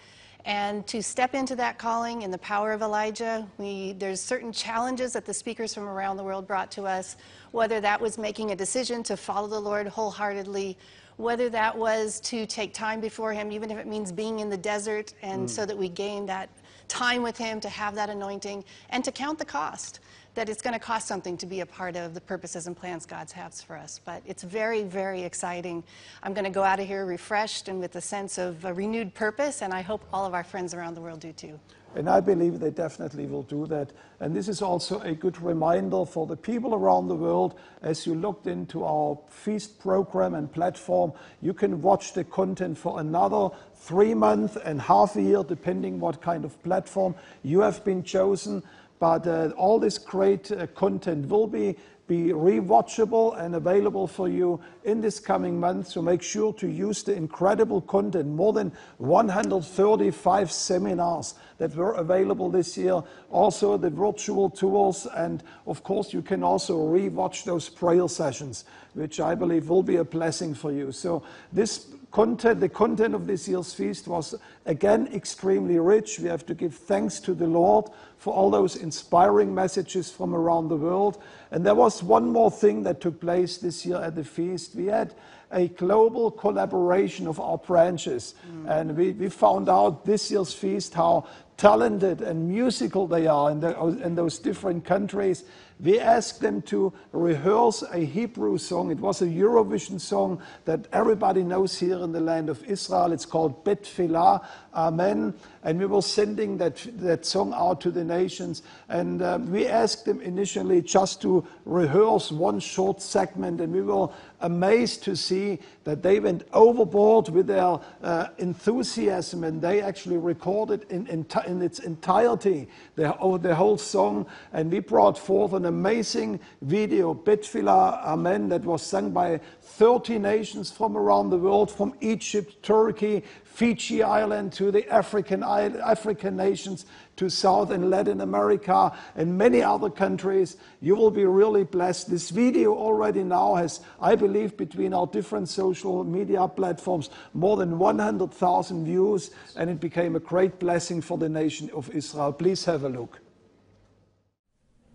and 0.45 0.87
to 0.87 1.03
step 1.03 1.35
into 1.35 1.55
that 1.55 1.77
calling 1.77 2.21
in 2.21 2.31
the 2.31 2.37
power 2.37 2.71
of 2.71 2.81
Elijah. 2.81 3.45
We, 3.57 3.93
there's 3.93 4.21
certain 4.21 4.51
challenges 4.51 5.13
that 5.13 5.25
the 5.25 5.33
speakers 5.33 5.73
from 5.73 5.83
around 5.83 6.17
the 6.17 6.23
world 6.23 6.47
brought 6.47 6.71
to 6.71 6.83
us, 6.83 7.17
whether 7.51 7.81
that 7.81 7.99
was 7.99 8.17
making 8.17 8.51
a 8.51 8.55
decision 8.55 9.03
to 9.03 9.17
follow 9.17 9.47
the 9.47 9.59
Lord 9.59 9.87
wholeheartedly, 9.87 10.77
whether 11.21 11.49
that 11.49 11.77
was 11.77 12.19
to 12.21 12.45
take 12.45 12.73
time 12.73 12.99
before 12.99 13.33
Him, 13.33 13.51
even 13.51 13.71
if 13.71 13.77
it 13.77 13.87
means 13.87 14.11
being 14.11 14.39
in 14.39 14.49
the 14.49 14.57
desert, 14.57 15.13
and 15.21 15.47
Mm. 15.47 15.49
so 15.49 15.65
that 15.65 15.77
we 15.77 15.89
gain 15.89 16.25
that 16.25 16.49
time 16.87 17.21
with 17.23 17.37
Him 17.37 17.59
to 17.61 17.69
have 17.69 17.95
that 17.95 18.09
anointing, 18.09 18.63
and 18.89 19.03
to 19.05 19.11
count 19.11 19.39
the 19.39 19.45
cost 19.45 19.99
that 20.33 20.47
it's 20.47 20.61
going 20.61 20.73
to 20.73 20.79
cost 20.79 21.07
something 21.07 21.35
to 21.37 21.45
be 21.45 21.59
a 21.59 21.65
part 21.65 21.97
of 21.97 22.13
the 22.13 22.21
purposes 22.21 22.65
and 22.65 22.75
plans 22.75 23.05
God 23.05 23.29
has 23.31 23.61
for 23.61 23.75
us. 23.75 23.99
But 24.05 24.23
it's 24.25 24.43
very, 24.43 24.83
very 24.83 25.23
exciting. 25.23 25.83
I'm 26.23 26.33
going 26.33 26.45
to 26.45 26.49
go 26.49 26.63
out 26.63 26.79
of 26.79 26.87
here 26.87 27.05
refreshed 27.05 27.67
and 27.67 27.81
with 27.81 27.95
a 27.97 28.01
sense 28.01 28.37
of 28.37 28.63
a 28.63 28.73
renewed 28.73 29.13
purpose, 29.13 29.61
and 29.61 29.73
I 29.73 29.81
hope 29.81 30.05
all 30.13 30.25
of 30.25 30.33
our 30.33 30.43
friends 30.43 30.73
around 30.73 30.95
the 30.95 31.01
world 31.01 31.19
do 31.19 31.33
too. 31.33 31.59
And 31.95 32.09
I 32.09 32.21
believe 32.21 32.59
they 32.59 32.71
definitely 32.71 33.25
will 33.25 33.43
do 33.43 33.65
that. 33.67 33.91
And 34.19 34.33
this 34.35 34.47
is 34.47 34.61
also 34.61 34.99
a 35.01 35.13
good 35.13 35.41
reminder 35.41 36.05
for 36.05 36.25
the 36.25 36.37
people 36.37 36.73
around 36.73 37.07
the 37.07 37.15
world 37.15 37.59
as 37.81 38.07
you 38.07 38.15
looked 38.15 38.47
into 38.47 38.85
our 38.85 39.17
feast 39.29 39.79
program 39.79 40.33
and 40.33 40.51
platform, 40.51 41.11
you 41.41 41.53
can 41.53 41.81
watch 41.81 42.13
the 42.13 42.23
content 42.23 42.77
for 42.77 42.99
another 42.99 43.49
three 43.75 44.13
months 44.13 44.57
and 44.63 44.81
half 44.81 45.15
a 45.15 45.21
year, 45.21 45.43
depending 45.43 45.99
what 45.99 46.21
kind 46.21 46.45
of 46.45 46.61
platform 46.63 47.13
you 47.43 47.59
have 47.59 47.83
been 47.83 48.03
chosen. 48.03 48.63
But 48.99 49.27
uh, 49.27 49.49
all 49.57 49.79
this 49.79 49.97
great 49.97 50.51
uh, 50.51 50.67
content 50.67 51.27
will 51.27 51.47
be 51.47 51.75
be 52.11 52.33
rewatchable 52.33 53.39
and 53.39 53.55
available 53.55 54.05
for 54.05 54.27
you 54.27 54.59
in 54.83 54.99
this 54.99 55.17
coming 55.17 55.57
month. 55.57 55.87
So 55.87 56.01
make 56.01 56.21
sure 56.21 56.51
to 56.55 56.67
use 56.67 57.03
the 57.03 57.13
incredible 57.13 57.79
content, 57.79 58.27
more 58.27 58.51
than 58.51 58.73
135 58.97 60.51
seminars 60.51 61.35
that 61.57 61.73
were 61.73 61.93
available 61.93 62.49
this 62.49 62.77
year, 62.77 63.01
also 63.29 63.77
the 63.77 63.89
virtual 63.89 64.49
tours, 64.49 65.07
and 65.15 65.41
of 65.65 65.83
course 65.83 66.11
you 66.11 66.21
can 66.21 66.43
also 66.43 66.79
rewatch 66.79 67.45
those 67.45 67.69
prayer 67.69 68.09
sessions, 68.09 68.65
which 68.93 69.21
I 69.21 69.33
believe 69.33 69.69
will 69.69 69.83
be 69.83 69.95
a 69.95 70.03
blessing 70.03 70.53
for 70.53 70.73
you. 70.73 70.91
So 70.91 71.23
this 71.53 71.87
content, 72.11 72.59
the 72.59 72.69
content 72.69 73.15
of 73.15 73.25
this 73.25 73.47
year's 73.47 73.73
feast 73.73 74.07
was 74.07 74.35
again 74.65 75.09
extremely 75.13 75.79
rich. 75.79 76.19
We 76.19 76.27
have 76.27 76.45
to 76.47 76.53
give 76.53 76.75
thanks 76.75 77.19
to 77.21 77.33
the 77.33 77.47
Lord 77.47 77.85
for 78.17 78.33
all 78.33 78.51
those 78.51 78.75
inspiring 78.75 79.55
messages 79.55 80.11
from 80.11 80.35
around 80.35 80.67
the 80.67 80.75
world. 80.75 81.21
And 81.49 81.65
there 81.65 81.75
was 81.75 82.03
one 82.03 82.29
more 82.29 82.51
thing 82.51 82.83
that 82.83 83.01
took 83.01 83.19
place 83.19 83.57
this 83.57 83.85
year 83.85 83.97
at 83.97 84.15
the 84.15 84.23
feast. 84.23 84.75
We 84.75 84.87
had 84.87 85.15
a 85.51 85.67
global 85.67 86.31
collaboration 86.31 87.27
of 87.27 87.39
our 87.39 87.57
branches. 87.57 88.35
Mm. 88.47 88.69
And 88.69 88.97
we, 88.97 89.11
we 89.11 89.29
found 89.29 89.69
out 89.69 90.05
this 90.05 90.31
year's 90.31 90.53
feast 90.53 90.93
how 90.93 91.27
talented 91.57 92.21
and 92.21 92.47
musical 92.47 93.07
they 93.07 93.27
are 93.27 93.51
in, 93.51 93.59
the, 93.59 93.77
in 94.03 94.15
those 94.15 94.39
different 94.39 94.85
countries. 94.85 95.43
We 95.83 95.99
asked 95.99 96.41
them 96.41 96.61
to 96.63 96.93
rehearse 97.11 97.81
a 97.81 97.99
Hebrew 97.99 98.59
song. 98.59 98.91
It 98.91 98.99
was 98.99 99.23
a 99.23 99.25
Eurovision 99.25 99.99
song 99.99 100.39
that 100.65 100.87
everybody 100.93 101.43
knows 101.43 101.79
here 101.79 101.97
in 102.03 102.11
the 102.11 102.19
land 102.19 102.49
of 102.49 102.63
Israel. 102.65 103.11
It's 103.11 103.25
called 103.25 103.63
Bet 103.63 103.83
Filah, 103.83 104.45
Amen. 104.73 105.33
And 105.63 105.79
we 105.79 105.85
were 105.85 106.01
sending 106.01 106.57
that, 106.57 106.85
that 106.97 107.25
song 107.25 107.53
out 107.53 107.81
to 107.81 107.91
the 107.91 108.03
nations. 108.03 108.63
And 108.89 109.21
um, 109.21 109.51
we 109.51 109.67
asked 109.67 110.05
them 110.05 110.21
initially 110.21 110.81
just 110.81 111.21
to 111.21 111.45
rehearse 111.65 112.31
one 112.31 112.59
short 112.59 113.01
segment. 113.01 113.61
And 113.61 113.73
we 113.73 113.81
were 113.81 114.07
amazed 114.39 115.03
to 115.03 115.15
see 115.15 115.59
that 115.83 116.01
they 116.01 116.19
went 116.19 116.45
overboard 116.53 117.29
with 117.29 117.47
their 117.47 117.79
uh, 118.01 118.27
enthusiasm 118.37 119.43
and 119.43 119.61
they 119.61 119.81
actually 119.81 120.17
recorded 120.17 120.85
in, 120.89 121.05
in, 121.07 121.25
in 121.45 121.61
its 121.61 121.79
entirety 121.79 122.67
the, 122.95 123.15
oh, 123.17 123.37
the 123.37 123.53
whole 123.53 123.77
song. 123.77 124.25
And 124.53 124.71
we 124.71 124.79
brought 124.79 125.17
forth 125.17 125.53
an 125.53 125.65
amazing 125.65 126.39
video, 126.61 127.13
Betfila 127.13 128.03
Amen, 128.03 128.49
that 128.49 128.63
was 128.63 128.81
sung 128.81 129.11
by 129.11 129.39
30 129.71 130.19
nations 130.19 130.69
from 130.69 130.97
around 130.97 131.29
the 131.29 131.37
world, 131.37 131.71
from 131.71 131.93
Egypt, 132.01 132.61
Turkey, 132.61 133.23
Fiji 133.43 134.01
Island 134.03 134.53
to 134.53 134.71
the 134.71 134.87
African, 134.89 135.43
African 135.43 136.35
nations 136.35 136.85
to 137.15 137.29
South 137.29 137.71
and 137.71 137.89
Latin 137.89 138.21
America 138.21 138.91
and 139.15 139.37
many 139.37 139.61
other 139.61 139.89
countries. 139.89 140.57
You 140.81 140.95
will 140.95 141.11
be 141.11 141.25
really 141.25 141.63
blessed. 141.63 142.09
This 142.09 142.29
video 142.29 142.73
already 142.73 143.23
now 143.23 143.55
has, 143.55 143.81
I 143.99 144.15
believe, 144.15 144.57
between 144.57 144.93
our 144.93 145.07
different 145.07 145.49
social 145.49 146.03
media 146.03 146.47
platforms, 146.47 147.09
more 147.33 147.57
than 147.57 147.77
100,000 147.77 148.85
views, 148.85 149.31
and 149.55 149.69
it 149.69 149.79
became 149.79 150.15
a 150.15 150.19
great 150.19 150.59
blessing 150.59 151.01
for 151.01 151.17
the 151.17 151.29
nation 151.29 151.69
of 151.73 151.89
Israel. 151.91 152.33
Please 152.33 152.65
have 152.65 152.83
a 152.83 152.89
look. 152.89 153.19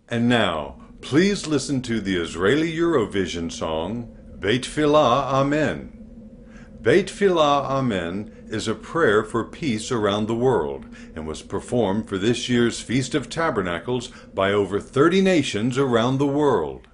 And 0.09 0.29
now, 0.29 0.75
please 1.01 1.47
listen 1.47 1.81
to 1.83 1.99
the 1.99 2.15
Israeli 2.15 2.75
Eurovision 2.75 3.51
song, 3.51 4.16
Beit 4.39 4.67
Filah 4.67 5.31
Amen. 5.33 5.91
Beit 6.79 7.09
Filah 7.09 7.63
Amen 7.69 8.45
is 8.47 8.67
a 8.67 8.75
prayer 8.75 9.23
for 9.23 9.43
peace 9.43 9.91
around 9.91 10.27
the 10.27 10.35
world 10.35 10.85
and 11.15 11.25
was 11.25 11.41
performed 11.41 12.07
for 12.07 12.19
this 12.19 12.47
year's 12.47 12.79
Feast 12.79 13.15
of 13.15 13.31
Tabernacles 13.31 14.09
by 14.35 14.51
over 14.51 14.79
30 14.79 15.21
nations 15.21 15.75
around 15.79 16.19
the 16.19 16.27
world. 16.27 16.87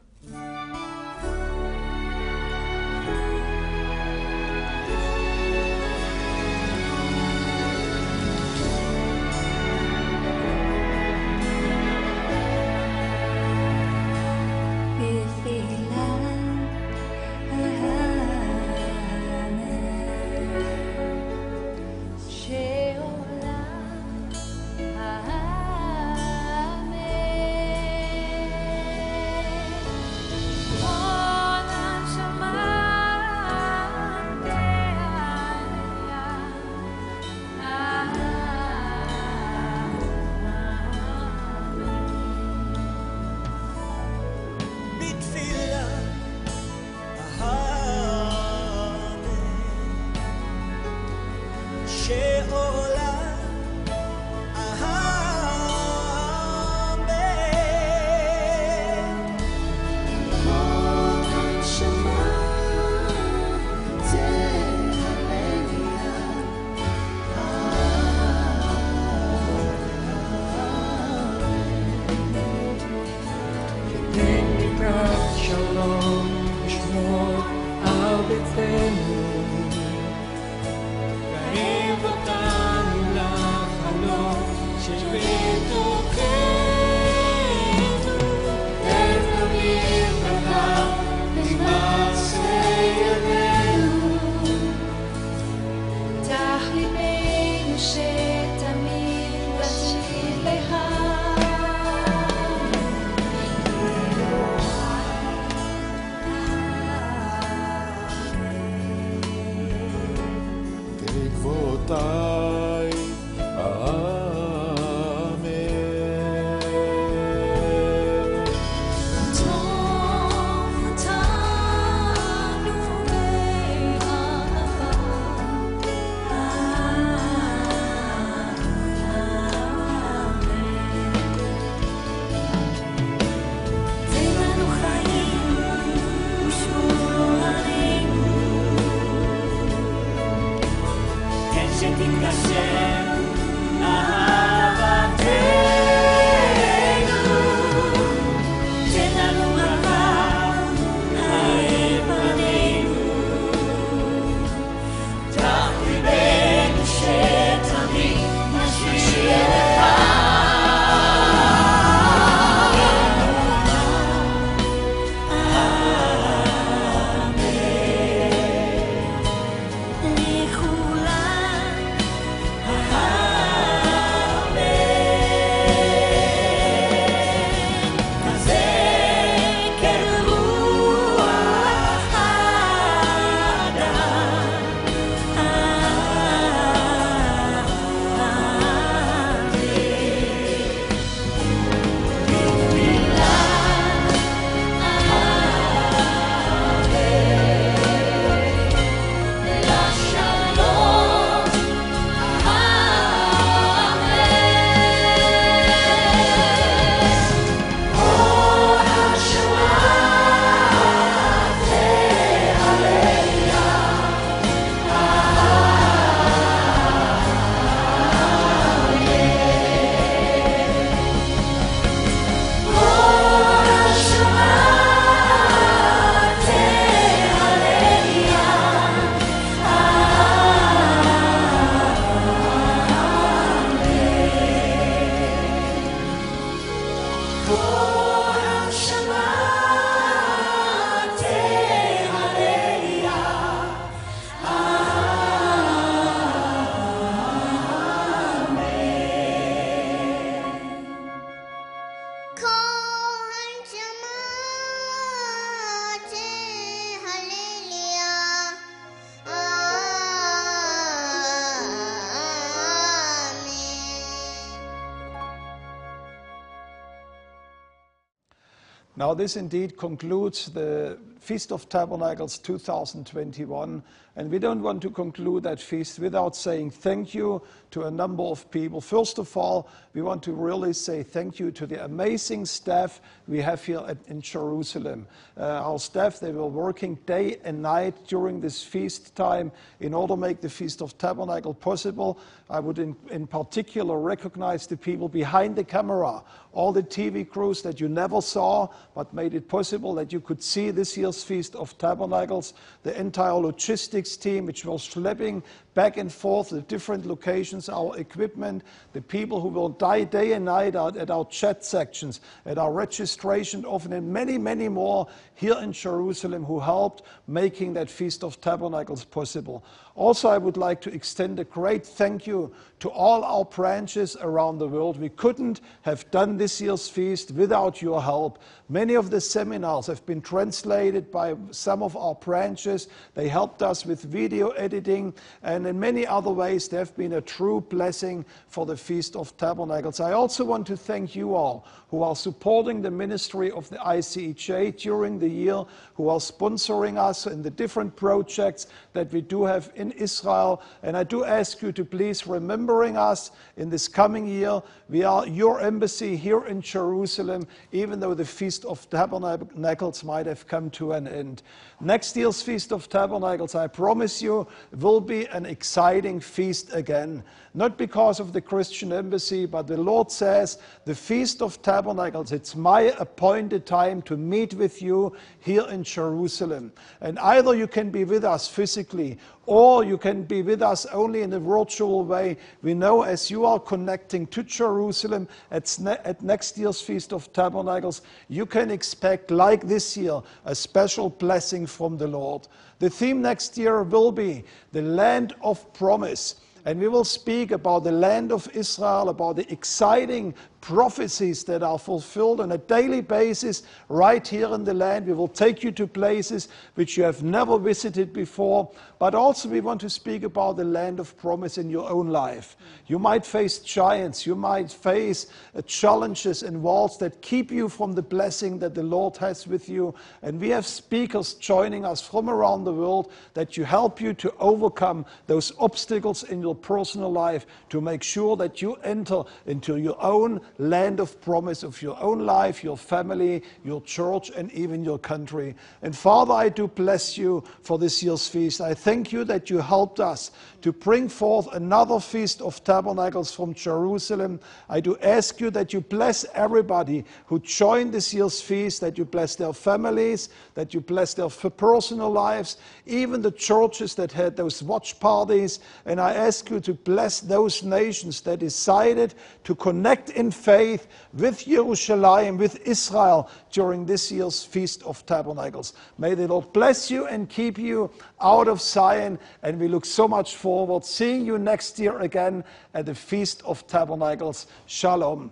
Now, 269.14 269.18
this 269.18 269.36
indeed 269.38 269.78
concludes 269.78 270.48
the 270.48 270.98
Feast 271.20 271.52
of 271.52 271.70
Tabernacles 271.70 272.40
2021. 272.40 273.84
And 274.16 274.32
we 274.32 274.40
don't 274.40 274.64
want 274.64 274.82
to 274.82 274.90
conclude 274.90 275.44
that 275.44 275.62
feast 275.62 276.00
without 276.00 276.36
saying 276.36 276.72
thank 276.72 277.14
you 277.14 277.44
to 277.74 277.84
a 277.84 277.92
number 277.92 278.22
of 278.22 278.50
people. 278.52 278.80
First 278.80 279.18
of 279.18 279.36
all, 279.36 279.68
we 279.96 280.04
want 280.04 280.22
to 280.24 280.32
really 280.32 280.74
say 280.74 281.02
thank 281.02 281.40
you 281.40 281.50
to 281.52 281.66
the 281.66 281.84
amazing 281.84 282.46
staff 282.46 283.02
we 283.28 283.42
have 283.42 283.64
here 283.66 283.84
at, 283.88 283.98
in 284.08 284.22
Jerusalem. 284.22 285.08
Uh, 285.36 285.44
our 285.44 285.80
staff, 285.80 286.20
they 286.20 286.32
were 286.32 286.46
working 286.46 286.96
day 287.08 287.38
and 287.44 287.64
night 287.64 287.96
during 288.08 288.40
this 288.40 288.62
feast 288.62 289.16
time 289.16 289.52
in 289.80 289.94
order 289.94 290.14
to 290.14 290.18
make 290.18 290.40
the 290.40 290.50
Feast 290.50 290.84
of 290.84 290.96
Tabernacle 291.00 291.54
possible. 291.54 292.20
I 292.48 292.60
would 292.60 292.78
in, 292.78 292.96
in 293.10 293.26
particular 293.26 294.00
recognize 294.00 294.68
the 294.68 294.78
people 294.78 295.10
behind 295.10 295.56
the 295.56 295.64
camera, 295.64 296.24
all 296.52 296.72
the 296.72 296.84
TV 296.84 297.28
crews 297.28 297.64
that 297.64 297.80
you 297.80 297.90
never 297.90 298.22
saw 298.22 298.68
but 298.94 299.12
made 299.16 299.34
it 299.34 299.48
possible 299.48 299.96
that 299.96 300.14
you 300.14 300.20
could 300.20 300.44
see 300.44 300.70
this 300.70 300.96
year's 300.96 301.24
Feast 301.24 301.56
of 301.56 301.76
Tabernacles, 301.80 302.54
the 302.84 302.96
entire 303.00 303.34
logistics 303.34 304.16
team 304.16 304.46
which 304.46 304.64
was 304.64 304.88
schlepping 304.88 305.42
back 305.74 305.98
and 305.98 306.12
forth 306.12 306.50
the 306.50 306.62
different 306.62 307.06
locations, 307.06 307.70
our 307.70 307.98
equipment, 307.98 308.64
the 308.94 309.02
people 309.02 309.42
who 309.42 309.48
will 309.48 309.70
die 309.70 310.04
day 310.04 310.34
and 310.34 310.46
night 310.46 310.76
out 310.76 310.98
at 310.98 311.10
our 311.10 311.26
chat 311.26 311.66
sections, 311.66 312.22
at 312.46 312.58
our 312.58 312.72
registration 312.72 313.66
often, 313.66 313.94
and 313.94 314.08
many, 314.08 314.38
many 314.38 314.70
more 314.70 315.08
here 315.36 315.58
in 315.62 315.72
Jerusalem 315.72 316.44
who 316.44 316.60
helped 316.60 317.04
making 317.28 317.74
that 317.74 317.90
Feast 317.90 318.24
of 318.24 318.40
Tabernacles 318.40 319.04
possible. 319.04 319.64
Also, 319.96 320.28
I 320.28 320.40
would 320.40 320.58
like 320.58 320.82
to 320.82 320.94
extend 320.94 321.40
a 321.40 321.44
great 321.44 321.86
thank 321.86 322.26
you 322.26 322.52
to 322.80 322.90
all 322.90 323.24
our 323.24 323.46
branches 323.46 324.18
around 324.20 324.58
the 324.58 324.68
world. 324.68 325.00
We 325.00 325.10
couldn't 325.10 325.62
have 325.84 326.10
done 326.10 326.38
this 326.38 326.60
year's 326.60 326.90
feast 326.90 327.32
without 327.32 327.82
your 327.82 328.02
help. 328.02 328.40
Many 328.70 328.96
of 328.96 329.12
the 329.12 329.22
seminars 329.22 329.86
have 329.86 330.04
been 330.08 330.20
translated 330.20 331.12
by 331.12 331.36
some 331.52 331.84
of 331.84 331.96
our 331.96 332.16
branches. 332.16 332.88
They 333.14 333.28
helped 333.28 333.62
us 333.62 333.86
with 333.86 334.02
video 334.02 334.50
editing, 334.50 335.14
and 335.44 335.63
in 335.68 335.80
many 335.80 336.06
other 336.06 336.32
ways, 336.32 336.68
they 336.68 336.78
have 336.78 336.96
been 336.96 337.14
a 337.14 337.22
true 337.22 337.62
blessing 337.62 338.26
for 338.48 338.66
the 338.66 338.78
Feast 338.78 339.16
of 339.16 339.36
Tabernacles. 339.38 340.00
I 340.00 340.14
also 340.14 340.44
want 340.44 340.68
to 340.68 340.78
thank 340.78 341.16
you 341.16 341.36
all 341.36 341.66
who 341.90 342.02
are 342.02 342.16
supporting 342.16 342.82
the 342.82 342.90
ministry 342.90 343.52
of 343.52 343.70
the 343.70 343.78
ICEJ 343.78 344.78
during 344.78 345.20
the 345.20 345.28
year, 345.28 345.64
who 345.94 346.10
are 346.10 346.18
sponsoring 346.18 346.98
us 346.98 347.28
in 347.28 347.44
the 347.44 347.52
different 347.52 347.96
projects 347.96 348.66
that 348.94 349.12
we 349.14 349.22
do 349.22 349.44
have 349.44 349.72
in 349.76 349.92
Israel. 349.92 350.64
And 350.82 350.98
I 350.98 351.04
do 351.04 351.24
ask 351.24 351.62
you 351.62 351.72
to 351.72 351.86
please 351.86 352.26
remembering 352.26 352.98
us 352.98 353.30
in 353.58 353.70
this 353.70 353.88
coming 353.88 354.26
year. 354.26 354.64
We 354.90 355.04
are 355.04 355.28
your 355.28 355.62
embassy 355.62 356.18
here 356.18 356.46
in 356.46 356.62
Jerusalem, 356.62 357.48
even 357.72 358.00
though 358.00 358.16
the 358.16 358.26
Feast 358.26 358.66
of 358.66 358.90
Tabernacles 358.90 360.04
might 360.04 360.26
have 360.26 360.48
come 360.48 360.72
to 360.72 360.94
an 360.94 361.08
end. 361.08 361.44
Next 361.80 362.16
year's 362.16 362.42
Feast 362.42 362.72
of 362.72 362.90
Tabernacles, 362.90 363.54
I 363.54 363.68
promise 363.68 364.20
you, 364.20 364.48
will 364.80 365.02
be 365.02 365.28
an 365.28 365.46
exciting 365.54 366.20
feast 366.20 366.74
again. 366.74 367.24
Not 367.54 367.78
because 367.78 368.20
of 368.20 368.34
the 368.34 368.42
Christian 368.42 368.92
embassy, 368.92 369.46
but 369.46 369.68
the 369.68 369.78
Lord 369.78 370.12
says, 370.12 370.58
the 370.86 370.96
Feast 370.96 371.44
of 371.44 371.62
Tabernacles, 371.62 372.32
it's 372.32 372.56
my 372.56 372.82
appointed 372.98 373.68
time 373.68 374.02
to 374.04 374.18
meet 374.18 374.56
with 374.56 374.82
you 374.82 375.16
here 375.40 375.68
in 375.70 375.84
Jerusalem. 375.84 376.72
And 377.00 377.20
either 377.20 377.54
you 377.54 377.68
can 377.68 377.92
be 377.92 378.06
with 378.06 378.24
us 378.24 378.48
physically, 378.48 379.20
or 379.46 379.84
you 379.84 380.00
can 380.00 380.24
be 380.24 380.42
with 380.42 380.64
us 380.64 380.88
only 380.88 381.22
in 381.22 381.34
a 381.34 381.40
virtual 381.40 382.04
way. 382.04 382.38
We 382.64 382.74
know 382.74 383.04
as 383.04 383.30
you 383.30 383.46
are 383.46 383.60
connecting 383.60 384.26
to 384.28 384.42
Jerusalem 384.42 385.28
at, 385.52 385.78
ne- 385.80 386.02
at 386.04 386.24
next 386.24 386.58
year's 386.58 386.82
Feast 386.82 387.14
of 387.14 387.32
Tabernacles, 387.34 388.02
you 388.30 388.48
can 388.48 388.72
expect, 388.72 389.30
like 389.30 389.68
this 389.68 389.96
year, 389.96 390.22
a 390.46 390.56
special 390.56 391.10
blessing 391.10 391.68
from 391.68 391.98
the 391.98 392.08
Lord. 392.08 392.48
The 392.84 392.90
theme 392.90 393.22
next 393.22 393.58
year 393.58 393.82
will 393.82 394.12
be 394.12 394.44
the 394.74 394.82
land 394.82 395.34
of 395.42 395.72
promise. 395.72 396.36
And 396.66 396.80
we 396.80 396.88
will 396.88 397.04
speak 397.04 397.52
about 397.52 397.84
the 397.84 397.92
land 397.92 398.32
of 398.32 398.50
Israel, 398.56 399.10
about 399.10 399.36
the 399.36 399.52
exciting 399.52 400.34
prophecies 400.64 401.44
that 401.44 401.62
are 401.62 401.78
fulfilled 401.78 402.40
on 402.40 402.54
a 402.54 402.58
daily 402.58 403.02
basis 403.02 403.64
right 403.90 404.26
here 404.26 404.54
in 404.54 404.64
the 404.64 404.74
land. 404.74 405.06
We 405.06 405.12
will 405.12 405.28
take 405.28 405.62
you 405.62 405.74
to 405.74 405.86
places 405.86 406.48
which 406.76 406.96
you 406.96 407.04
have 407.04 407.22
never 407.22 407.60
visited 407.60 408.14
before, 408.14 408.72
but 408.98 409.14
also 409.14 409.50
we 409.50 409.60
want 409.60 409.82
to 409.82 409.90
speak 409.90 410.24
about 410.24 410.56
the 410.56 410.64
land 410.64 411.02
of 411.02 411.18
promise 411.18 411.58
in 411.58 411.70
your 411.70 411.90
own 411.90 412.08
life. 412.08 412.56
You 412.88 412.98
might 412.98 413.26
face 413.26 413.60
giants, 413.60 414.26
you 414.26 414.36
might 414.36 414.72
face 414.72 415.28
uh, 415.54 415.62
challenges 415.64 416.44
and 416.44 416.64
walls 416.64 416.98
that 417.00 417.22
keep 417.22 417.52
you 417.52 417.68
from 417.68 417.92
the 417.92 418.02
blessing 418.02 418.58
that 418.60 418.74
the 418.74 418.84
Lord 418.84 419.18
has 419.18 419.46
with 419.46 419.68
you. 419.68 419.94
And 420.22 420.40
we 420.40 420.48
have 420.50 420.66
speakers 420.66 421.34
joining 421.34 421.84
us 421.84 422.00
from 422.00 422.30
around 422.30 422.64
the 422.64 422.74
world 422.74 423.12
that 423.34 423.58
you 423.58 423.66
help 423.66 424.00
you 424.00 424.14
to 424.14 424.34
overcome 424.40 425.06
those 425.28 425.52
obstacles 425.60 426.24
in 426.24 426.42
your 426.42 426.53
personal 426.56 427.12
life 427.12 427.46
to 427.70 427.82
make 427.82 428.04
sure 428.04 428.36
that 428.38 428.62
you 428.62 428.76
enter 428.84 429.24
into 429.46 429.78
your 429.78 430.02
own 430.04 430.42
land 430.58 431.00
of 431.00 431.20
promise 431.22 431.64
of 431.64 431.82
your 431.82 432.00
own 432.02 432.26
life, 432.26 432.64
your 432.64 432.78
family, 432.78 433.44
your 433.64 433.82
church, 433.82 434.30
and 434.32 434.52
even 434.54 434.84
your 434.84 435.00
country. 435.00 435.56
And 435.82 435.96
Father, 435.96 436.34
I 436.34 436.50
do 436.50 436.68
bless 436.68 437.18
you 437.18 437.44
for 437.62 437.78
this 437.78 438.02
year's 438.04 438.28
feast. 438.28 438.62
I 438.62 438.74
thank 438.74 439.12
you 439.12 439.24
that 439.26 439.50
you 439.50 439.60
helped 439.60 440.00
us 440.00 440.32
to 440.62 440.72
bring 440.72 441.10
forth 441.10 441.48
another 441.54 442.00
feast 442.00 442.42
of 442.42 442.64
tabernacles 442.64 443.34
from 443.34 443.54
Jerusalem. 443.54 444.40
I 444.70 444.80
do 444.80 444.98
ask 445.00 445.40
you 445.42 445.50
that 445.52 445.74
you 445.74 445.82
bless 445.82 446.26
everybody 446.34 447.04
who 447.26 447.40
joined 447.40 447.94
this 447.94 448.14
year's 448.14 448.42
feast, 448.42 448.82
that 448.82 448.98
you 448.98 449.06
bless 449.06 449.36
their 449.36 449.54
families, 449.54 450.30
that 450.54 450.74
you 450.74 450.82
bless 450.82 451.14
their 451.14 451.30
personal 451.30 452.10
lives, 452.10 452.58
even 452.86 453.22
the 453.22 453.32
churches 453.32 453.96
that 453.96 454.12
had 454.12 454.36
those 454.36 454.64
watch 454.64 455.00
parties. 455.00 455.60
And 455.86 456.00
I 456.00 456.14
ask 456.14 456.43
you 456.50 456.60
to 456.62 456.74
bless 456.74 457.20
those 457.20 457.64
nations 457.64 458.22
that 458.22 458.40
decided 458.40 459.14
to 459.44 459.56
connect 459.56 460.10
in 460.12 460.32
faith 460.32 460.88
with 461.14 461.46
Jerusalem, 461.46 462.38
with 462.38 462.66
Israel 462.68 463.30
during 463.52 463.86
this 463.86 464.12
year's 464.12 464.44
Feast 464.44 464.84
of 464.84 465.06
Tabernacles. 465.06 465.74
May 465.98 466.16
the 466.16 466.28
Lord 466.28 466.52
bless 466.54 466.90
you 466.90 467.08
and 467.08 467.30
keep 467.30 467.58
you 467.58 467.92
out 468.22 468.48
of 468.48 468.62
Zion. 468.62 469.20
And 469.42 469.60
we 469.60 469.68
look 469.68 469.86
so 469.86 470.08
much 470.08 470.36
forward 470.36 470.86
seeing 470.86 471.26
you 471.26 471.38
next 471.38 471.80
year 471.80 472.00
again 472.00 472.44
at 472.74 472.86
the 472.86 472.96
Feast 472.96 473.42
of 473.44 473.66
Tabernacles. 473.68 474.48
Shalom. 474.66 475.32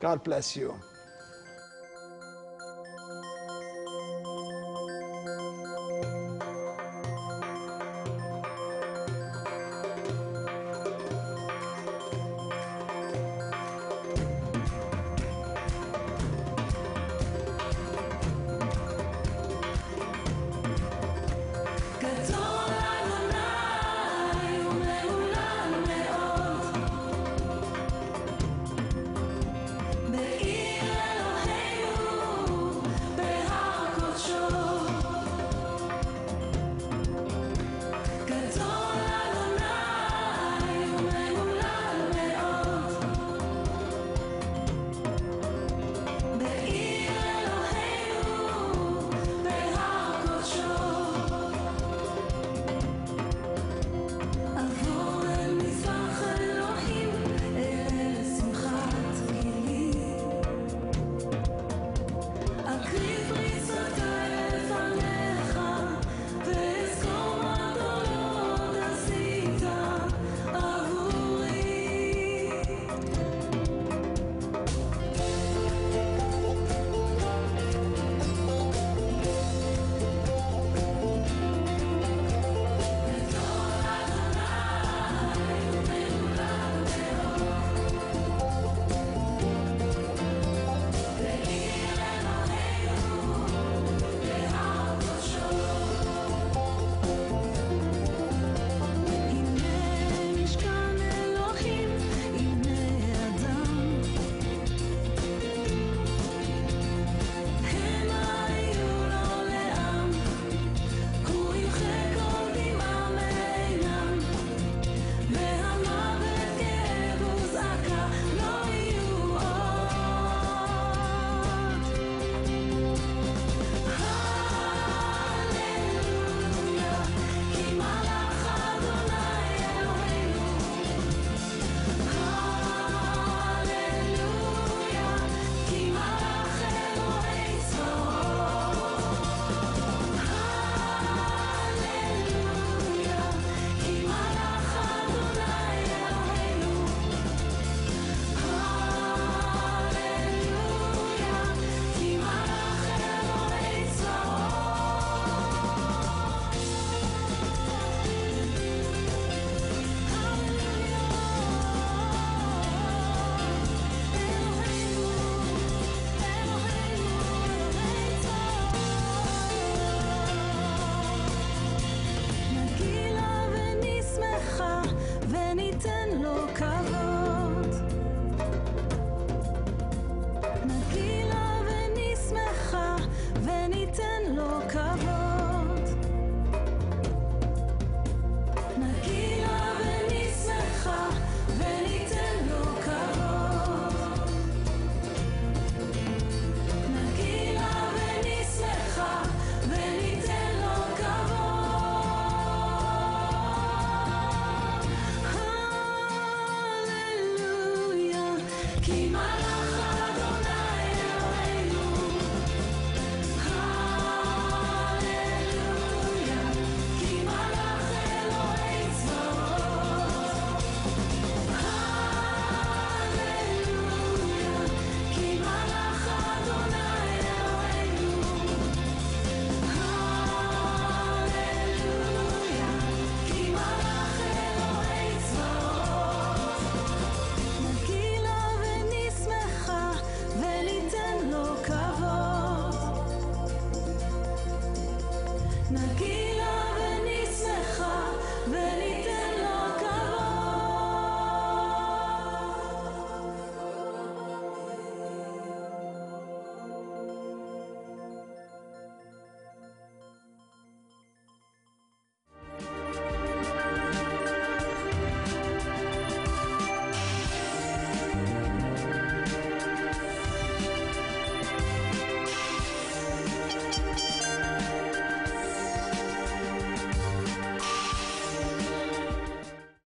God 0.00 0.24
bless 0.24 0.56
you. 0.56 0.74